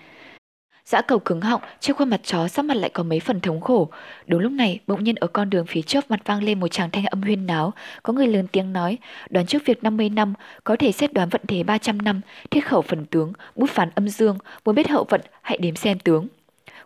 Dã 0.91 1.01
cầu 1.01 1.19
cứng 1.19 1.41
họng, 1.41 1.61
trên 1.79 1.95
khuôn 1.95 2.09
mặt 2.09 2.21
chó 2.23 2.47
sắc 2.47 2.65
mặt 2.65 2.77
lại 2.77 2.89
có 2.89 3.03
mấy 3.03 3.19
phần 3.19 3.39
thống 3.39 3.61
khổ. 3.61 3.89
Đúng 4.27 4.41
lúc 4.41 4.51
này, 4.51 4.79
bỗng 4.87 5.03
nhiên 5.03 5.15
ở 5.15 5.27
con 5.27 5.49
đường 5.49 5.65
phía 5.65 5.81
trước 5.81 6.11
mặt 6.11 6.19
vang 6.25 6.43
lên 6.43 6.59
một 6.59 6.67
tràng 6.67 6.91
thanh 6.91 7.05
âm 7.05 7.21
huyên 7.21 7.45
náo. 7.47 7.73
Có 8.03 8.13
người 8.13 8.27
lớn 8.27 8.47
tiếng 8.51 8.73
nói, 8.73 8.97
đoán 9.29 9.45
trước 9.45 9.65
việc 9.65 9.83
50 9.83 10.09
năm, 10.09 10.33
có 10.63 10.75
thể 10.75 10.91
xét 10.91 11.13
đoán 11.13 11.29
vận 11.29 11.41
thế 11.47 11.63
300 11.63 11.97
năm, 11.97 12.21
thiết 12.51 12.67
khẩu 12.67 12.81
phần 12.81 13.05
tướng, 13.05 13.33
bút 13.55 13.69
phán 13.69 13.89
âm 13.95 14.09
dương, 14.09 14.37
muốn 14.65 14.75
biết 14.75 14.89
hậu 14.89 15.05
vận, 15.09 15.21
hãy 15.41 15.57
đếm 15.57 15.75
xem 15.75 15.99
tướng. 15.99 16.27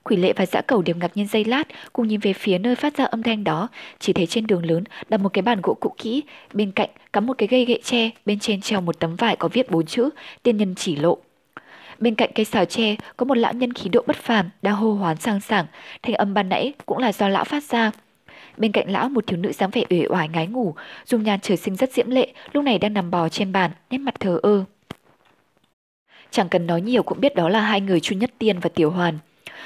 Quỷ 0.03 0.15
lệ 0.15 0.33
và 0.35 0.45
dã 0.45 0.61
cầu 0.61 0.81
đều 0.81 0.95
ngạc 0.95 1.17
nhiên 1.17 1.27
giây 1.27 1.45
lát, 1.45 1.67
cùng 1.93 2.07
nhìn 2.07 2.19
về 2.19 2.33
phía 2.33 2.57
nơi 2.57 2.75
phát 2.75 2.97
ra 2.97 3.05
âm 3.05 3.23
thanh 3.23 3.43
đó, 3.43 3.67
chỉ 3.99 4.13
thấy 4.13 4.27
trên 4.27 4.47
đường 4.47 4.65
lớn 4.65 4.83
đặt 5.09 5.17
một 5.17 5.29
cái 5.29 5.41
bàn 5.41 5.59
gỗ 5.63 5.77
cũ 5.79 5.95
kỹ, 5.97 6.23
bên 6.53 6.71
cạnh 6.71 6.89
cắm 7.13 7.25
một 7.25 7.37
cái 7.37 7.47
gây 7.47 7.65
gậy 7.65 7.81
tre, 7.83 8.09
bên 8.25 8.39
trên 8.39 8.61
treo 8.61 8.81
một 8.81 8.99
tấm 8.99 9.15
vải 9.15 9.35
có 9.35 9.47
viết 9.47 9.71
bốn 9.71 9.85
chữ, 9.85 10.09
tiên 10.43 10.57
nhân 10.57 10.75
chỉ 10.75 10.95
lộ. 10.95 11.17
Bên 11.99 12.15
cạnh 12.15 12.29
cây 12.35 12.45
xào 12.45 12.65
tre 12.65 12.95
có 13.17 13.25
một 13.25 13.37
lão 13.37 13.53
nhân 13.53 13.73
khí 13.73 13.89
độ 13.89 14.03
bất 14.07 14.15
phàm 14.15 14.49
đang 14.61 14.75
hô 14.75 14.93
hoán 14.93 15.17
sang 15.17 15.39
sảng, 15.39 15.65
thanh 16.03 16.15
âm 16.15 16.33
ban 16.33 16.49
nãy 16.49 16.73
cũng 16.85 16.97
là 16.97 17.11
do 17.11 17.27
lão 17.27 17.43
phát 17.43 17.63
ra. 17.63 17.91
Bên 18.57 18.71
cạnh 18.71 18.91
lão 18.91 19.09
một 19.09 19.27
thiếu 19.27 19.39
nữ 19.39 19.51
dáng 19.51 19.69
vẻ 19.69 19.83
uể 19.89 20.05
oải 20.09 20.29
ngái 20.29 20.47
ngủ, 20.47 20.75
dung 21.05 21.23
nhan 21.23 21.39
trời 21.39 21.57
sinh 21.57 21.75
rất 21.75 21.91
diễm 21.91 22.09
lệ, 22.09 22.33
lúc 22.51 22.63
này 22.63 22.79
đang 22.79 22.93
nằm 22.93 23.11
bò 23.11 23.29
trên 23.29 23.51
bàn, 23.51 23.71
nét 23.89 23.97
mặt 23.97 24.15
thờ 24.19 24.39
ơ. 24.43 24.63
Chẳng 26.31 26.49
cần 26.49 26.67
nói 26.67 26.81
nhiều 26.81 27.03
cũng 27.03 27.21
biết 27.21 27.35
đó 27.35 27.49
là 27.49 27.59
hai 27.61 27.81
người 27.81 27.99
Chu 27.99 28.15
Nhất 28.15 28.31
Tiên 28.39 28.59
và 28.59 28.69
Tiểu 28.69 28.91
Hoàn. 28.91 29.17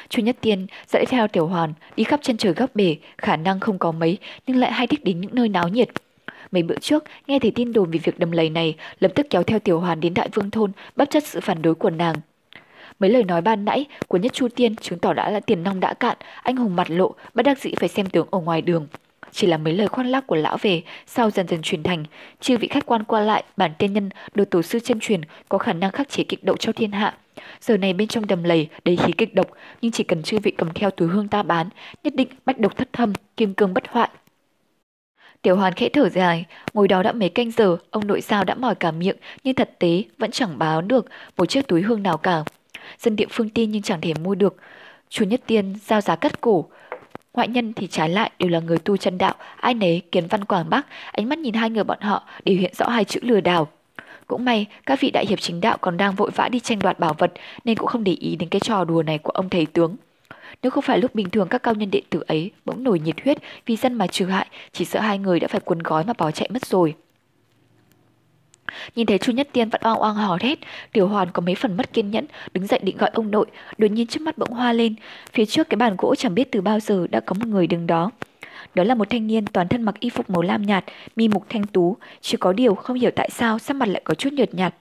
Chu 0.10 0.24
Nhất 0.24 0.38
Tiên 0.42 0.68
dẫn 0.88 1.06
theo 1.10 1.28
Tiểu 1.28 1.48
Hoàn 1.48 1.74
đi 1.96 2.04
khắp 2.04 2.20
chân 2.24 2.38
trời 2.38 2.54
góc 2.54 2.70
bể, 2.76 2.98
khả 3.18 3.36
năng 3.36 3.60
không 3.60 3.80
có 3.80 3.92
mấy 3.92 4.18
nhưng 4.48 4.58
lại 4.58 4.72
hay 4.72 4.88
thích 4.88 5.04
đến 5.04 5.22
những 5.22 5.36
nơi 5.36 5.50
náo 5.50 5.68
nhiệt. 5.68 5.90
Mấy 6.52 6.64
bữa 6.64 6.76
trước, 6.82 7.04
nghe 7.28 7.40
thấy 7.40 7.52
tin 7.52 7.74
đồn 7.74 7.92
về 7.92 8.00
việc 8.04 8.20
đầm 8.20 8.32
lầy 8.32 8.50
này, 8.50 8.76
lập 9.00 9.12
tức 9.16 9.28
kéo 9.30 9.44
theo 9.44 9.60
Tiểu 9.60 9.80
Hoàn 9.80 10.00
đến 10.00 10.14
Đại 10.14 10.30
Vương 10.34 10.52
Thôn, 10.52 10.72
bất 10.96 11.10
chấp 11.10 11.20
sự 11.20 11.40
phản 11.40 11.62
đối 11.62 11.76
của 11.76 11.90
nàng. 11.90 12.16
Mấy 13.00 13.10
lời 13.10 13.24
nói 13.24 13.42
ban 13.42 13.66
nãy 13.66 13.86
của 14.08 14.18
Nhất 14.18 14.34
Chu 14.34 14.48
Tiên 14.48 14.76
chứng 14.76 15.00
tỏ 15.00 15.14
đã 15.14 15.30
là 15.30 15.40
tiền 15.40 15.64
nong 15.64 15.80
đã 15.80 15.94
cạn, 15.94 16.18
anh 16.44 16.56
hùng 16.56 16.76
mặt 16.76 16.90
lộ, 16.90 17.16
bất 17.34 17.44
đắc 17.44 17.60
dĩ 17.60 17.74
phải 17.80 17.90
xem 17.90 18.06
tướng 18.06 18.28
ở 18.32 18.40
ngoài 18.40 18.62
đường. 18.62 18.88
Chỉ 19.32 19.48
là 19.48 19.58
mấy 19.58 19.74
lời 19.74 19.88
khoan 19.88 20.08
lác 20.08 20.28
của 20.28 20.36
lão 20.36 20.58
về, 20.62 20.82
sau 21.08 21.30
dần 21.30 21.48
dần 21.48 21.62
truyền 21.62 21.84
thành, 21.84 22.06
chư 22.40 22.58
vị 22.58 22.68
khách 22.68 22.86
quan 22.86 23.04
qua 23.04 23.22
lại, 23.22 23.44
bản 23.58 23.72
tiên 23.78 23.94
nhân, 23.94 24.10
đồ 24.36 24.46
tổ 24.46 24.62
sư 24.62 24.80
chân 24.80 25.00
truyền 25.00 25.22
có 25.50 25.58
khả 25.58 25.74
năng 25.74 25.92
khắc 25.92 26.10
chế 26.10 26.24
kịch 26.24 26.44
độc 26.44 26.60
cho 26.60 26.72
thiên 26.72 26.92
hạ. 26.92 27.18
Giờ 27.62 27.78
này 27.78 27.94
bên 27.94 28.08
trong 28.08 28.28
đầm 28.28 28.44
lầy 28.44 28.68
đầy 28.86 28.96
khí 28.96 29.14
kịch 29.18 29.36
độc, 29.36 29.48
nhưng 29.82 29.92
chỉ 29.92 30.04
cần 30.04 30.24
chư 30.24 30.40
vị 30.40 30.52
cầm 30.52 30.70
theo 30.76 30.92
túi 30.92 31.08
hương 31.08 31.28
ta 31.28 31.44
bán, 31.44 31.70
nhất 32.04 32.16
định 32.16 32.28
bách 32.46 32.60
độc 32.60 32.78
thất 32.78 32.94
thâm, 32.94 33.14
kim 33.38 33.54
cương 33.54 33.74
bất 33.74 33.88
hoại, 33.88 34.10
Tiểu 35.42 35.56
hoàn 35.56 35.74
khẽ 35.74 35.90
thở 35.90 36.10
dài, 36.10 36.46
ngồi 36.74 36.88
đó 36.88 37.04
đã 37.04 37.12
mấy 37.12 37.30
canh 37.30 37.52
giờ, 37.52 37.78
ông 37.90 38.08
nội 38.08 38.22
sao 38.22 38.44
đã 38.44 38.56
mỏi 38.56 38.76
cả 38.76 38.92
miệng, 38.92 39.16
nhưng 39.44 39.56
thật 39.56 39.80
tế 39.80 40.04
vẫn 40.18 40.32
chẳng 40.32 40.60
báo 40.60 40.82
được 40.82 41.06
một 41.38 41.46
chiếc 41.46 41.68
túi 41.68 41.82
hương 41.82 42.04
nào 42.04 42.18
cả. 42.18 42.44
Dân 43.00 43.16
địa 43.16 43.26
phương 43.30 43.50
tin 43.50 43.72
nhưng 43.72 43.82
chẳng 43.82 44.02
thể 44.02 44.14
mua 44.14 44.36
được. 44.36 44.56
Chú 45.10 45.26
Nhất 45.26 45.42
Tiên 45.46 45.76
giao 45.86 46.02
giá 46.02 46.16
cắt 46.16 46.42
cổ. 46.42 46.66
Ngoại 47.34 47.48
nhân 47.48 47.74
thì 47.74 47.88
trái 47.88 48.10
lại 48.10 48.32
đều 48.40 48.50
là 48.50 48.60
người 48.60 48.78
tu 48.78 48.98
chân 48.98 49.18
đạo, 49.18 49.34
ai 49.58 49.74
nấy 49.74 50.02
kiến 50.12 50.28
văn 50.28 50.46
quảng 50.46 50.70
bắc, 50.70 50.86
ánh 51.12 51.30
mắt 51.30 51.40
nhìn 51.40 51.54
hai 51.54 51.70
người 51.70 51.84
bọn 51.84 51.98
họ 52.02 52.24
đều 52.46 52.58
hiện 52.58 52.74
rõ 52.74 52.90
hai 52.90 53.06
chữ 53.06 53.20
lừa 53.24 53.42
đảo. 53.42 53.68
Cũng 54.28 54.46
may, 54.46 54.66
các 54.86 55.02
vị 55.02 55.12
đại 55.12 55.26
hiệp 55.26 55.40
chính 55.40 55.62
đạo 55.62 55.78
còn 55.82 55.98
đang 55.98 56.16
vội 56.16 56.32
vã 56.36 56.50
đi 56.50 56.60
tranh 56.60 56.80
đoạt 56.80 57.00
bảo 57.00 57.14
vật 57.14 57.32
nên 57.64 57.78
cũng 57.78 57.88
không 57.88 58.04
để 58.04 58.12
ý 58.12 58.36
đến 58.36 58.50
cái 58.50 58.60
trò 58.60 58.84
đùa 58.84 59.04
này 59.04 59.18
của 59.18 59.32
ông 59.32 59.50
thầy 59.50 59.66
tướng. 59.66 59.96
Nếu 60.64 60.70
không 60.70 60.84
phải 60.84 61.00
lúc 61.00 61.16
bình 61.16 61.30
thường 61.30 61.48
các 61.50 61.64
cao 61.64 61.74
nhân 61.74 61.92
đệ 61.92 62.02
tử 62.10 62.24
ấy 62.28 62.52
bỗng 62.66 62.84
nổi 62.84 63.00
nhiệt 63.00 63.16
huyết 63.24 63.38
vì 63.66 63.76
dân 63.76 63.94
mà 63.94 64.08
trừ 64.08 64.26
hại, 64.26 64.48
chỉ 64.72 64.86
sợ 64.86 65.00
hai 65.00 65.20
người 65.20 65.40
đã 65.40 65.48
phải 65.48 65.62
quấn 65.66 65.80
gói 65.80 66.04
mà 66.04 66.14
bỏ 66.18 66.32
chạy 66.32 66.50
mất 66.54 66.66
rồi. 66.66 66.96
Nhìn 68.96 69.08
thấy 69.08 69.18
Chu 69.18 69.34
Nhất 69.34 69.50
Tiên 69.52 69.70
vẫn 69.70 69.82
oang 69.84 70.00
oang 70.00 70.16
hò 70.16 70.38
hét, 70.42 70.60
Tiểu 70.92 71.08
Hoàn 71.08 71.32
có 71.32 71.42
mấy 71.42 71.56
phần 71.56 71.78
mất 71.78 71.94
kiên 71.94 72.12
nhẫn, 72.12 72.26
đứng 72.54 72.68
dậy 72.68 72.80
định 72.84 72.98
gọi 72.98 73.10
ông 73.14 73.32
nội, 73.32 73.46
đột 73.78 73.92
nhiên 73.92 74.08
trước 74.08 74.22
mắt 74.22 74.38
bỗng 74.38 74.54
hoa 74.54 74.74
lên, 74.74 74.96
phía 75.34 75.46
trước 75.46 75.70
cái 75.70 75.76
bàn 75.76 75.96
gỗ 75.98 76.16
chẳng 76.16 76.36
biết 76.36 76.52
từ 76.52 76.62
bao 76.62 76.80
giờ 76.80 77.08
đã 77.08 77.20
có 77.20 77.34
một 77.40 77.48
người 77.48 77.68
đứng 77.68 77.88
đó. 77.88 78.12
Đó 78.76 78.84
là 78.84 78.96
một 78.96 79.10
thanh 79.10 79.28
niên 79.28 79.46
toàn 79.46 79.68
thân 79.68 79.82
mặc 79.82 80.00
y 80.00 80.10
phục 80.10 80.30
màu 80.30 80.42
lam 80.42 80.62
nhạt, 80.62 80.86
mi 81.16 81.28
mục 81.28 81.46
thanh 81.50 81.64
tú, 81.64 81.98
chỉ 82.22 82.38
có 82.38 82.54
điều 82.54 82.76
không 82.76 83.00
hiểu 83.00 83.12
tại 83.16 83.30
sao 83.30 83.60
sắc 83.60 83.74
mặt 83.74 83.90
lại 83.90 84.02
có 84.04 84.14
chút 84.14 84.34
nhợt 84.34 84.54
nhạt. 84.54 84.76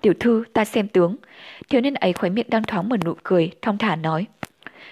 "Tiểu 0.00 0.12
thư, 0.20 0.44
ta 0.52 0.64
xem 0.64 0.88
tướng." 0.88 1.16
Thiếu 1.68 1.80
niên 1.80 1.94
ấy 1.94 2.12
khóe 2.12 2.30
miệng 2.30 2.50
đang 2.50 2.62
thoáng 2.62 2.88
một 2.88 3.04
nụ 3.04 3.14
cười, 3.22 3.50
thong 3.62 3.78
thả 3.78 3.96
nói. 3.96 4.26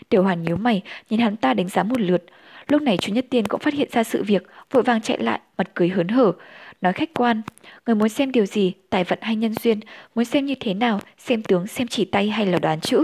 Tiểu 0.09 0.23
Hoàn 0.23 0.43
nhíu 0.43 0.57
mày, 0.57 0.83
nhìn 1.11 1.21
hắn 1.21 1.37
ta 1.37 1.55
đánh 1.55 1.69
giá 1.69 1.83
một 1.83 2.01
lượt. 2.01 2.25
Lúc 2.69 2.83
này 2.83 2.97
chú 2.97 3.13
Nhất 3.13 3.27
Tiên 3.31 3.47
cũng 3.47 3.61
phát 3.61 3.75
hiện 3.75 3.89
ra 3.93 4.05
sự 4.05 4.23
việc, 4.23 4.47
vội 4.71 4.83
vàng 4.83 5.01
chạy 5.01 5.19
lại, 5.19 5.41
mặt 5.59 5.71
cười 5.75 5.89
hớn 5.89 6.09
hở. 6.09 6.33
Nói 6.81 6.93
khách 6.93 7.15
quan, 7.15 7.43
người 7.87 7.95
muốn 7.95 8.09
xem 8.09 8.33
điều 8.33 8.47
gì, 8.47 8.73
tài 8.91 9.05
vận 9.05 9.19
hay 9.23 9.37
nhân 9.37 9.55
duyên, 9.55 9.81
muốn 10.15 10.25
xem 10.25 10.47
như 10.47 10.55
thế 10.61 10.75
nào, 10.75 11.01
xem 11.19 11.43
tướng, 11.43 11.67
xem 11.67 11.89
chỉ 11.89 12.05
tay 12.05 12.31
hay 12.31 12.47
là 12.47 12.59
đoán 12.59 12.81
chữ. 12.81 13.03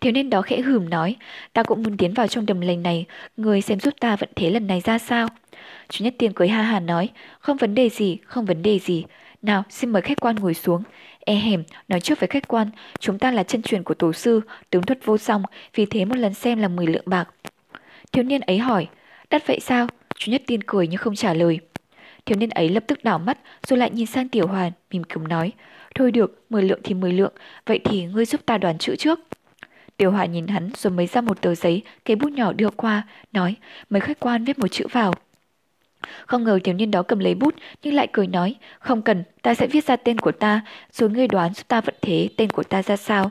Thiếu 0.00 0.12
niên 0.12 0.30
đó 0.30 0.42
khẽ 0.42 0.60
hửm 0.60 0.90
nói, 0.90 1.16
ta 1.52 1.62
cũng 1.62 1.82
muốn 1.82 1.96
tiến 1.96 2.14
vào 2.14 2.28
trong 2.28 2.46
đầm 2.46 2.60
lầy 2.60 2.76
này, 2.76 3.04
người 3.36 3.60
xem 3.60 3.80
giúp 3.80 3.94
ta 4.00 4.16
vận 4.16 4.30
thế 4.36 4.50
lần 4.50 4.66
này 4.66 4.80
ra 4.80 4.98
sao. 4.98 5.28
Chú 5.88 6.04
Nhất 6.04 6.14
Tiên 6.18 6.32
cười 6.32 6.48
ha 6.48 6.62
hà 6.62 6.80
nói, 6.80 7.08
không 7.40 7.56
vấn 7.56 7.74
đề 7.74 7.88
gì, 7.88 8.18
không 8.24 8.44
vấn 8.44 8.62
đề 8.62 8.78
gì. 8.78 9.04
Nào, 9.42 9.64
xin 9.70 9.90
mời 9.90 10.02
khách 10.02 10.20
quan 10.20 10.36
ngồi 10.36 10.54
xuống. 10.54 10.82
E 11.28 11.34
hẻm, 11.34 11.62
nói 11.88 12.00
trước 12.00 12.20
với 12.20 12.28
khách 12.28 12.48
quan, 12.48 12.70
chúng 12.98 13.18
ta 13.18 13.30
là 13.30 13.42
chân 13.42 13.62
truyền 13.62 13.82
của 13.82 13.94
tổ 13.94 14.12
sư, 14.12 14.40
tướng 14.70 14.82
thuật 14.82 14.98
vô 15.04 15.18
song, 15.18 15.42
vì 15.74 15.86
thế 15.86 16.04
một 16.04 16.16
lần 16.16 16.34
xem 16.34 16.58
là 16.58 16.68
10 16.68 16.86
lượng 16.86 17.02
bạc. 17.06 17.28
Thiếu 18.12 18.24
niên 18.24 18.40
ấy 18.40 18.58
hỏi, 18.58 18.86
đắt 19.30 19.46
vậy 19.46 19.60
sao? 19.60 19.86
Chú 20.16 20.32
Nhất 20.32 20.42
Tiên 20.46 20.62
cười 20.66 20.86
nhưng 20.86 20.98
không 20.98 21.14
trả 21.14 21.34
lời. 21.34 21.58
Thiếu 22.26 22.38
niên 22.38 22.50
ấy 22.50 22.68
lập 22.68 22.84
tức 22.86 23.04
đảo 23.04 23.18
mắt 23.18 23.38
rồi 23.66 23.78
lại 23.78 23.90
nhìn 23.90 24.06
sang 24.06 24.28
Tiểu 24.28 24.46
Hoàn, 24.46 24.72
mỉm 24.90 25.02
cười 25.04 25.24
nói, 25.28 25.52
thôi 25.94 26.12
được, 26.12 26.44
10 26.50 26.62
lượng 26.62 26.80
thì 26.84 26.94
10 26.94 27.12
lượng, 27.12 27.32
vậy 27.66 27.80
thì 27.84 28.04
ngươi 28.04 28.24
giúp 28.24 28.40
ta 28.46 28.58
đoán 28.58 28.78
chữ 28.78 28.96
trước. 28.96 29.20
Tiểu 29.96 30.10
Hoàn 30.10 30.32
nhìn 30.32 30.46
hắn 30.46 30.70
rồi 30.76 30.90
mới 30.90 31.06
ra 31.06 31.20
một 31.20 31.40
tờ 31.40 31.54
giấy, 31.54 31.82
cái 32.04 32.16
bút 32.16 32.32
nhỏ 32.32 32.52
đưa 32.52 32.70
qua, 32.70 33.02
nói, 33.32 33.54
mấy 33.90 34.00
khách 34.00 34.20
quan 34.20 34.44
viết 34.44 34.58
một 34.58 34.68
chữ 34.68 34.86
vào. 34.92 35.14
Không 36.26 36.44
ngờ 36.44 36.58
thiếu 36.64 36.74
niên 36.74 36.90
đó 36.90 37.02
cầm 37.02 37.18
lấy 37.18 37.34
bút 37.34 37.54
nhưng 37.82 37.94
lại 37.94 38.08
cười 38.12 38.26
nói, 38.26 38.54
không 38.78 39.02
cần, 39.02 39.24
ta 39.42 39.54
sẽ 39.54 39.66
viết 39.66 39.84
ra 39.84 39.96
tên 39.96 40.18
của 40.18 40.32
ta, 40.32 40.60
rồi 40.92 41.10
ngươi 41.10 41.28
đoán 41.28 41.54
giúp 41.54 41.68
ta 41.68 41.80
vận 41.80 41.94
thế 42.02 42.28
tên 42.36 42.50
của 42.50 42.62
ta 42.62 42.82
ra 42.82 42.96
sao. 42.96 43.30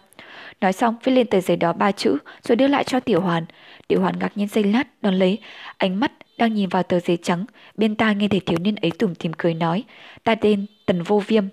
Nói 0.62 0.74
xong 0.74 0.96
viết 1.04 1.12
lên 1.12 1.28
tờ 1.28 1.40
giấy 1.40 1.58
đó 1.58 1.74
ba 1.74 1.92
chữ 1.92 2.18
rồi 2.44 2.56
đưa 2.56 2.68
lại 2.68 2.84
cho 2.84 3.00
Tiểu 3.00 3.22
Hoàn. 3.22 3.46
Tiểu 3.88 4.02
Hoàn 4.02 4.20
ngạc 4.20 4.38
nhiên 4.38 4.48
giây 4.48 4.64
lát 4.64 4.88
đón 5.02 5.16
lấy, 5.16 5.40
ánh 5.78 6.00
mắt 6.00 6.12
đang 6.38 6.54
nhìn 6.54 6.70
vào 6.70 6.84
tờ 6.84 7.00
giấy 7.00 7.18
trắng, 7.24 7.46
bên 7.76 7.96
tai 7.96 8.16
nghe 8.16 8.28
thấy 8.28 8.40
thiếu 8.40 8.60
niên 8.60 8.76
ấy 8.76 8.92
tủm 8.92 9.16
tìm 9.16 9.32
cười 9.38 9.54
nói, 9.54 9.84
ta 10.24 10.36
tên 10.36 10.66
Tần 10.86 11.04
Vô 11.04 11.24
Viêm. 11.28 11.46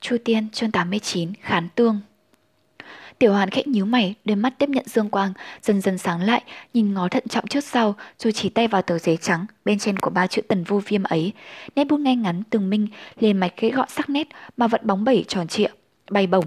Chu 0.00 0.16
Tiên 0.24 0.50
chương 0.50 0.70
89 0.70 1.32
Khán 1.40 1.68
Tương 1.74 2.00
Tiểu 3.22 3.32
Hoàn 3.32 3.50
khẽ 3.50 3.62
nhíu 3.66 3.84
mày, 3.84 4.14
đôi 4.24 4.36
mắt 4.36 4.54
tiếp 4.58 4.68
nhận 4.68 4.84
dương 4.88 5.08
quang, 5.08 5.32
dần 5.62 5.80
dần 5.80 5.98
sáng 5.98 6.22
lại, 6.22 6.42
nhìn 6.74 6.94
ngó 6.94 7.08
thận 7.08 7.28
trọng 7.28 7.46
trước 7.46 7.64
sau, 7.64 7.94
rồi 8.18 8.32
chỉ 8.32 8.48
tay 8.48 8.68
vào 8.68 8.82
tờ 8.82 8.98
giấy 8.98 9.16
trắng 9.16 9.46
bên 9.64 9.78
trên 9.78 9.98
của 9.98 10.10
ba 10.10 10.26
chữ 10.26 10.42
tần 10.48 10.64
vô 10.64 10.80
viêm 10.86 11.02
ấy. 11.02 11.32
Nét 11.76 11.84
bút 11.84 11.96
ngay 12.00 12.16
ngắn 12.16 12.42
từng 12.50 12.70
minh, 12.70 12.88
liền 13.20 13.36
mạch 13.40 13.52
khẽ 13.56 13.70
gọn 13.70 13.88
sắc 13.88 14.10
nét 14.10 14.28
mà 14.56 14.66
vẫn 14.66 14.80
bóng 14.84 15.04
bẩy 15.04 15.24
tròn 15.28 15.48
trịa, 15.48 15.66
bay 16.10 16.26
bổng. 16.26 16.44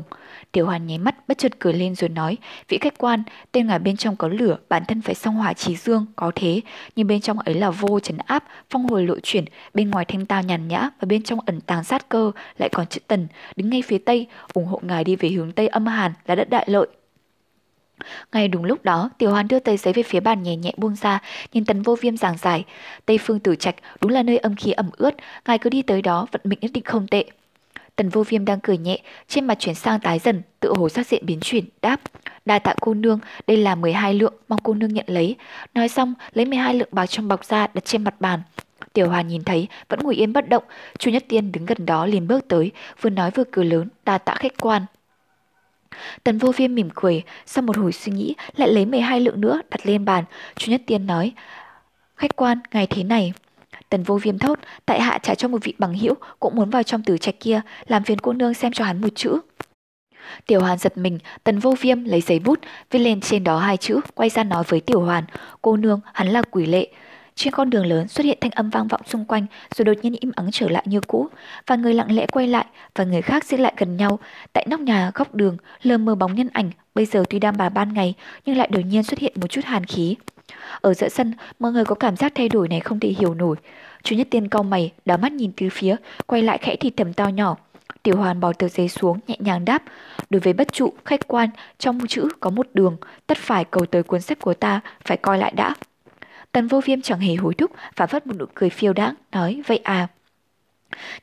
Tiểu 0.55 0.65
Hoàn 0.65 0.87
nháy 0.87 0.97
mắt 0.97 1.27
bất 1.27 1.37
chợt 1.37 1.59
cười 1.59 1.73
lên 1.73 1.95
rồi 1.95 2.09
nói, 2.09 2.37
vị 2.69 2.77
khách 2.81 2.97
quan, 2.97 3.23
tên 3.51 3.67
ngài 3.67 3.79
bên 3.79 3.97
trong 3.97 4.15
có 4.15 4.27
lửa, 4.27 4.57
bản 4.69 4.83
thân 4.87 5.01
phải 5.01 5.15
song 5.15 5.35
hỏa 5.35 5.53
trí 5.53 5.75
dương, 5.75 6.05
có 6.15 6.31
thế, 6.35 6.61
nhưng 6.95 7.07
bên 7.07 7.21
trong 7.21 7.39
ấy 7.39 7.55
là 7.55 7.69
vô 7.69 7.99
trấn 7.99 8.17
áp, 8.17 8.43
phong 8.69 8.87
hồi 8.87 9.03
lộ 9.03 9.15
chuyển, 9.23 9.45
bên 9.73 9.91
ngoài 9.91 10.05
thanh 10.05 10.25
tao 10.25 10.43
nhàn 10.43 10.67
nhã 10.67 10.89
và 10.99 11.05
bên 11.05 11.23
trong 11.23 11.39
ẩn 11.45 11.61
tàng 11.61 11.83
sát 11.83 12.09
cơ, 12.09 12.31
lại 12.57 12.69
còn 12.69 12.87
chữ 12.87 12.99
tần, 13.07 13.27
đứng 13.55 13.69
ngay 13.69 13.81
phía 13.87 13.97
tây, 13.97 14.27
ủng 14.53 14.65
hộ 14.65 14.79
ngài 14.83 15.03
đi 15.03 15.15
về 15.15 15.29
hướng 15.29 15.51
tây 15.51 15.67
âm 15.67 15.85
hàn 15.85 16.13
là 16.25 16.35
đất 16.35 16.49
đại 16.49 16.65
lợi. 16.69 16.87
Ngay 18.31 18.47
đúng 18.47 18.63
lúc 18.63 18.83
đó, 18.83 19.09
Tiểu 19.17 19.31
Hoàn 19.31 19.47
đưa 19.47 19.59
tờ 19.59 19.77
giấy 19.77 19.93
về 19.93 20.03
phía 20.03 20.19
bàn 20.19 20.43
nhẹ 20.43 20.55
nhẹ 20.55 20.71
buông 20.77 20.95
ra, 20.95 21.19
nhìn 21.53 21.65
tần 21.65 21.81
vô 21.81 21.95
viêm 22.01 22.17
giảng 22.17 22.37
giải. 22.37 22.63
Tây 23.05 23.17
phương 23.17 23.39
tử 23.39 23.55
trạch 23.55 23.75
đúng 24.01 24.11
là 24.11 24.23
nơi 24.23 24.37
âm 24.37 24.55
khí 24.55 24.71
ẩm 24.71 24.89
ướt, 24.97 25.15
ngài 25.47 25.57
cứ 25.57 25.69
đi 25.69 25.81
tới 25.81 26.01
đó 26.01 26.27
vận 26.31 26.41
mệnh 26.43 26.59
nhất 26.61 26.71
định 26.73 26.83
không 26.83 27.07
tệ. 27.07 27.25
Tần 27.95 28.09
vô 28.09 28.23
viêm 28.23 28.45
đang 28.45 28.59
cười 28.59 28.77
nhẹ, 28.77 28.99
trên 29.27 29.45
mặt 29.45 29.59
chuyển 29.59 29.75
sang 29.75 29.99
tái 29.99 30.19
dần, 30.19 30.41
tự 30.59 30.73
hồ 30.77 30.89
sắc 30.89 31.07
diện 31.07 31.25
biến 31.25 31.39
chuyển, 31.39 31.65
đáp. 31.81 32.01
Đa 32.45 32.59
tạ 32.59 32.75
cô 32.81 32.93
nương, 32.93 33.19
đây 33.47 33.57
là 33.57 33.75
12 33.75 34.13
lượng, 34.13 34.33
mong 34.47 34.59
cô 34.63 34.73
nương 34.73 34.93
nhận 34.93 35.05
lấy. 35.07 35.35
Nói 35.73 35.87
xong, 35.87 36.13
lấy 36.33 36.45
12 36.45 36.73
lượng 36.73 36.89
bạc 36.91 37.05
trong 37.05 37.27
bọc 37.27 37.45
ra 37.45 37.67
đặt 37.73 37.85
trên 37.85 38.03
mặt 38.03 38.21
bàn. 38.21 38.41
Tiểu 38.93 39.09
Hoàn 39.09 39.27
nhìn 39.27 39.43
thấy, 39.43 39.67
vẫn 39.89 39.99
ngồi 40.03 40.15
yên 40.15 40.33
bất 40.33 40.49
động, 40.49 40.63
Chu 40.97 41.11
Nhất 41.11 41.25
Tiên 41.27 41.51
đứng 41.51 41.65
gần 41.65 41.85
đó 41.85 42.05
liền 42.05 42.27
bước 42.27 42.47
tới, 42.47 42.71
vừa 43.01 43.09
nói 43.09 43.31
vừa 43.31 43.43
cười 43.51 43.65
lớn, 43.65 43.87
đa 44.05 44.17
tạ 44.17 44.35
khách 44.35 44.57
quan. 44.61 44.85
Tần 46.23 46.37
vô 46.37 46.51
viêm 46.51 46.75
mỉm 46.75 46.89
cười, 46.95 47.23
sau 47.45 47.61
một 47.61 47.77
hồi 47.77 47.91
suy 47.91 48.11
nghĩ, 48.11 48.35
lại 48.55 48.69
lấy 48.69 48.85
12 48.85 49.21
lượng 49.21 49.41
nữa 49.41 49.61
đặt 49.71 49.79
lên 49.85 50.05
bàn. 50.05 50.23
Chu 50.55 50.71
Nhất 50.71 50.81
Tiên 50.85 51.07
nói, 51.07 51.33
khách 52.15 52.35
quan, 52.35 52.59
ngày 52.71 52.87
thế 52.87 53.03
này, 53.03 53.33
Tần 53.89 54.03
vô 54.03 54.17
viêm 54.17 54.37
thốt, 54.37 54.59
tại 54.85 55.01
hạ 55.01 55.17
trả 55.23 55.35
cho 55.35 55.47
một 55.47 55.63
vị 55.63 55.73
bằng 55.77 55.93
hữu 55.93 56.13
cũng 56.39 56.55
muốn 56.55 56.69
vào 56.69 56.83
trong 56.83 57.03
tử 57.03 57.17
trạch 57.17 57.39
kia, 57.39 57.61
làm 57.87 58.03
phiền 58.03 58.19
cô 58.19 58.33
nương 58.33 58.53
xem 58.53 58.71
cho 58.71 58.85
hắn 58.85 59.01
một 59.01 59.09
chữ. 59.15 59.39
Tiểu 60.47 60.61
Hoàn 60.61 60.77
giật 60.77 60.97
mình, 60.97 61.19
tần 61.43 61.59
vô 61.59 61.75
viêm 61.79 62.03
lấy 62.03 62.21
giấy 62.21 62.39
bút, 62.39 62.59
viết 62.91 62.99
lên 62.99 63.21
trên 63.21 63.43
đó 63.43 63.59
hai 63.59 63.77
chữ, 63.77 63.99
quay 64.15 64.29
ra 64.29 64.43
nói 64.43 64.63
với 64.67 64.81
Tiểu 64.81 65.01
Hoàn, 65.01 65.23
cô 65.61 65.77
nương, 65.77 66.01
hắn 66.13 66.27
là 66.27 66.41
quỷ 66.41 66.65
lệ. 66.65 66.87
Trên 67.35 67.53
con 67.53 67.69
đường 67.69 67.85
lớn 67.85 68.07
xuất 68.07 68.25
hiện 68.25 68.37
thanh 68.41 68.51
âm 68.51 68.69
vang 68.69 68.87
vọng 68.87 69.01
xung 69.05 69.25
quanh, 69.25 69.45
rồi 69.75 69.85
đột 69.85 69.93
nhiên 70.01 70.15
im 70.19 70.31
ắng 70.35 70.49
trở 70.51 70.69
lại 70.69 70.83
như 70.87 71.01
cũ, 71.01 71.27
và 71.67 71.75
người 71.75 71.93
lặng 71.93 72.15
lẽ 72.15 72.25
quay 72.27 72.47
lại, 72.47 72.65
và 72.95 73.03
người 73.03 73.21
khác 73.21 73.45
xích 73.45 73.59
lại 73.59 73.73
gần 73.77 73.97
nhau. 73.97 74.19
Tại 74.53 74.65
nóc 74.69 74.79
nhà 74.79 75.11
góc 75.15 75.35
đường, 75.35 75.57
lờ 75.81 75.97
mờ 75.97 76.15
bóng 76.15 76.35
nhân 76.35 76.49
ảnh, 76.53 76.71
bây 76.95 77.05
giờ 77.05 77.23
tuy 77.29 77.39
đang 77.39 77.57
bà 77.57 77.69
ban 77.69 77.93
ngày, 77.93 78.13
nhưng 78.45 78.57
lại 78.57 78.67
đột 78.71 78.81
nhiên 78.85 79.03
xuất 79.03 79.19
hiện 79.19 79.33
một 79.41 79.47
chút 79.47 79.65
hàn 79.65 79.85
khí. 79.85 80.15
Ở 80.81 80.93
giữa 80.93 81.09
sân, 81.09 81.33
mọi 81.59 81.71
người 81.71 81.85
có 81.85 81.95
cảm 81.95 82.15
giác 82.15 82.31
thay 82.35 82.49
đổi 82.49 82.67
này 82.67 82.79
không 82.79 82.99
thể 82.99 83.09
hiểu 83.09 83.33
nổi. 83.33 83.55
chủ 84.03 84.15
Nhất 84.15 84.27
Tiên 84.31 84.47
cau 84.47 84.63
mày, 84.63 84.91
đảo 85.05 85.17
mắt 85.17 85.31
nhìn 85.31 85.51
từ 85.57 85.69
phía, 85.69 85.95
quay 86.27 86.41
lại 86.41 86.57
khẽ 86.57 86.75
thì 86.75 86.89
thầm 86.89 87.13
to 87.13 87.27
nhỏ. 87.27 87.57
Tiểu 88.03 88.17
Hoàn 88.17 88.39
bỏ 88.39 88.53
tờ 88.53 88.67
giấy 88.67 88.89
xuống, 88.89 89.19
nhẹ 89.27 89.35
nhàng 89.39 89.65
đáp. 89.65 89.83
Đối 90.29 90.39
với 90.39 90.53
bất 90.53 90.71
trụ, 90.71 90.93
khách 91.05 91.27
quan, 91.27 91.49
trong 91.77 92.07
chữ 92.07 92.27
có 92.39 92.49
một 92.49 92.67
đường, 92.73 92.97
tất 93.27 93.37
phải 93.37 93.65
cầu 93.65 93.85
tới 93.85 94.03
cuốn 94.03 94.21
sách 94.21 94.39
của 94.39 94.53
ta, 94.53 94.81
phải 95.05 95.17
coi 95.17 95.37
lại 95.37 95.51
đã. 95.55 95.75
Tần 96.51 96.67
vô 96.67 96.81
viêm 96.85 97.01
chẳng 97.01 97.19
hề 97.19 97.35
hối 97.35 97.53
thúc, 97.53 97.71
và 97.95 98.07
phát 98.07 98.27
một 98.27 98.33
nụ 98.39 98.45
cười 98.53 98.69
phiêu 98.69 98.93
đáng, 98.93 99.15
nói, 99.31 99.61
vậy 99.67 99.79
à. 99.83 100.07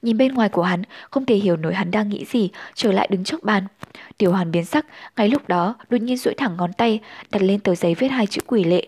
Nhìn 0.03 0.19
bên 0.19 0.35
ngoài 0.35 0.49
của 0.49 0.63
hắn, 0.63 0.83
không 1.11 1.25
thể 1.25 1.35
hiểu 1.35 1.57
nổi 1.57 1.75
hắn 1.75 1.91
đang 1.91 2.09
nghĩ 2.09 2.25
gì, 2.25 2.51
trở 2.75 2.93
lại 2.93 3.09
đứng 3.11 3.25
trước 3.25 3.43
bàn. 3.43 3.65
Tiểu 4.19 4.33
hoàn 4.33 4.51
biến 4.51 4.65
sắc, 4.65 4.87
ngay 5.17 5.29
lúc 5.29 5.49
đó, 5.49 5.75
đột 5.91 6.03
nhiên 6.03 6.17
duỗi 6.17 6.35
thẳng 6.35 6.57
ngón 6.57 6.73
tay, 6.73 7.01
đặt 7.31 7.43
lên 7.43 7.61
tờ 7.61 7.75
giấy 7.75 7.95
viết 7.95 8.09
hai 8.09 8.27
chữ 8.27 8.41
quỷ 8.47 8.65
lệ. 8.65 8.87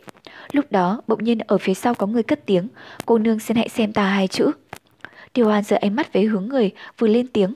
Lúc 0.52 0.64
đó, 0.70 1.00
bỗng 1.06 1.24
nhiên 1.24 1.38
ở 1.38 1.58
phía 1.58 1.74
sau 1.74 1.94
có 1.94 2.06
người 2.06 2.22
cất 2.22 2.46
tiếng, 2.46 2.68
cô 3.06 3.18
nương 3.18 3.40
xin 3.40 3.56
hãy 3.56 3.68
xem 3.68 3.92
ta 3.92 4.04
hai 4.04 4.28
chữ. 4.28 4.50
Tiểu 5.32 5.46
hoàn 5.46 5.62
giờ 5.62 5.76
ánh 5.80 5.96
mắt 5.96 6.12
về 6.12 6.22
hướng 6.22 6.48
người, 6.48 6.70
vừa 6.98 7.06
lên 7.08 7.26
tiếng. 7.26 7.54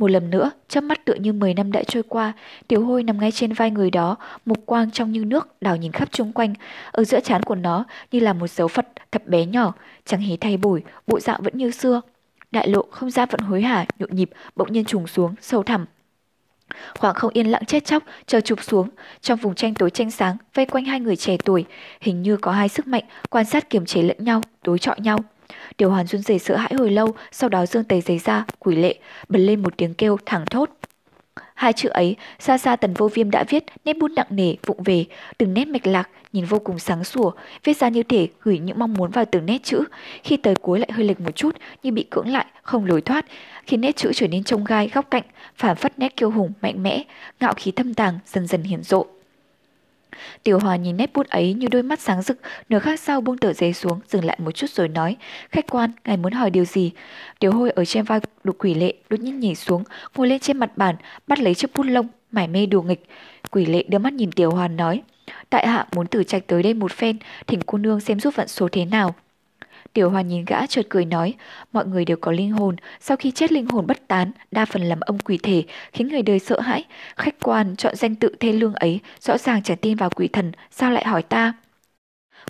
Một 0.00 0.10
lần 0.10 0.30
nữa, 0.30 0.50
chớp 0.68 0.80
mắt 0.80 1.04
tựa 1.04 1.14
như 1.14 1.32
10 1.32 1.54
năm 1.54 1.72
đã 1.72 1.82
trôi 1.82 2.02
qua, 2.02 2.32
tiểu 2.68 2.84
hôi 2.84 3.02
nằm 3.02 3.20
ngay 3.20 3.32
trên 3.32 3.52
vai 3.52 3.70
người 3.70 3.90
đó, 3.90 4.16
mục 4.46 4.58
quang 4.66 4.90
trong 4.90 5.12
như 5.12 5.24
nước, 5.24 5.48
đảo 5.60 5.76
nhìn 5.76 5.92
khắp 5.92 6.08
chung 6.12 6.32
quanh. 6.32 6.54
Ở 6.90 7.04
giữa 7.04 7.20
trán 7.20 7.42
của 7.42 7.54
nó 7.54 7.84
như 8.12 8.20
là 8.20 8.32
một 8.32 8.50
dấu 8.50 8.68
Phật 8.68 8.86
thật 9.12 9.26
bé 9.26 9.46
nhỏ, 9.46 9.74
chẳng 10.04 10.20
hề 10.20 10.36
thay 10.40 10.56
đổi, 10.56 10.82
bộ 11.06 11.20
dạng 11.20 11.42
vẫn 11.42 11.58
như 11.58 11.70
xưa. 11.70 12.00
Đại 12.56 12.68
lộ 12.68 12.82
không 12.90 13.10
gian 13.10 13.28
vẫn 13.30 13.40
hối 13.40 13.62
hả, 13.62 13.86
nhộn 13.98 14.10
nhịp, 14.12 14.30
bỗng 14.56 14.72
nhiên 14.72 14.84
trùng 14.84 15.06
xuống, 15.06 15.34
sâu 15.40 15.62
thẳm. 15.62 15.86
Khoảng 16.98 17.14
không 17.14 17.32
yên 17.32 17.46
lặng 17.46 17.64
chết 17.64 17.84
chóc, 17.84 18.02
chờ 18.26 18.40
chụp 18.40 18.62
xuống, 18.62 18.88
trong 19.20 19.38
vùng 19.38 19.54
tranh 19.54 19.74
tối 19.74 19.90
tranh 19.90 20.10
sáng, 20.10 20.36
vây 20.54 20.66
quanh 20.66 20.84
hai 20.84 21.00
người 21.00 21.16
trẻ 21.16 21.36
tuổi, 21.44 21.64
hình 22.00 22.22
như 22.22 22.36
có 22.36 22.52
hai 22.52 22.68
sức 22.68 22.86
mạnh, 22.86 23.04
quan 23.30 23.44
sát 23.44 23.70
kiềm 23.70 23.86
chế 23.86 24.02
lẫn 24.02 24.16
nhau, 24.24 24.40
đối 24.64 24.78
chọi 24.78 25.00
nhau. 25.00 25.18
Điều 25.78 25.90
hoàn 25.90 26.06
run 26.06 26.22
rẩy 26.22 26.38
sợ 26.38 26.56
hãi 26.56 26.74
hồi 26.78 26.90
lâu, 26.90 27.14
sau 27.32 27.48
đó 27.48 27.66
dương 27.66 27.84
tề 27.84 28.00
giấy 28.00 28.18
ra, 28.18 28.44
quỷ 28.58 28.76
lệ, 28.76 28.98
bật 29.28 29.38
lên 29.38 29.62
một 29.62 29.76
tiếng 29.76 29.94
kêu 29.94 30.18
thẳng 30.26 30.44
thốt. 30.50 30.70
Hai 31.56 31.72
chữ 31.72 31.88
ấy, 31.88 32.16
xa 32.38 32.58
xa 32.58 32.76
tần 32.76 32.94
vô 32.94 33.08
viêm 33.08 33.30
đã 33.30 33.44
viết, 33.48 33.64
nét 33.84 33.98
bút 33.98 34.10
nặng 34.10 34.26
nề, 34.30 34.54
vụng 34.66 34.82
về, 34.82 35.04
từng 35.38 35.54
nét 35.54 35.68
mạch 35.68 35.86
lạc, 35.86 36.08
nhìn 36.32 36.44
vô 36.44 36.58
cùng 36.58 36.78
sáng 36.78 37.04
sủa, 37.04 37.30
viết 37.64 37.76
ra 37.76 37.88
như 37.88 38.02
thể 38.02 38.28
gửi 38.42 38.58
những 38.58 38.78
mong 38.78 38.94
muốn 38.94 39.10
vào 39.10 39.24
từng 39.24 39.46
nét 39.46 39.58
chữ. 39.64 39.84
Khi 40.22 40.36
tới 40.36 40.54
cuối 40.54 40.78
lại 40.78 40.88
hơi 40.92 41.06
lệch 41.06 41.20
một 41.20 41.36
chút, 41.36 41.56
như 41.82 41.92
bị 41.92 42.06
cưỡng 42.10 42.28
lại, 42.28 42.46
không 42.62 42.84
lối 42.84 43.00
thoát, 43.00 43.26
khiến 43.66 43.80
nét 43.80 43.96
chữ 43.96 44.12
trở 44.14 44.28
nên 44.28 44.44
trông 44.44 44.64
gai, 44.64 44.90
góc 44.94 45.10
cạnh, 45.10 45.22
phản 45.56 45.76
phất 45.76 45.98
nét 45.98 46.16
kiêu 46.16 46.30
hùng, 46.30 46.52
mạnh 46.62 46.82
mẽ, 46.82 47.02
ngạo 47.40 47.52
khí 47.56 47.70
thâm 47.70 47.94
tàng, 47.94 48.18
dần 48.26 48.46
dần 48.46 48.62
hiển 48.62 48.82
rộ. 48.82 49.06
Tiểu 50.42 50.58
Hòa 50.58 50.76
nhìn 50.76 50.96
nét 50.96 51.10
bút 51.14 51.26
ấy 51.26 51.54
như 51.54 51.68
đôi 51.68 51.82
mắt 51.82 52.00
sáng 52.00 52.22
rực, 52.22 52.38
nửa 52.68 52.78
khác 52.78 53.00
sau 53.00 53.20
buông 53.20 53.38
tờ 53.38 53.52
giấy 53.52 53.72
xuống, 53.72 54.00
dừng 54.08 54.24
lại 54.24 54.38
một 54.40 54.50
chút 54.50 54.70
rồi 54.70 54.88
nói, 54.88 55.16
khách 55.50 55.66
quan, 55.70 55.90
ngài 56.04 56.16
muốn 56.16 56.32
hỏi 56.32 56.50
điều 56.50 56.64
gì? 56.64 56.92
Tiểu 57.38 57.52
Hôi 57.52 57.70
ở 57.70 57.84
trên 57.84 58.04
vai 58.04 58.20
đục 58.44 58.56
quỷ 58.58 58.74
lệ, 58.74 58.94
đột 59.10 59.20
nhiên 59.20 59.40
nhảy 59.40 59.54
xuống, 59.54 59.84
ngồi 60.16 60.28
lên 60.28 60.40
trên 60.40 60.56
mặt 60.56 60.76
bàn, 60.76 60.96
bắt 61.26 61.38
lấy 61.38 61.54
chiếc 61.54 61.70
bút 61.74 61.82
lông, 61.82 62.08
mải 62.32 62.48
mê 62.48 62.66
đùa 62.66 62.82
nghịch. 62.82 63.04
Quỷ 63.50 63.66
lệ 63.66 63.82
đưa 63.88 63.98
mắt 63.98 64.12
nhìn 64.12 64.32
Tiểu 64.32 64.50
Hoàn 64.50 64.76
nói, 64.76 65.02
tại 65.50 65.66
hạ 65.66 65.86
muốn 65.94 66.06
tử 66.06 66.24
trạch 66.24 66.46
tới 66.46 66.62
đây 66.62 66.74
một 66.74 66.92
phen, 66.92 67.18
thỉnh 67.46 67.60
cô 67.66 67.78
nương 67.78 68.00
xem 68.00 68.20
giúp 68.20 68.36
vận 68.36 68.48
số 68.48 68.68
thế 68.72 68.84
nào. 68.84 69.14
Tiểu 69.96 70.10
Hoàn 70.10 70.28
nhìn 70.28 70.44
gã 70.44 70.66
chợt 70.66 70.86
cười 70.88 71.04
nói, 71.04 71.34
mọi 71.72 71.86
người 71.86 72.04
đều 72.04 72.16
có 72.16 72.32
linh 72.32 72.50
hồn, 72.52 72.76
sau 73.00 73.16
khi 73.16 73.30
chết 73.30 73.52
linh 73.52 73.66
hồn 73.66 73.86
bất 73.86 74.08
tán, 74.08 74.32
đa 74.50 74.64
phần 74.64 74.82
làm 74.82 75.00
âm 75.00 75.18
quỷ 75.18 75.38
thể, 75.42 75.64
khiến 75.92 76.08
người 76.08 76.22
đời 76.22 76.38
sợ 76.38 76.60
hãi. 76.60 76.84
Khách 77.16 77.34
quan 77.42 77.76
chọn 77.76 77.96
danh 77.96 78.14
tự 78.14 78.34
thê 78.40 78.52
lương 78.52 78.74
ấy, 78.74 79.00
rõ 79.20 79.38
ràng 79.38 79.62
chẳng 79.62 79.76
tin 79.76 79.96
vào 79.96 80.10
quỷ 80.10 80.28
thần, 80.28 80.52
sao 80.70 80.90
lại 80.90 81.04
hỏi 81.04 81.22
ta? 81.22 81.52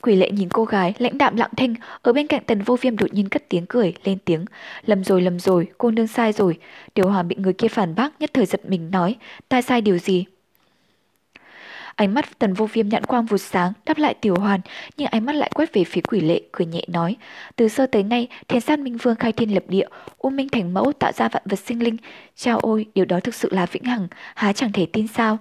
Quỷ 0.03 0.17
lệ 0.17 0.31
nhìn 0.31 0.49
cô 0.49 0.65
gái, 0.65 0.95
lãnh 0.99 1.19
đạm 1.19 1.37
lặng 1.37 1.51
thinh, 1.57 1.75
ở 2.03 2.13
bên 2.13 2.27
cạnh 2.27 2.43
tần 2.47 2.63
vô 2.63 2.77
viêm 2.81 2.97
đột 2.97 3.15
nhiên 3.15 3.29
cất 3.29 3.49
tiếng 3.49 3.67
cười, 3.67 3.95
lên 4.05 4.19
tiếng. 4.25 4.45
Lầm 4.87 5.05
rồi, 5.05 5.23
lầm 5.23 5.39
rồi, 5.39 5.69
cô 5.79 5.91
nương 5.91 6.07
sai 6.07 6.33
rồi. 6.33 6.59
Tiểu 6.95 7.09
Hoàn 7.09 7.29
bị 7.29 7.37
người 7.39 7.53
kia 7.53 7.69
phản 7.69 7.95
bác, 7.95 8.21
nhất 8.21 8.31
thời 8.35 8.47
giật 8.47 8.61
mình 8.71 8.91
nói, 8.91 9.17
ta 9.49 9.63
sai 9.63 9.81
điều 9.81 9.99
gì? 9.99 10.25
Ánh 11.97 12.15
mắt 12.15 12.39
tần 12.39 12.55
vô 12.55 12.67
viêm 12.67 12.89
nhãn 12.89 13.05
quang 13.05 13.27
vụt 13.27 13.41
sáng, 13.41 13.73
đáp 13.87 13.99
lại 13.99 14.15
tiểu 14.15 14.35
hoàn, 14.41 14.61
nhưng 14.97 15.09
ánh 15.09 15.25
mắt 15.25 15.33
lại 15.37 15.51
quét 15.55 15.73
về 15.73 15.85
phía 15.85 16.01
quỷ 16.01 16.21
lệ, 16.21 16.41
cười 16.53 16.67
nhẹ 16.67 16.85
nói. 16.89 17.17
Từ 17.57 17.69
xưa 17.69 17.87
tới 17.87 18.03
nay, 18.03 18.29
thiên 18.49 18.61
sát 18.61 18.79
minh 18.79 18.97
vương 18.97 19.17
khai 19.17 19.33
thiên 19.33 19.55
lập 19.55 19.65
địa, 19.69 19.87
u 20.19 20.31
minh 20.31 20.49
thành 20.49 20.75
mẫu 20.75 20.93
tạo 20.93 21.13
ra 21.13 21.29
vạn 21.29 21.43
vật 21.47 21.59
sinh 21.59 21.83
linh. 21.83 21.97
Chao 22.37 22.59
ôi, 22.59 22.87
điều 22.95 23.05
đó 23.05 23.21
thực 23.21 23.35
sự 23.35 23.49
là 23.53 23.67
vĩnh 23.67 23.85
hằng, 23.85 24.09
há 24.35 24.53
chẳng 24.53 24.73
thể 24.73 24.87
tin 24.87 25.09
sao. 25.09 25.39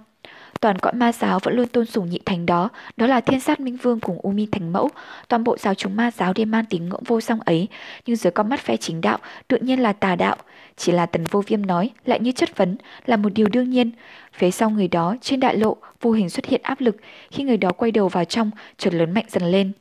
Toàn 0.60 0.78
cõi 0.78 0.92
ma 0.92 1.12
giáo 1.12 1.38
vẫn 1.38 1.56
luôn 1.56 1.68
tôn 1.68 1.86
sùng 1.86 2.10
nhị 2.10 2.20
thành 2.26 2.46
đó, 2.46 2.68
đó 2.96 3.06
là 3.06 3.20
thiên 3.20 3.40
sát 3.40 3.60
minh 3.60 3.76
vương 3.76 4.00
cùng 4.00 4.18
U 4.22 4.32
Mi 4.32 4.46
thành 4.52 4.72
mẫu. 4.72 4.90
Toàn 5.28 5.44
bộ 5.44 5.56
giáo 5.56 5.74
chúng 5.74 5.96
ma 5.96 6.10
giáo 6.10 6.32
đều 6.32 6.46
mang 6.46 6.64
tính 6.64 6.88
ngưỡng 6.88 7.02
vô 7.06 7.20
song 7.20 7.40
ấy, 7.44 7.68
nhưng 8.06 8.16
dưới 8.16 8.30
con 8.30 8.48
mắt 8.48 8.60
phe 8.60 8.76
chính 8.76 9.00
đạo, 9.00 9.18
tự 9.48 9.58
nhiên 9.60 9.80
là 9.80 9.92
tà 9.92 10.16
đạo. 10.16 10.36
Chỉ 10.76 10.92
là 10.92 11.06
tần 11.06 11.24
vô 11.24 11.42
viêm 11.46 11.66
nói, 11.66 11.90
lại 12.04 12.20
như 12.20 12.32
chất 12.32 12.56
vấn, 12.56 12.76
là 13.06 13.16
một 13.16 13.28
điều 13.34 13.46
đương 13.48 13.70
nhiên. 13.70 13.90
Phía 14.32 14.50
sau 14.50 14.70
người 14.70 14.88
đó, 14.88 15.16
trên 15.20 15.40
đại 15.40 15.56
lộ, 15.56 15.76
vô 16.00 16.12
hình 16.12 16.30
xuất 16.30 16.46
hiện 16.46 16.60
áp 16.62 16.80
lực, 16.80 16.96
khi 17.30 17.44
người 17.44 17.56
đó 17.56 17.72
quay 17.72 17.90
đầu 17.90 18.08
vào 18.08 18.24
trong, 18.24 18.50
chợt 18.78 18.94
lớn 18.94 19.14
mạnh 19.14 19.24
dần 19.28 19.42
lên. 19.50 19.72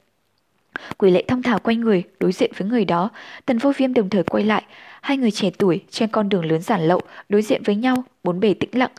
Quỷ 0.97 1.11
lệ 1.11 1.23
thông 1.27 1.43
thả 1.43 1.57
quay 1.57 1.75
người, 1.75 2.03
đối 2.19 2.31
diện 2.31 2.51
với 2.57 2.67
người 2.67 2.85
đó, 2.85 3.09
tần 3.45 3.57
vô 3.57 3.71
viêm 3.77 3.93
đồng 3.93 4.09
thời 4.09 4.23
quay 4.23 4.43
lại, 4.43 4.63
hai 5.01 5.17
người 5.17 5.31
trẻ 5.31 5.49
tuổi 5.57 5.83
trên 5.89 6.09
con 6.09 6.29
đường 6.29 6.45
lớn 6.45 6.61
giản 6.61 6.81
lậu, 6.87 7.01
đối 7.29 7.41
diện 7.41 7.63
với 7.63 7.75
nhau, 7.75 8.03
bốn 8.23 8.39
bề 8.39 8.53
tĩnh 8.53 8.69
lặng, 8.73 8.91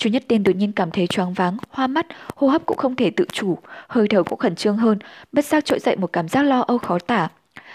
Chu 0.00 0.10
Nhất 0.10 0.24
Tiên 0.28 0.42
đột 0.42 0.56
nhiên 0.56 0.72
cảm 0.72 0.90
thấy 0.90 1.06
choáng 1.06 1.32
váng, 1.32 1.56
hoa 1.70 1.86
mắt, 1.86 2.06
hô 2.36 2.48
hấp 2.48 2.66
cũng 2.66 2.76
không 2.76 2.96
thể 2.96 3.10
tự 3.10 3.24
chủ, 3.32 3.58
hơi 3.88 4.08
thở 4.08 4.22
cũng 4.22 4.38
khẩn 4.38 4.54
trương 4.54 4.76
hơn, 4.76 4.98
bất 5.32 5.44
giác 5.44 5.64
trỗi 5.64 5.78
dậy 5.78 5.96
một 5.96 6.12
cảm 6.12 6.28
giác 6.28 6.42
lo 6.42 6.60
âu 6.60 6.78
khó 6.78 6.98
tả. 6.98 7.28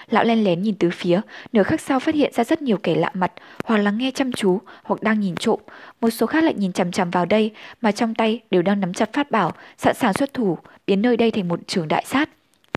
Lão 0.09 0.23
len 0.23 0.43
lén 0.43 0.61
nhìn 0.61 0.75
từ 0.75 0.89
phía, 0.89 1.21
nửa 1.53 1.63
khắc 1.63 1.81
sau 1.81 1.99
phát 1.99 2.15
hiện 2.15 2.33
ra 2.33 2.43
rất 2.43 2.61
nhiều 2.61 2.77
kẻ 2.77 2.95
lạ 2.95 3.11
mặt, 3.13 3.31
hoặc 3.63 3.77
lắng 3.77 3.97
nghe 3.97 4.11
chăm 4.11 4.31
chú, 4.31 4.59
hoặc 4.83 5.03
đang 5.03 5.19
nhìn 5.19 5.35
trộm. 5.35 5.59
Một 6.01 6.09
số 6.09 6.25
khác 6.25 6.43
lại 6.43 6.53
nhìn 6.53 6.73
chằm 6.73 6.91
chằm 6.91 7.09
vào 7.09 7.25
đây, 7.25 7.51
mà 7.81 7.91
trong 7.91 8.15
tay 8.15 8.41
đều 8.51 8.61
đang 8.61 8.79
nắm 8.79 8.93
chặt 8.93 9.09
phát 9.13 9.31
bảo, 9.31 9.51
sẵn 9.77 9.95
sàng 9.95 10.13
xuất 10.13 10.33
thủ, 10.33 10.57
biến 10.87 11.01
nơi 11.01 11.17
đây 11.17 11.31
thành 11.31 11.47
một 11.47 11.59
trường 11.67 11.87
đại 11.87 12.05
sát. 12.07 12.29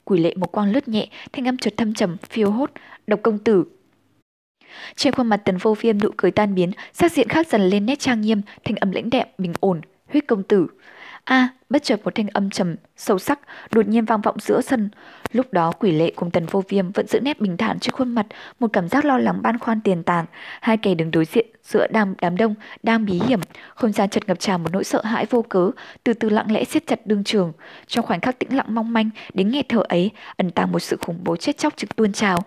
Quỷ 0.05 0.19
lệ 0.19 0.35
một 0.37 0.53
quang 0.53 0.73
lướt 0.73 0.89
nhẹ, 0.89 1.09
thanh 1.33 1.49
âm 1.49 1.59
chợt 1.59 1.75
thâm 1.77 1.95
trầm, 1.95 2.17
phiêu 2.31 2.51
hốt, 2.51 2.71
độc 3.07 3.21
công 3.23 3.39
tử, 3.39 3.65
trên 4.97 5.13
khuôn 5.13 5.27
mặt 5.27 5.37
tần 5.37 5.57
vô 5.57 5.75
viêm 5.81 5.99
nụ 6.03 6.11
cười 6.17 6.31
tan 6.31 6.55
biến, 6.55 6.71
sắc 6.93 7.13
diện 7.13 7.29
khác 7.29 7.47
dần 7.49 7.61
lên 7.69 7.87
nét 7.87 7.99
trang 7.99 8.21
nghiêm, 8.21 8.43
thanh 8.65 8.77
âm 8.77 8.91
lãnh 8.91 9.11
đạm, 9.11 9.29
bình 9.39 9.53
ổn, 9.61 9.81
huyết 10.13 10.27
công 10.27 10.43
tử. 10.43 10.67
A, 11.25 11.49
bất 11.71 11.83
chợt 11.83 12.01
một 12.05 12.15
thanh 12.15 12.29
âm 12.29 12.51
trầm, 12.51 12.77
sâu 12.97 13.19
sắc, 13.19 13.41
đột 13.71 13.89
nhiên 13.89 14.05
vang 14.05 14.21
vọng 14.21 14.37
giữa 14.41 14.61
sân. 14.61 14.91
Lúc 15.33 15.53
đó 15.53 15.73
quỷ 15.73 15.93
lệ 15.93 16.13
cùng 16.17 16.31
tần 16.31 16.47
vô 16.47 16.63
viêm 16.69 16.91
vẫn 16.91 17.07
giữ 17.07 17.21
nét 17.21 17.41
bình 17.41 17.57
thản 17.57 17.79
trên 17.79 17.93
khuôn 17.93 18.15
mặt, 18.15 18.27
một 18.61 18.73
cảm 18.73 18.89
giác 18.89 19.05
lo 19.05 19.19
lắng 19.19 19.43
ban 19.43 19.59
khoan 19.59 19.81
tiền 19.81 20.03
tàng. 20.03 20.25
Hai 20.61 20.77
kẻ 20.77 20.95
đứng 20.95 21.11
đối 21.11 21.25
diện 21.25 21.47
giữa 21.63 21.87
đám, 21.91 22.15
đám 22.21 22.37
đông, 22.37 22.55
đang 22.83 23.05
bí 23.05 23.21
hiểm, 23.29 23.41
không 23.75 23.93
gian 23.93 24.11
chợt 24.11 24.29
ngập 24.29 24.41
tràn 24.41 24.63
một 24.63 24.71
nỗi 24.73 24.85
sợ 24.85 25.03
hãi 25.05 25.27
vô 25.31 25.43
cớ, 25.43 25.71
từ 26.05 26.13
từ 26.15 26.29
lặng 26.29 26.53
lẽ 26.53 26.65
siết 26.65 26.87
chặt 26.87 27.07
đương 27.07 27.25
trường. 27.25 27.53
Trong 27.87 28.07
khoảnh 28.07 28.21
khắc 28.21 28.39
tĩnh 28.39 28.57
lặng 28.57 28.75
mong 28.75 28.93
manh, 28.93 29.11
đến 29.35 29.51
nghe 29.51 29.63
thở 29.69 29.83
ấy, 29.89 30.11
ẩn 30.37 30.51
tàng 30.51 30.73
một 30.73 30.81
sự 30.81 30.97
khủng 31.01 31.19
bố 31.25 31.37
chết 31.37 31.59
chóc 31.59 31.77
trực 31.77 31.97
tuôn 31.97 32.13
trào 32.13 32.39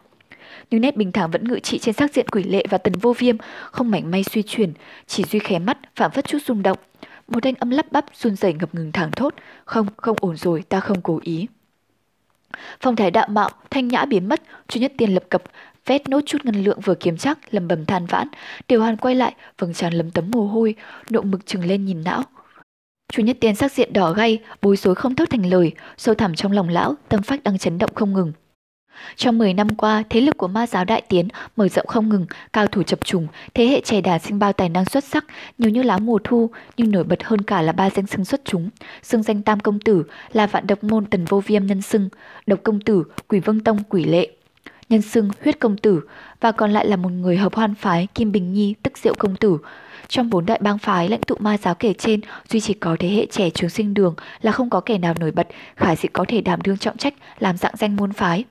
nhưng 0.72 0.82
nét 0.82 0.98
bình 0.98 1.12
thản 1.12 1.32
vẫn 1.32 1.44
ngự 1.44 1.60
trị 1.60 1.80
trên 1.80 1.96
sắc 1.96 2.14
diện 2.14 2.28
quỷ 2.28 2.44
lệ 2.44 2.66
và 2.70 2.78
tần 2.78 2.94
vô 2.94 3.14
viêm, 3.18 3.36
không 3.72 3.92
mảnh 3.92 4.12
may 4.12 4.24
suy 4.24 4.44
chuyển, 4.44 4.74
chỉ 5.08 5.24
duy 5.24 5.40
khé 5.40 5.60
mắt, 5.60 5.78
phạm 5.96 6.12
vất 6.14 6.28
chút 6.28 6.38
rung 6.46 6.64
động. 6.64 6.78
Một 7.28 7.40
thanh 7.44 7.56
âm 7.56 7.70
lắp 7.70 7.92
bắp 7.92 8.06
run 8.16 8.36
rẩy 8.36 8.54
ngập 8.54 8.76
ngừng 8.76 8.92
thẳng 8.92 9.12
thốt, 9.12 9.34
không, 9.66 9.88
không 9.98 10.18
ổn 10.22 10.38
rồi, 10.38 10.64
ta 10.70 10.80
không 10.80 11.02
cố 11.02 11.20
ý. 11.24 11.48
Phong 12.80 12.96
thái 12.96 13.12
đạo 13.12 13.28
mạo, 13.30 13.50
thanh 13.70 13.88
nhã 13.88 14.06
biến 14.06 14.30
mất, 14.30 14.42
chu 14.68 14.80
nhất 14.80 14.94
tiên 14.98 15.14
lập 15.14 15.24
cập, 15.30 15.44
vét 15.86 16.10
nốt 16.10 16.22
chút 16.26 16.46
ngân 16.46 16.64
lượng 16.64 16.80
vừa 16.80 16.96
kiếm 16.96 17.18
chắc, 17.18 17.38
lầm 17.52 17.68
bầm 17.68 17.86
than 17.86 18.06
vãn. 18.06 18.28
Tiểu 18.68 18.82
Hàn 18.82 18.98
quay 18.98 19.16
lại, 19.16 19.36
vầng 19.60 19.74
trán 19.74 19.94
lấm 19.94 20.12
tấm 20.12 20.32
mồ 20.32 20.48
hôi, 20.48 20.76
nộ 21.10 21.22
mực 21.22 21.46
trừng 21.46 21.66
lên 21.66 21.86
nhìn 21.86 22.04
não. 22.04 22.24
Chu 23.12 23.24
Nhất 23.24 23.38
Tiên 23.42 23.56
sắc 23.56 23.72
diện 23.72 23.94
đỏ 23.94 24.12
gay, 24.14 24.40
bối 24.62 24.78
rối 24.78 24.96
không 24.96 25.16
thốt 25.16 25.30
thành 25.30 25.46
lời, 25.46 25.72
sâu 25.98 26.16
thẳm 26.16 26.36
trong 26.36 26.52
lòng 26.52 26.70
lão, 26.70 26.96
tâm 27.10 27.22
phách 27.22 27.44
đang 27.44 27.58
chấn 27.58 27.78
động 27.78 27.96
không 27.96 28.14
ngừng. 28.14 28.34
Trong 29.16 29.38
10 29.38 29.54
năm 29.54 29.76
qua, 29.76 30.04
thế 30.10 30.22
lực 30.22 30.38
của 30.38 30.48
ma 30.48 30.68
giáo 30.68 30.86
đại 30.86 31.02
tiến 31.02 31.28
mở 31.56 31.68
rộng 31.68 31.88
không 31.88 32.10
ngừng, 32.10 32.26
cao 32.54 32.68
thủ 32.68 32.84
chập 32.84 33.06
trùng, 33.06 33.28
thế 33.54 33.66
hệ 33.66 33.82
trẻ 33.82 34.02
đà 34.02 34.20
sinh 34.20 34.40
bao 34.40 34.54
tài 34.54 34.70
năng 34.70 34.86
xuất 34.86 35.04
sắc, 35.04 35.26
nhiều 35.58 35.72
như 35.72 35.84
lá 35.84 35.98
mùa 35.98 36.20
thu, 36.24 36.50
nhưng 36.78 36.92
nổi 36.92 37.04
bật 37.04 37.24
hơn 37.24 37.42
cả 37.42 37.62
là 37.62 37.72
ba 37.72 37.90
danh 37.90 38.08
xưng 38.08 38.26
xuất 38.26 38.42
chúng. 38.46 38.70
Xưng 39.04 39.24
danh 39.24 39.42
Tam 39.42 39.60
công 39.60 39.80
tử 39.80 40.04
là 40.34 40.48
vạn 40.48 40.68
độc 40.68 40.84
môn 40.84 41.06
Tần 41.06 41.26
Vô 41.26 41.40
Viêm 41.40 41.66
nhân 41.66 41.82
xưng, 41.82 42.10
độc 42.48 42.60
công 42.64 42.82
tử, 42.82 43.04
Quỷ 43.28 43.40
Vương 43.40 43.60
Tông 43.60 43.84
Quỷ 43.90 44.04
Lệ. 44.04 44.30
Nhân 44.90 45.02
xưng 45.02 45.30
huyết 45.44 45.60
công 45.60 45.78
tử 45.78 46.02
và 46.42 46.52
còn 46.52 46.72
lại 46.72 46.86
là 46.86 46.96
một 46.96 47.10
người 47.10 47.38
hợp 47.38 47.56
hoan 47.56 47.76
phái 47.76 48.08
Kim 48.16 48.32
Bình 48.32 48.54
Nhi 48.54 48.76
tức 48.84 48.98
Diệu 48.98 49.14
công 49.14 49.36
tử. 49.36 49.58
Trong 50.08 50.30
bốn 50.30 50.46
đại 50.46 50.60
bang 50.62 50.78
phái 50.78 51.10
lãnh 51.10 51.22
tụ 51.22 51.36
ma 51.40 51.58
giáo 51.58 51.76
kể 51.76 51.94
trên, 51.94 52.22
duy 52.50 52.60
chỉ 52.60 52.74
có 52.74 52.96
thế 53.00 53.10
hệ 53.10 53.26
trẻ 53.26 53.50
trường 53.50 53.70
sinh 53.70 53.94
đường 53.94 54.16
là 54.42 54.52
không 54.52 54.70
có 54.70 54.80
kẻ 54.80 54.98
nào 54.98 55.14
nổi 55.20 55.32
bật, 55.32 55.48
khả 55.76 55.96
dĩ 55.96 56.08
có 56.14 56.26
thể 56.28 56.42
đảm 56.42 56.62
đương 56.62 56.78
trọng 56.78 56.98
trách 56.98 57.14
làm 57.40 57.58
dạng 57.58 57.76
danh 57.78 57.96
môn 57.96 58.14
phái. 58.14 58.44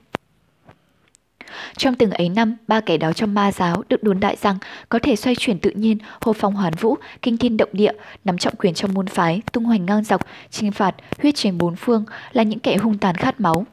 Trong 1.77 1.95
từng 1.95 2.11
ấy 2.11 2.29
năm, 2.29 2.55
ba 2.67 2.81
kẻ 2.81 2.97
đó 2.97 3.13
trong 3.13 3.33
ma 3.33 3.51
giáo 3.51 3.83
được 3.89 4.03
đồn 4.03 4.19
đại 4.19 4.35
rằng 4.41 4.57
có 4.89 4.99
thể 4.99 5.15
xoay 5.15 5.35
chuyển 5.35 5.59
tự 5.59 5.69
nhiên, 5.69 5.97
hồ 6.21 6.33
phong 6.33 6.53
hoàn 6.53 6.73
vũ, 6.73 6.97
kinh 7.21 7.37
thiên 7.37 7.57
động 7.57 7.69
địa, 7.73 7.91
nắm 8.25 8.37
trọng 8.37 8.55
quyền 8.55 8.73
trong 8.73 8.93
môn 8.93 9.07
phái, 9.07 9.41
tung 9.51 9.65
hoành 9.65 9.85
ngang 9.85 10.03
dọc, 10.03 10.21
chinh 10.49 10.71
phạt, 10.71 10.95
huyết 11.21 11.35
chiến 11.35 11.57
bốn 11.57 11.75
phương 11.75 12.05
là 12.31 12.43
những 12.43 12.59
kẻ 12.59 12.77
hung 12.77 12.97
tàn 12.97 13.15
khát 13.15 13.39
máu. 13.41 13.65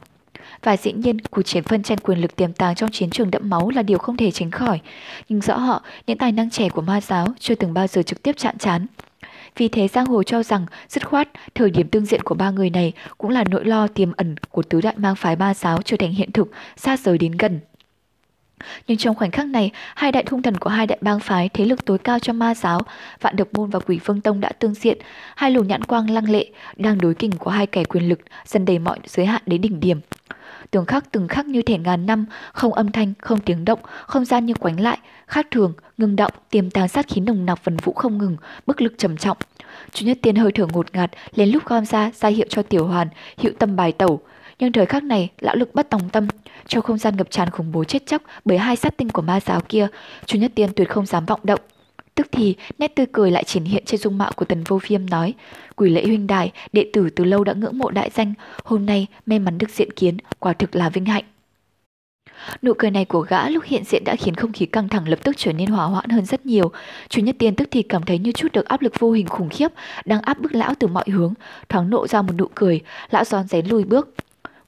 Và 0.63 0.77
dĩ 0.77 0.91
nhiên, 0.91 1.19
cuộc 1.19 1.41
chiến 1.41 1.63
phân 1.63 1.83
tranh 1.83 1.97
quyền 1.97 2.21
lực 2.21 2.35
tiềm 2.35 2.53
tàng 2.53 2.75
trong 2.75 2.91
chiến 2.91 3.09
trường 3.09 3.31
đẫm 3.31 3.49
máu 3.49 3.69
là 3.69 3.83
điều 3.83 3.97
không 3.97 4.17
thể 4.17 4.31
tránh 4.31 4.51
khỏi. 4.51 4.79
Nhưng 5.29 5.41
rõ 5.41 5.57
họ, 5.57 5.83
những 6.07 6.17
tài 6.17 6.31
năng 6.31 6.49
trẻ 6.49 6.69
của 6.69 6.81
ma 6.81 7.01
giáo 7.01 7.27
chưa 7.39 7.55
từng 7.55 7.73
bao 7.73 7.87
giờ 7.87 8.03
trực 8.03 8.23
tiếp 8.23 8.35
chạm 8.37 8.57
trán. 8.57 8.85
Vì 9.57 9.67
thế 9.67 9.87
Giang 9.87 10.05
Hồ 10.05 10.23
cho 10.23 10.43
rằng 10.43 10.65
dứt 10.89 11.07
khoát 11.07 11.29
thời 11.55 11.69
điểm 11.69 11.87
tương 11.87 12.05
diện 12.05 12.21
của 12.23 12.35
ba 12.35 12.51
người 12.51 12.69
này 12.69 12.93
cũng 13.17 13.31
là 13.31 13.43
nỗi 13.49 13.65
lo 13.65 13.87
tiềm 13.87 14.11
ẩn 14.17 14.35
của 14.51 14.63
tứ 14.63 14.81
đại 14.81 14.93
mang 14.97 15.15
phái 15.15 15.35
ba 15.35 15.53
giáo 15.53 15.81
trở 15.81 15.97
thành 15.97 16.11
hiện 16.11 16.31
thực, 16.31 16.51
xa 16.77 16.97
rời 16.97 17.17
đến 17.17 17.31
gần. 17.31 17.59
Nhưng 18.87 18.97
trong 18.97 19.15
khoảnh 19.15 19.31
khắc 19.31 19.45
này, 19.45 19.71
hai 19.95 20.11
đại 20.11 20.23
hung 20.29 20.41
thần 20.41 20.57
của 20.57 20.69
hai 20.69 20.87
đại 20.87 20.97
bang 21.01 21.19
phái 21.19 21.49
thế 21.49 21.65
lực 21.65 21.85
tối 21.85 21.97
cao 21.97 22.19
trong 22.19 22.39
ma 22.39 22.55
giáo, 22.55 22.79
Vạn 23.21 23.35
Độc 23.35 23.47
Môn 23.53 23.69
và 23.69 23.79
Quỷ 23.79 23.99
vương 24.05 24.21
Tông 24.21 24.39
đã 24.41 24.51
tương 24.59 24.73
diện, 24.73 24.97
hai 25.35 25.51
luồng 25.51 25.67
nhãn 25.67 25.83
quang 25.83 26.09
lăng 26.09 26.29
lệ, 26.29 26.45
đang 26.75 26.97
đối 26.97 27.13
kình 27.13 27.31
của 27.31 27.51
hai 27.51 27.67
kẻ 27.67 27.83
quyền 27.83 28.09
lực 28.09 28.19
dần 28.45 28.65
đầy 28.65 28.79
mọi 28.79 28.99
giới 29.05 29.25
hạn 29.25 29.41
đến 29.45 29.61
đỉnh 29.61 29.79
điểm. 29.79 29.99
Từng 30.71 30.85
khắc 30.85 31.11
từng 31.11 31.27
khắc 31.27 31.45
như 31.45 31.61
thể 31.61 31.77
ngàn 31.77 32.05
năm, 32.05 32.25
không 32.53 32.73
âm 32.73 32.91
thanh, 32.91 33.13
không 33.21 33.39
tiếng 33.39 33.65
động, 33.65 33.79
không 33.83 34.25
gian 34.25 34.45
như 34.45 34.53
quánh 34.53 34.79
lại, 34.79 34.97
khác 35.27 35.47
thường, 35.51 35.73
ngừng 35.97 36.15
động, 36.15 36.33
tiềm 36.49 36.69
tàng 36.69 36.87
sát 36.87 37.07
khí 37.07 37.21
nồng 37.21 37.45
nặc 37.45 37.63
vần 37.63 37.77
vũ 37.77 37.93
không 37.93 38.17
ngừng, 38.17 38.37
bức 38.65 38.81
lực 38.81 38.93
trầm 38.97 39.17
trọng. 39.17 39.37
Chủ 39.91 40.05
nhất 40.05 40.17
tiên 40.21 40.35
hơi 40.35 40.51
thở 40.51 40.65
ngột 40.71 40.93
ngạt, 40.93 41.11
lên 41.35 41.49
lúc 41.49 41.65
gom 41.65 41.85
ra, 41.85 42.11
ra 42.13 42.29
hiệu 42.29 42.45
cho 42.49 42.63
tiểu 42.63 42.87
hoàn, 42.87 43.07
hiệu 43.37 43.51
tâm 43.59 43.75
bài 43.75 43.91
tẩu, 43.91 44.21
nhưng 44.59 44.71
thời 44.71 44.85
khắc 44.85 45.03
này, 45.03 45.29
lão 45.39 45.55
lực 45.55 45.75
bất 45.75 45.89
tòng 45.89 46.09
tâm, 46.09 46.27
trong 46.67 46.83
không 46.83 46.97
gian 46.97 47.17
ngập 47.17 47.31
tràn 47.31 47.49
khủng 47.49 47.71
bố 47.71 47.83
chết 47.83 48.05
chóc 48.05 48.21
bởi 48.45 48.57
hai 48.57 48.75
sát 48.75 48.97
tinh 48.97 49.09
của 49.09 49.21
ma 49.21 49.39
giáo 49.39 49.61
kia, 49.69 49.87
Chu 50.25 50.39
Nhất 50.39 50.51
Tiên 50.55 50.69
tuyệt 50.75 50.89
không 50.89 51.05
dám 51.05 51.25
vọng 51.25 51.39
động. 51.43 51.59
Tức 52.15 52.27
thì, 52.31 52.55
nét 52.79 52.95
tươi 52.95 53.05
cười 53.11 53.31
lại 53.31 53.43
triển 53.43 53.63
hiện 53.63 53.83
trên 53.85 53.99
dung 53.99 54.17
mạo 54.17 54.31
của 54.35 54.45
Tần 54.45 54.63
Vô 54.63 54.79
Viêm 54.87 55.09
nói, 55.09 55.33
quỷ 55.75 55.89
lễ 55.89 56.03
huynh 56.05 56.27
đài, 56.27 56.51
đệ 56.73 56.89
tử 56.93 57.09
từ 57.09 57.23
lâu 57.23 57.43
đã 57.43 57.53
ngưỡng 57.53 57.77
mộ 57.77 57.91
đại 57.91 58.09
danh, 58.13 58.33
hôm 58.63 58.85
nay 58.85 59.07
may 59.25 59.39
mắn 59.39 59.57
được 59.57 59.69
diện 59.69 59.91
kiến, 59.91 60.17
quả 60.39 60.53
thực 60.53 60.75
là 60.75 60.89
vinh 60.89 61.05
hạnh. 61.05 61.23
Nụ 62.61 62.73
cười 62.77 62.91
này 62.91 63.05
của 63.05 63.21
gã 63.21 63.49
lúc 63.49 63.63
hiện 63.63 63.83
diện 63.83 64.03
đã 64.03 64.15
khiến 64.15 64.35
không 64.35 64.51
khí 64.51 64.65
căng 64.65 64.89
thẳng 64.89 65.07
lập 65.07 65.19
tức 65.23 65.35
trở 65.37 65.53
nên 65.53 65.69
hòa 65.69 65.85
hoãn 65.85 66.09
hơn 66.09 66.25
rất 66.25 66.45
nhiều. 66.45 66.71
Chu 67.09 67.21
Nhất 67.21 67.35
Tiên 67.39 67.55
tức 67.55 67.67
thì 67.71 67.83
cảm 67.83 68.03
thấy 68.03 68.19
như 68.19 68.31
chút 68.31 68.47
được 68.53 68.65
áp 68.65 68.81
lực 68.81 68.99
vô 68.99 69.11
hình 69.11 69.27
khủng 69.27 69.49
khiếp 69.49 69.67
đang 70.05 70.21
áp 70.21 70.39
bức 70.39 70.55
lão 70.55 70.73
từ 70.79 70.87
mọi 70.87 71.05
hướng, 71.07 71.33
thoáng 71.69 71.89
nộ 71.89 72.07
ra 72.07 72.21
một 72.21 72.33
nụ 72.37 72.47
cười, 72.55 72.81
lão 73.09 73.23
giòn 73.23 73.47
rén 73.47 73.65
lùi 73.65 73.83
bước, 73.83 74.15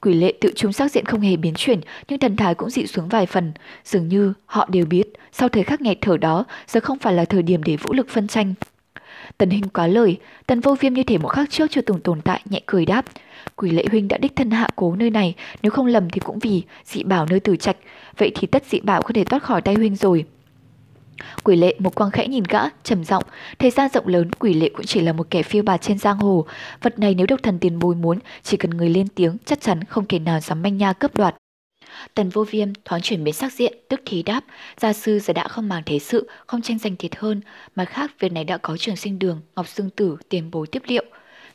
Quỷ 0.02 0.14
lệ 0.14 0.32
tự 0.40 0.52
trung 0.56 0.72
sắc 0.72 0.90
diện 0.92 1.04
không 1.04 1.20
hề 1.20 1.36
biến 1.36 1.54
chuyển, 1.54 1.80
nhưng 2.08 2.18
thần 2.18 2.36
thái 2.36 2.54
cũng 2.54 2.70
dị 2.70 2.86
xuống 2.86 3.08
vài 3.08 3.26
phần. 3.26 3.52
Dường 3.84 4.08
như 4.08 4.32
họ 4.46 4.68
đều 4.72 4.86
biết, 4.86 5.08
sau 5.32 5.48
thời 5.48 5.62
khắc 5.62 5.80
nghẹt 5.80 5.98
thở 6.00 6.16
đó, 6.16 6.44
giờ 6.66 6.80
không 6.80 6.98
phải 6.98 7.14
là 7.14 7.24
thời 7.24 7.42
điểm 7.42 7.62
để 7.62 7.76
vũ 7.76 7.92
lực 7.92 8.08
phân 8.08 8.28
tranh. 8.28 8.54
Tần 9.38 9.50
hình 9.50 9.68
quá 9.74 9.86
lời, 9.86 10.16
tần 10.46 10.60
vô 10.60 10.76
viêm 10.80 10.94
như 10.94 11.02
thể 11.02 11.18
một 11.18 11.28
khắc 11.28 11.50
trước 11.50 11.70
chưa 11.70 11.80
từng 11.80 12.00
tồn 12.00 12.20
tại, 12.20 12.40
nhẹ 12.50 12.60
cười 12.66 12.86
đáp. 12.86 13.04
Quỷ 13.56 13.70
lệ 13.70 13.84
huynh 13.90 14.08
đã 14.08 14.18
đích 14.18 14.36
thân 14.36 14.50
hạ 14.50 14.68
cố 14.76 14.94
nơi 14.94 15.10
này, 15.10 15.34
nếu 15.62 15.70
không 15.70 15.86
lầm 15.86 16.10
thì 16.10 16.20
cũng 16.20 16.38
vì 16.38 16.62
dị 16.84 17.02
bảo 17.02 17.26
nơi 17.30 17.40
tử 17.40 17.56
trạch, 17.56 17.76
vậy 18.18 18.32
thì 18.34 18.46
tất 18.46 18.64
dị 18.70 18.80
bảo 18.80 19.02
có 19.02 19.10
thể 19.14 19.24
thoát 19.24 19.42
khỏi 19.42 19.62
tay 19.62 19.74
huynh 19.74 19.96
rồi. 19.96 20.24
Quỷ 21.44 21.56
lệ 21.56 21.74
một 21.78 21.94
quang 21.94 22.10
khẽ 22.10 22.28
nhìn 22.28 22.44
gã, 22.48 22.60
trầm 22.82 23.04
giọng, 23.04 23.24
thời 23.58 23.70
gian 23.70 23.88
rộng 23.94 24.06
lớn 24.06 24.30
quỷ 24.38 24.54
lệ 24.54 24.70
cũng 24.74 24.86
chỉ 24.86 25.00
là 25.00 25.12
một 25.12 25.26
kẻ 25.30 25.42
phiêu 25.42 25.62
bạt 25.62 25.82
trên 25.82 25.98
giang 25.98 26.18
hồ, 26.18 26.46
vật 26.82 26.98
này 26.98 27.14
nếu 27.14 27.26
độc 27.26 27.42
thần 27.42 27.58
tiền 27.58 27.78
bối 27.78 27.94
muốn, 27.94 28.18
chỉ 28.42 28.56
cần 28.56 28.70
người 28.70 28.88
lên 28.88 29.08
tiếng 29.08 29.36
chắc 29.44 29.60
chắn 29.60 29.84
không 29.84 30.04
kẻ 30.04 30.18
nào 30.18 30.40
dám 30.40 30.62
manh 30.62 30.76
nha 30.76 30.92
cướp 30.92 31.14
đoạt. 31.16 31.34
Tần 32.14 32.28
vô 32.28 32.44
viêm 32.50 32.68
thoáng 32.84 33.02
chuyển 33.02 33.24
biến 33.24 33.34
sắc 33.34 33.52
diện, 33.52 33.72
tức 33.88 34.00
thì 34.06 34.22
đáp, 34.22 34.44
gia 34.80 34.92
sư 34.92 35.18
giờ 35.18 35.32
đã 35.32 35.48
không 35.48 35.68
màng 35.68 35.82
thế 35.86 35.98
sự, 35.98 36.30
không 36.46 36.62
tranh 36.62 36.78
giành 36.78 36.96
thiệt 36.96 37.16
hơn, 37.16 37.40
mặt 37.76 37.84
khác 37.84 38.10
việc 38.18 38.32
này 38.32 38.44
đã 38.44 38.56
có 38.58 38.76
trường 38.76 38.96
sinh 38.96 39.18
đường, 39.18 39.40
ngọc 39.56 39.68
xương 39.68 39.90
tử, 39.90 40.16
tiền 40.28 40.50
bối 40.50 40.66
tiếp 40.66 40.82
liệu. 40.86 41.04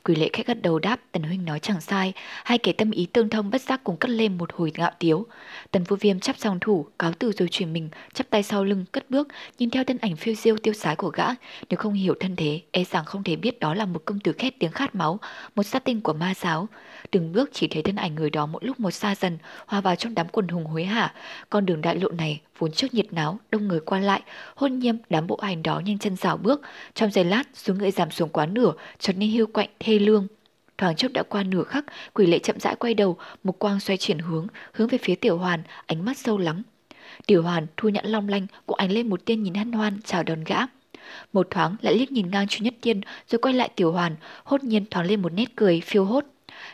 Quỷ 0.08 0.16
lệ 0.16 0.30
khẽ 0.34 0.43
gật 0.47 0.62
đầu 0.62 0.80
đáp, 0.80 0.99
Tần 1.12 1.24
Huynh 1.24 1.45
nói 1.45 1.60
chẳng 1.60 1.82
sai, 1.82 2.14
hai 2.43 2.58
kẻ 2.58 2.72
tâm 2.72 2.91
ý 2.91 3.08
tương 3.14 3.30
thông 3.30 3.49
bất 3.49 3.62
giác 3.62 3.84
cùng 3.84 3.97
cất 3.97 4.10
lên 4.10 4.38
một 4.38 4.53
hồi 4.53 4.72
ngạo 4.78 4.91
tiếu. 4.99 5.26
Tần 5.72 5.84
vô 5.84 5.95
viêm 5.99 6.20
chắp 6.20 6.38
dòng 6.38 6.60
thủ, 6.60 6.88
cáo 6.99 7.12
từ 7.20 7.32
rồi 7.32 7.47
chuyển 7.51 7.74
mình, 7.74 7.89
chắp 8.14 8.30
tay 8.30 8.43
sau 8.43 8.64
lưng, 8.64 8.86
cất 8.91 9.10
bước, 9.10 9.28
nhìn 9.58 9.70
theo 9.70 9.84
thân 9.84 9.97
ảnh 9.97 10.16
phiêu 10.16 10.34
diêu 10.36 10.58
tiêu 10.58 10.74
sái 10.74 10.95
của 10.95 11.10
gã. 11.10 11.26
Nếu 11.70 11.78
không 11.78 11.93
hiểu 11.93 12.16
thân 12.20 12.36
thế, 12.36 12.62
e 12.72 12.84
rằng 12.84 13.05
không 13.05 13.24
thể 13.24 13.36
biết 13.36 13.60
đó 13.60 13.74
là 13.74 13.86
một 13.86 14.01
công 14.05 14.20
tử 14.20 14.34
khét 14.38 14.60
tiếng 14.60 14.72
khát 14.72 14.95
máu, 14.95 15.20
một 15.55 15.64
sát 15.64 15.84
tinh 15.84 16.01
của 16.01 16.14
ma 16.14 16.34
giáo. 16.36 16.68
Từng 17.12 17.32
bước 17.32 17.49
chỉ 17.53 17.68
thấy 17.68 17.84
thân 17.84 17.95
ảnh 17.95 18.16
người 18.16 18.30
đó 18.30 18.45
một 18.45 18.64
lúc 18.64 18.80
một 18.80 18.91
xa 18.91 19.16
dần, 19.16 19.38
hòa 19.66 19.82
vào 19.82 19.95
trong 19.95 20.16
đám 20.16 20.28
quần 20.28 20.47
hùng 20.47 20.66
hối 20.66 20.84
hả. 20.84 21.14
Con 21.49 21.66
đường 21.66 21.82
đại 21.82 21.95
lộ 21.95 22.10
này 22.10 22.41
vốn 22.58 22.72
trước 22.72 22.93
nhiệt 22.93 23.14
náo, 23.14 23.39
đông 23.51 23.68
người 23.68 23.80
qua 23.80 23.99
lại, 23.99 24.22
hôn 24.55 24.80
nhiêm 24.80 24.95
đám 25.10 25.28
bộ 25.28 25.39
hành 25.41 25.64
đó 25.64 25.80
nhanh 25.80 25.99
chân 25.99 26.16
rào 26.16 26.38
bước, 26.38 26.62
trong 26.93 27.12
giây 27.12 27.26
lát 27.26 27.43
số 27.53 27.74
người 27.74 27.91
giảm 27.91 28.12
xuống 28.12 28.30
quá 28.30 28.45
nửa, 28.45 28.74
trở 28.99 29.14
nên 29.14 29.32
hưu 29.32 29.47
quạnh 29.47 29.70
thê 29.80 29.99
lương. 29.99 30.28
Thoáng 30.78 30.95
chốc 30.95 31.12
đã 31.12 31.24
qua 31.24 31.43
nửa 31.43 31.64
khắc, 31.64 31.86
quỷ 32.14 32.26
lệ 32.26 32.39
chậm 32.39 32.60
rãi 32.60 32.76
quay 32.76 32.93
đầu, 32.93 33.18
một 33.43 33.60
quang 33.60 33.80
xoay 33.80 33.97
chuyển 33.97 34.20
hướng, 34.20 34.47
hướng 34.74 34.88
về 34.88 34.97
phía 35.01 35.16
tiểu 35.16 35.38
hoàn, 35.38 35.64
ánh 35.86 36.05
mắt 36.05 36.18
sâu 36.18 36.38
lắng. 36.38 36.64
Tiểu 37.26 37.43
hoàn 37.43 37.68
thu 37.78 37.89
nhãn 37.89 38.05
long 38.05 38.30
lanh, 38.30 38.47
cũng 38.66 38.78
ánh 38.78 38.91
lên 38.91 39.10
một 39.10 39.26
tiên 39.26 39.43
nhìn 39.43 39.53
hân 39.53 39.72
hoan, 39.72 40.01
chào 40.01 40.24
đón 40.24 40.43
gã. 40.43 40.58
Một 41.34 41.47
thoáng 41.49 41.76
lại 41.82 41.97
liếc 41.97 42.12
nhìn 42.12 42.32
ngang 42.32 42.47
chu 42.47 42.64
nhất 42.64 42.74
tiên, 42.82 43.01
rồi 43.28 43.39
quay 43.39 43.53
lại 43.53 43.70
tiểu 43.76 43.91
hoàn, 43.91 44.16
hốt 44.43 44.64
nhiên 44.64 44.86
thoáng 44.91 45.05
lên 45.05 45.22
một 45.22 45.34
nét 45.34 45.45
cười, 45.55 45.82
phiêu 45.82 46.05
hốt. 46.05 46.26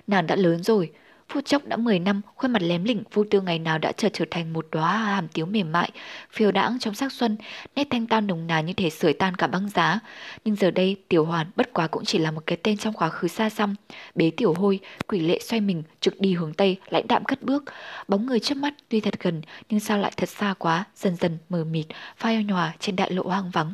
Nàng 0.08 0.28
đã 0.28 0.36
lớn 0.36 0.64
rồi, 0.64 0.92
Phút 1.30 1.45
chốc 1.45 1.65
đã 1.65 1.78
10 1.78 1.99
năm, 1.99 2.21
khuôn 2.36 2.51
mặt 2.51 2.61
lém 2.61 2.84
lỉnh 2.84 3.03
vô 3.13 3.24
tư 3.32 3.41
ngày 3.41 3.59
nào 3.59 3.78
đã 3.78 3.91
trở 3.91 4.09
trở 4.13 4.26
thành 4.32 4.53
một 4.53 4.67
đóa 4.71 4.97
hàm 4.97 5.28
tiếu 5.28 5.45
mềm 5.45 5.71
mại, 5.71 5.91
phiêu 6.32 6.51
đãng 6.51 6.80
trong 6.80 6.93
sắc 6.93 7.11
xuân, 7.11 7.38
nét 7.76 7.88
thanh 7.89 8.07
tan 8.07 8.28
nồng 8.28 8.47
nàn 8.47 8.65
như 8.65 8.74
thể 8.74 8.89
sưởi 8.89 9.13
tan 9.13 9.36
cả 9.36 9.47
băng 9.47 9.69
giá. 9.69 9.99
Nhưng 10.45 10.55
giờ 10.55 10.71
đây, 10.71 10.95
Tiểu 11.07 11.26
Hoàn 11.26 11.47
bất 11.55 11.74
quá 11.74 11.88
cũng 11.88 12.05
chỉ 12.05 12.17
là 12.17 12.32
một 12.32 12.43
cái 12.45 12.57
tên 12.63 12.78
trong 12.78 12.93
quá 12.93 13.09
khứ 13.09 13.28
xa 13.28 13.49
xăm. 13.49 13.76
Bế 14.15 14.32
Tiểu 14.38 14.53
Hôi, 14.53 14.80
quỷ 15.07 15.19
lệ 15.19 15.39
xoay 15.41 15.61
mình, 15.61 15.84
trực 15.99 16.19
đi 16.19 16.34
hướng 16.34 16.53
Tây, 16.53 16.78
lãnh 16.89 17.07
đạm 17.07 17.26
cất 17.26 17.43
bước. 17.43 17.63
Bóng 18.07 18.26
người 18.26 18.39
trước 18.39 18.57
mắt 18.57 18.74
tuy 18.89 18.99
thật 18.99 19.19
gần, 19.19 19.41
nhưng 19.69 19.80
sao 19.80 19.97
lại 19.97 20.11
thật 20.17 20.30
xa 20.30 20.53
quá, 20.59 20.86
dần 20.95 21.15
dần 21.15 21.38
mờ 21.49 21.63
mịt, 21.63 21.86
phai 22.17 22.43
nhòa 22.43 22.74
trên 22.80 22.95
đại 22.95 23.11
lộ 23.11 23.24
hoang 23.24 23.49
vắng. 23.49 23.74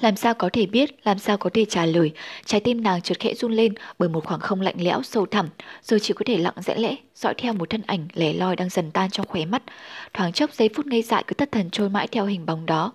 Làm 0.00 0.16
sao 0.16 0.34
có 0.34 0.50
thể 0.52 0.66
biết, 0.66 1.06
làm 1.06 1.18
sao 1.18 1.38
có 1.38 1.50
thể 1.54 1.64
trả 1.64 1.86
lời, 1.86 2.12
trái 2.44 2.60
tim 2.60 2.82
nàng 2.82 3.02
chợt 3.02 3.20
khẽ 3.20 3.34
run 3.34 3.52
lên 3.52 3.74
bởi 3.98 4.08
một 4.08 4.24
khoảng 4.24 4.40
không 4.40 4.60
lạnh 4.60 4.74
lẽo 4.78 5.02
sâu 5.02 5.26
thẳm, 5.26 5.48
rồi 5.82 6.00
chỉ 6.00 6.14
có 6.14 6.22
thể 6.26 6.38
lặng 6.38 6.54
rẽ 6.56 6.74
lẽ, 6.76 6.96
dõi 7.14 7.34
theo 7.38 7.52
một 7.52 7.70
thân 7.70 7.82
ảnh 7.86 8.08
lẻ 8.14 8.32
loi 8.32 8.56
đang 8.56 8.68
dần 8.68 8.90
tan 8.90 9.10
trong 9.10 9.26
khóe 9.26 9.44
mắt. 9.44 9.62
Thoáng 10.14 10.32
chốc 10.32 10.54
giây 10.54 10.68
phút 10.74 10.86
ngây 10.86 11.02
dại 11.02 11.24
cứ 11.26 11.34
thất 11.34 11.52
thần 11.52 11.70
trôi 11.70 11.88
mãi 11.88 12.08
theo 12.08 12.26
hình 12.26 12.46
bóng 12.46 12.66
đó. 12.66 12.92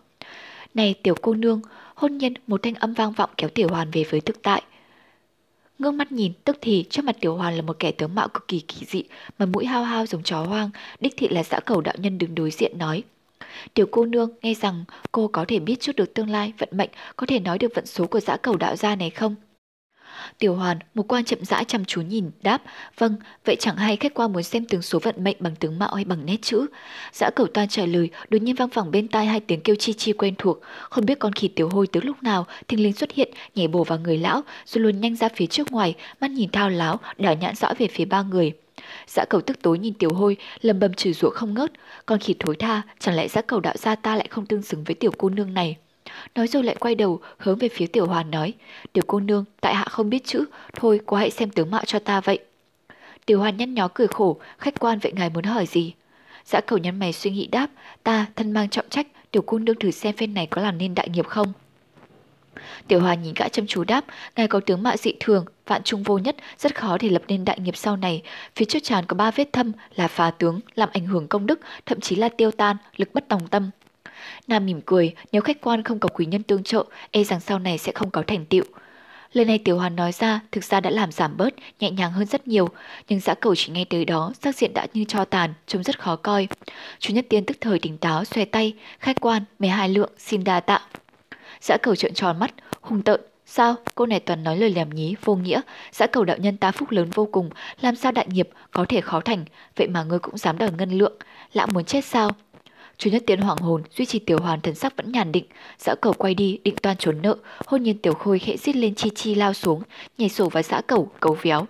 Này 0.74 0.96
tiểu 1.04 1.16
cô 1.22 1.34
nương, 1.34 1.62
hôn 1.96 2.18
nhân 2.18 2.34
một 2.48 2.64
thanh 2.64 2.76
âm 2.76 2.94
vang 2.94 3.12
vọng 3.12 3.30
kéo 3.38 3.50
tiểu 3.50 3.68
hoàn 3.70 3.92
về 3.92 4.04
với 4.10 4.22
thực 4.22 4.42
tại. 4.42 4.62
Ngước 5.80 5.94
mắt 5.94 6.12
nhìn, 6.12 6.34
tức 6.44 6.58
thì 6.62 6.86
trước 6.90 7.06
mặt 7.06 7.16
Tiểu 7.22 7.36
Hoàn 7.36 7.56
là 7.56 7.62
một 7.62 7.80
kẻ 7.80 7.92
tướng 7.92 8.16
mạo 8.16 8.28
cực 8.28 8.48
kỳ 8.48 8.60
kỳ 8.60 8.86
dị, 8.86 9.04
mà 9.40 9.46
mũi 9.46 9.66
hao 9.66 9.84
hao 9.84 10.06
giống 10.06 10.24
chó 10.24 10.44
hoang, 10.46 10.70
đích 11.00 11.14
thị 11.18 11.28
là 11.28 11.44
xã 11.44 11.60
cầu 11.60 11.82
đạo 11.82 11.96
nhân 11.98 12.18
đứng 12.18 12.36
đối 12.36 12.52
diện 12.52 12.78
nói. 12.78 13.04
Tiểu 13.74 13.86
cô 13.92 14.06
nương 14.06 14.30
nghe 14.42 14.54
rằng 14.54 14.86
cô 15.12 15.28
có 15.28 15.46
thể 15.48 15.60
biết 15.60 15.76
chút 15.80 15.96
được 15.96 16.14
tương 16.14 16.30
lai, 16.30 16.54
vận 16.58 16.70
mệnh, 16.72 16.90
có 17.16 17.26
thể 17.26 17.40
nói 17.40 17.58
được 17.58 17.76
vận 17.76 17.86
số 17.86 18.08
của 18.08 18.20
dã 18.20 18.38
cầu 18.38 18.58
đạo 18.58 18.76
gia 18.76 18.96
này 18.96 19.10
không? 19.10 19.36
Tiểu 20.40 20.56
Hoàn, 20.56 20.78
một 20.94 21.04
quan 21.08 21.26
chậm 21.26 21.46
rãi 21.46 21.66
chăm 21.66 21.86
chú 21.86 22.02
nhìn, 22.02 22.32
đáp, 22.42 22.62
vâng, 22.98 23.16
vậy 23.46 23.56
chẳng 23.60 23.76
hay 23.76 23.96
khách 23.96 24.14
qua 24.14 24.28
muốn 24.28 24.44
xem 24.44 24.66
tướng 24.66 24.82
số 24.82 25.00
vận 25.00 25.24
mệnh 25.24 25.38
bằng 25.40 25.56
tướng 25.56 25.80
mạo 25.80 25.96
hay 25.96 26.06
bằng 26.06 26.26
nét 26.26 26.38
chữ. 26.42 26.66
Dã 27.14 27.30
cầu 27.36 27.48
toan 27.48 27.68
trả 27.68 27.86
lời, 27.86 28.10
đột 28.30 28.42
nhiên 28.42 28.56
vang 28.56 28.70
vẳng 28.70 28.92
bên 28.92 29.08
tai 29.08 29.26
hai 29.26 29.40
tiếng 29.40 29.62
kêu 29.62 29.76
chi 29.76 29.94
chi 29.94 30.14
quen 30.14 30.34
thuộc, 30.38 30.60
không 30.90 31.06
biết 31.06 31.20
con 31.20 31.34
khỉ 31.34 31.48
tiểu 31.48 31.70
hôi 31.70 31.88
từ 31.88 32.02
lúc 32.02 32.24
nào, 32.24 32.48
thình 32.68 32.84
lình 32.84 32.94
xuất 32.94 33.12
hiện, 33.12 33.34
nhảy 33.56 33.68
bổ 33.68 33.84
vào 33.84 34.00
người 34.00 34.18
lão, 34.18 34.42
rồi 34.66 34.82
luôn 34.84 35.02
nhanh 35.02 35.16
ra 35.16 35.30
phía 35.36 35.48
trước 35.48 35.72
ngoài, 35.72 35.96
mắt 36.22 36.32
nhìn 36.32 36.50
thao 36.52 36.70
láo, 36.70 37.00
đảo 37.18 37.36
nhãn 37.36 37.56
dõi 37.56 37.76
về 37.78 37.88
phía 37.88 38.06
ba 38.06 38.22
người. 38.22 38.54
Dã 39.08 39.26
cầu 39.26 39.42
tức 39.42 39.62
tối 39.62 39.80
nhìn 39.80 39.94
tiểu 39.94 40.10
hôi, 40.14 40.38
lầm 40.62 40.80
bầm 40.80 40.94
chửi 40.94 41.14
rủa 41.14 41.30
không 41.30 41.54
ngớt, 41.54 41.72
con 42.06 42.20
khỉ 42.20 42.36
thối 42.40 42.56
tha, 42.56 42.82
chẳng 43.00 43.16
lẽ 43.16 43.28
dã 43.28 43.42
cầu 43.42 43.60
đạo 43.60 43.74
gia 43.78 43.96
ta 43.96 44.16
lại 44.16 44.28
không 44.30 44.46
tương 44.46 44.62
xứng 44.62 44.84
với 44.84 44.96
tiểu 44.96 45.12
cô 45.18 45.30
nương 45.30 45.54
này. 45.54 45.78
Nói 46.36 46.48
rồi 46.48 46.64
lại 46.64 46.76
quay 46.80 46.96
đầu, 46.96 47.20
hướng 47.38 47.58
về 47.58 47.70
phía 47.70 47.88
tiểu 47.88 48.06
hoàn 48.06 48.32
nói, 48.32 48.54
tiểu 48.94 49.04
cô 49.08 49.20
nương, 49.20 49.46
tại 49.62 49.76
hạ 49.76 49.86
không 49.90 50.10
biết 50.10 50.26
chữ, 50.26 50.46
thôi 50.74 51.00
cô 51.06 51.18
hãy 51.18 51.30
xem 51.30 51.50
tướng 51.50 51.72
mạo 51.72 51.86
cho 51.86 52.00
ta 52.00 52.22
vậy. 52.22 52.40
Tiểu 53.26 53.40
hoàn 53.40 53.58
nhăn 53.58 53.74
nhó 53.74 53.88
cười 53.88 54.08
khổ, 54.08 54.40
khách 54.58 54.80
quan 54.80 55.00
vậy 55.00 55.12
ngài 55.16 55.30
muốn 55.30 55.44
hỏi 55.44 55.66
gì? 55.66 55.94
Dã 56.46 56.62
cầu 56.68 56.80
nhăn 56.80 57.00
mày 57.00 57.14
suy 57.14 57.32
nghĩ 57.32 57.48
đáp, 57.48 57.68
ta 58.04 58.26
thân 58.36 58.52
mang 58.52 58.70
trọng 58.70 58.90
trách, 58.90 59.08
tiểu 59.32 59.44
cô 59.46 59.60
nương 59.60 59.80
thử 59.80 59.92
xem 59.92 60.16
phen 60.16 60.34
này 60.34 60.48
có 60.48 60.62
làm 60.62 60.78
nên 60.78 60.96
đại 60.96 61.10
nghiệp 61.10 61.28
không? 61.28 61.54
Tiểu 62.88 63.00
Hòa 63.00 63.14
nhìn 63.14 63.34
gã 63.38 63.48
chăm 63.48 63.68
chú 63.68 63.84
đáp, 63.84 64.06
ngài 64.36 64.48
có 64.48 64.60
tướng 64.60 64.84
mạo 64.84 64.98
dị 64.98 65.14
thường, 65.20 65.46
vạn 65.68 65.84
trung 65.84 66.04
vô 66.04 66.18
nhất, 66.18 66.36
rất 66.58 66.76
khó 66.76 66.98
để 66.98 67.10
lập 67.10 67.22
nên 67.28 67.46
đại 67.46 67.60
nghiệp 67.60 67.78
sau 67.78 67.98
này. 67.98 68.22
Phía 68.56 68.66
trước 68.66 68.84
tràn 68.84 69.06
có 69.06 69.16
ba 69.16 69.32
vết 69.32 69.54
thâm 69.54 69.72
là 69.96 70.08
phá 70.08 70.32
tướng, 70.32 70.60
làm 70.76 70.90
ảnh 70.94 71.06
hưởng 71.06 71.28
công 71.28 71.46
đức, 71.46 71.60
thậm 71.86 72.00
chí 72.00 72.16
là 72.16 72.30
tiêu 72.30 72.52
tan, 72.52 72.78
lực 72.98 73.14
bất 73.14 73.28
tòng 73.28 73.48
tâm. 73.48 73.70
Nam 74.48 74.66
mỉm 74.66 74.82
cười, 74.86 75.14
nếu 75.32 75.42
khách 75.42 75.62
quan 75.62 75.84
không 75.84 76.00
có 76.00 76.10
quý 76.14 76.26
nhân 76.26 76.44
tương 76.44 76.64
trợ, 76.64 76.86
e 77.12 77.24
rằng 77.24 77.40
sau 77.40 77.60
này 77.60 77.78
sẽ 77.78 77.92
không 77.92 78.12
có 78.12 78.24
thành 78.28 78.46
tựu. 78.46 78.64
Lời 79.34 79.46
này 79.46 79.58
Tiểu 79.58 79.78
Hoàn 79.78 79.96
nói 79.96 80.12
ra 80.12 80.40
thực 80.52 80.64
ra 80.64 80.80
đã 80.80 80.90
làm 80.90 81.12
giảm 81.12 81.38
bớt, 81.38 81.54
nhẹ 81.80 81.92
nhàng 81.92 82.12
hơn 82.12 82.26
rất 82.26 82.48
nhiều, 82.48 82.70
nhưng 83.10 83.20
giã 83.20 83.34
cầu 83.34 83.56
chỉ 83.56 83.72
nghe 83.72 83.86
tới 83.86 84.06
đó, 84.06 84.34
sắc 84.42 84.56
diện 84.56 84.74
đã 84.74 84.88
như 84.94 85.06
cho 85.08 85.26
tàn, 85.26 85.54
trông 85.68 85.84
rất 85.84 86.00
khó 86.00 86.16
coi. 86.16 86.48
Chú 87.00 87.14
Nhất 87.14 87.26
Tiên 87.30 87.46
tức 87.46 87.58
thời 87.62 87.80
tỉnh 87.80 87.98
táo, 87.98 88.26
xòe 88.26 88.46
tay, 88.46 88.74
khách 89.00 89.22
quan, 89.22 89.44
mười 89.60 89.70
hai 89.70 89.90
lượng, 89.90 90.12
xin 90.18 90.44
đa 90.44 90.60
tạ. 90.60 90.82
Giã 91.62 91.78
cầu 91.84 91.96
trợn 91.96 92.14
tròn 92.14 92.40
mắt, 92.40 92.54
hung 92.82 93.02
tợn. 93.02 93.22
Sao? 93.46 93.76
Cô 93.96 94.06
này 94.06 94.20
toàn 94.20 94.44
nói 94.44 94.58
lời 94.58 94.70
lèm 94.70 94.90
nhí, 94.90 95.16
vô 95.26 95.36
nghĩa. 95.36 95.62
Giã 95.92 96.08
cầu 96.08 96.24
đạo 96.24 96.38
nhân 96.38 96.58
ta 96.58 96.72
phúc 96.72 96.92
lớn 96.92 97.10
vô 97.10 97.26
cùng. 97.26 97.50
Làm 97.82 97.96
sao 97.96 98.12
đại 98.12 98.28
nghiệp 98.30 98.50
có 98.72 98.86
thể 98.90 99.02
khó 99.02 99.22
thành. 99.22 99.46
Vậy 99.76 99.88
mà 99.88 100.04
ngươi 100.04 100.20
cũng 100.20 100.38
dám 100.38 100.58
đòi 100.58 100.70
ngân 100.78 100.92
lượng. 100.92 101.14
Lão 101.54 101.68
muốn 101.74 101.86
chết 101.86 102.06
sao? 102.06 102.32
Chú 102.98 103.10
nhất 103.10 103.24
tiến 103.28 103.42
hoàng 103.42 103.58
hồn, 103.58 103.84
duy 103.92 104.06
trì 104.06 104.20
tiểu 104.20 104.38
hoàn 104.40 104.62
thần 104.62 104.76
sắc 104.76 104.98
vẫn 104.98 105.12
nhàn 105.12 105.32
định. 105.32 105.46
Giã 105.78 105.96
cầu 106.02 106.14
quay 106.14 106.34
đi, 106.34 106.60
định 106.64 106.76
toan 106.76 106.98
trốn 106.98 107.22
nợ. 107.22 107.36
Hôn 107.66 107.84
nhiên 107.84 107.98
tiểu 107.98 108.14
khôi 108.14 108.40
khẽ 108.40 108.58
giết 108.58 108.76
lên 108.76 108.96
chi 108.96 109.10
chi 109.16 109.36
lao 109.36 109.54
xuống, 109.54 109.84
nhảy 110.18 110.30
sổ 110.30 110.50
vào 110.50 110.64
giã 110.64 110.82
cầu, 110.88 111.12
cầu 111.20 111.38
véo. 111.42 111.66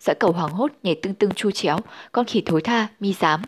Giã 0.00 0.14
cầu 0.20 0.32
hoàng 0.32 0.52
hốt, 0.52 0.72
nhảy 0.82 0.94
tương 0.94 1.14
tương 1.14 1.30
chu 1.30 1.50
chéo. 1.50 1.78
Con 2.12 2.26
khỉ 2.26 2.42
thối 2.46 2.60
tha, 2.62 2.88
mi 3.00 3.12
dám. 3.12 3.42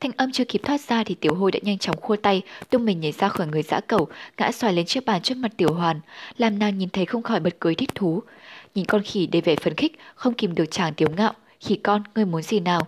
Thanh 0.00 0.12
âm 0.16 0.32
chưa 0.32 0.44
kịp 0.44 0.60
thoát 0.64 0.80
ra 0.80 1.04
thì 1.04 1.14
tiểu 1.14 1.34
hôi 1.34 1.52
đã 1.52 1.58
nhanh 1.62 1.78
chóng 1.78 2.00
khua 2.00 2.16
tay, 2.16 2.42
tung 2.70 2.84
mình 2.84 3.00
nhảy 3.00 3.12
ra 3.12 3.28
khỏi 3.28 3.46
người 3.46 3.62
dã 3.62 3.80
cẩu, 3.80 4.08
ngã 4.38 4.52
xoài 4.52 4.72
lên 4.72 4.86
chiếc 4.86 5.04
bàn 5.04 5.22
trước 5.22 5.36
mặt 5.36 5.52
tiểu 5.56 5.74
hoàn, 5.74 6.00
làm 6.38 6.58
nàng 6.58 6.78
nhìn 6.78 6.88
thấy 6.88 7.06
không 7.06 7.22
khỏi 7.22 7.40
bật 7.40 7.56
cười 7.58 7.74
thích 7.74 7.94
thú. 7.94 8.22
Nhìn 8.74 8.84
con 8.84 9.02
khỉ 9.02 9.26
đầy 9.26 9.42
vẻ 9.42 9.56
phấn 9.56 9.74
khích, 9.74 9.98
không 10.14 10.34
kìm 10.34 10.54
được 10.54 10.70
chàng 10.70 10.94
tiểu 10.94 11.08
ngạo, 11.16 11.32
khỉ 11.60 11.76
con, 11.76 12.02
ngươi 12.14 12.24
muốn 12.24 12.42
gì 12.42 12.60
nào? 12.60 12.86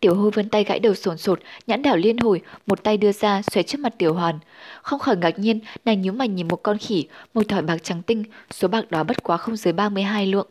Tiểu 0.00 0.14
hôi 0.14 0.30
vươn 0.30 0.48
tay 0.48 0.64
gãi 0.64 0.78
đầu 0.78 0.94
sồn 0.94 1.18
sột, 1.18 1.40
nhãn 1.66 1.82
đảo 1.82 1.96
liên 1.96 2.18
hồi, 2.18 2.40
một 2.66 2.82
tay 2.82 2.96
đưa 2.96 3.12
ra 3.12 3.42
xoay 3.42 3.62
trước 3.62 3.78
mặt 3.80 3.94
tiểu 3.98 4.14
hoàn. 4.14 4.38
Không 4.82 4.98
khỏi 4.98 5.16
ngạc 5.16 5.38
nhiên, 5.38 5.60
nàng 5.84 6.02
nhíu 6.02 6.12
mày 6.12 6.28
nhìn 6.28 6.48
một 6.48 6.62
con 6.62 6.78
khỉ, 6.78 7.06
một 7.34 7.42
thỏi 7.48 7.62
bạc 7.62 7.76
trắng 7.82 8.02
tinh, 8.02 8.24
số 8.50 8.68
bạc 8.68 8.90
đó 8.90 9.04
bất 9.04 9.22
quá 9.22 9.36
không 9.36 9.56
dưới 9.56 9.72
32 9.72 10.26
lượng. 10.26 10.46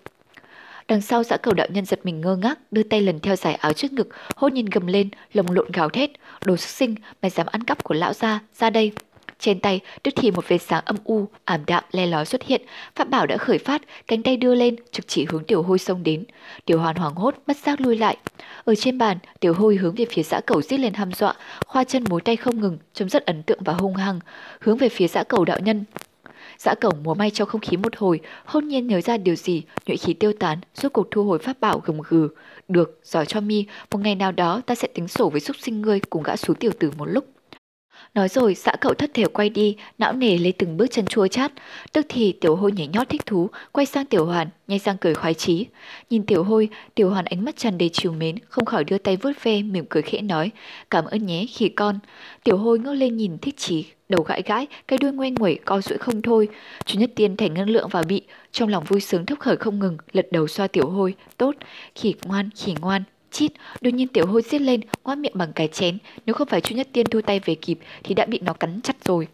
Đằng 0.92 1.02
sau 1.02 1.24
xã 1.24 1.38
cầu 1.38 1.54
đạo 1.54 1.68
nhân 1.70 1.86
giật 1.86 2.00
mình 2.04 2.22
ngơ 2.22 2.36
ngác, 2.36 2.60
đưa 2.72 2.84
tay 2.84 3.02
lần 3.02 3.20
theo 3.20 3.36
giải 3.36 3.54
áo 3.54 3.74
trước 3.74 3.94
ngực, 3.94 4.10
hốt 4.36 4.54
nhiên 4.54 4.66
gầm 4.66 4.88
lên, 4.88 5.10
lồng 5.34 5.52
lộn 5.52 5.72
gào 5.72 5.90
thét, 5.90 6.10
đồ 6.46 6.58
xuất 6.58 6.70
sinh, 6.70 6.96
mày 7.22 7.30
dám 7.30 7.48
ăn 7.48 7.64
cắp 7.64 7.84
của 7.84 7.94
lão 7.94 8.14
gia, 8.14 8.40
ra 8.54 8.70
đây. 8.70 8.92
Trên 9.40 9.60
tay, 9.60 9.80
tức 10.04 10.14
thì 10.18 10.32
một 10.32 10.48
vệt 10.48 10.62
sáng 10.62 10.84
âm 10.86 10.96
u, 11.04 11.26
ảm 11.46 11.62
đạm 11.68 11.84
le 11.92 12.06
lói 12.06 12.26
xuất 12.26 12.44
hiện, 12.44 12.62
Phạm 12.96 13.10
bảo 13.10 13.28
đã 13.28 13.38
khởi 13.38 13.58
phát, 13.58 13.82
cánh 14.08 14.24
tay 14.24 14.38
đưa 14.38 14.56
lên, 14.56 14.76
trực 14.92 15.08
chỉ 15.08 15.26
hướng 15.30 15.44
tiểu 15.44 15.64
hôi 15.64 15.80
xông 15.80 16.04
đến. 16.04 16.24
Tiểu 16.66 16.80
hoàn 16.80 16.96
hoảng 16.96 17.16
hốt, 17.16 17.36
mất 17.48 17.58
giác 17.58 17.82
lui 17.82 17.98
lại. 17.98 18.18
Ở 18.64 18.76
trên 18.76 18.98
bàn, 18.98 19.18
tiểu 19.40 19.54
hôi 19.54 19.76
hướng 19.76 19.96
về 19.96 20.06
phía 20.10 20.24
xã 20.24 20.42
cầu 20.46 20.62
giết 20.62 20.78
lên 20.78 20.94
hăm 20.94 21.12
dọa, 21.14 21.34
khoa 21.66 21.84
chân 21.84 22.04
mối 22.10 22.22
tay 22.22 22.36
không 22.36 22.62
ngừng, 22.62 22.78
trông 22.94 23.10
rất 23.10 23.26
ấn 23.26 23.44
tượng 23.44 23.60
và 23.64 23.74
hung 23.74 23.96
hăng, 23.96 24.20
hướng 24.60 24.78
về 24.78 24.90
phía 24.90 25.08
xã 25.08 25.24
cầu 25.24 25.46
đạo 25.46 25.60
nhân, 25.60 25.84
Dã 26.64 26.76
cổng 26.76 27.04
múa 27.04 27.14
may 27.14 27.30
trong 27.30 27.48
không 27.48 27.62
khí 27.62 27.78
một 27.78 27.96
hồi, 27.98 28.20
hôn 28.46 28.68
nhiên 28.68 28.88
nhớ 28.88 29.02
ra 29.02 29.18
điều 29.18 29.36
gì, 29.36 29.64
nhuệ 29.86 29.96
khí 29.96 30.14
tiêu 30.14 30.34
tán, 30.40 30.60
rốt 30.74 30.94
cuộc 30.94 31.08
thu 31.12 31.24
hồi 31.24 31.40
pháp 31.40 31.60
bảo 31.60 31.82
gầm 31.86 31.98
gừ. 32.10 32.30
Được, 32.68 33.00
giỏi 33.04 33.26
cho 33.26 33.42
mi, 33.42 33.66
một 33.92 33.98
ngày 33.98 34.16
nào 34.16 34.32
đó 34.32 34.62
ta 34.66 34.76
sẽ 34.76 34.88
tính 34.88 35.08
sổ 35.08 35.30
với 35.30 35.42
xúc 35.42 35.56
sinh 35.60 35.82
ngươi 35.82 36.00
cùng 36.00 36.24
gã 36.24 36.36
xuống 36.36 36.56
tiểu 36.56 36.72
tử 36.80 36.92
một 36.98 37.06
lúc. 37.06 37.26
Nói 38.14 38.30
rồi, 38.30 38.56
xã 38.56 38.72
cậu 38.82 38.94
thất 38.94 39.12
thể 39.14 39.26
quay 39.26 39.50
đi, 39.50 39.76
não 39.98 40.14
nề 40.14 40.38
lấy 40.38 40.52
từng 40.52 40.78
bước 40.78 40.88
chân 40.92 41.06
chua 41.06 41.28
chát. 41.28 41.52
Tức 41.92 42.06
thì 42.10 42.32
tiểu 42.32 42.56
hôi 42.56 42.72
nhảy 42.72 42.88
nhót 42.88 43.10
thích 43.10 43.26
thú, 43.26 43.50
quay 43.72 43.86
sang 43.86 44.06
tiểu 44.06 44.26
hoàn, 44.26 44.48
nhai 44.68 44.80
sang 44.80 44.98
cười 44.98 45.14
khoái 45.14 45.34
chí. 45.34 45.66
Nhìn 46.10 46.26
tiểu 46.26 46.44
hôi, 46.44 46.70
tiểu 46.96 47.10
hoàn 47.10 47.26
ánh 47.26 47.46
mắt 47.46 47.58
tràn 47.58 47.78
đầy 47.78 47.90
chiều 47.94 48.12
mến, 48.12 48.36
không 48.50 48.66
khỏi 48.66 48.84
đưa 48.84 48.98
tay 48.98 49.18
vuốt 49.18 49.32
ve, 49.44 49.62
mỉm 49.62 49.86
cười 49.90 50.04
khẽ 50.04 50.22
nói, 50.22 50.52
cảm 50.90 51.06
ơn 51.06 51.26
nhé, 51.26 51.46
khỉ 51.54 51.70
con. 51.70 52.00
Tiểu 52.44 52.58
hôi 52.58 52.80
ngước 52.80 52.94
lên 52.96 53.18
nhìn 53.18 53.38
thích 53.38 53.58
chí, 53.58 53.86
đầu 54.12 54.24
gãi 54.24 54.42
gãi, 54.46 54.68
cái 54.88 55.00
đuôi 55.00 55.12
ngoe 55.12 55.30
nguẩy 55.30 55.60
co 55.66 55.82
duỗi 55.82 55.98
không 55.98 56.22
thôi. 56.22 56.50
Chú 56.86 57.00
Nhất 57.00 57.12
Tiên 57.16 57.38
thành 57.38 57.54
ngân 57.54 57.70
lượng 57.70 57.90
vào 57.90 58.04
bị, 58.04 58.22
trong 58.52 58.70
lòng 58.70 58.84
vui 58.84 59.02
sướng 59.02 59.26
thấp 59.26 59.40
khởi 59.40 59.58
không 59.58 59.80
ngừng, 59.80 59.98
lật 60.12 60.28
đầu 60.32 60.48
xoa 60.48 60.68
tiểu 60.68 60.90
hôi, 60.90 61.16
tốt, 61.38 61.56
khỉ 61.96 62.14
ngoan, 62.26 62.50
khỉ 62.56 62.76
ngoan, 62.82 63.04
Chít, 63.32 63.52
đột 63.82 63.94
nhiên 63.94 64.08
tiểu 64.08 64.26
hôi 64.26 64.42
giết 64.42 64.62
lên, 64.62 64.82
ngoác 65.04 65.18
miệng 65.18 65.32
bằng 65.36 65.54
cái 65.54 65.68
chén. 65.68 65.98
Nếu 66.26 66.34
không 66.34 66.48
phải 66.48 66.62
chu 66.62 66.76
Nhất 66.76 66.88
Tiên 66.94 67.06
thu 67.10 67.22
tay 67.22 67.40
về 67.46 67.56
kịp 67.56 67.80
thì 68.04 68.16
đã 68.16 68.26
bị 68.26 68.40
nó 68.40 68.54
cắn 68.54 68.82
chặt 68.82 68.96
rồi. 69.06 69.28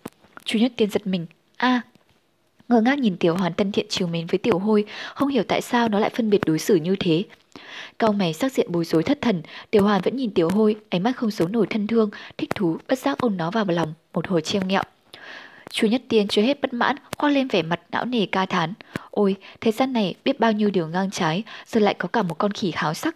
Chu 0.46 0.60
Nhất 0.60 0.72
Tiên 0.78 0.90
giật 0.90 1.08
mình. 1.08 1.26
a 1.58 1.82
Ngơ 2.70 2.82
ngác 2.82 3.00
nhìn 3.00 3.18
Tiểu 3.18 3.36
Hoàn 3.36 3.54
thân 3.54 3.72
thiện 3.72 3.86
chiều 3.90 4.08
mến 4.08 4.26
với 4.28 4.38
Tiểu 4.38 4.60
Hôi, 4.60 4.86
không 5.14 5.30
hiểu 5.30 5.44
tại 5.48 5.62
sao 5.62 5.90
nó 5.90 6.00
lại 6.00 6.10
phân 6.10 6.30
biệt 6.30 6.42
đối 6.46 6.60
xử 6.60 6.76
như 6.76 6.96
thế. 7.00 7.24
Cao 8.00 8.14
mày 8.14 8.34
sắc 8.34 8.52
diện 8.52 8.72
bối 8.72 8.86
rối 8.86 9.04
thất 9.04 9.22
thần, 9.22 9.42
Tiểu 9.72 9.84
Hoàn 9.84 10.02
vẫn 10.02 10.16
nhìn 10.16 10.32
Tiểu 10.32 10.50
Hôi, 10.50 10.76
ánh 10.90 11.04
mắt 11.04 11.12
không 11.16 11.32
giấu 11.32 11.48
nổi 11.48 11.68
thân 11.70 11.88
thương, 11.88 12.10
thích 12.38 12.50
thú, 12.56 12.78
bất 12.88 13.00
giác 13.00 13.18
ôm 13.18 13.38
nó 13.38 13.52
vào 13.52 13.66
lòng, 13.68 13.94
một 14.14 14.28
hồi 14.28 14.42
treo 14.42 14.62
nghẹo. 14.62 14.84
Chu 15.70 15.88
Nhất 15.88 16.02
Tiên 16.10 16.28
chưa 16.28 16.42
hết 16.42 16.62
bất 16.62 16.74
mãn, 16.74 16.96
khoác 17.18 17.30
lên 17.30 17.48
vẻ 17.48 17.62
mặt 17.62 17.80
não 17.92 18.06
nề 18.06 18.26
ca 18.26 18.46
thán. 18.46 18.74
Ôi, 19.12 19.36
thế 19.62 19.72
gian 19.72 19.94
này 19.94 20.16
biết 20.26 20.40
bao 20.40 20.52
nhiêu 20.52 20.70
điều 20.70 20.88
ngang 20.88 21.12
trái, 21.12 21.44
giờ 21.66 21.80
lại 21.80 21.94
có 21.94 22.08
cả 22.08 22.24
một 22.24 22.38
con 22.38 22.52
khỉ 22.52 22.72
háo 22.76 22.94
sắc. 22.94 23.16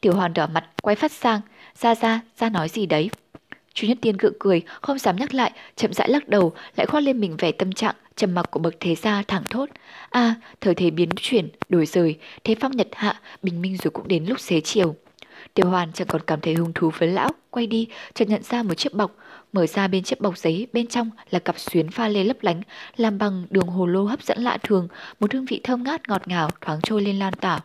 Tiểu 0.00 0.14
Hoàn 0.14 0.34
đỏ 0.34 0.46
mặt, 0.46 0.64
quay 0.82 0.96
phát 0.96 1.12
sang, 1.12 1.40
ra 1.78 1.94
ra, 1.94 2.20
ra 2.38 2.48
nói 2.48 2.68
gì 2.68 2.86
đấy. 2.86 3.10
Chu 3.74 3.88
Nhất 3.88 3.98
Tiên 4.00 4.16
gượng 4.16 4.34
cười, 4.40 4.62
không 4.80 4.98
dám 4.98 5.16
nhắc 5.16 5.34
lại, 5.34 5.52
chậm 5.76 5.92
rãi 5.92 6.08
lắc 6.08 6.28
đầu, 6.28 6.52
lại 6.76 6.86
khoác 6.86 7.00
lên 7.00 7.20
mình 7.20 7.36
vẻ 7.36 7.52
tâm 7.52 7.72
trạng, 7.72 7.94
trầm 8.16 8.34
mặc 8.34 8.50
của 8.50 8.60
bậc 8.60 8.74
thế 8.80 8.94
gia 8.94 9.22
thẳng 9.22 9.44
thốt. 9.50 9.68
a 10.10 10.20
à, 10.20 10.34
thời 10.60 10.74
thế 10.74 10.90
biến 10.90 11.08
chuyển, 11.16 11.48
đổi 11.68 11.86
rời, 11.86 12.18
thế 12.44 12.54
phong 12.60 12.76
nhật 12.76 12.88
hạ, 12.92 13.20
bình 13.42 13.62
minh 13.62 13.76
rồi 13.76 13.90
cũng 13.90 14.08
đến 14.08 14.24
lúc 14.24 14.40
xế 14.40 14.60
chiều. 14.60 14.96
Tiểu 15.54 15.68
Hoàn 15.68 15.92
chẳng 15.92 16.08
còn 16.08 16.22
cảm 16.26 16.40
thấy 16.40 16.54
hứng 16.54 16.72
thú 16.72 16.90
với 16.98 17.08
lão, 17.08 17.30
quay 17.50 17.66
đi, 17.66 17.88
chợt 18.14 18.28
nhận 18.28 18.42
ra 18.42 18.62
một 18.62 18.74
chiếc 18.74 18.94
bọc, 18.94 19.16
mở 19.52 19.66
ra 19.66 19.88
bên 19.88 20.02
chiếc 20.04 20.20
bọc 20.20 20.38
giấy, 20.38 20.66
bên 20.72 20.86
trong 20.86 21.10
là 21.30 21.38
cặp 21.38 21.58
xuyến 21.58 21.90
pha 21.90 22.08
lê 22.08 22.24
lấp 22.24 22.36
lánh, 22.40 22.62
làm 22.96 23.18
bằng 23.18 23.46
đường 23.50 23.66
hồ 23.66 23.86
lô 23.86 24.04
hấp 24.04 24.22
dẫn 24.22 24.38
lạ 24.38 24.58
thường, 24.62 24.88
một 25.20 25.32
hương 25.32 25.44
vị 25.44 25.60
thơm 25.62 25.82
ngát 25.82 26.08
ngọt 26.08 26.28
ngào 26.28 26.50
thoáng 26.60 26.80
trôi 26.82 27.02
lên 27.02 27.18
lan 27.18 27.32
tỏa. 27.32 27.60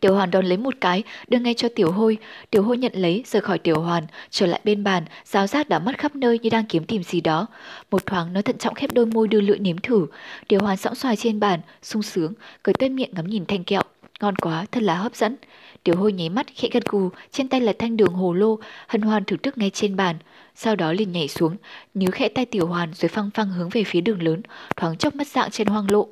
Tiểu 0.00 0.14
Hoàn 0.14 0.30
đón 0.30 0.46
lấy 0.46 0.58
một 0.58 0.74
cái, 0.80 1.02
đưa 1.28 1.38
ngay 1.38 1.54
cho 1.54 1.68
Tiểu 1.74 1.92
Hôi. 1.92 2.18
Tiểu 2.50 2.62
Hôi 2.62 2.78
nhận 2.78 2.92
lấy, 2.94 3.24
rời 3.26 3.42
khỏi 3.42 3.58
Tiểu 3.58 3.80
Hoàn, 3.80 4.04
trở 4.30 4.46
lại 4.46 4.60
bên 4.64 4.84
bàn, 4.84 5.04
giáo 5.24 5.46
giác 5.46 5.68
đã 5.68 5.78
mắt 5.78 5.98
khắp 5.98 6.16
nơi 6.16 6.38
như 6.38 6.50
đang 6.50 6.66
kiếm 6.66 6.84
tìm 6.84 7.02
gì 7.02 7.20
đó. 7.20 7.46
Một 7.90 8.06
thoáng 8.06 8.32
nó 8.32 8.42
thận 8.42 8.58
trọng 8.58 8.74
khép 8.74 8.92
đôi 8.92 9.06
môi 9.06 9.28
đưa 9.28 9.40
lưỡi 9.40 9.58
nếm 9.58 9.78
thử. 9.78 10.06
Tiểu 10.48 10.60
Hoàn 10.62 10.76
sõng 10.76 10.94
xoài 10.94 11.16
trên 11.16 11.40
bàn, 11.40 11.60
sung 11.82 12.02
sướng, 12.02 12.32
cười 12.62 12.74
tuyết 12.74 12.90
miệng 12.90 13.10
ngắm 13.12 13.26
nhìn 13.26 13.46
thanh 13.46 13.64
kẹo. 13.64 13.82
Ngon 14.20 14.36
quá, 14.36 14.66
thật 14.72 14.82
là 14.82 14.94
hấp 14.94 15.14
dẫn. 15.16 15.36
Tiểu 15.84 15.96
Hôi 15.96 16.12
nháy 16.12 16.28
mắt 16.28 16.46
khẽ 16.54 16.68
gật 16.72 16.84
gù, 16.84 17.10
trên 17.32 17.48
tay 17.48 17.60
là 17.60 17.72
thanh 17.78 17.96
đường 17.96 18.12
hồ 18.12 18.32
lô, 18.32 18.58
hân 18.86 19.02
hoan 19.02 19.24
thưởng 19.24 19.38
thức 19.38 19.58
ngay 19.58 19.70
trên 19.70 19.96
bàn. 19.96 20.16
Sau 20.54 20.76
đó 20.76 20.92
liền 20.92 21.12
nhảy 21.12 21.28
xuống, 21.28 21.56
níu 21.94 22.10
khẽ 22.10 22.28
tay 22.28 22.46
Tiểu 22.46 22.66
Hoàn 22.66 22.94
rồi 22.94 23.08
phăng 23.08 23.30
phăng 23.34 23.50
hướng 23.50 23.68
về 23.68 23.84
phía 23.84 24.00
đường 24.00 24.22
lớn, 24.22 24.42
thoáng 24.76 24.96
chốc 24.96 25.14
mất 25.14 25.26
dạng 25.26 25.50
trên 25.50 25.66
hoang 25.66 25.90
lộ. 25.90 26.08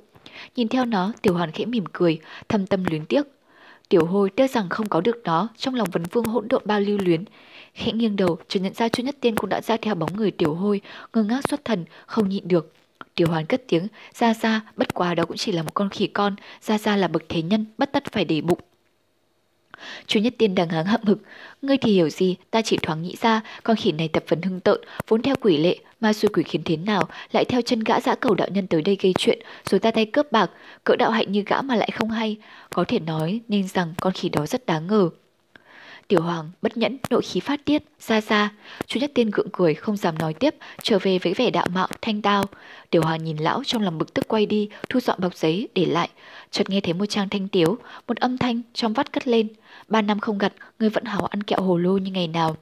Nhìn 0.56 0.68
theo 0.68 0.84
nó, 0.84 1.12
Tiểu 1.22 1.34
Hoàn 1.34 1.50
khẽ 1.50 1.64
mỉm 1.64 1.84
cười, 1.92 2.18
thâm 2.48 2.66
tâm 2.66 2.84
luyến 2.84 3.04
tiếc. 3.04 3.22
Tiểu 3.88 4.06
hôi 4.06 4.30
tiếc 4.30 4.50
rằng 4.50 4.68
không 4.68 4.88
có 4.88 5.00
được 5.00 5.16
nó, 5.24 5.48
trong 5.56 5.74
lòng 5.74 5.88
vấn 5.92 6.02
vương 6.02 6.24
hỗn 6.24 6.48
độn 6.48 6.62
bao 6.64 6.80
lưu 6.80 6.98
luyến. 6.98 7.24
Khẽ 7.74 7.92
nghiêng 7.92 8.16
đầu, 8.16 8.38
chợt 8.48 8.60
nhận 8.60 8.74
ra 8.74 8.88
chu 8.88 9.02
nhất 9.02 9.16
tiên 9.20 9.36
cũng 9.36 9.50
đã 9.50 9.60
ra 9.60 9.76
theo 9.82 9.94
bóng 9.94 10.16
người 10.16 10.30
tiểu 10.30 10.54
hôi, 10.54 10.80
ngơ 11.14 11.22
ngác 11.22 11.48
xuất 11.48 11.64
thần, 11.64 11.84
không 12.06 12.28
nhịn 12.28 12.48
được. 12.48 12.72
Tiểu 13.14 13.28
hoàn 13.28 13.46
cất 13.46 13.62
tiếng, 13.68 13.88
ra 14.14 14.34
ra, 14.34 14.60
bất 14.76 14.94
quá 14.94 15.14
đó 15.14 15.24
cũng 15.24 15.36
chỉ 15.36 15.52
là 15.52 15.62
một 15.62 15.74
con 15.74 15.88
khỉ 15.90 16.06
con, 16.06 16.36
ra 16.60 16.78
ra 16.78 16.96
là 16.96 17.08
bậc 17.08 17.22
thế 17.28 17.42
nhân, 17.42 17.66
bất 17.78 17.92
tất 17.92 18.04
phải 18.12 18.24
để 18.24 18.40
bụng. 18.40 18.60
Chú 20.06 20.20
Nhất 20.20 20.34
Tiên 20.38 20.54
đằng 20.54 20.68
háng 20.68 20.86
hậm 20.86 21.00
hực, 21.04 21.18
ngươi 21.62 21.76
thì 21.76 21.92
hiểu 21.92 22.08
gì, 22.08 22.36
ta 22.50 22.62
chỉ 22.62 22.76
thoáng 22.82 23.02
nghĩ 23.02 23.16
ra, 23.20 23.40
con 23.62 23.76
khỉ 23.76 23.92
này 23.92 24.08
tập 24.08 24.24
phần 24.26 24.42
hưng 24.42 24.60
tợn, 24.60 24.80
vốn 25.08 25.22
theo 25.22 25.34
quỷ 25.40 25.56
lệ, 25.56 25.78
ma 26.00 26.12
xui 26.12 26.28
quỷ 26.28 26.42
khiến 26.42 26.62
thế 26.64 26.76
nào, 26.76 27.08
lại 27.32 27.44
theo 27.44 27.62
chân 27.62 27.80
gã 27.80 28.00
dã 28.00 28.14
cầu 28.14 28.34
đạo 28.34 28.48
nhân 28.50 28.66
tới 28.66 28.82
đây 28.82 28.96
gây 29.00 29.14
chuyện, 29.18 29.38
rồi 29.70 29.80
ta 29.80 29.90
tay 29.90 30.06
cướp 30.06 30.32
bạc, 30.32 30.50
cỡ 30.84 30.96
đạo 30.96 31.10
hạnh 31.10 31.32
như 31.32 31.42
gã 31.46 31.62
mà 31.62 31.76
lại 31.76 31.90
không 31.90 32.10
hay, 32.10 32.36
có 32.70 32.84
thể 32.88 32.98
nói 32.98 33.40
nên 33.48 33.68
rằng 33.68 33.94
con 34.00 34.12
khỉ 34.12 34.28
đó 34.28 34.46
rất 34.46 34.66
đáng 34.66 34.86
ngờ. 34.86 35.10
Tiểu 36.08 36.22
Hoàng 36.22 36.50
bất 36.62 36.76
nhẫn, 36.76 36.98
nội 37.10 37.22
khí 37.22 37.40
phát 37.40 37.64
tiết, 37.64 37.82
ra 38.00 38.20
ra. 38.20 38.52
Chu 38.86 39.00
Nhất 39.00 39.10
Tiên 39.14 39.30
gượng 39.30 39.50
cười, 39.52 39.74
không 39.74 39.96
dám 39.96 40.18
nói 40.18 40.34
tiếp, 40.34 40.54
trở 40.82 40.98
về 40.98 41.18
với 41.18 41.34
vẻ 41.34 41.50
đạo 41.50 41.66
mạo, 41.74 41.88
thanh 42.02 42.22
tao. 42.22 42.44
Tiểu 42.90 43.02
Hoàng 43.02 43.24
nhìn 43.24 43.36
lão 43.36 43.62
trong 43.66 43.82
lòng 43.82 43.98
bực 43.98 44.14
tức 44.14 44.28
quay 44.28 44.46
đi, 44.46 44.68
thu 44.88 45.00
dọn 45.00 45.20
bọc 45.20 45.34
giấy, 45.34 45.68
để 45.74 45.84
lại. 45.84 46.08
Chợt 46.50 46.70
nghe 46.70 46.80
thấy 46.80 46.94
một 46.94 47.06
trang 47.06 47.28
thanh 47.28 47.48
tiếu, 47.48 47.78
một 48.08 48.16
âm 48.16 48.38
thanh 48.38 48.62
trong 48.74 48.92
vắt 48.92 49.12
cất 49.12 49.28
lên. 49.28 49.48
Ba 49.88 50.02
năm 50.02 50.20
không 50.20 50.38
gặt, 50.38 50.52
người 50.78 50.90
vẫn 50.90 51.04
hào 51.04 51.26
ăn 51.26 51.42
kẹo 51.42 51.60
hồ 51.60 51.76
lô 51.76 51.98
như 51.98 52.10
ngày 52.10 52.28
nào. 52.28 52.56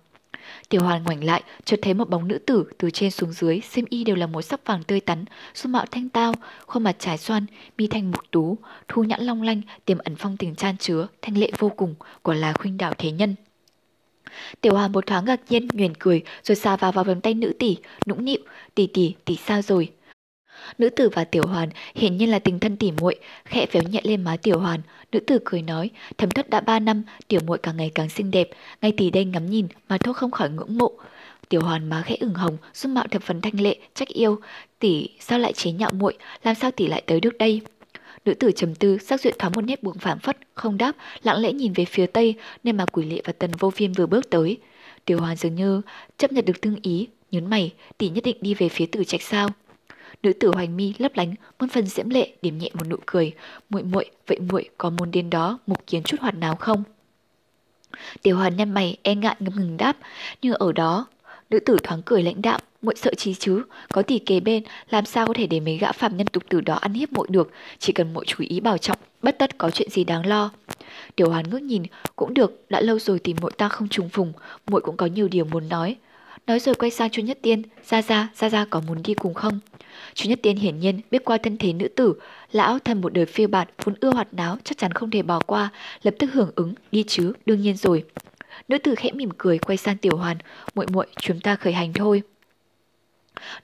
Tiểu 0.68 0.82
Hoàn 0.82 1.04
ngoảnh 1.04 1.24
lại, 1.24 1.42
chợt 1.64 1.78
thấy 1.82 1.94
một 1.94 2.10
bóng 2.10 2.28
nữ 2.28 2.38
tử 2.38 2.64
từ 2.78 2.90
trên 2.90 3.10
xuống 3.10 3.32
dưới, 3.32 3.60
xem 3.60 3.84
y 3.88 4.04
đều 4.04 4.16
là 4.16 4.26
mối 4.26 4.42
sắc 4.42 4.66
vàng 4.66 4.82
tươi 4.82 5.00
tắn, 5.00 5.24
dung 5.54 5.72
mạo 5.72 5.84
thanh 5.90 6.08
tao, 6.08 6.34
khuôn 6.66 6.82
mặt 6.82 6.96
trái 6.98 7.18
xoan, 7.18 7.46
mi 7.78 7.86
thanh 7.86 8.10
mục 8.10 8.24
tú, 8.30 8.58
thu 8.88 9.04
nhãn 9.04 9.22
long 9.22 9.42
lanh, 9.42 9.60
tiềm 9.84 9.98
ẩn 9.98 10.16
phong 10.16 10.36
tình 10.36 10.54
chan 10.54 10.76
chứa, 10.76 11.06
thanh 11.22 11.38
lệ 11.38 11.50
vô 11.58 11.68
cùng, 11.68 11.94
quả 12.22 12.34
là 12.34 12.52
khuynh 12.52 12.76
đảo 12.76 12.94
thế 12.98 13.10
nhân. 13.10 13.34
Tiểu 14.60 14.74
Hoàn 14.74 14.92
một 14.92 15.06
thoáng 15.06 15.24
ngạc 15.24 15.40
nhiên, 15.48 15.68
nhuyền 15.72 15.94
cười, 15.94 16.22
rồi 16.42 16.56
xà 16.56 16.76
vào 16.76 16.92
vào 16.92 17.04
vòng 17.04 17.20
tay 17.20 17.34
nữ 17.34 17.52
tỷ, 17.58 17.76
nũng 18.06 18.24
nịu, 18.24 18.40
tỷ 18.74 18.86
tỷ, 18.86 19.14
tỷ 19.24 19.36
sao 19.46 19.62
rồi? 19.62 19.92
Nữ 20.78 20.90
tử 20.90 21.09
và 21.09 21.24
Tiểu 21.24 21.43
Hoàn 21.47 21.68
hiển 21.94 22.16
nhiên 22.16 22.31
là 22.31 22.39
tình 22.39 22.60
thân 22.60 22.76
tỉ 22.76 22.93
muội, 23.01 23.14
khẽ 23.44 23.66
véo 23.72 23.82
nhẹ 23.82 24.01
lên 24.05 24.22
má 24.22 24.36
Tiểu 24.36 24.59
Hoàn, 24.59 24.81
nữ 25.12 25.20
tử 25.20 25.39
cười 25.44 25.62
nói, 25.62 25.90
thấm 26.18 26.31
thất 26.31 26.51
đã 26.51 26.60
ba 26.60 26.78
năm, 26.78 27.02
Tiểu 27.28 27.40
muội 27.47 27.59
càng 27.59 27.76
ngày 27.76 27.90
càng 27.94 28.09
xinh 28.09 28.31
đẹp, 28.31 28.51
ngay 28.82 28.93
tỷ 28.97 29.10
đây 29.10 29.24
ngắm 29.24 29.51
nhìn 29.51 29.66
mà 29.89 29.98
thôi 29.98 30.14
không 30.14 30.31
khỏi 30.31 30.51
ngưỡng 30.51 30.78
mộ. 30.78 30.93
Tiểu 31.48 31.60
Hoàn 31.60 31.89
má 31.89 32.02
khẽ 32.06 32.16
ửng 32.20 32.35
hồng, 32.35 32.56
dung 32.74 32.94
mạo 32.94 33.06
thập 33.10 33.22
phần 33.22 33.40
thanh 33.40 33.60
lệ, 33.60 33.76
trách 33.94 34.09
yêu, 34.09 34.39
tỷ 34.78 35.09
sao 35.20 35.39
lại 35.39 35.52
chế 35.52 35.72
nhạo 35.72 35.90
muội, 35.93 36.14
làm 36.43 36.55
sao 36.55 36.70
tỷ 36.70 36.86
lại 36.86 37.02
tới 37.06 37.20
được 37.20 37.39
đây? 37.39 37.60
Nữ 38.24 38.35
tử 38.35 38.52
trầm 38.52 38.74
tư, 38.74 38.98
sắc 38.98 39.20
duyệt 39.20 39.39
thoáng 39.39 39.52
một 39.52 39.60
nét 39.60 39.82
buồn 39.82 39.98
phảng 39.98 40.18
phất, 40.18 40.39
không 40.55 40.78
đáp, 40.78 40.97
lặng 41.22 41.40
lẽ 41.40 41.52
nhìn 41.52 41.72
về 41.72 41.85
phía 41.85 42.06
tây, 42.06 42.35
nên 42.64 42.76
mà 42.76 42.86
quỷ 42.86 43.05
lệ 43.05 43.20
và 43.24 43.32
tần 43.32 43.51
vô 43.59 43.70
phiên 43.70 43.93
vừa 43.93 44.06
bước 44.06 44.31
tới. 44.31 44.59
Tiểu 45.05 45.20
Hoàn 45.20 45.36
dường 45.36 45.55
như 45.55 45.81
chấp 46.18 46.32
nhận 46.32 46.44
được 46.44 46.60
tương 46.60 46.76
ý, 46.82 47.09
nhấn 47.31 47.51
mày, 47.51 47.72
tỷ 47.98 48.09
nhất 48.09 48.24
định 48.24 48.36
đi 48.40 48.55
về 48.55 48.68
phía 48.68 48.86
tử 48.86 49.05
trạch 49.05 49.22
sao? 49.22 49.48
Nữ 50.24 50.32
tử 50.32 50.51
hoành 50.55 50.76
mi 50.76 50.94
lấp 50.98 51.12
lánh, 51.14 51.34
muôn 51.59 51.68
phần 51.68 51.86
diễm 51.86 52.09
lệ, 52.09 52.32
điểm 52.42 52.59
nhẹ 52.59 52.70
một 52.74 52.86
nụ 52.88 52.96
cười. 53.06 53.32
Muội 53.70 53.82
muội, 53.82 54.10
vậy 54.26 54.38
muội 54.38 54.68
có 54.78 54.90
môn 54.90 55.10
điên 55.10 55.30
đó 55.30 55.59
mục 55.66 55.86
kiến 55.86 56.02
chút 56.02 56.20
hoạt 56.20 56.34
nào 56.34 56.56
không? 56.56 56.82
Tiểu 58.22 58.36
hoàn 58.36 58.56
nhăn 58.56 58.74
mày 58.74 58.96
e 59.02 59.14
ngại 59.14 59.36
ngập 59.38 59.55
ngừng 59.56 59.76
đáp, 59.76 59.96
nhưng 60.42 60.55
ở 60.55 60.72
đó, 60.72 61.06
nữ 61.51 61.59
tử 61.60 61.76
thoáng 61.82 62.02
cười 62.05 62.22
lãnh 62.22 62.42
đạo, 62.42 62.59
muội 62.82 62.94
sợ 62.96 63.14
chi 63.14 63.34
chứ, 63.34 63.62
có 63.88 64.02
tỷ 64.02 64.18
kế 64.18 64.40
bên, 64.40 64.62
làm 64.90 65.05
sao 65.05 65.26
có 65.26 65.34
thể 65.34 65.46
để 65.46 65.60
mấy 65.60 65.78
gã 65.78 65.92
phạm 65.92 66.16
nhân 66.16 66.26
tục 66.26 66.42
tử 66.48 66.60
đó 66.60 66.74
ăn 66.74 66.92
hiếp 66.92 67.12
muội 67.12 67.26
được, 67.30 67.51
chỉ 67.78 67.92
cần 67.92 68.14
muội 68.14 68.24
chú 68.26 68.44
ý 68.48 68.60
bảo 68.60 68.78
trọng, 68.78 68.98
bất 69.22 69.38
tất 69.38 69.59
có 69.59 69.70
chuyện 69.70 69.90
gì 69.90 70.05
đáng 70.05 70.26
lo. 70.26 70.51
Tiểu 71.16 71.30
hoàn 71.30 71.51
ngước 71.51 71.62
nhìn, 71.62 71.82
cũng 72.16 72.34
được, 72.34 72.64
đã 72.68 72.80
lâu 72.80 72.98
rồi 72.98 73.18
thì 73.24 73.34
muội 73.40 73.52
ta 73.56 73.68
không 73.68 73.88
trùng 73.88 74.09
phùng, 74.09 74.32
muội 74.66 74.80
cũng 74.80 74.96
có 74.96 75.06
nhiều 75.06 75.28
điều 75.28 75.44
muốn 75.44 75.68
nói. 75.68 75.96
Nói 76.46 76.60
rồi 76.60 76.74
quay 76.74 76.90
sang 76.90 77.10
chu 77.10 77.22
Nhất 77.22 77.38
Tiên, 77.42 77.62
ra 77.88 78.02
ra, 78.02 78.28
ra 78.34 78.48
ra 78.48 78.64
có 78.70 78.80
muốn 78.80 79.02
đi 79.02 79.14
cùng 79.14 79.34
không? 79.34 79.60
Chu 80.14 80.28
Nhất 80.28 80.38
Tiên 80.42 80.56
hiển 80.56 80.80
nhiên 80.80 81.00
biết 81.10 81.24
qua 81.24 81.38
thân 81.42 81.56
thế 81.58 81.72
nữ 81.72 81.88
tử, 81.88 82.14
lão 82.52 82.78
thân 82.78 83.00
một 83.00 83.12
đời 83.12 83.26
phiêu 83.26 83.48
bạt 83.48 83.68
vốn 83.84 83.94
ưa 84.00 84.10
hoạt 84.10 84.34
náo 84.34 84.56
chắc 84.64 84.78
chắn 84.78 84.92
không 84.92 85.10
thể 85.10 85.22
bỏ 85.22 85.40
qua, 85.40 85.70
lập 86.02 86.14
tức 86.18 86.30
hưởng 86.32 86.50
ứng, 86.54 86.74
đi 86.92 87.04
chứ, 87.08 87.32
đương 87.46 87.60
nhiên 87.60 87.76
rồi. 87.76 88.04
Nữ 88.68 88.78
tử 88.78 88.94
khẽ 88.94 89.10
mỉm 89.12 89.28
cười 89.38 89.58
quay 89.58 89.76
sang 89.76 89.96
Tiểu 89.96 90.16
Hoàn, 90.16 90.36
muội 90.74 90.86
muội 90.92 91.06
chúng 91.20 91.40
ta 91.40 91.56
khởi 91.56 91.72
hành 91.72 91.92
thôi. 91.92 92.22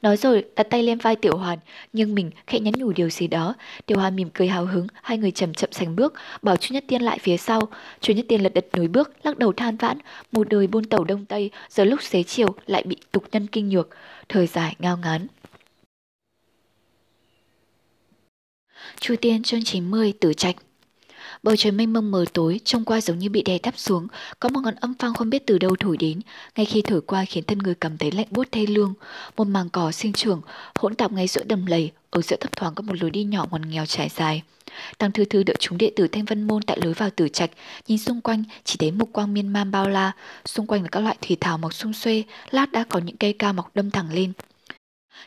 Nói 0.03 0.17
rồi 0.17 0.45
đặt 0.57 0.67
tay 0.71 0.83
lên 0.83 0.99
vai 0.99 1.17
Tiểu 1.17 1.37
Hoàn, 1.37 1.59
nhưng 1.93 2.15
mình 2.15 2.31
khẽ 2.47 2.61
nhắn 2.61 2.75
nhủ 2.77 2.93
điều 2.93 3.11
gì 3.11 3.27
đó. 3.27 3.55
Tiểu 3.87 3.99
Hoàn 3.99 4.17
mỉm 4.17 4.31
cười 4.35 4.49
hào 4.49 4.67
hứng, 4.67 4.87
hai 5.03 5.19
người 5.19 5.31
chậm 5.31 5.55
chậm 5.55 5.73
sánh 5.73 5.97
bước, 5.97 6.15
bảo 6.43 6.57
Chu 6.57 6.75
Nhất 6.75 6.85
Tiên 6.89 7.03
lại 7.03 7.19
phía 7.23 7.37
sau. 7.37 7.61
Chu 8.01 8.15
Nhất 8.15 8.25
Tiên 8.29 8.41
lật 8.41 8.55
đật 8.55 8.67
nối 8.77 8.89
bước, 8.89 9.13
lắc 9.23 9.39
đầu 9.39 9.53
than 9.53 9.77
vãn, 9.77 9.99
một 10.33 10.49
đời 10.49 10.67
buôn 10.67 10.85
tàu 10.85 11.05
đông 11.05 11.25
tây, 11.25 11.51
giờ 11.69 11.85
lúc 11.85 12.03
xế 12.03 12.23
chiều 12.23 12.55
lại 12.67 12.83
bị 12.83 12.97
tục 13.13 13.25
nhân 13.33 13.47
kinh 13.47 13.69
nhược, 13.69 13.89
thời 14.29 14.47
dài 14.47 14.77
ngao 14.79 14.97
ngán. 14.97 15.27
Chu 19.01 19.15
Tiên 19.21 19.43
chương 19.43 19.65
90 19.65 20.13
Tử 20.21 20.33
Trạch 20.33 20.57
Bầu 21.43 21.57
trời 21.57 21.73
mênh 21.73 21.93
mông 21.93 22.11
mờ 22.11 22.25
tối, 22.33 22.61
trông 22.65 22.85
qua 22.85 23.01
giống 23.01 23.19
như 23.19 23.29
bị 23.29 23.43
đè 23.43 23.59
thấp 23.59 23.79
xuống, 23.79 24.07
có 24.41 24.49
một 24.49 24.61
ngọn 24.61 24.75
âm 24.75 24.95
phong 24.99 25.15
không 25.15 25.31
biết 25.31 25.47
từ 25.47 25.59
đâu 25.59 25.77
thổi 25.81 25.97
đến, 25.97 26.21
ngay 26.57 26.67
khi 26.67 26.83
thổi 26.83 27.01
qua 27.01 27.25
khiến 27.25 27.45
thân 27.45 27.59
người 27.59 27.75
cảm 27.75 27.99
thấy 27.99 28.11
lạnh 28.11 28.27
buốt 28.31 28.53
thê 28.53 28.67
lương. 28.67 28.95
Một 29.37 29.47
màng 29.47 29.69
cỏ 29.71 29.93
sinh 29.93 30.13
trưởng, 30.13 30.41
hỗn 30.75 30.95
tạp 30.95 31.13
ngay 31.13 31.27
giữa 31.27 31.45
đầm 31.45 31.67
lầy, 31.67 31.91
ở 32.11 32.23
giữa 32.23 32.37
thấp 32.37 32.57
thoáng 32.57 32.75
có 32.75 32.83
một 32.83 33.03
lối 33.03 33.11
đi 33.11 33.25
nhỏ 33.25 33.47
ngoằn 33.51 33.71
nghèo 33.71 33.87
trải 33.87 34.09
dài. 34.09 34.43
Tăng 34.99 35.13
Thư 35.13 35.25
Thư 35.25 35.43
đợi 35.43 35.57
chúng 35.59 35.79
đệ 35.79 35.91
tử 35.97 36.09
Thanh 36.09 36.25
Vân 36.25 36.43
Môn 36.43 36.63
tại 36.63 36.79
lối 36.83 36.93
vào 36.93 37.11
tử 37.11 37.29
trạch, 37.29 37.51
nhìn 37.89 37.99
xung 37.99 38.21
quanh 38.21 38.45
chỉ 38.65 38.77
thấy 38.79 38.91
mục 38.91 39.13
quang 39.13 39.35
miên 39.35 39.49
man 39.49 39.71
bao 39.71 39.89
la, 39.89 40.13
xung 40.45 40.67
quanh 40.67 40.83
là 40.83 40.89
các 40.89 41.01
loại 41.01 41.17
thủy 41.23 41.37
thảo 41.41 41.59
mọc 41.59 41.75
sung 41.75 41.93
xuê, 41.93 42.25
lát 42.51 42.73
đã 42.73 42.85
có 42.85 42.99
những 42.99 43.17
cây 43.17 43.33
cao 43.33 43.53
mọc 43.53 43.71
đâm 43.77 43.91
thẳng 43.91 44.13
lên. 44.13 44.33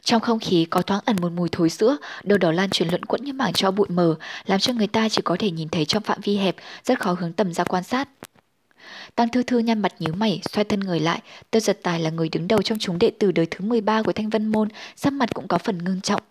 Trong 0.01 0.21
không 0.21 0.39
khí 0.39 0.65
có 0.69 0.81
thoáng 0.81 1.01
ẩn 1.05 1.15
một 1.21 1.31
mùi 1.31 1.49
thối 1.51 1.69
sữa, 1.69 1.97
đâu 2.23 2.37
đó 2.37 2.51
lan 2.51 2.69
truyền 2.69 2.89
luận 2.89 3.05
quẫn 3.05 3.23
như 3.23 3.33
mảng 3.33 3.53
cho 3.53 3.71
bụi 3.71 3.87
mờ, 3.89 4.15
làm 4.45 4.59
cho 4.59 4.73
người 4.73 4.87
ta 4.87 5.09
chỉ 5.09 5.21
có 5.21 5.35
thể 5.39 5.51
nhìn 5.51 5.69
thấy 5.69 5.85
trong 5.85 6.03
phạm 6.03 6.21
vi 6.21 6.37
hẹp, 6.37 6.55
rất 6.83 6.99
khó 6.99 7.15
hướng 7.19 7.33
tầm 7.33 7.53
ra 7.53 7.63
quan 7.63 7.83
sát. 7.83 8.09
Tăng 9.15 9.29
Thư 9.29 9.43
Thư 9.43 9.59
nhăn 9.59 9.79
mặt 9.79 9.93
nhíu 9.99 10.13
mày, 10.13 10.41
xoay 10.51 10.63
thân 10.65 10.79
người 10.79 10.99
lại. 10.99 11.21
Tiêu 11.51 11.59
giật 11.59 11.79
tài 11.83 11.99
là 11.99 12.09
người 12.09 12.29
đứng 12.29 12.47
đầu 12.47 12.61
trong 12.61 12.79
chúng 12.79 12.99
đệ 12.99 13.11
tử 13.19 13.31
đời 13.31 13.45
thứ 13.51 13.65
13 13.65 14.01
của 14.03 14.13
Thanh 14.13 14.29
Vân 14.29 14.47
Môn, 14.47 14.69
sắc 14.95 15.13
mặt 15.13 15.29
cũng 15.33 15.47
có 15.47 15.57
phần 15.57 15.77
ngưng 15.77 16.01
trọng. 16.01 16.21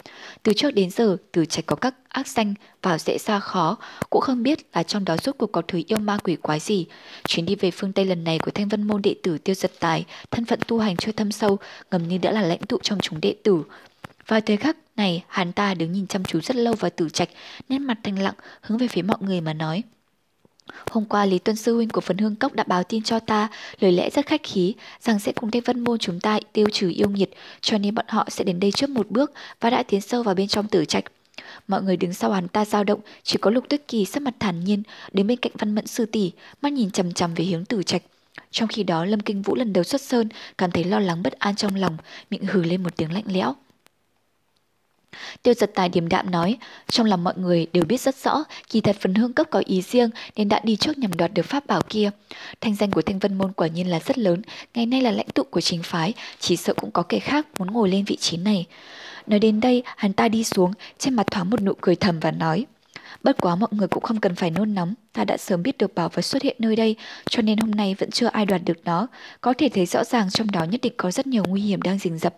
Từ 0.43 0.53
trước 0.53 0.71
đến 0.71 0.91
giờ, 0.91 1.17
từ 1.33 1.45
trạch 1.45 1.67
có 1.67 1.77
các 1.77 1.95
ác 2.09 2.29
danh 2.29 2.55
vào 2.83 2.99
dễ 2.99 3.19
xa 3.19 3.39
khó, 3.39 3.77
cũng 4.11 4.21
không 4.21 4.43
biết 4.43 4.59
là 4.75 4.83
trong 4.83 5.05
đó 5.05 5.17
rốt 5.17 5.35
cuộc 5.39 5.53
có 5.53 5.63
thứ 5.69 5.83
yêu 5.87 5.99
ma 5.99 6.19
quỷ 6.25 6.37
quái 6.37 6.61
gì. 6.61 6.87
Chuyến 7.29 7.47
đi 7.47 7.55
về 7.55 7.71
phương 7.71 7.93
Tây 7.93 8.05
lần 8.05 8.25
này 8.25 8.39
của 8.39 8.51
Thanh 8.51 8.69
Vân 8.69 8.83
Môn 8.83 9.03
đệ 9.03 9.15
tử 9.23 9.39
Tiêu 9.39 9.55
giật 9.55 9.71
tài, 9.81 10.05
thân 10.31 10.45
phận 10.45 10.59
tu 10.67 10.79
hành 10.79 10.97
chưa 10.97 11.13
thâm 11.13 11.33
sâu, 11.33 11.59
ngầm 11.91 12.09
như 12.09 12.19
đã 12.19 12.33
là 12.33 12.43
lãnh 12.43 12.63
tụ 12.63 12.79
trong 12.83 12.99
chúng 13.01 13.21
đệ 13.21 13.35
tử. 13.43 13.63
Vào 14.27 14.41
thời 14.41 14.57
khắc 14.57 14.77
này, 14.97 15.25
hắn 15.29 15.53
ta 15.53 15.75
đứng 15.75 15.93
nhìn 15.93 16.07
chăm 16.07 16.25
chú 16.25 16.41
rất 16.41 16.57
lâu 16.57 16.75
vào 16.75 16.91
tử 16.97 17.09
trạch, 17.09 17.29
nét 17.69 17.79
mặt 17.79 17.99
thanh 18.03 18.19
lặng, 18.19 18.35
hướng 18.61 18.79
về 18.79 18.89
phía 18.89 19.03
mọi 19.03 19.17
người 19.21 19.41
mà 19.41 19.53
nói. 19.53 19.83
Hôm 20.91 21.05
qua 21.05 21.27
Lý 21.27 21.39
Tuân 21.39 21.57
Sư 21.57 21.75
Huynh 21.75 21.89
của 21.89 22.01
Phần 22.01 22.19
Hương 22.19 22.37
Cốc 22.37 22.55
đã 22.55 22.65
báo 22.67 22.85
tin 22.85 23.03
cho 23.03 23.19
ta, 23.19 23.49
lời 23.81 23.93
lẽ 23.93 24.11
rất 24.11 24.27
khách 24.27 24.43
khí, 24.43 24.75
rằng 25.01 25.19
sẽ 25.19 25.33
cùng 25.33 25.51
Thanh 25.51 25.63
Vân 25.63 25.81
Môn 25.81 25.99
chúng 25.99 26.21
ta 26.21 26.39
tiêu 26.53 26.67
trừ 26.73 26.93
yêu 26.95 27.11
nghiệt, 27.11 27.31
cho 27.61 27.79
nên 27.79 27.95
bọn 27.95 28.05
họ 28.09 28.27
sẽ 28.31 28.45
đến 28.45 28.61
đây 28.61 28.73
trước 28.73 28.91
một 28.91 29.11
bước 29.11 29.33
và 29.61 29.71
đã 29.71 29.83
tiến 29.83 30.01
sâu 30.01 30.23
vào 30.23 30.35
bên 30.35 30.49
trong 30.49 30.69
tử 30.69 30.85
trạch. 30.85 31.05
Mọi 31.69 31.83
người 31.83 31.97
đứng 31.97 32.15
sau 32.15 32.33
hắn 32.33 32.49
ta 32.49 32.65
dao 32.65 32.85
động, 32.85 33.01
chỉ 33.23 33.39
có 33.41 33.51
Lục 33.51 33.65
Tuyết 33.69 33.89
Kỳ 33.89 34.05
sắc 34.05 34.23
mặt 34.23 34.35
thản 34.41 34.65
nhiên, 34.65 34.83
đến 35.13 35.27
bên 35.27 35.39
cạnh 35.39 35.53
Văn 35.59 35.75
Mẫn 35.75 35.87
sư 35.87 36.07
tỷ, 36.07 36.33
mắt 36.63 36.73
nhìn 36.73 36.91
chằm 36.91 37.13
chằm 37.13 37.35
về 37.35 37.45
hướng 37.45 37.65
tử 37.65 37.83
trạch. 37.83 38.03
Trong 38.51 38.69
khi 38.69 38.83
đó 38.83 39.05
Lâm 39.05 39.21
Kinh 39.21 39.43
Vũ 39.43 39.55
lần 39.55 39.73
đầu 39.73 39.85
xuất 39.85 40.01
sơn, 40.01 40.29
cảm 40.59 40.71
thấy 40.71 40.85
lo 40.85 41.01
lắng 41.01 41.23
bất 41.23 41.33
an 41.33 41.57
trong 41.57 41.75
lòng, 41.75 41.97
miệng 42.31 42.45
hừ 42.47 42.63
lên 42.63 42.83
một 42.83 42.97
tiếng 42.97 43.13
lạnh 43.13 43.25
lẽo. 43.27 43.55
Tiêu 45.43 45.55
giật 45.55 45.71
tài 45.75 45.89
điềm 45.89 46.09
đạm 46.09 46.31
nói, 46.31 46.57
trong 46.91 47.07
lòng 47.07 47.25
mọi 47.25 47.35
người 47.37 47.67
đều 47.73 47.85
biết 47.85 48.01
rất 48.01 48.17
rõ, 48.17 48.45
kỳ 48.69 48.81
thật 48.81 48.97
phần 49.01 49.15
hương 49.15 49.33
cấp 49.33 49.47
có 49.51 49.63
ý 49.65 49.83
riêng 49.83 50.11
nên 50.37 50.49
đã 50.49 50.61
đi 50.65 50.77
trước 50.77 50.99
nhằm 50.99 51.17
đoạt 51.17 51.35
được 51.35 51.47
pháp 51.47 51.67
bảo 51.67 51.83
kia. 51.89 52.11
Thanh 52.61 52.75
danh 52.75 52.91
của 52.91 53.03
Thanh 53.03 53.19
Vân 53.19 53.39
Môn 53.39 53.53
quả 53.53 53.67
nhiên 53.67 53.91
là 53.91 54.01
rất 54.01 54.19
lớn, 54.19 54.43
ngày 54.75 54.87
nay 54.87 55.01
là 55.01 55.11
lãnh 55.11 55.29
tụ 55.35 55.43
của 55.43 55.61
chính 55.61 55.83
phái, 55.83 56.13
chỉ 56.41 56.57
sợ 56.57 56.75
cũng 56.75 56.91
có 56.91 57.03
kẻ 57.03 57.19
khác 57.19 57.47
muốn 57.59 57.71
ngồi 57.71 57.89
lên 57.89 58.05
vị 58.05 58.17
trí 58.17 58.37
này. 58.37 58.67
Nói 59.27 59.39
đến 59.39 59.61
đây, 59.61 59.83
hắn 59.97 60.13
ta 60.13 60.29
đi 60.29 60.45
xuống, 60.45 60.73
trên 60.99 61.15
mặt 61.15 61.27
thoáng 61.31 61.51
một 61.51 61.63
nụ 61.63 61.73
cười 61.81 61.97
thầm 61.97 62.21
và 62.21 62.31
nói, 62.31 62.67
Bất 63.23 63.41
quá 63.41 63.55
mọi 63.55 63.69
người 63.73 63.89
cũng 63.89 64.03
không 64.03 64.21
cần 64.21 64.35
phải 64.35 64.51
nôn 64.51 64.75
nóng, 64.75 64.95
ta 65.13 65.25
đã 65.25 65.37
sớm 65.37 65.63
biết 65.63 65.79
được 65.79 65.95
bảo 65.95 66.09
vật 66.09 66.23
xuất 66.23 66.43
hiện 66.43 66.57
nơi 66.59 66.77
đây, 66.77 66.97
cho 67.31 67.43
nên 67.43 67.59
hôm 67.59 67.71
nay 67.71 67.97
vẫn 67.99 68.11
chưa 68.11 68.27
ai 68.27 68.47
đoạt 68.47 68.61
được 68.65 68.79
nó. 68.85 69.07
Có 69.41 69.55
thể 69.59 69.69
thấy 69.69 69.87
rõ 69.87 70.05
ràng 70.05 70.31
trong 70.31 70.51
đó 70.51 70.65
nhất 70.65 70.81
định 70.81 70.93
có 70.97 71.11
rất 71.11 71.27
nhiều 71.27 71.45
nguy 71.49 71.61
hiểm 71.61 71.83
đang 71.83 71.99
rình 71.99 72.19
rập. 72.19 72.35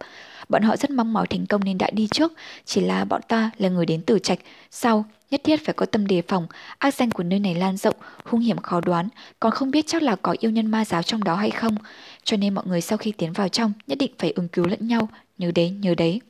Bọn 0.49 0.63
họ 0.63 0.77
rất 0.77 0.91
mong 0.91 1.13
mỏi 1.13 1.27
thành 1.27 1.47
công 1.47 1.65
nên 1.65 1.79
đã 1.79 1.91
đi 1.93 2.09
trước, 2.11 2.33
chỉ 2.65 2.81
là 2.81 3.05
bọn 3.05 3.21
ta 3.29 3.51
là 3.59 3.69
người 3.69 3.87
đến 3.87 4.03
từ 4.07 4.19
trạch, 4.19 4.39
sau 4.71 5.05
nhất 5.31 5.41
thiết 5.45 5.65
phải 5.65 5.75
có 5.75 5.87
tâm 5.87 6.07
đề 6.07 6.23
phòng, 6.23 6.47
ác 6.79 6.95
danh 6.95 7.11
của 7.11 7.23
nơi 7.23 7.41
này 7.41 7.55
lan 7.55 7.77
rộng, 7.77 7.97
hung 8.25 8.41
hiểm 8.41 8.59
khó 8.59 8.81
đoán, 8.81 9.09
còn 9.41 9.53
không 9.53 9.71
biết 9.71 9.87
chắc 9.87 10.03
là 10.03 10.17
có 10.17 10.35
yêu 10.41 10.51
nhân 10.51 10.67
ma 10.71 10.85
giáo 10.85 11.03
trong 11.03 11.25
đó 11.25 11.35
hay 11.35 11.51
không. 11.51 11.77
Cho 12.25 12.37
nên 12.37 12.55
mọi 12.55 12.67
người 12.67 12.81
sau 12.81 12.99
khi 12.99 13.13
tiến 13.13 13.33
vào 13.33 13.49
trong 13.49 13.73
nhất 13.87 13.99
định 13.99 14.13
phải 14.19 14.31
ứng 14.31 14.49
cứu 14.49 14.67
lẫn 14.67 14.89
nhau, 14.89 15.09
nhớ 15.39 15.51
đấy, 15.55 15.71
nhớ 15.71 15.95
đấy. 15.95 16.21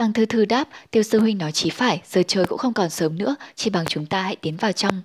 Tăng 0.00 0.12
thư 0.12 0.26
thư 0.26 0.44
đáp, 0.44 0.68
tiêu 0.90 1.02
sư 1.02 1.20
huynh 1.20 1.38
nói 1.38 1.52
chí 1.52 1.70
phải, 1.70 2.02
giờ 2.06 2.22
trời 2.26 2.44
cũng 2.44 2.58
không 2.58 2.72
còn 2.72 2.90
sớm 2.90 3.18
nữa, 3.18 3.36
chỉ 3.54 3.70
bằng 3.70 3.84
chúng 3.86 4.06
ta 4.06 4.22
hãy 4.22 4.36
tiến 4.36 4.56
vào 4.56 4.72
trong. 4.72 5.02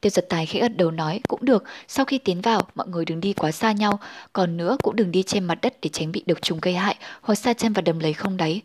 Tiêu 0.00 0.10
giật 0.10 0.26
tài 0.28 0.46
khẽ 0.46 0.60
gật 0.60 0.76
đầu 0.76 0.90
nói, 0.90 1.20
cũng 1.28 1.44
được, 1.44 1.64
sau 1.88 2.04
khi 2.04 2.18
tiến 2.18 2.40
vào, 2.40 2.60
mọi 2.74 2.88
người 2.88 3.04
đừng 3.04 3.20
đi 3.20 3.32
quá 3.32 3.52
xa 3.52 3.72
nhau, 3.72 3.98
còn 4.32 4.56
nữa 4.56 4.76
cũng 4.82 4.96
đừng 4.96 5.10
đi 5.10 5.22
trên 5.22 5.44
mặt 5.44 5.58
đất 5.62 5.74
để 5.82 5.88
tránh 5.92 6.12
bị 6.12 6.22
độc 6.26 6.42
trùng 6.42 6.58
gây 6.62 6.74
hại, 6.74 6.96
hoặc 7.20 7.34
xa 7.34 7.52
chân 7.52 7.72
vào 7.72 7.82
đầm 7.82 7.98
lấy 7.98 8.12
không 8.12 8.36
đáy. 8.36 8.60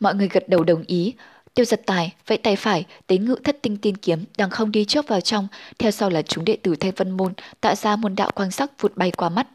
Mọi 0.00 0.14
người 0.14 0.28
gật 0.28 0.48
đầu 0.48 0.64
đồng 0.64 0.82
ý, 0.86 1.14
Tiêu 1.54 1.64
giật 1.64 1.82
tài, 1.86 2.14
vẫy 2.26 2.38
tay 2.38 2.56
phải, 2.56 2.84
tế 3.06 3.18
ngự 3.18 3.36
thất 3.44 3.58
tinh 3.62 3.76
tiên 3.76 3.96
kiếm, 3.96 4.24
đang 4.38 4.50
không 4.50 4.72
đi 4.72 4.84
trước 4.84 5.08
vào 5.08 5.20
trong, 5.20 5.48
theo 5.78 5.90
sau 5.90 6.10
là 6.10 6.22
chúng 6.22 6.44
đệ 6.44 6.56
tử 6.62 6.76
Thanh 6.76 6.92
Vân 6.96 7.10
Môn, 7.10 7.32
tạo 7.60 7.74
ra 7.74 7.96
môn 7.96 8.14
đạo 8.14 8.30
quang 8.34 8.50
sắc 8.50 8.82
vụt 8.82 8.96
bay 8.96 9.10
qua 9.10 9.28
mắt. 9.28 9.46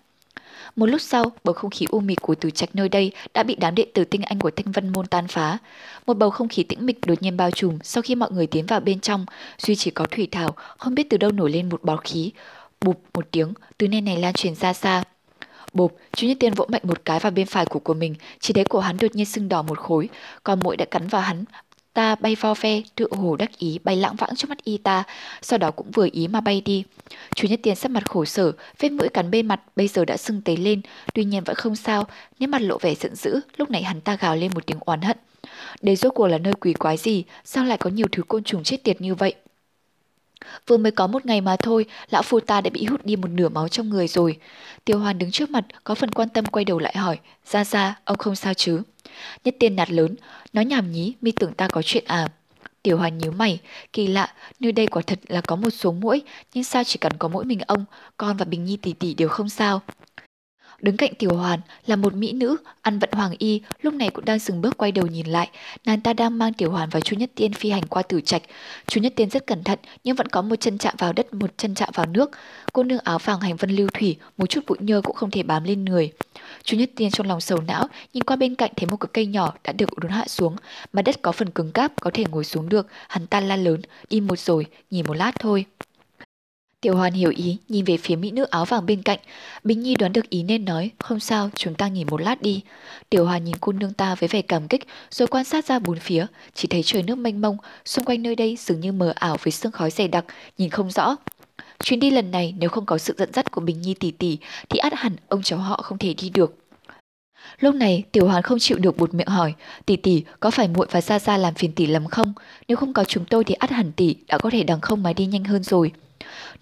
Một 0.76 0.86
lúc 0.86 1.02
sau, 1.02 1.32
bầu 1.44 1.54
không 1.54 1.72
khí 1.72 1.86
u 1.90 2.00
mị 2.00 2.16
của 2.16 2.36
tử 2.36 2.50
trạch 2.52 2.76
nơi 2.76 2.90
đây 2.90 3.12
đã 3.34 3.44
bị 3.44 3.56
đám 3.56 3.76
đệ 3.76 3.86
tử 3.94 4.06
tinh 4.06 4.22
anh 4.22 4.40
của 4.40 4.52
Thanh 4.52 4.72
Vân 4.72 4.90
Môn 4.90 5.08
tan 5.08 5.28
phá. 5.28 5.58
Một 6.08 6.18
bầu 6.18 6.30
không 6.30 6.48
khí 6.48 6.64
tĩnh 6.64 6.86
mịch 6.86 7.06
đột 7.06 7.22
nhiên 7.22 7.38
bao 7.38 7.52
trùm 7.52 7.80
sau 7.84 8.02
khi 8.02 8.16
mọi 8.16 8.32
người 8.32 8.48
tiến 8.48 8.66
vào 8.66 8.80
bên 8.80 9.00
trong, 9.00 9.26
duy 9.58 9.76
chỉ 9.76 9.92
có 9.92 10.06
thủy 10.06 10.28
thảo, 10.32 10.56
không 10.78 10.96
biết 10.96 11.10
từ 11.10 11.18
đâu 11.18 11.32
nổi 11.32 11.52
lên 11.52 11.70
một 11.70 11.84
bọt 11.84 12.04
khí. 12.04 12.32
Bụp 12.82 13.02
một 13.14 13.28
tiếng, 13.32 13.54
từ 13.78 13.88
nơi 13.88 14.02
này 14.02 14.18
lan 14.18 14.34
truyền 14.34 14.56
ra 14.56 14.74
xa. 14.74 15.04
Bộp, 15.74 15.92
chú 16.16 16.28
Nhất 16.28 16.38
Tiên 16.40 16.54
vỗ 16.54 16.66
mạnh 16.70 16.82
một 16.84 17.06
cái 17.06 17.20
vào 17.20 17.32
bên 17.32 17.46
phải 17.46 17.66
của 17.66 17.80
của 17.80 17.94
mình, 17.94 18.16
chỉ 18.40 18.54
thấy 18.54 18.64
cổ 18.64 18.80
hắn 18.80 18.98
đột 18.98 19.16
nhiên 19.16 19.26
sưng 19.26 19.50
đỏ 19.50 19.62
một 19.62 19.80
khối, 19.80 20.10
còn 20.44 20.60
mũi 20.60 20.78
đã 20.78 20.86
cắn 20.86 21.08
vào 21.08 21.22
hắn, 21.22 21.46
ta 21.96 22.16
bay 22.16 22.36
vo 22.36 22.54
ve, 22.54 22.82
tựa 22.96 23.08
hồ 23.12 23.36
đắc 23.36 23.58
ý 23.58 23.80
bay 23.84 23.96
lãng 23.96 24.16
vãng 24.16 24.36
trước 24.36 24.50
mắt 24.50 24.64
y 24.64 24.78
ta, 24.78 25.04
sau 25.42 25.60
đó 25.60 25.72
cũng 25.72 25.92
vừa 25.92 26.08
ý 26.12 26.28
mà 26.28 26.42
bay 26.42 26.62
đi. 26.62 26.84
Chú 27.36 27.48
Nhất 27.48 27.60
Tiền 27.64 27.76
sắc 27.76 27.92
mặt 27.92 28.10
khổ 28.10 28.26
sở, 28.26 28.52
vết 28.80 28.92
mũi 28.92 29.10
cắn 29.10 29.32
bên 29.32 29.48
mặt 29.48 29.62
bây 29.76 29.88
giờ 29.88 30.06
đã 30.06 30.18
sưng 30.18 30.42
tấy 30.42 30.58
lên, 30.58 30.82
tuy 31.14 31.24
nhiên 31.24 31.44
vẫn 31.44 31.56
không 31.56 31.76
sao, 31.76 32.08
nét 32.40 32.48
mặt 32.48 32.62
lộ 32.62 32.78
vẻ 32.78 32.96
giận 32.96 33.16
dữ, 33.16 33.40
lúc 33.58 33.70
này 33.70 33.84
hắn 33.84 34.02
ta 34.02 34.16
gào 34.16 34.36
lên 34.36 34.52
một 34.56 34.66
tiếng 34.66 34.80
oán 34.80 35.02
hận. 35.02 35.18
Đây 35.82 35.96
rốt 35.96 36.14
cuộc 36.16 36.28
là 36.28 36.38
nơi 36.38 36.54
quỷ 36.54 36.74
quái 36.74 36.98
gì, 36.98 37.24
sao 37.44 37.66
lại 37.66 37.78
có 37.78 37.90
nhiều 37.90 38.08
thứ 38.12 38.24
côn 38.24 38.44
trùng 38.44 38.64
chết 38.64 38.84
tiệt 38.84 39.02
như 39.02 39.16
vậy? 39.16 39.36
Vừa 40.68 40.78
mới 40.78 40.92
có 40.92 41.08
một 41.08 41.26
ngày 41.26 41.42
mà 41.42 41.56
thôi, 41.56 41.86
lão 42.10 42.22
phu 42.22 42.40
ta 42.40 42.62
đã 42.62 42.70
bị 42.70 42.86
hút 42.86 43.06
đi 43.06 43.16
một 43.16 43.28
nửa 43.28 43.50
máu 43.50 43.68
trong 43.68 43.90
người 43.90 44.08
rồi. 44.08 44.40
Tiêu 44.86 45.00
Hoàn 45.00 45.18
đứng 45.18 45.32
trước 45.32 45.50
mặt, 45.50 45.66
có 45.84 45.96
phần 45.96 46.12
quan 46.12 46.30
tâm 46.30 46.46
quay 46.46 46.66
đầu 46.66 46.80
lại 46.80 46.98
hỏi, 46.98 47.20
ra 47.46 47.66
ra, 47.66 48.00
ông 48.06 48.18
không 48.18 48.36
sao 48.36 48.54
chứ? 48.54 48.82
Nhất 49.44 49.56
tiên 49.60 49.76
nạt 49.76 49.92
lớn, 49.92 50.16
nói 50.54 50.66
nhảm 50.66 50.92
nhí, 50.92 51.14
mi 51.22 51.32
tưởng 51.32 51.54
ta 51.54 51.68
có 51.68 51.82
chuyện 51.82 52.04
à? 52.08 52.28
Tiểu 52.84 52.98
Hoàn 52.98 53.18
nhíu 53.18 53.32
mày, 53.32 53.60
kỳ 53.94 54.08
lạ, 54.08 54.34
nơi 54.60 54.72
đây 54.72 54.88
quả 54.88 55.02
thật 55.08 55.20
là 55.28 55.42
có 55.42 55.56
một 55.56 55.70
số 55.70 55.92
mũi, 55.92 56.24
nhưng 56.54 56.64
sao 56.64 56.84
chỉ 56.84 56.98
cần 56.98 57.12
có 57.20 57.28
mỗi 57.28 57.46
mình 57.46 57.60
ông, 57.68 57.86
con 58.18 58.38
và 58.38 58.46
Bình 58.46 58.64
Nhi 58.66 58.78
tỷ 58.78 58.94
tỷ 58.94 59.14
đều 59.14 59.30
không 59.30 59.50
sao. 59.50 59.82
Đứng 60.82 60.98
cạnh 60.98 61.14
Tiểu 61.20 61.36
Hoàn 61.36 61.60
là 61.86 61.96
một 61.96 62.14
mỹ 62.14 62.34
nữ, 62.34 62.58
ăn 62.82 63.00
vận 63.00 63.10
hoàng 63.12 63.34
y, 63.38 63.62
lúc 63.82 63.94
này 63.94 64.10
cũng 64.10 64.26
đang 64.26 64.40
dừng 64.40 64.62
bước 64.62 64.78
quay 64.78 64.92
đầu 64.92 65.08
nhìn 65.08 65.28
lại. 65.28 65.50
Nàng 65.86 66.02
ta 66.02 66.14
đang 66.14 66.38
mang 66.38 66.54
Tiểu 66.54 66.72
Hoàn 66.72 66.90
và 66.90 67.00
Chu 67.00 67.18
Nhất 67.18 67.32
Tiên 67.36 67.54
phi 67.54 67.70
hành 67.70 67.86
qua 67.86 68.02
tử 68.02 68.22
trạch. 68.22 68.42
Chu 68.88 69.02
Nhất 69.02 69.14
Tiên 69.16 69.30
rất 69.30 69.48
cẩn 69.48 69.64
thận 69.64 69.80
nhưng 70.04 70.16
vẫn 70.16 70.28
có 70.28 70.42
một 70.42 70.56
chân 70.56 70.78
chạm 70.78 70.94
vào 70.98 71.14
đất, 71.14 71.34
một 71.34 71.58
chân 71.58 71.76
chạm 71.76 71.90
vào 71.94 72.06
nước. 72.06 72.32
Cô 72.74 72.84
nương 72.84 73.00
áo 73.00 73.20
vàng 73.20 73.40
hành 73.40 73.56
vân 73.56 73.70
lưu 73.72 73.88
thủy, 73.94 74.18
một 74.38 74.46
chút 74.46 74.62
bụi 74.68 74.78
nhơ 74.82 75.02
cũng 75.02 75.16
không 75.16 75.32
thể 75.32 75.44
bám 75.44 75.64
lên 75.64 75.86
người. 75.86 76.12
Chu 76.66 76.78
Nhất 76.78 76.90
Tiên 76.96 77.12
trong 77.12 77.28
lòng 77.28 77.42
sầu 77.42 77.62
não, 77.68 77.88
nhìn 78.14 78.24
qua 78.24 78.36
bên 78.36 78.56
cạnh 78.56 78.72
thấy 78.76 78.88
một 78.88 78.98
cái 78.98 79.10
cây 79.14 79.26
nhỏ 79.26 79.54
đã 79.64 79.74
được 79.74 79.98
đốn 79.98 80.12
hạ 80.12 80.26
xuống, 80.28 80.56
mà 80.94 81.02
đất 81.02 81.22
có 81.22 81.32
phần 81.32 81.50
cứng 81.50 81.72
cáp 81.72 82.02
có 82.02 82.12
thể 82.14 82.24
ngồi 82.30 82.44
xuống 82.44 82.70
được, 82.70 82.88
hắn 83.08 83.28
ta 83.28 83.40
la 83.40 83.56
lớn, 83.56 83.82
đi 84.10 84.22
một 84.22 84.40
rồi, 84.40 84.66
nhìn 84.90 85.06
một 85.08 85.14
lát 85.14 85.32
thôi. 85.40 85.66
Tiểu 86.82 86.96
Hoàn 86.96 87.14
hiểu 87.14 87.32
ý, 87.36 87.58
nhìn 87.70 87.86
về 87.86 87.98
phía 87.98 88.16
mỹ 88.16 88.32
nữ 88.32 88.44
áo 88.44 88.66
vàng 88.66 88.86
bên 88.86 89.02
cạnh. 89.02 89.20
Bình 89.64 89.80
Nhi 89.80 89.96
đoán 89.96 90.14
được 90.14 90.30
ý 90.30 90.44
nên 90.44 90.66
nói, 90.66 90.92
không 91.00 91.20
sao, 91.20 91.50
chúng 91.56 91.76
ta 91.76 91.88
nghỉ 91.88 92.04
một 92.04 92.22
lát 92.22 92.42
đi. 92.42 92.62
Tiểu 93.10 93.26
Hoàn 93.26 93.44
nhìn 93.44 93.56
cô 93.62 93.72
nương 93.72 93.94
ta 93.94 94.16
với 94.16 94.30
vẻ 94.30 94.42
cảm 94.42 94.68
kích, 94.68 94.88
rồi 95.12 95.28
quan 95.28 95.46
sát 95.46 95.66
ra 95.66 95.80
bốn 95.80 96.00
phía, 96.00 96.26
chỉ 96.54 96.68
thấy 96.68 96.82
trời 96.84 97.04
nước 97.04 97.16
mênh 97.16 97.42
mông, 97.42 97.58
xung 97.86 98.06
quanh 98.06 98.24
nơi 98.24 98.36
đây 98.36 98.58
dường 98.60 98.80
như 98.80 98.92
mờ 98.92 99.14
ảo 99.16 99.38
với 99.44 99.52
sương 99.52 99.72
khói 99.72 99.90
dày 99.92 100.08
đặc, 100.08 100.26
nhìn 100.58 100.70
không 100.70 100.92
rõ. 100.92 101.16
Chuyến 101.84 102.00
đi 102.00 102.12
lần 102.12 102.32
này 102.32 102.56
nếu 102.60 102.70
không 102.70 102.86
có 102.86 102.98
sự 102.98 103.16
dẫn 103.18 103.34
dắt 103.34 103.52
của 103.52 103.62
Bình 103.62 103.82
Nhi 103.82 103.94
tỷ 103.94 104.12
tỷ 104.12 104.38
thì 104.70 104.80
át 104.80 104.94
hẳn 104.94 105.16
ông 105.28 105.42
cháu 105.44 105.60
họ 105.60 105.82
không 105.82 105.98
thể 105.98 106.14
đi 106.14 106.30
được. 106.30 106.56
Lúc 107.60 107.76
này 107.76 108.04
Tiểu 108.12 108.28
Hoàn 108.28 108.44
không 108.44 108.60
chịu 108.60 108.78
được 108.78 108.98
bụt 108.98 109.14
miệng 109.14 109.28
hỏi, 109.28 109.54
tỷ 109.86 109.96
tỷ 109.96 110.24
có 110.40 110.52
phải 110.52 110.68
muội 110.68 110.88
và 110.92 111.02
Gia 111.02 111.20
Gia 111.20 111.38
làm 111.38 111.54
phiền 111.54 111.72
tỷ 111.72 111.86
lắm 111.86 112.08
không? 112.08 112.34
Nếu 112.68 112.78
không 112.78 112.94
có 112.94 113.04
chúng 113.04 113.26
tôi 113.26 113.44
thì 113.44 113.56
át 113.56 113.72
hẳn 113.72 113.92
tỷ 113.92 114.16
đã 114.28 114.38
có 114.38 114.50
thể 114.50 114.64
đằng 114.64 114.82
không 114.82 115.04
mà 115.04 115.14
đi 115.14 115.26
nhanh 115.26 115.44
hơn 115.44 115.64
rồi. 115.64 115.92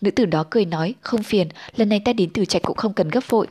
Nữ 0.02 0.12
tử 0.12 0.26
đó 0.26 0.44
cười 0.50 0.66
nói, 0.66 0.96
không 1.02 1.24
phiền, 1.24 1.48
lần 1.76 1.90
này 1.90 2.02
ta 2.06 2.14
đến 2.14 2.30
từ 2.34 2.46
trạch 2.46 2.62
cũng 2.62 2.78
không 2.78 2.94
cần 2.94 3.10
gấp 3.10 3.30
vội. 3.30 3.48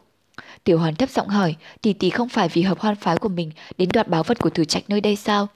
Tiểu 0.65 0.79
hoàn 0.79 0.95
thấp 0.95 1.11
giọng 1.11 1.29
hỏi, 1.29 1.57
tỷ 1.83 1.93
tỷ 1.93 2.11
không 2.11 2.29
phải 2.29 2.49
vì 2.49 2.63
hợp 2.63 2.81
hoan 2.81 2.97
phái 2.97 3.17
của 3.17 3.29
mình 3.29 3.51
đến 3.79 3.89
đoạt 3.93 4.09
báo 4.09 4.23
vật 4.23 4.39
của 4.39 4.51
tử 4.51 4.65
trạch 4.65 4.85
nơi 4.89 5.01
đây 5.01 5.17
sao? 5.17 5.49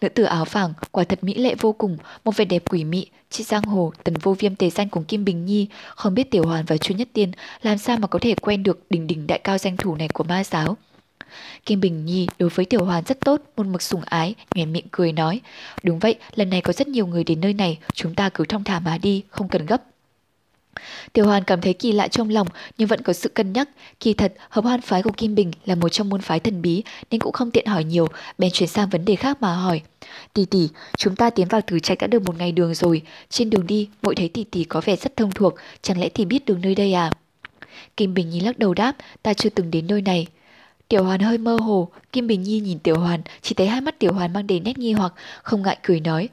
Nữ 0.00 0.08
tử 0.08 0.22
áo 0.22 0.44
vàng, 0.44 0.72
quả 0.90 1.04
thật 1.04 1.24
mỹ 1.24 1.34
lệ 1.34 1.54
vô 1.60 1.72
cùng, 1.72 1.96
một 2.24 2.36
vẻ 2.36 2.44
đẹp 2.44 2.62
quỷ 2.70 2.84
mị, 2.84 3.06
chị 3.30 3.44
giang 3.44 3.62
hồ, 3.62 3.92
tần 4.04 4.14
vô 4.22 4.36
viêm 4.38 4.54
tề 4.54 4.70
danh 4.70 4.88
cùng 4.88 5.04
Kim 5.04 5.24
Bình 5.24 5.46
Nhi, 5.46 5.66
không 5.94 6.14
biết 6.14 6.30
Tiểu 6.30 6.46
Hoàn 6.46 6.64
và 6.64 6.76
Chu 6.76 6.94
Nhất 6.94 7.08
Tiên 7.12 7.32
làm 7.62 7.78
sao 7.78 7.96
mà 7.96 8.06
có 8.06 8.18
thể 8.18 8.34
quen 8.34 8.62
được 8.62 8.80
đỉnh 8.90 9.06
đỉnh 9.06 9.26
đại 9.26 9.38
cao 9.38 9.58
danh 9.58 9.76
thủ 9.76 9.94
này 9.96 10.08
của 10.08 10.24
ma 10.24 10.44
giáo. 10.44 10.76
Kim 11.66 11.80
Bình 11.80 12.04
Nhi 12.04 12.26
đối 12.38 12.48
với 12.48 12.64
Tiểu 12.64 12.84
Hoàn 12.84 13.04
rất 13.04 13.20
tốt, 13.20 13.40
một 13.56 13.66
mực 13.66 13.82
sủng 13.82 14.02
ái, 14.04 14.34
nhoẻn 14.54 14.72
miệng 14.72 14.86
cười 14.90 15.12
nói. 15.12 15.40
Đúng 15.82 15.98
vậy, 15.98 16.14
lần 16.34 16.50
này 16.50 16.60
có 16.60 16.72
rất 16.72 16.88
nhiều 16.88 17.06
người 17.06 17.24
đến 17.24 17.40
nơi 17.40 17.54
này, 17.54 17.78
chúng 17.94 18.14
ta 18.14 18.28
cứ 18.28 18.44
thong 18.44 18.64
thả 18.64 18.80
mà 18.80 18.98
đi, 18.98 19.22
không 19.28 19.48
cần 19.48 19.66
gấp. 19.66 19.82
Tiểu 21.12 21.26
Hoàn 21.26 21.44
cảm 21.44 21.60
thấy 21.60 21.72
kỳ 21.74 21.92
lạ 21.92 22.08
trong 22.08 22.28
lòng 22.28 22.46
nhưng 22.78 22.88
vẫn 22.88 23.02
có 23.02 23.12
sự 23.12 23.28
cân 23.28 23.52
nhắc. 23.52 23.68
Kỳ 24.00 24.14
thật, 24.14 24.34
hợp 24.48 24.64
hoan 24.64 24.80
phái 24.80 25.02
của 25.02 25.10
Kim 25.16 25.34
Bình 25.34 25.52
là 25.64 25.74
một 25.74 25.88
trong 25.88 26.08
môn 26.08 26.20
phái 26.20 26.40
thần 26.40 26.62
bí 26.62 26.82
nên 27.10 27.20
cũng 27.20 27.32
không 27.32 27.50
tiện 27.50 27.66
hỏi 27.66 27.84
nhiều, 27.84 28.06
bèn 28.38 28.50
chuyển 28.50 28.68
sang 28.68 28.88
vấn 28.88 29.04
đề 29.04 29.16
khác 29.16 29.42
mà 29.42 29.54
hỏi. 29.54 29.80
Tỷ 30.32 30.44
tỷ, 30.44 30.68
chúng 30.98 31.16
ta 31.16 31.30
tiến 31.30 31.48
vào 31.48 31.60
thử 31.60 31.78
trạch 31.78 31.98
đã 31.98 32.06
được 32.06 32.22
một 32.22 32.38
ngày 32.38 32.52
đường 32.52 32.74
rồi. 32.74 33.02
Trên 33.30 33.50
đường 33.50 33.66
đi, 33.66 33.88
mỗi 34.02 34.14
thấy 34.14 34.28
tỷ 34.28 34.44
tỷ 34.44 34.64
có 34.64 34.80
vẻ 34.84 34.96
rất 34.96 35.16
thông 35.16 35.32
thuộc, 35.32 35.54
chẳng 35.82 36.00
lẽ 36.00 36.08
tỷ 36.08 36.24
biết 36.24 36.44
đường 36.44 36.60
nơi 36.60 36.74
đây 36.74 36.92
à? 36.92 37.10
Kim 37.96 38.14
Bình 38.14 38.30
nhìn 38.30 38.44
lắc 38.44 38.58
đầu 38.58 38.74
đáp, 38.74 38.96
ta 39.22 39.34
chưa 39.34 39.50
từng 39.50 39.70
đến 39.70 39.86
nơi 39.86 40.02
này. 40.02 40.26
Tiểu 40.88 41.04
Hoàn 41.04 41.20
hơi 41.20 41.38
mơ 41.38 41.56
hồ, 41.60 41.88
Kim 42.12 42.26
Bình 42.26 42.42
Nhi 42.42 42.60
nhìn 42.60 42.78
Tiểu 42.78 42.98
Hoàn, 42.98 43.22
chỉ 43.42 43.54
thấy 43.54 43.66
hai 43.66 43.80
mắt 43.80 43.98
Tiểu 43.98 44.12
Hoàn 44.12 44.32
mang 44.32 44.46
đầy 44.46 44.60
nét 44.60 44.78
nghi 44.78 44.92
hoặc, 44.92 45.14
không 45.42 45.62
ngại 45.62 45.78
cười 45.82 46.00
nói. 46.00 46.28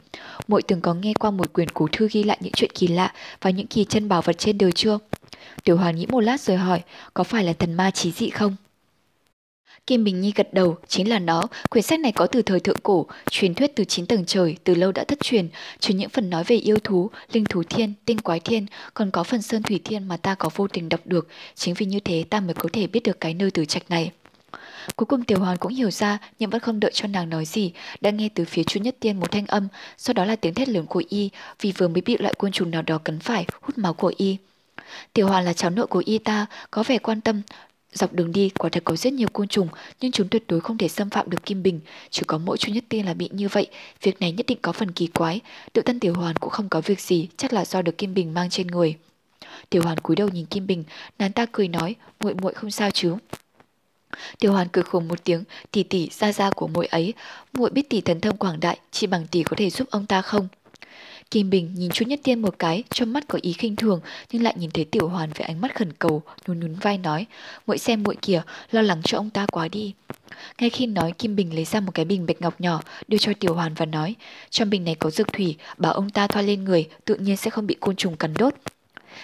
Muội 0.47 0.61
từng 0.61 0.81
có 0.81 0.93
nghe 0.93 1.13
qua 1.13 1.31
một 1.31 1.53
quyển 1.53 1.69
cổ 1.69 1.87
thư 1.91 2.07
ghi 2.11 2.23
lại 2.23 2.37
những 2.41 2.53
chuyện 2.53 2.71
kỳ 2.73 2.87
lạ 2.87 3.13
và 3.41 3.49
những 3.49 3.67
kỳ 3.67 3.85
chân 3.85 4.09
bảo 4.09 4.21
vật 4.21 4.37
trên 4.37 4.57
đời 4.57 4.71
chưa? 4.71 4.99
Tiểu 5.63 5.77
Hoàn 5.77 5.95
nghĩ 5.95 6.05
một 6.05 6.19
lát 6.19 6.41
rồi 6.41 6.57
hỏi, 6.57 6.81
có 7.13 7.23
phải 7.23 7.43
là 7.43 7.53
thần 7.53 7.73
ma 7.73 7.91
trí 7.91 8.11
dị 8.11 8.29
không? 8.29 8.55
Kim 9.87 10.03
Bình 10.03 10.21
Nhi 10.21 10.33
gật 10.35 10.53
đầu, 10.53 10.77
chính 10.87 11.09
là 11.09 11.19
nó. 11.19 11.43
Quyển 11.69 11.83
sách 11.83 11.99
này 11.99 12.11
có 12.11 12.27
từ 12.27 12.41
thời 12.41 12.59
thượng 12.59 12.79
cổ, 12.83 13.05
truyền 13.31 13.53
thuyết 13.53 13.75
từ 13.75 13.83
chín 13.83 14.05
tầng 14.05 14.25
trời, 14.25 14.57
từ 14.63 14.75
lâu 14.75 14.91
đã 14.91 15.03
thất 15.03 15.19
truyền, 15.19 15.47
trừ 15.79 15.93
những 15.93 16.09
phần 16.09 16.29
nói 16.29 16.43
về 16.43 16.55
yêu 16.55 16.77
thú, 16.83 17.09
linh 17.31 17.45
thú 17.45 17.63
thiên, 17.63 17.93
tinh 18.05 18.17
quái 18.17 18.39
thiên, 18.39 18.65
còn 18.93 19.11
có 19.11 19.23
phần 19.23 19.41
sơn 19.41 19.63
thủy 19.63 19.81
thiên 19.83 20.07
mà 20.07 20.17
ta 20.17 20.35
có 20.35 20.49
vô 20.55 20.67
tình 20.67 20.89
đọc 20.89 20.99
được. 21.05 21.27
Chính 21.55 21.73
vì 21.73 21.85
như 21.85 21.99
thế 21.99 22.23
ta 22.29 22.39
mới 22.39 22.53
có 22.53 22.69
thể 22.73 22.87
biết 22.87 23.03
được 23.03 23.19
cái 23.19 23.33
nơi 23.33 23.51
từ 23.51 23.65
trạch 23.65 23.89
này. 23.89 24.11
Cuối 24.95 25.05
cùng 25.05 25.23
Tiểu 25.23 25.39
Hoàn 25.39 25.57
cũng 25.57 25.75
hiểu 25.75 25.91
ra 25.91 26.17
nhưng 26.39 26.49
vẫn 26.49 26.61
không 26.61 26.79
đợi 26.79 26.91
cho 26.93 27.07
nàng 27.07 27.29
nói 27.29 27.45
gì, 27.45 27.71
đã 28.01 28.09
nghe 28.11 28.29
từ 28.35 28.45
phía 28.45 28.63
Chu 28.63 28.81
Nhất 28.81 28.95
Tiên 28.99 29.19
một 29.19 29.31
thanh 29.31 29.45
âm, 29.45 29.67
sau 29.97 30.13
đó 30.13 30.25
là 30.25 30.35
tiếng 30.35 30.53
thét 30.53 30.69
lớn 30.69 30.85
của 30.85 31.03
y 31.09 31.29
vì 31.61 31.71
vừa 31.77 31.87
mới 31.87 32.01
bị 32.01 32.17
loại 32.17 32.33
côn 32.37 32.51
trùng 32.51 32.71
nào 32.71 32.81
đó 32.81 32.97
cắn 32.97 33.19
phải 33.19 33.45
hút 33.61 33.77
máu 33.77 33.93
của 33.93 34.13
y. 34.17 34.37
Tiểu 35.13 35.27
Hoàn 35.27 35.45
là 35.45 35.53
cháu 35.53 35.69
nội 35.69 35.87
của 35.87 36.03
y 36.05 36.17
ta, 36.17 36.45
có 36.71 36.83
vẻ 36.83 36.97
quan 36.97 37.21
tâm, 37.21 37.41
Dọc 37.93 38.13
đường 38.13 38.31
đi 38.31 38.49
quả 38.49 38.69
thật 38.69 38.83
có 38.83 38.95
rất 38.95 39.13
nhiều 39.13 39.27
côn 39.33 39.47
trùng 39.47 39.67
nhưng 40.01 40.11
chúng 40.11 40.27
tuyệt 40.27 40.43
đối 40.47 40.61
không 40.61 40.77
thể 40.77 40.87
xâm 40.87 41.09
phạm 41.09 41.29
được 41.29 41.45
Kim 41.45 41.63
Bình. 41.63 41.79
Chỉ 42.09 42.21
có 42.27 42.37
mỗi 42.37 42.57
Chu 42.57 42.73
Nhất 42.73 42.83
Tiên 42.89 43.05
là 43.05 43.13
bị 43.13 43.29
như 43.31 43.47
vậy. 43.47 43.67
Việc 44.01 44.21
này 44.21 44.31
nhất 44.31 44.45
định 44.45 44.57
có 44.61 44.71
phần 44.71 44.91
kỳ 44.91 45.07
quái. 45.07 45.39
Tự 45.73 45.81
thân 45.81 45.99
Tiểu 45.99 46.13
Hoàn 46.13 46.35
cũng 46.35 46.49
không 46.49 46.69
có 46.69 46.81
việc 46.81 46.99
gì, 46.99 47.27
chắc 47.37 47.53
là 47.53 47.65
do 47.65 47.81
được 47.81 47.97
Kim 47.97 48.13
Bình 48.13 48.33
mang 48.33 48.49
trên 48.49 48.67
người. 48.67 48.95
Tiểu 49.69 49.81
Hoàn 49.83 49.97
cúi 49.97 50.15
đầu 50.15 50.29
nhìn 50.29 50.45
Kim 50.45 50.67
Bình, 50.67 50.83
nàng 51.19 51.31
ta 51.31 51.45
cười 51.51 51.67
nói, 51.67 51.95
muội 52.19 52.33
muội 52.33 52.53
không 52.53 52.71
sao 52.71 52.91
chứ. 52.91 53.15
Tiểu 54.39 54.51
Hoàn 54.53 54.67
cười 54.67 54.83
khùng 54.83 55.07
một 55.07 55.23
tiếng, 55.23 55.43
tỷ 55.71 55.83
tỷ 55.83 56.09
ra 56.11 56.31
ra 56.31 56.49
của 56.49 56.67
muội 56.67 56.85
ấy, 56.85 57.13
muội 57.53 57.69
biết 57.69 57.89
tỷ 57.89 58.01
thần 58.01 58.21
thông 58.21 58.37
quảng 58.37 58.59
đại, 58.59 58.79
chỉ 58.91 59.07
bằng 59.07 59.27
tỷ 59.27 59.43
có 59.43 59.55
thể 59.57 59.69
giúp 59.69 59.87
ông 59.91 60.05
ta 60.05 60.21
không? 60.21 60.47
Kim 61.31 61.49
Bình 61.49 61.71
nhìn 61.75 61.91
Chu 61.91 62.05
Nhất 62.05 62.19
Tiên 62.23 62.41
một 62.41 62.55
cái, 62.59 62.83
trong 62.89 63.13
mắt 63.13 63.23
có 63.27 63.39
ý 63.41 63.53
khinh 63.53 63.75
thường, 63.75 64.01
nhưng 64.31 64.43
lại 64.43 64.53
nhìn 64.57 64.71
thấy 64.71 64.85
Tiểu 64.85 65.07
Hoàn 65.07 65.29
với 65.29 65.47
ánh 65.47 65.61
mắt 65.61 65.75
khẩn 65.75 65.93
cầu, 65.93 66.21
nhún 66.47 66.59
nhún 66.59 66.75
vai 66.75 66.97
nói, 66.97 67.25
muội 67.67 67.77
xem 67.77 68.03
muội 68.03 68.15
kìa, 68.21 68.41
lo 68.71 68.81
lắng 68.81 69.01
cho 69.03 69.17
ông 69.17 69.29
ta 69.29 69.45
quá 69.51 69.67
đi. 69.67 69.93
Ngay 70.59 70.69
khi 70.69 70.85
nói, 70.85 71.11
Kim 71.11 71.35
Bình 71.35 71.55
lấy 71.55 71.65
ra 71.65 71.79
một 71.79 71.91
cái 71.91 72.05
bình 72.05 72.25
bạch 72.25 72.41
ngọc 72.41 72.61
nhỏ, 72.61 72.81
đưa 73.07 73.17
cho 73.17 73.31
Tiểu 73.39 73.53
Hoàn 73.53 73.73
và 73.73 73.85
nói, 73.85 74.15
trong 74.49 74.69
bình 74.69 74.83
này 74.83 74.95
có 74.95 75.09
dược 75.09 75.33
thủy, 75.33 75.55
bảo 75.77 75.93
ông 75.93 76.09
ta 76.09 76.27
thoa 76.27 76.41
lên 76.41 76.63
người, 76.63 76.87
tự 77.05 77.15
nhiên 77.15 77.37
sẽ 77.37 77.49
không 77.49 77.67
bị 77.67 77.75
côn 77.79 77.95
trùng 77.95 78.17
cắn 78.17 78.33
đốt. 78.33 78.53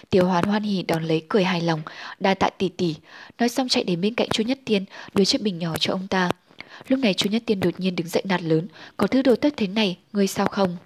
Tiểu 0.09 0.25
Hoán 0.25 0.43
hoan 0.43 0.63
hỉ 0.63 0.83
đón 0.83 1.03
lấy 1.03 1.21
cười 1.29 1.43
hài 1.43 1.61
lòng, 1.61 1.81
đa 2.19 2.33
tạ 2.33 2.49
tỷ 2.49 2.69
tỷ, 2.69 2.95
nói 3.39 3.49
xong 3.49 3.67
chạy 3.67 3.83
đến 3.83 4.01
bên 4.01 4.15
cạnh 4.15 4.29
Chu 4.29 4.43
Nhất 4.43 4.59
Tiên, 4.65 4.85
đưa 5.13 5.25
chiếc 5.25 5.41
bình 5.41 5.59
nhỏ 5.59 5.75
cho 5.79 5.93
ông 5.93 6.07
ta. 6.07 6.29
Lúc 6.87 6.99
này 6.99 7.13
Chu 7.13 7.29
Nhất 7.29 7.43
Tiên 7.45 7.59
đột 7.59 7.79
nhiên 7.79 7.95
đứng 7.95 8.07
dậy 8.07 8.23
nạt 8.25 8.41
lớn, 8.41 8.67
có 8.97 9.07
thứ 9.07 9.21
đồ 9.21 9.35
tốt 9.35 9.49
thế 9.57 9.67
này, 9.67 9.97
ngươi 10.13 10.27
sao 10.27 10.47
không? 10.47 10.77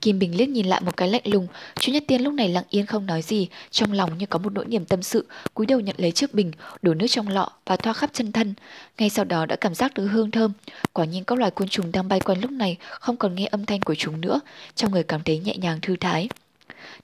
Kim 0.00 0.18
Bình 0.18 0.36
liếc 0.36 0.48
nhìn 0.48 0.66
lại 0.66 0.80
một 0.80 0.96
cái 0.96 1.08
lạnh 1.08 1.22
lùng, 1.24 1.46
Chu 1.80 1.92
Nhất 1.92 2.04
Tiên 2.06 2.22
lúc 2.22 2.34
này 2.34 2.48
lặng 2.48 2.64
yên 2.70 2.86
không 2.86 3.06
nói 3.06 3.22
gì, 3.22 3.48
trong 3.70 3.92
lòng 3.92 4.18
như 4.18 4.26
có 4.26 4.38
một 4.38 4.52
nỗi 4.52 4.64
niềm 4.64 4.84
tâm 4.84 5.02
sự, 5.02 5.26
cúi 5.54 5.66
đầu 5.66 5.80
nhận 5.80 5.96
lấy 5.98 6.12
chiếc 6.12 6.34
bình, 6.34 6.52
đổ 6.82 6.94
nước 6.94 7.06
trong 7.08 7.28
lọ 7.28 7.50
và 7.66 7.76
thoa 7.76 7.92
khắp 7.92 8.10
chân 8.12 8.32
thân. 8.32 8.54
Ngay 8.98 9.10
sau 9.10 9.24
đó 9.24 9.46
đã 9.46 9.56
cảm 9.56 9.74
giác 9.74 9.94
được 9.94 10.06
hương 10.06 10.30
thơm. 10.30 10.52
Quả 10.92 11.04
nhiên 11.04 11.24
các 11.24 11.38
loài 11.38 11.50
côn 11.50 11.68
trùng 11.68 11.92
đang 11.92 12.08
bay 12.08 12.20
quanh 12.20 12.40
lúc 12.40 12.50
này 12.50 12.76
không 12.80 13.16
còn 13.16 13.34
nghe 13.34 13.46
âm 13.46 13.66
thanh 13.66 13.80
của 13.80 13.94
chúng 13.94 14.20
nữa, 14.20 14.40
trong 14.74 14.92
người 14.92 15.02
cảm 15.02 15.22
thấy 15.22 15.38
nhẹ 15.38 15.56
nhàng 15.56 15.80
thư 15.80 15.96
thái. 15.96 16.28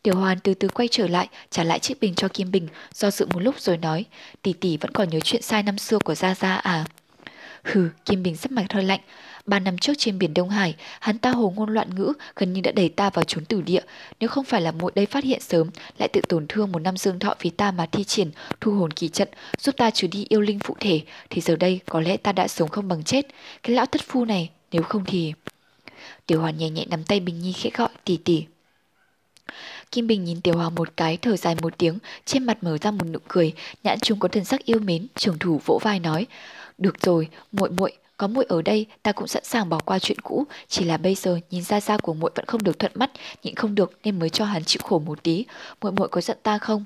Tiểu 0.02 0.16
Hoàn 0.16 0.38
từ 0.40 0.54
từ 0.54 0.68
quay 0.68 0.88
trở 0.90 1.08
lại, 1.08 1.28
trả 1.50 1.64
lại 1.64 1.78
chiếc 1.78 2.00
bình 2.00 2.14
cho 2.14 2.28
Kim 2.28 2.50
Bình, 2.50 2.68
do 2.94 3.10
dự 3.10 3.26
một 3.26 3.40
lúc 3.40 3.60
rồi 3.60 3.76
nói, 3.76 4.04
tỷ 4.42 4.52
tỷ 4.52 4.76
vẫn 4.76 4.90
còn 4.90 5.08
nhớ 5.08 5.20
chuyện 5.20 5.42
sai 5.42 5.62
năm 5.62 5.78
xưa 5.78 5.98
của 5.98 6.14
Gia 6.14 6.34
Gia 6.34 6.54
à? 6.54 6.84
Hừ, 7.64 7.88
Kim 8.04 8.22
Bình 8.22 8.36
rất 8.36 8.52
mạch 8.52 8.72
hơi 8.72 8.84
lạnh, 8.84 9.00
Ba 9.46 9.58
năm 9.58 9.78
trước 9.78 9.92
trên 9.98 10.18
biển 10.18 10.34
Đông 10.34 10.50
Hải, 10.50 10.74
hắn 11.00 11.18
ta 11.18 11.30
hồ 11.30 11.52
ngôn 11.56 11.70
loạn 11.70 11.94
ngữ, 11.94 12.12
gần 12.36 12.52
như 12.52 12.60
đã 12.60 12.72
đẩy 12.72 12.88
ta 12.88 13.10
vào 13.10 13.24
chốn 13.24 13.44
tử 13.44 13.62
địa. 13.62 13.80
Nếu 14.20 14.28
không 14.28 14.44
phải 14.44 14.60
là 14.60 14.72
muội 14.72 14.92
đây 14.94 15.06
phát 15.06 15.24
hiện 15.24 15.40
sớm, 15.40 15.70
lại 15.98 16.08
tự 16.08 16.20
tổn 16.28 16.46
thương 16.48 16.72
một 16.72 16.78
năm 16.78 16.96
dương 16.96 17.18
thọ 17.18 17.34
vì 17.40 17.50
ta 17.50 17.70
mà 17.70 17.86
thi 17.86 18.04
triển, 18.04 18.30
thu 18.60 18.72
hồn 18.72 18.90
kỳ 18.90 19.08
trận, 19.08 19.28
giúp 19.58 19.76
ta 19.76 19.90
trừ 19.90 20.08
đi 20.08 20.26
yêu 20.28 20.40
linh 20.40 20.58
phụ 20.58 20.76
thể, 20.80 21.00
thì 21.30 21.40
giờ 21.40 21.56
đây 21.56 21.80
có 21.86 22.00
lẽ 22.00 22.16
ta 22.16 22.32
đã 22.32 22.48
sống 22.48 22.68
không 22.68 22.88
bằng 22.88 23.02
chết. 23.02 23.26
Cái 23.62 23.76
lão 23.76 23.86
thất 23.86 24.02
phu 24.02 24.24
này, 24.24 24.50
nếu 24.72 24.82
không 24.82 25.04
thì... 25.04 25.32
Tiểu 26.26 26.40
Hoàn 26.40 26.58
nhẹ 26.58 26.70
nhẹ 26.70 26.84
nắm 26.90 27.04
tay 27.04 27.20
Bình 27.20 27.40
Nhi 27.40 27.52
khẽ 27.52 27.70
gọi 27.74 27.88
tỷ 28.04 28.16
tỷ. 28.16 28.44
Kim 29.97 30.06
Bình 30.06 30.24
nhìn 30.24 30.40
Tiểu 30.40 30.56
Hoàng 30.56 30.74
một 30.74 30.97
cái, 30.97 31.16
thở 31.16 31.36
dài 31.36 31.56
một 31.62 31.78
tiếng, 31.78 31.98
trên 32.24 32.44
mặt 32.44 32.59
mở 32.60 32.78
ra 32.78 32.90
một 32.90 33.05
nụ 33.06 33.18
cười, 33.28 33.52
nhãn 33.82 34.01
trung 34.01 34.18
có 34.18 34.28
thần 34.28 34.44
sắc 34.44 34.64
yêu 34.64 34.78
mến, 34.78 35.06
trưởng 35.14 35.39
thủ 35.39 35.60
vỗ 35.64 35.78
vai 35.82 36.01
nói: 36.01 36.27
"Được 36.78 37.01
rồi, 37.01 37.28
muội 37.52 37.70
muội, 37.70 37.93
có 38.16 38.28
muội 38.28 38.44
ở 38.48 38.62
đây, 38.62 38.86
ta 39.02 39.12
cũng 39.12 39.27
sẵn 39.27 39.44
sàng 39.44 39.68
bỏ 39.68 39.78
qua 39.85 39.98
chuyện 39.98 40.18
cũ, 40.20 40.44
chỉ 40.68 40.85
là 40.85 40.97
bây 40.97 41.14
giờ 41.14 41.39
nhìn 41.51 41.62
ra 41.62 41.81
ra 41.81 41.97
của 41.98 42.14
muội 42.14 42.31
vẫn 42.35 42.44
không 42.47 42.62
được 42.62 42.78
thuận 42.78 42.93
mắt, 42.94 43.10
nhịn 43.43 43.55
không 43.55 43.74
được 43.74 43.93
nên 44.05 44.18
mới 44.18 44.31
cho 44.31 44.44
hắn 44.44 44.64
chịu 44.64 44.81
khổ 44.85 44.98
một 44.98 45.23
tí. 45.23 45.44
Muội 45.81 45.93
muội 45.93 46.09
có 46.09 46.20
giận 46.20 46.36
ta 46.43 46.59
không? 46.59 46.85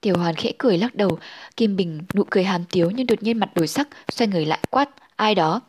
Tiểu 0.00 0.16
Hoàn 0.18 0.34
khẽ 0.34 0.52
cười 0.58 0.78
lắc 0.78 0.94
đầu, 0.94 1.18
Kim 1.56 1.76
Bình 1.76 2.02
nụ 2.14 2.24
cười 2.30 2.44
hàm 2.44 2.64
tiếu 2.64 2.90
nhưng 2.90 3.06
đột 3.06 3.22
nhiên 3.22 3.38
mặt 3.38 3.50
đổi 3.54 3.66
sắc, 3.66 3.88
xoay 4.12 4.28
người 4.28 4.46
lại 4.46 4.60
quát, 4.70 4.90
ai 5.16 5.34
đó? 5.34 5.60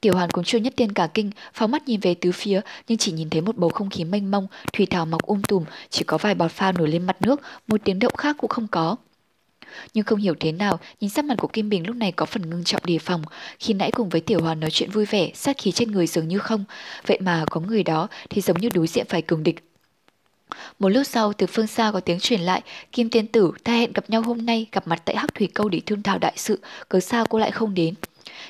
Tiểu 0.00 0.14
Hoàn 0.14 0.30
cũng 0.30 0.44
chưa 0.44 0.58
nhất 0.58 0.72
tiên 0.76 0.92
cả 0.92 1.08
kinh, 1.14 1.30
phóng 1.54 1.70
mắt 1.70 1.88
nhìn 1.88 2.00
về 2.00 2.14
tứ 2.14 2.32
phía 2.32 2.60
nhưng 2.88 2.98
chỉ 2.98 3.12
nhìn 3.12 3.30
thấy 3.30 3.40
một 3.40 3.56
bầu 3.56 3.70
không 3.70 3.90
khí 3.90 4.04
mênh 4.04 4.30
mông, 4.30 4.46
thủy 4.72 4.86
thảo 4.86 5.06
mọc 5.06 5.22
um 5.22 5.42
tùm, 5.42 5.64
chỉ 5.90 6.04
có 6.04 6.18
vài 6.18 6.34
bọt 6.34 6.50
phao 6.50 6.72
nổi 6.72 6.88
lên 6.88 7.06
mặt 7.06 7.16
nước, 7.22 7.40
một 7.68 7.80
tiếng 7.84 7.98
động 7.98 8.16
khác 8.16 8.36
cũng 8.38 8.48
không 8.48 8.68
có. 8.68 8.96
Nhưng 9.94 10.04
không 10.04 10.18
hiểu 10.18 10.34
thế 10.40 10.52
nào, 10.52 10.80
nhìn 11.00 11.10
sắc 11.10 11.24
mặt 11.24 11.34
của 11.38 11.48
Kim 11.48 11.68
Bình 11.68 11.86
lúc 11.86 11.96
này 11.96 12.12
có 12.12 12.26
phần 12.26 12.50
ngưng 12.50 12.64
trọng 12.64 12.82
đề 12.86 12.98
phòng. 12.98 13.22
Khi 13.58 13.74
nãy 13.74 13.90
cùng 13.90 14.08
với 14.08 14.20
Tiểu 14.20 14.40
Hoàn 14.40 14.60
nói 14.60 14.70
chuyện 14.70 14.90
vui 14.90 15.04
vẻ, 15.04 15.30
sát 15.34 15.58
khí 15.58 15.72
trên 15.72 15.92
người 15.92 16.06
dường 16.06 16.28
như 16.28 16.38
không. 16.38 16.64
Vậy 17.06 17.18
mà 17.20 17.44
có 17.50 17.60
người 17.60 17.82
đó 17.82 18.08
thì 18.30 18.40
giống 18.42 18.60
như 18.60 18.68
đối 18.74 18.86
diện 18.86 19.06
phải 19.08 19.22
cường 19.22 19.42
địch. 19.42 19.64
Một 20.78 20.88
lúc 20.88 21.06
sau, 21.06 21.32
từ 21.32 21.46
phương 21.46 21.66
xa 21.66 21.90
có 21.92 22.00
tiếng 22.00 22.20
truyền 22.20 22.40
lại, 22.40 22.62
Kim 22.92 23.10
Tiên 23.10 23.26
Tử, 23.26 23.52
ta 23.64 23.72
hẹn 23.72 23.92
gặp 23.92 24.10
nhau 24.10 24.22
hôm 24.22 24.46
nay, 24.46 24.66
gặp 24.72 24.88
mặt 24.88 25.02
tại 25.04 25.16
Hắc 25.16 25.34
Thủy 25.34 25.48
Câu 25.54 25.68
để 25.68 25.80
thương 25.86 26.02
thảo 26.02 26.18
đại 26.18 26.32
sự, 26.36 26.60
cớ 26.88 27.00
sao 27.00 27.26
cô 27.26 27.38
lại 27.38 27.50
không 27.50 27.74
đến? 27.74 27.94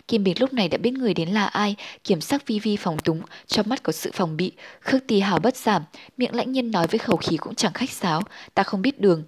Kim 0.08 0.24
Bình 0.24 0.34
lúc 0.40 0.52
này 0.52 0.68
đã 0.68 0.78
biết 0.78 0.90
người 0.90 1.14
đến 1.14 1.28
là 1.28 1.46
ai, 1.46 1.76
kiểm 2.04 2.20
sắc 2.20 2.46
vi 2.46 2.58
vi 2.58 2.76
phòng 2.76 2.98
túng, 2.98 3.22
trong 3.46 3.68
mắt 3.68 3.82
có 3.82 3.92
sự 3.92 4.10
phòng 4.14 4.36
bị, 4.36 4.52
khước 4.80 5.06
tì 5.06 5.20
hào 5.20 5.38
bất 5.38 5.56
giảm, 5.56 5.82
miệng 6.16 6.34
lãnh 6.34 6.52
nhân 6.52 6.70
nói 6.70 6.86
với 6.86 6.98
khẩu 6.98 7.16
khí 7.16 7.36
cũng 7.36 7.54
chẳng 7.54 7.72
khách 7.72 7.90
sáo, 7.90 8.22
ta 8.54 8.62
không 8.62 8.82
biết 8.82 9.00
đường, 9.00 9.24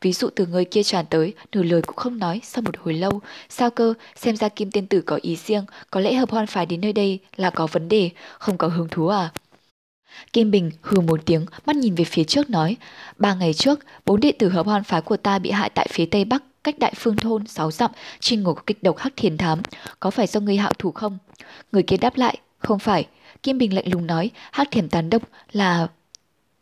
Ví 0.00 0.12
dụ 0.12 0.28
từ 0.30 0.46
người 0.46 0.64
kia 0.64 0.82
tràn 0.82 1.06
tới, 1.10 1.34
nửa 1.52 1.62
lời 1.62 1.82
cũng 1.82 1.96
không 1.96 2.18
nói 2.18 2.40
sau 2.44 2.62
một 2.62 2.76
hồi 2.78 2.94
lâu. 2.94 3.20
Sao 3.48 3.70
cơ, 3.70 3.94
xem 4.16 4.36
ra 4.36 4.48
Kim 4.48 4.70
Tiên 4.70 4.86
Tử 4.86 5.00
có 5.00 5.18
ý 5.22 5.36
riêng, 5.36 5.64
có 5.90 6.00
lẽ 6.00 6.14
hợp 6.14 6.30
hoan 6.30 6.46
phải 6.46 6.66
đến 6.66 6.80
nơi 6.80 6.92
đây 6.92 7.18
là 7.36 7.50
có 7.50 7.66
vấn 7.66 7.88
đề, 7.88 8.10
không 8.38 8.58
có 8.58 8.68
hứng 8.68 8.88
thú 8.88 9.08
à? 9.08 9.30
Kim 10.32 10.50
Bình 10.50 10.70
hừ 10.82 11.00
một 11.00 11.20
tiếng, 11.26 11.46
mắt 11.66 11.76
nhìn 11.76 11.94
về 11.94 12.04
phía 12.04 12.24
trước 12.24 12.50
nói, 12.50 12.76
ba 13.18 13.34
ngày 13.34 13.54
trước, 13.54 13.80
bốn 14.06 14.20
đệ 14.20 14.32
tử 14.32 14.48
hợp 14.48 14.66
hoan 14.66 14.84
phái 14.84 15.00
của 15.00 15.16
ta 15.16 15.38
bị 15.38 15.50
hại 15.50 15.70
tại 15.70 15.86
phía 15.90 16.06
tây 16.06 16.24
bắc, 16.24 16.42
cách 16.64 16.78
đại 16.78 16.92
phương 16.96 17.16
thôn 17.16 17.46
sáu 17.46 17.70
dặm, 17.70 17.90
trên 18.20 18.42
ngục 18.42 18.66
kịch 18.66 18.82
độc 18.82 18.98
hắc 18.98 19.12
thiền 19.16 19.38
thám, 19.38 19.62
có 20.00 20.10
phải 20.10 20.26
do 20.26 20.40
người 20.40 20.56
hạo 20.56 20.72
thủ 20.78 20.92
không? 20.92 21.18
Người 21.72 21.82
kia 21.82 21.96
đáp 21.96 22.16
lại, 22.16 22.38
không 22.58 22.78
phải. 22.78 23.06
Kim 23.42 23.58
Bình 23.58 23.74
lạnh 23.74 23.92
lùng 23.92 24.06
nói, 24.06 24.30
hắc 24.52 24.70
thiền 24.70 24.88
tán 24.88 25.10
độc 25.10 25.22
là 25.52 25.88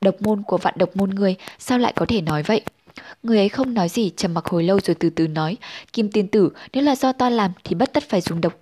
độc 0.01 0.23
môn 0.23 0.43
của 0.43 0.59
vạn 0.59 0.75
độc 0.77 0.97
môn 0.97 1.11
người, 1.11 1.37
sao 1.59 1.79
lại 1.79 1.93
có 1.97 2.07
thể 2.07 2.21
nói 2.21 2.43
vậy? 2.43 2.61
Người 3.23 3.39
ấy 3.39 3.49
không 3.49 3.75
nói 3.75 3.89
gì, 3.89 4.11
trầm 4.17 4.35
mặc 4.35 4.47
hồi 4.47 4.63
lâu 4.63 4.81
rồi 4.81 4.95
từ 4.95 5.11
từ 5.11 5.29
nói, 5.29 5.57
Kim 5.93 6.11
tiên 6.11 6.29
tử, 6.29 6.51
nếu 6.73 6.83
là 6.83 6.97
do 6.97 7.13
ta 7.13 7.31
làm 7.31 7.53
thì 7.65 7.75
bất 7.75 7.93
tất 7.93 8.05
phải 8.09 8.21
dùng 8.21 8.41
độc. 8.41 8.55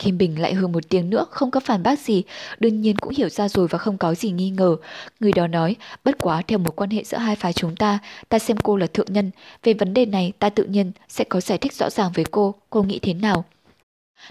Kim 0.00 0.18
Bình 0.18 0.40
lại 0.40 0.54
hừ 0.54 0.66
một 0.66 0.88
tiếng 0.88 1.10
nữa, 1.10 1.26
không 1.30 1.50
có 1.50 1.60
phản 1.60 1.82
bác 1.82 1.98
gì, 2.00 2.22
đương 2.60 2.80
nhiên 2.80 2.96
cũng 2.96 3.14
hiểu 3.16 3.28
ra 3.28 3.48
rồi 3.48 3.68
và 3.68 3.78
không 3.78 3.98
có 3.98 4.14
gì 4.14 4.30
nghi 4.30 4.50
ngờ. 4.50 4.76
Người 5.20 5.32
đó 5.32 5.46
nói, 5.46 5.76
bất 6.04 6.18
quá 6.18 6.42
theo 6.46 6.58
một 6.58 6.76
quan 6.76 6.90
hệ 6.90 7.04
giữa 7.04 7.18
hai 7.18 7.36
phái 7.36 7.52
chúng 7.52 7.76
ta, 7.76 7.98
ta 8.28 8.38
xem 8.38 8.56
cô 8.56 8.76
là 8.76 8.86
thượng 8.86 9.12
nhân. 9.12 9.30
Về 9.62 9.72
vấn 9.72 9.94
đề 9.94 10.06
này, 10.06 10.32
ta 10.38 10.50
tự 10.50 10.64
nhiên 10.64 10.92
sẽ 11.08 11.24
có 11.24 11.40
giải 11.40 11.58
thích 11.58 11.72
rõ 11.72 11.90
ràng 11.90 12.10
với 12.14 12.24
cô, 12.30 12.54
cô 12.70 12.82
nghĩ 12.82 12.98
thế 12.98 13.14
nào? 13.14 13.44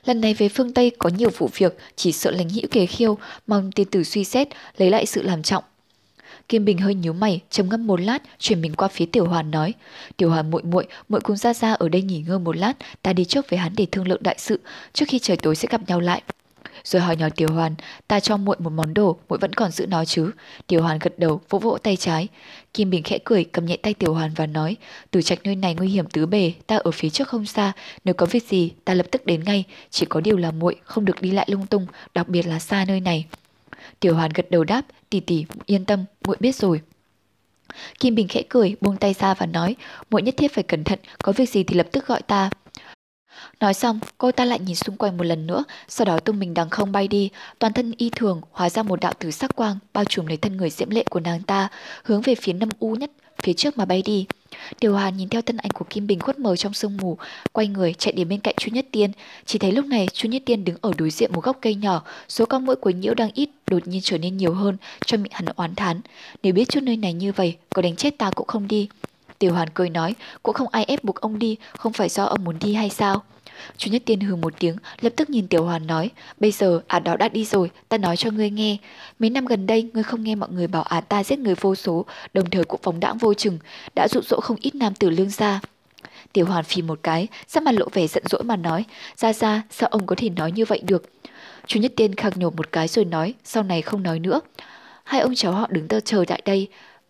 Lần 0.06 0.22
này 0.22 0.34
về 0.34 0.50
phương 0.50 0.74
Tây 0.74 0.92
có 1.00 1.10
nhiều 1.10 1.30
vụ 1.38 1.50
việc, 1.54 1.78
chỉ 1.96 2.12
sợ 2.12 2.32
lãnh 2.32 2.50
hữu 2.50 2.66
kề 2.72 2.86
khiêu, 2.86 3.18
mong 3.48 3.72
tiên 3.72 3.88
tử 3.92 4.04
suy 4.04 4.24
xét, 4.24 4.48
lấy 4.78 4.90
lại 4.90 5.06
sự 5.06 5.22
làm 5.22 5.44
trọng. 5.44 5.64
Kim 6.50 6.66
Bình 6.66 6.78
hơi 6.78 6.96
nhíu 6.96 7.14
mày, 7.14 7.42
trầm 7.50 7.70
ngâm 7.70 7.88
một 7.88 8.02
lát, 8.02 8.22
chuyển 8.40 8.62
mình 8.62 8.74
qua 8.74 8.88
phía 8.88 9.06
Tiểu 9.06 9.26
Hoàn 9.26 9.52
nói: 9.52 9.74
"Tiểu 10.18 10.30
Hoàn 10.30 10.52
muội 10.52 10.64
muội, 10.64 10.88
muội 11.10 11.22
cùng 11.22 11.38
ra 11.38 11.54
ra 11.54 11.74
ở 11.74 11.90
đây 11.90 12.02
nghỉ 12.02 12.24
ngơi 12.28 12.40
một 12.40 12.58
lát, 12.58 12.74
ta 13.02 13.14
đi 13.14 13.26
trước 13.26 13.50
với 13.50 13.60
hắn 13.60 13.74
để 13.78 13.88
thương 13.92 14.08
lượng 14.08 14.24
đại 14.24 14.36
sự, 14.40 14.60
trước 14.94 15.06
khi 15.08 15.20
trời 15.20 15.38
tối 15.38 15.56
sẽ 15.56 15.68
gặp 15.72 15.82
nhau 15.88 16.00
lại." 16.00 16.22
Rồi 16.84 17.02
hỏi 17.02 17.16
nhỏ 17.16 17.30
Tiểu 17.36 17.48
Hoàn, 17.54 17.76
ta 18.08 18.20
cho 18.20 18.38
muội 18.38 18.56
một 18.60 18.70
món 18.70 18.94
đồ, 18.94 19.18
muội 19.30 19.40
vẫn 19.40 19.54
còn 19.54 19.72
giữ 19.72 19.86
nó 19.86 20.06
chứ? 20.06 20.32
Tiểu 20.68 20.84
Hoàn 20.84 21.00
gật 21.00 21.20
đầu, 21.20 21.42
vỗ 21.50 21.60
vỗ 21.60 21.78
tay 21.84 21.96
trái. 21.96 22.28
Kim 22.74 22.90
Bình 22.90 23.04
khẽ 23.04 23.18
cười, 23.24 23.44
cầm 23.44 23.66
nhẹ 23.66 23.78
tay 23.78 23.94
Tiểu 23.94 24.14
Hoàn 24.14 24.34
và 24.34 24.46
nói, 24.46 24.76
từ 25.12 25.22
trạch 25.22 25.40
nơi 25.44 25.56
này 25.56 25.76
nguy 25.76 25.88
hiểm 25.88 26.06
tứ 26.06 26.26
bề, 26.26 26.54
ta 26.68 26.78
ở 26.78 26.92
phía 26.92 27.10
trước 27.10 27.28
không 27.28 27.46
xa, 27.46 27.72
nếu 28.06 28.14
có 28.14 28.26
việc 28.26 28.44
gì, 28.50 28.72
ta 28.86 28.94
lập 28.94 29.06
tức 29.12 29.26
đến 29.26 29.44
ngay, 29.44 29.64
chỉ 29.90 30.06
có 30.06 30.22
điều 30.22 30.38
là 30.38 30.52
muội 30.52 30.76
không 30.84 31.06
được 31.06 31.22
đi 31.22 31.32
lại 31.32 31.48
lung 31.52 31.66
tung, 31.66 31.88
đặc 32.14 32.30
biệt 32.30 32.48
là 32.48 32.60
xa 32.60 32.86
nơi 32.88 33.00
này. 33.00 33.26
Tiểu 34.00 34.16
Hoàn 34.16 34.32
gật 34.34 34.52
đầu 34.52 34.64
đáp, 34.64 34.82
tỷ 35.10 35.20
tỷ 35.20 35.46
yên 35.66 35.86
tâm, 35.86 36.06
muội 36.26 36.38
biết 36.40 36.56
rồi. 36.56 36.82
Kim 38.00 38.16
Bình 38.16 38.28
khẽ 38.28 38.44
cười, 38.50 38.76
buông 38.82 38.98
tay 38.98 39.14
ra 39.14 39.34
và 39.34 39.46
nói, 39.46 39.76
muội 40.10 40.22
nhất 40.22 40.36
thiết 40.38 40.54
phải 40.54 40.64
cẩn 40.64 40.84
thận, 40.84 41.00
có 41.24 41.32
việc 41.32 41.50
gì 41.50 41.64
thì 41.64 41.76
lập 41.76 41.88
tức 41.92 42.08
gọi 42.08 42.22
ta. 42.22 42.50
Nói 43.60 43.74
xong, 43.74 44.00
cô 44.18 44.32
ta 44.32 44.46
lại 44.46 44.60
nhìn 44.60 44.76
xung 44.76 44.98
quanh 44.98 45.18
một 45.18 45.24
lần 45.24 45.48
nữa, 45.48 45.64
sau 45.88 46.06
đó 46.06 46.20
tung 46.20 46.40
mình 46.40 46.54
đằng 46.54 46.70
không 46.70 46.92
bay 46.92 47.08
đi, 47.08 47.30
toàn 47.60 47.74
thân 47.74 47.94
y 47.98 48.10
thường 48.10 48.42
hóa 48.52 48.70
ra 48.70 48.84
một 48.84 49.00
đạo 49.02 49.14
tử 49.20 49.32
sắc 49.32 49.56
quang, 49.56 49.78
bao 49.94 50.06
trùm 50.06 50.26
lấy 50.26 50.38
thân 50.38 50.58
người 50.58 50.70
diễm 50.70 50.90
lệ 50.90 51.04
của 51.10 51.20
nàng 51.20 51.42
ta, 51.42 51.68
hướng 52.04 52.22
về 52.22 52.36
phía 52.36 52.54
năm 52.54 52.70
u 52.80 52.96
nhất, 52.96 53.12
phía 53.44 53.54
trước 53.54 53.78
mà 53.78 53.86
bay 53.86 54.02
đi. 54.02 54.26
Điều 54.82 54.94
Hoàn 54.94 55.18
nhìn 55.18 55.30
theo 55.30 55.42
thân 55.42 55.58
ảnh 55.58 55.72
của 55.72 55.86
Kim 55.90 56.08
Bình 56.08 56.20
khuất 56.20 56.40
mờ 56.40 56.56
trong 56.56 56.74
sương 56.74 56.98
mù, 56.98 57.18
quay 57.52 57.68
người 57.68 57.94
chạy 57.94 58.14
đến 58.14 58.30
bên 58.30 58.40
cạnh 58.40 58.56
Chu 58.58 58.72
Nhất 58.72 58.86
Tiên. 58.92 59.12
Chỉ 59.46 59.60
thấy 59.60 59.72
lúc 59.72 59.86
này 59.86 60.08
Chu 60.14 60.30
Nhất 60.30 60.42
Tiên 60.46 60.66
đứng 60.66 60.76
ở 60.82 60.92
đối 60.98 61.10
diện 61.10 61.32
một 61.34 61.44
gốc 61.44 61.58
cây 61.62 61.76
nhỏ, 61.76 62.04
số 62.30 62.46
con 62.46 62.66
mũi 62.66 62.76
của 62.76 62.90
nhiễu 62.90 63.14
đang 63.14 63.32
ít, 63.34 63.50
đột 63.68 63.88
nhiên 63.88 64.02
trở 64.04 64.18
nên 64.18 64.38
nhiều 64.38 64.54
hơn, 64.54 64.78
cho 65.06 65.18
miệng 65.18 65.32
hắn 65.32 65.46
oán 65.56 65.76
thán. 65.76 66.02
Nếu 66.44 66.54
biết 66.54 66.70
chút 66.70 66.84
nơi 66.84 66.98
này 66.98 67.14
như 67.14 67.32
vậy, 67.32 67.58
có 67.70 67.82
đánh 67.82 67.96
chết 67.96 68.18
ta 68.18 68.32
cũng 68.36 68.48
không 68.48 68.68
đi. 68.68 68.90
Tiểu 69.40 69.54
Hoàn 69.54 69.70
cười 69.70 69.90
nói, 69.90 70.16
cũng 70.44 70.54
không 70.54 70.68
ai 70.68 70.84
ép 70.84 71.04
buộc 71.04 71.22
ông 71.22 71.40
đi, 71.40 71.56
không 71.78 71.94
phải 71.94 72.10
do 72.10 72.24
ông 72.24 72.44
muốn 72.44 72.60
đi 72.60 72.74
hay 72.74 72.90
sao? 72.90 73.24
Chu 73.78 73.92
Nhất 73.92 74.02
Tiên 74.06 74.20
hừ 74.20 74.36
một 74.36 74.54
tiếng, 74.60 74.76
lập 75.02 75.14
tức 75.16 75.30
nhìn 75.30 75.48
Tiểu 75.48 75.66
Hoàn 75.66 75.88
nói, 75.88 76.10
bây 76.38 76.52
giờ 76.52 76.82
ả 76.88 77.00
đó 77.00 77.16
đã 77.16 77.30
đi 77.30 77.46
rồi, 77.46 77.72
ta 77.90 77.98
nói 77.98 78.18
cho 78.18 78.32
ngươi 78.32 78.50
nghe. 78.50 78.78
Mấy 79.20 79.30
năm 79.30 79.46
gần 79.46 79.68
đây, 79.68 79.90
ngươi 79.94 80.04
không 80.04 80.24
nghe 80.24 80.36
mọi 80.36 80.50
người 80.50 80.68
bảo 80.68 80.84
ả 80.84 81.02
ta 81.02 81.24
giết 81.24 81.40
người 81.40 81.56
vô 81.56 81.76
số, 81.76 82.06
đồng 82.34 82.50
thời 82.50 82.64
cũng 82.64 82.80
phóng 82.84 83.00
đãng 83.00 83.18
vô 83.18 83.34
chừng, 83.34 83.60
đã 83.96 84.08
dụ 84.08 84.22
dỗ 84.22 84.40
không 84.40 84.58
ít 84.62 84.76
nam 84.76 84.94
tử 84.96 85.10
lương 85.10 85.30
gia. 85.30 85.60
Tiểu 86.34 86.46
Hoàn 86.46 86.64
phì 86.64 86.82
một 86.82 87.00
cái, 87.04 87.28
sắc 87.48 87.64
mặt 87.64 87.72
lộ 87.72 87.86
vẻ 87.94 88.08
giận 88.08 88.24
dỗi 88.30 88.44
mà 88.44 88.56
nói, 88.56 88.86
ra 89.16 89.34
ra, 89.34 89.64
sao 89.70 89.90
ông 89.90 90.06
có 90.06 90.16
thể 90.16 90.30
nói 90.30 90.52
như 90.52 90.66
vậy 90.66 90.80
được? 90.84 91.12
Chu 91.68 91.80
Nhất 91.80 91.92
Tiên 91.96 92.16
khạc 92.16 92.38
nhổ 92.38 92.50
một 92.50 92.72
cái 92.72 92.88
rồi 92.88 93.06
nói, 93.06 93.34
sau 93.44 93.64
này 93.64 93.82
không 93.82 94.04
nói 94.04 94.20
nữa. 94.20 94.42
Hai 95.04 95.22
ông 95.22 95.36
cháu 95.36 95.52
họ 95.52 95.68
đứng 95.70 95.88
tơ 95.88 96.00
chờ 96.00 96.24
tại 96.28 96.42
đây, 96.46 96.68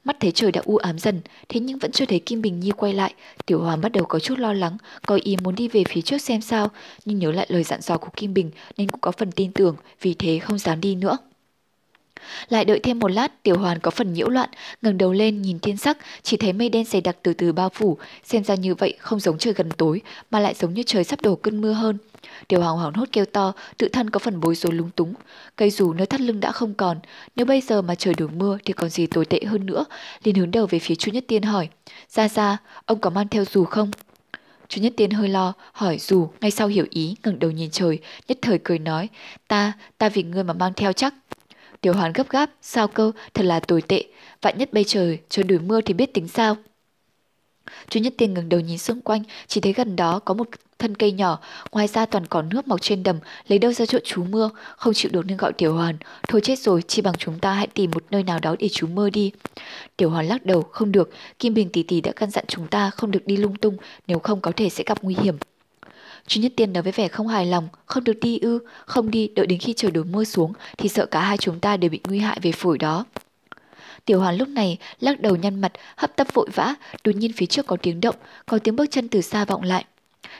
Mắt 0.10 0.20
thấy 0.20 0.32
trời 0.32 0.52
đã 0.52 0.62
u 0.66 0.78
ám 0.78 1.00
dần, 1.00 1.22
thế 1.50 1.60
nhưng 1.60 1.80
vẫn 1.80 1.92
chưa 1.92 2.06
thấy 2.06 2.20
Kim 2.20 2.42
Bình 2.42 2.60
Nhi 2.60 2.72
quay 2.72 2.94
lại. 2.94 3.14
Tiểu 3.46 3.62
Hoàng 3.62 3.82
bắt 3.82 3.92
đầu 3.92 4.06
có 4.06 4.20
chút 4.20 4.40
lo 4.40 4.54
lắng, 4.54 4.78
có 5.06 5.20
ý 5.24 5.38
muốn 5.44 5.56
đi 5.56 5.68
về 5.68 5.84
phía 5.90 6.02
trước 6.02 6.18
xem 6.18 6.42
sao, 6.42 6.72
nhưng 7.06 7.20
nhớ 7.20 7.32
lại 7.32 7.46
lời 7.50 7.64
dặn 7.64 7.82
dò 7.82 7.98
của 7.98 8.10
Kim 8.16 8.34
Bình 8.34 8.52
nên 8.78 8.90
cũng 8.90 9.02
có 9.02 9.12
phần 9.12 9.32
tin 9.32 9.52
tưởng, 9.52 9.76
vì 10.02 10.14
thế 10.14 10.40
không 10.40 10.58
dám 10.58 10.82
đi 10.82 10.96
nữa. 10.96 11.18
Lại 12.50 12.66
đợi 12.66 12.80
thêm 12.80 13.00
một 13.00 13.12
lát, 13.12 13.44
Tiểu 13.44 13.58
Hoàn 13.58 13.80
có 13.80 13.92
phần 13.92 14.14
nhiễu 14.14 14.30
loạn, 14.30 14.50
ngẩng 14.82 14.98
đầu 14.98 15.14
lên 15.14 15.42
nhìn 15.42 15.60
thiên 15.60 15.78
sắc, 15.78 15.98
chỉ 16.24 16.38
thấy 16.38 16.54
mây 16.54 16.70
đen 16.70 16.86
dày 16.86 17.02
đặc 17.02 17.18
từ 17.24 17.34
từ 17.34 17.52
bao 17.54 17.70
phủ, 17.70 17.98
xem 18.24 18.44
ra 18.44 18.56
như 18.56 18.76
vậy 18.76 18.94
không 19.00 19.20
giống 19.20 19.38
trời 19.38 19.54
gần 19.54 19.70
tối, 19.78 20.02
mà 20.32 20.40
lại 20.40 20.54
giống 20.54 20.74
như 20.74 20.84
trời 20.84 21.04
sắp 21.04 21.22
đổ 21.22 21.36
cơn 21.36 21.62
mưa 21.62 21.72
hơn. 21.72 21.98
Tiểu 22.48 22.62
Hoàng 22.62 22.78
hoảng 22.78 22.94
hốt 22.94 23.10
kêu 23.12 23.26
to, 23.26 23.54
tự 23.78 23.88
thân 23.88 24.10
có 24.10 24.20
phần 24.20 24.40
bối 24.40 24.56
rối 24.56 24.74
lúng 24.74 24.90
túng. 24.92 25.14
Cây 25.56 25.70
dù 25.70 25.94
nơi 25.94 26.08
thắt 26.08 26.22
lưng 26.22 26.40
đã 26.40 26.52
không 26.52 26.74
còn, 26.74 27.00
nếu 27.36 27.46
bây 27.46 27.62
giờ 27.62 27.82
mà 27.82 27.96
trời 27.96 28.14
đổ 28.14 28.28
mưa 28.28 28.58
thì 28.66 28.74
còn 28.74 28.90
gì 28.90 29.08
tồi 29.08 29.26
tệ 29.26 29.40
hơn 29.46 29.66
nữa. 29.66 29.86
liền 30.24 30.36
hướng 30.36 30.52
đầu 30.52 30.66
về 30.66 30.80
phía 30.80 30.96
Chu 30.96 31.12
Nhất 31.12 31.24
Tiên 31.28 31.44
hỏi, 31.44 31.70
ra 32.10 32.30
ra, 32.30 32.58
ông 32.86 33.00
có 33.00 33.10
mang 33.10 33.28
theo 33.28 33.46
dù 33.46 33.66
không? 33.66 33.92
Chu 34.68 34.82
Nhất 34.82 34.94
Tiên 34.98 35.12
hơi 35.12 35.30
lo, 35.30 35.54
hỏi 35.72 35.98
dù, 36.00 36.30
ngay 36.42 36.52
sau 36.52 36.68
hiểu 36.68 36.86
ý, 36.90 37.16
ngẩng 37.24 37.40
đầu 37.40 37.52
nhìn 37.52 37.70
trời, 37.72 38.00
nhất 38.28 38.38
thời 38.42 38.60
cười 38.64 38.80
nói, 38.80 39.10
ta, 39.48 39.74
ta 39.98 40.10
vì 40.10 40.24
ngươi 40.24 40.44
mà 40.44 40.54
mang 40.54 40.74
theo 40.74 40.94
chắc. 40.94 41.14
Tiểu 41.82 41.94
Hoàn 41.94 42.14
gấp 42.14 42.30
gáp, 42.30 42.50
sao 42.62 42.88
cơ, 42.88 43.12
thật 43.34 43.44
là 43.44 43.60
tồi 43.60 43.82
tệ, 43.82 44.04
vạn 44.42 44.58
nhất 44.58 44.74
bay 44.74 44.84
trời, 44.84 45.20
trời 45.30 45.44
đuổi 45.44 45.60
mưa 45.60 45.82
thì 45.82 45.94
biết 45.94 46.14
tính 46.14 46.28
sao. 46.28 46.58
Chu 47.90 48.00
Nhất 48.00 48.14
Tiên 48.18 48.34
ngẩng 48.34 48.50
đầu 48.50 48.60
nhìn 48.60 48.78
xung 48.78 49.02
quanh, 49.02 49.24
chỉ 49.48 49.62
thấy 49.62 49.74
gần 49.74 49.96
đó 49.96 50.20
có 50.20 50.34
một 50.34 50.48
thân 50.80 50.96
cây 50.96 51.12
nhỏ, 51.12 51.40
ngoài 51.72 51.88
ra 51.88 52.06
toàn 52.06 52.26
cỏ 52.26 52.42
nước 52.42 52.68
mọc 52.68 52.82
trên 52.82 53.04
đầm, 53.04 53.20
lấy 53.48 53.60
đâu 53.60 53.74
ra 53.74 53.86
chỗ 53.86 54.00
trú 54.04 54.24
mưa, 54.24 54.50
không 54.78 54.94
chịu 54.94 55.12
được 55.14 55.26
nên 55.26 55.38
gọi 55.38 55.54
Tiểu 55.54 55.74
Hoàn. 55.74 55.98
Thôi 56.28 56.42
chết 56.44 56.60
rồi, 56.60 56.82
chỉ 56.88 57.02
bằng 57.02 57.14
chúng 57.18 57.40
ta 57.40 57.54
hãy 57.54 57.68
tìm 57.68 57.92
một 57.92 58.04
nơi 58.12 58.24
nào 58.24 58.40
đó 58.40 58.56
để 58.60 58.70
trú 58.70 58.88
mưa 58.88 59.10
đi. 59.10 59.32
Tiểu 59.98 60.10
Hoàn 60.10 60.28
lắc 60.28 60.46
đầu, 60.46 60.62
không 60.62 60.92
được, 60.92 61.10
Kim 61.40 61.54
Bình 61.54 61.70
tỷ 61.70 61.84
tỷ 61.84 62.02
đã 62.02 62.12
căn 62.12 62.32
dặn 62.32 62.46
chúng 62.48 62.68
ta 62.68 62.90
không 62.90 63.12
được 63.12 63.26
đi 63.26 63.38
lung 63.38 63.56
tung, 63.56 63.78
nếu 64.08 64.20
không 64.20 64.42
có 64.42 64.52
thể 64.56 64.70
sẽ 64.70 64.84
gặp 64.88 64.98
nguy 65.04 65.16
hiểm. 65.24 65.38
Chu 66.30 66.42
Nhất 66.42 66.52
Tiên 66.56 66.74
nói 66.74 66.84
với 66.84 66.92
vẻ 66.92 67.08
không 67.08 67.28
hài 67.28 67.46
lòng, 67.46 67.68
không 67.86 68.04
được 68.04 68.20
đi 68.22 68.40
ư, 68.40 68.60
không 68.86 69.12
đi, 69.12 69.30
đợi 69.36 69.48
đến 69.48 69.60
khi 69.60 69.74
trời 69.74 69.92
đổ 69.92 70.04
mưa 70.04 70.24
xuống 70.24 70.54
thì 70.78 70.90
sợ 70.90 71.06
cả 71.06 71.22
hai 71.22 71.38
chúng 71.38 71.60
ta 71.60 71.78
đều 71.78 71.90
bị 71.90 72.00
nguy 72.08 72.20
hại 72.20 72.40
về 72.42 72.52
phổi 72.52 72.78
đó. 72.78 73.06
Tiểu 74.06 74.20
Hoàn 74.20 74.38
lúc 74.38 74.48
này 74.48 74.78
lắc 75.00 75.20
đầu 75.22 75.36
nhăn 75.36 75.62
mặt, 75.62 75.72
hấp 75.96 76.16
tấp 76.16 76.28
vội 76.34 76.50
vã, 76.56 76.76
đột 77.04 77.16
nhiên 77.16 77.32
phía 77.34 77.46
trước 77.46 77.68
có 77.68 77.78
tiếng 77.82 78.02
động, 78.02 78.16
có 78.46 78.60
tiếng 78.60 78.76
bước 78.76 78.86
chân 78.92 79.08
từ 79.08 79.22
xa 79.22 79.46
vọng 79.46 79.64
lại. 79.64 79.86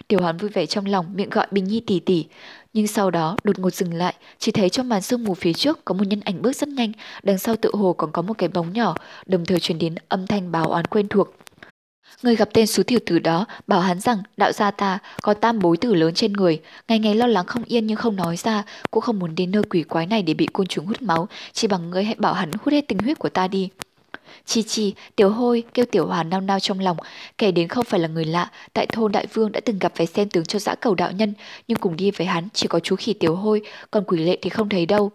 Tiểu 0.08 0.20
Hoàn 0.22 0.38
vui 0.38 0.50
vẻ 0.50 0.66
trong 0.66 0.86
lòng, 0.86 1.06
miệng 1.16 1.30
gọi 1.30 1.48
Bình 1.52 1.66
Nhi 1.66 1.80
tỷ 1.80 2.00
tỷ, 2.00 2.26
nhưng 2.74 2.88
sau 2.88 3.12
đó 3.12 3.38
đột 3.44 3.60
ngột 3.60 3.74
dừng 3.74 3.94
lại, 3.94 4.14
chỉ 4.40 4.52
thấy 4.52 4.70
trong 4.70 4.90
màn 4.90 5.02
sương 5.02 5.24
mù 5.24 5.34
phía 5.34 5.54
trước 5.54 5.86
có 5.86 5.94
một 5.94 6.08
nhân 6.08 6.20
ảnh 6.20 6.42
bước 6.42 6.56
rất 6.56 6.70
nhanh, 6.70 6.92
đằng 7.24 7.38
sau 7.38 7.56
tự 7.56 7.72
hồ 7.74 7.94
còn 7.94 8.12
có 8.12 8.22
một 8.22 8.38
cái 8.38 8.50
bóng 8.50 8.74
nhỏ, 8.74 8.96
đồng 9.26 9.46
thời 9.46 9.60
truyền 9.60 9.80
đến 9.80 9.96
âm 10.10 10.28
thanh 10.28 10.52
báo 10.52 10.66
oán 10.66 10.86
quen 10.86 11.08
thuộc. 11.08 11.34
Người 12.24 12.36
gặp 12.36 12.50
tên 12.54 12.68
số 12.68 12.84
tiểu 12.84 13.00
tử 13.06 13.20
đó 13.20 13.46
bảo 13.68 13.80
hắn 13.80 14.00
rằng 14.00 14.18
đạo 14.38 14.52
gia 14.52 14.72
ta 14.72 15.00
có 15.22 15.34
tam 15.34 15.60
bối 15.60 15.78
tử 15.78 15.94
lớn 15.94 16.14
trên 16.14 16.34
người, 16.34 16.62
ngày 16.88 17.00
ngày 17.00 17.16
lo 17.16 17.28
lắng 17.28 17.46
không 17.46 17.64
yên 17.64 17.88
nhưng 17.88 17.98
không 17.98 18.16
nói 18.16 18.38
ra, 18.38 18.64
cũng 18.92 19.02
không 19.02 19.20
muốn 19.20 19.36
đến 19.36 19.52
nơi 19.52 19.64
quỷ 19.64 19.84
quái 19.84 20.06
này 20.06 20.22
để 20.22 20.34
bị 20.34 20.48
côn 20.54 20.68
trùng 20.68 20.86
hút 20.86 21.02
máu, 21.02 21.28
chỉ 21.54 21.68
bằng 21.68 21.90
ngươi 21.90 22.04
hãy 22.04 22.16
bảo 22.18 22.34
hắn 22.34 22.52
hút 22.52 22.74
hết 22.74 22.88
tinh 22.88 23.00
huyết 23.00 23.20
của 23.20 23.30
ta 23.30 23.48
đi. 23.48 23.70
Chi 24.46 24.64
chi, 24.64 24.94
tiểu 25.16 25.30
hôi, 25.30 25.64
kêu 25.74 25.86
tiểu 25.86 26.08
hoàn 26.08 26.30
nao 26.30 26.42
nao 26.42 26.60
trong 26.60 26.80
lòng, 26.80 26.98
kẻ 27.38 27.52
đến 27.52 27.68
không 27.68 27.86
phải 27.86 28.00
là 28.00 28.08
người 28.08 28.26
lạ, 28.26 28.52
tại 28.74 28.86
thôn 28.86 29.12
đại 29.12 29.28
vương 29.34 29.52
đã 29.52 29.60
từng 29.66 29.80
gặp 29.80 29.92
phải 29.96 30.08
xem 30.08 30.30
tướng 30.30 30.46
cho 30.46 30.60
dã 30.60 30.76
cầu 30.76 30.96
đạo 30.96 31.12
nhân, 31.12 31.34
nhưng 31.68 31.78
cùng 31.78 31.96
đi 31.96 32.12
với 32.12 32.28
hắn 32.28 32.48
chỉ 32.54 32.68
có 32.68 32.80
chú 32.80 32.96
khỉ 32.96 33.14
tiểu 33.14 33.36
hôi, 33.36 33.62
còn 33.92 34.04
quỷ 34.08 34.18
lệ 34.18 34.38
thì 34.42 34.50
không 34.50 34.70
thấy 34.70 34.86
đâu. 34.86 35.12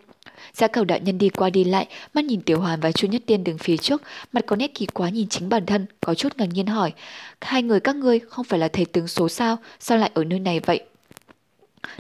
Giá 0.55 0.69
cầu 0.69 0.85
đạo 0.85 0.99
nhân 1.03 1.19
đi 1.19 1.29
qua 1.29 1.51
đi 1.51 1.65
lại, 1.65 1.87
mắt 2.15 2.25
nhìn 2.25 2.41
Tiểu 2.41 2.61
Hoàn 2.61 2.81
và 2.81 2.93
Chu 2.93 3.09
Nhất 3.09 3.23
Tiên 3.27 3.45
đứng 3.45 3.59
phía 3.59 3.77
trước, 3.77 4.03
mặt 4.33 4.45
có 4.47 4.57
nét 4.57 4.75
kỳ 4.75 4.87
quá 4.87 5.09
nhìn 5.09 5.29
chính 5.29 5.49
bản 5.49 5.67
thân, 5.67 5.87
có 6.01 6.15
chút 6.15 6.33
ngạc 6.37 6.49
nhiên 6.53 6.67
hỏi. 6.67 6.93
Hai 7.41 7.63
người 7.63 7.81
các 7.81 7.97
ngươi 7.97 8.19
không 8.19 8.45
phải 8.45 8.59
là 8.59 8.69
thầy 8.69 8.85
tướng 8.85 9.09
số 9.09 9.29
sao, 9.29 9.57
sao 9.81 9.99
lại 9.99 10.11
ở 10.15 10.25
nơi 10.25 10.39
này 10.39 10.61
vậy? 10.61 10.81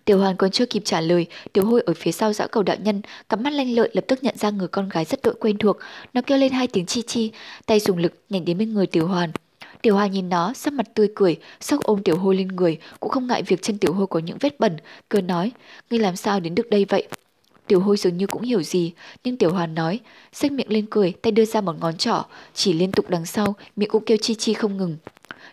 Tiểu 0.05 0.19
Hoàn 0.19 0.37
còn 0.37 0.51
chưa 0.51 0.67
kịp 0.67 0.83
trả 0.85 1.01
lời, 1.01 1.27
Tiểu 1.53 1.67
Hôi 1.67 1.83
ở 1.87 1.95
phía 1.95 2.13
sau 2.13 2.33
dã 2.33 2.47
cầu 2.47 2.63
đạo 2.63 2.77
nhân, 2.81 3.03
cặp 3.29 3.41
mắt 3.41 3.53
lanh 3.53 3.75
lợi 3.75 3.91
lập 3.93 4.05
tức 4.09 4.23
nhận 4.25 4.37
ra 4.37 4.51
người 4.51 4.69
con 4.69 4.89
gái 4.89 5.05
rất 5.05 5.23
đội 5.23 5.35
quen 5.35 5.59
thuộc. 5.59 5.77
Nó 6.15 6.21
kêu 6.27 6.39
lên 6.39 6.53
hai 6.53 6.67
tiếng 6.67 6.87
chi 6.87 7.03
chi, 7.03 7.33
tay 7.67 7.81
dùng 7.81 7.99
lực 7.99 8.13
nhảy 8.31 8.41
đến 8.41 8.59
bên 8.59 8.75
người 8.75 8.87
Tiểu 8.87 9.07
Hoàn. 9.07 9.31
Tiểu 9.83 9.95
Hoàn 9.95 10.11
nhìn 10.11 10.29
nó, 10.29 10.53
sắc 10.53 10.73
mặt 10.73 10.87
tươi 10.95 11.09
cười, 11.15 11.37
sốc 11.61 11.83
ôm 11.83 12.03
Tiểu 12.03 12.19
Hôi 12.19 12.37
lên 12.37 12.49
người, 12.49 12.79
cũng 13.01 13.11
không 13.11 13.27
ngại 13.27 13.43
việc 13.43 13.63
chân 13.63 13.79
Tiểu 13.79 13.93
Hôi 13.93 14.07
có 14.07 14.19
những 14.19 14.39
vết 14.41 14.61
bẩn, 14.61 14.77
cười 15.09 15.23
nói, 15.23 15.53
ngươi 15.91 15.99
làm 16.01 16.17
sao 16.17 16.41
đến 16.41 16.55
được 16.55 16.71
đây 16.71 16.85
vậy? 16.89 17.09
Tiểu 17.67 17.81
hôi 17.81 17.97
dường 17.97 18.17
như 18.17 18.27
cũng 18.27 18.43
hiểu 18.43 18.63
gì, 18.63 18.93
nhưng 19.25 19.37
Tiểu 19.37 19.53
Hoàn 19.53 19.75
nói, 19.75 20.01
xách 20.33 20.53
miệng 20.53 20.73
lên 20.73 20.87
cười, 20.91 21.13
tay 21.23 21.31
đưa 21.33 21.45
ra 21.45 21.61
một 21.61 21.77
ngón 21.81 21.97
trỏ, 21.97 22.25
chỉ 22.55 22.73
liên 22.73 22.93
tục 22.93 23.09
đằng 23.09 23.27
sau, 23.27 23.55
miệng 23.77 23.89
cũng 23.89 24.05
kêu 24.05 24.17
chi 24.17 24.35
chi 24.35 24.55
không 24.55 24.77
ngừng. 24.77 24.97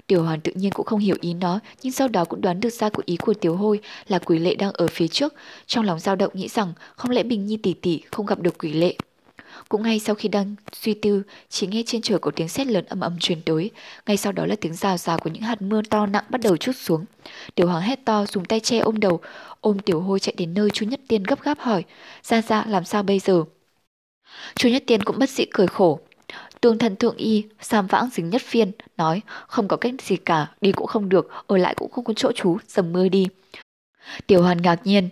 Tiểu 0.07 0.23
Hoàn 0.23 0.41
tự 0.41 0.51
nhiên 0.55 0.71
cũng 0.71 0.85
không 0.85 0.99
hiểu 0.99 1.15
ý 1.21 1.33
nó, 1.33 1.59
nhưng 1.83 1.93
sau 1.93 2.07
đó 2.07 2.25
cũng 2.25 2.41
đoán 2.41 2.59
được 2.59 2.73
ra 2.73 2.89
của 2.89 3.03
ý 3.05 3.17
của 3.17 3.33
Tiểu 3.33 3.55
Hôi 3.55 3.79
là 4.07 4.19
quỷ 4.19 4.39
lệ 4.39 4.55
đang 4.55 4.71
ở 4.73 4.87
phía 4.87 5.07
trước, 5.07 5.33
trong 5.65 5.85
lòng 5.85 5.99
dao 5.99 6.15
động 6.15 6.31
nghĩ 6.35 6.47
rằng 6.47 6.73
không 6.95 7.11
lẽ 7.11 7.23
Bình 7.23 7.45
Nhi 7.45 7.57
tỷ 7.57 7.73
tỷ 7.73 8.01
không 8.11 8.25
gặp 8.25 8.39
được 8.39 8.57
quỷ 8.57 8.73
lệ. 8.73 8.95
Cũng 9.71 9.83
ngay 9.83 9.99
sau 9.99 10.15
khi 10.15 10.29
đang 10.29 10.55
suy 10.73 10.93
tư, 10.93 11.23
chỉ 11.49 11.67
nghe 11.67 11.83
trên 11.85 12.01
trời 12.01 12.19
có 12.19 12.31
tiếng 12.35 12.47
sét 12.47 12.67
lớn 12.67 12.85
âm 12.85 12.99
ầm 12.99 13.19
truyền 13.19 13.41
tới, 13.41 13.71
ngay 14.05 14.17
sau 14.17 14.31
đó 14.31 14.45
là 14.45 14.55
tiếng 14.61 14.73
rào 14.73 14.97
rào 14.97 15.19
của 15.19 15.29
những 15.29 15.43
hạt 15.43 15.61
mưa 15.61 15.81
to 15.89 16.05
nặng 16.05 16.23
bắt 16.29 16.41
đầu 16.41 16.57
chút 16.57 16.71
xuống. 16.75 17.05
Tiểu 17.55 17.67
Hoàng 17.67 17.81
hét 17.81 18.05
to 18.05 18.25
dùng 18.25 18.45
tay 18.45 18.59
che 18.59 18.79
ôm 18.79 18.99
đầu, 18.99 19.19
ôm 19.61 19.79
Tiểu 19.79 20.01
Hôi 20.01 20.19
chạy 20.19 20.33
đến 20.37 20.53
nơi 20.53 20.69
Chu 20.69 20.85
Nhất 20.85 20.99
Tiên 21.07 21.23
gấp 21.23 21.41
gáp 21.41 21.59
hỏi, 21.59 21.83
"Ra 22.23 22.41
ra 22.41 22.65
làm 22.67 22.85
sao 22.85 23.03
bây 23.03 23.19
giờ?" 23.19 23.43
Chu 24.55 24.69
Nhất 24.69 24.83
Tiên 24.87 25.03
cũng 25.03 25.19
bất 25.19 25.29
dị 25.29 25.45
cười 25.53 25.67
khổ, 25.67 25.99
Tương 26.61 26.77
thần 26.77 26.95
thượng 26.95 27.17
y, 27.17 27.43
Sam 27.61 27.87
vãng 27.87 28.09
dính 28.13 28.29
nhất 28.29 28.41
phiên, 28.41 28.71
nói 28.97 29.21
không 29.47 29.67
có 29.67 29.77
cách 29.77 29.93
gì 30.01 30.15
cả, 30.15 30.47
đi 30.61 30.71
cũng 30.71 30.87
không 30.87 31.09
được, 31.09 31.27
ở 31.47 31.57
lại 31.57 31.75
cũng 31.75 31.91
không 31.91 32.03
có 32.03 32.13
chỗ 32.13 32.31
trú, 32.31 32.57
dầm 32.67 32.93
mưa 32.93 33.07
đi. 33.09 33.27
Tiểu 34.27 34.41
hoàn 34.41 34.61
ngạc 34.61 34.79
nhiên, 34.83 35.09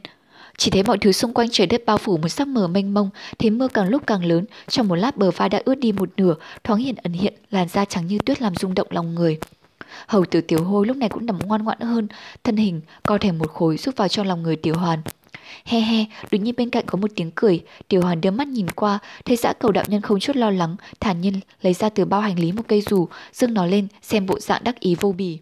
chỉ 0.60 0.72
thấy 0.72 0.84
mọi 0.84 0.98
thứ 0.98 1.12
xung 1.12 1.34
quanh 1.34 1.48
trời 1.52 1.68
đất 1.68 1.86
bao 1.86 1.98
phủ 1.98 2.18
một 2.18 2.28
sắc 2.28 2.48
mờ 2.48 2.68
mênh 2.68 2.94
mông, 2.94 3.10
thế 3.38 3.50
mưa 3.50 3.68
càng 3.68 3.90
lúc 3.90 4.08
càng 4.08 4.26
lớn, 4.26 4.46
trong 4.68 4.88
một 4.88 4.96
lát 4.96 5.18
bờ 5.18 5.32
vai 5.32 5.50
đã 5.50 5.62
ướt 5.66 5.76
đi 5.76 5.92
một 5.92 6.10
nửa, 6.18 6.36
thoáng 6.64 6.80
hiện 6.80 6.96
ẩn 7.04 7.14
hiện, 7.14 7.34
làn 7.52 7.68
da 7.68 7.86
trắng 7.86 8.08
như 8.08 8.18
tuyết 8.26 8.42
làm 8.42 8.56
rung 8.56 8.76
động 8.76 8.88
lòng 8.90 9.16
người. 9.16 9.38
Hầu 10.08 10.26
tử 10.26 10.42
tiểu 10.42 10.64
hôi 10.64 10.88
lúc 10.88 10.98
này 10.98 11.10
cũng 11.10 11.26
nằm 11.26 11.40
ngoan 11.40 11.64
ngoãn 11.64 11.80
hơn, 11.80 12.08
thân 12.44 12.58
hình 12.58 12.82
co 13.04 13.18
thành 13.18 13.38
một 13.38 13.52
khối 13.52 13.78
rút 13.78 13.98
vào 13.98 14.08
trong 14.08 14.28
lòng 14.28 14.44
người 14.44 14.56
tiểu 14.56 14.76
hoàn. 14.78 15.02
He 15.66 15.80
he, 15.80 16.06
đột 16.32 16.38
nhiên 16.38 16.56
bên 16.58 16.70
cạnh 16.70 16.86
có 16.88 16.98
một 16.98 17.12
tiếng 17.16 17.32
cười, 17.32 17.64
tiểu 17.88 18.02
hoàn 18.02 18.22
đưa 18.22 18.32
mắt 18.32 18.48
nhìn 18.48 18.70
qua, 18.70 19.00
thấy 19.26 19.36
dã 19.36 19.54
cầu 19.54 19.72
đạo 19.72 19.84
nhân 19.88 20.02
không 20.02 20.20
chút 20.20 20.36
lo 20.36 20.50
lắng, 20.50 20.76
thản 21.00 21.22
nhiên 21.22 21.40
lấy 21.62 21.74
ra 21.74 21.90
từ 21.90 22.06
bao 22.06 22.22
hành 22.22 22.40
lý 22.40 22.52
một 22.52 22.64
cây 22.68 22.82
dù, 22.82 23.08
dương 23.34 23.54
nó 23.54 23.66
lên, 23.66 23.88
xem 24.02 24.26
bộ 24.26 24.40
dạng 24.40 24.64
đắc 24.64 24.80
ý 24.80 24.96
vô 25.00 25.12
bì. 25.12 25.40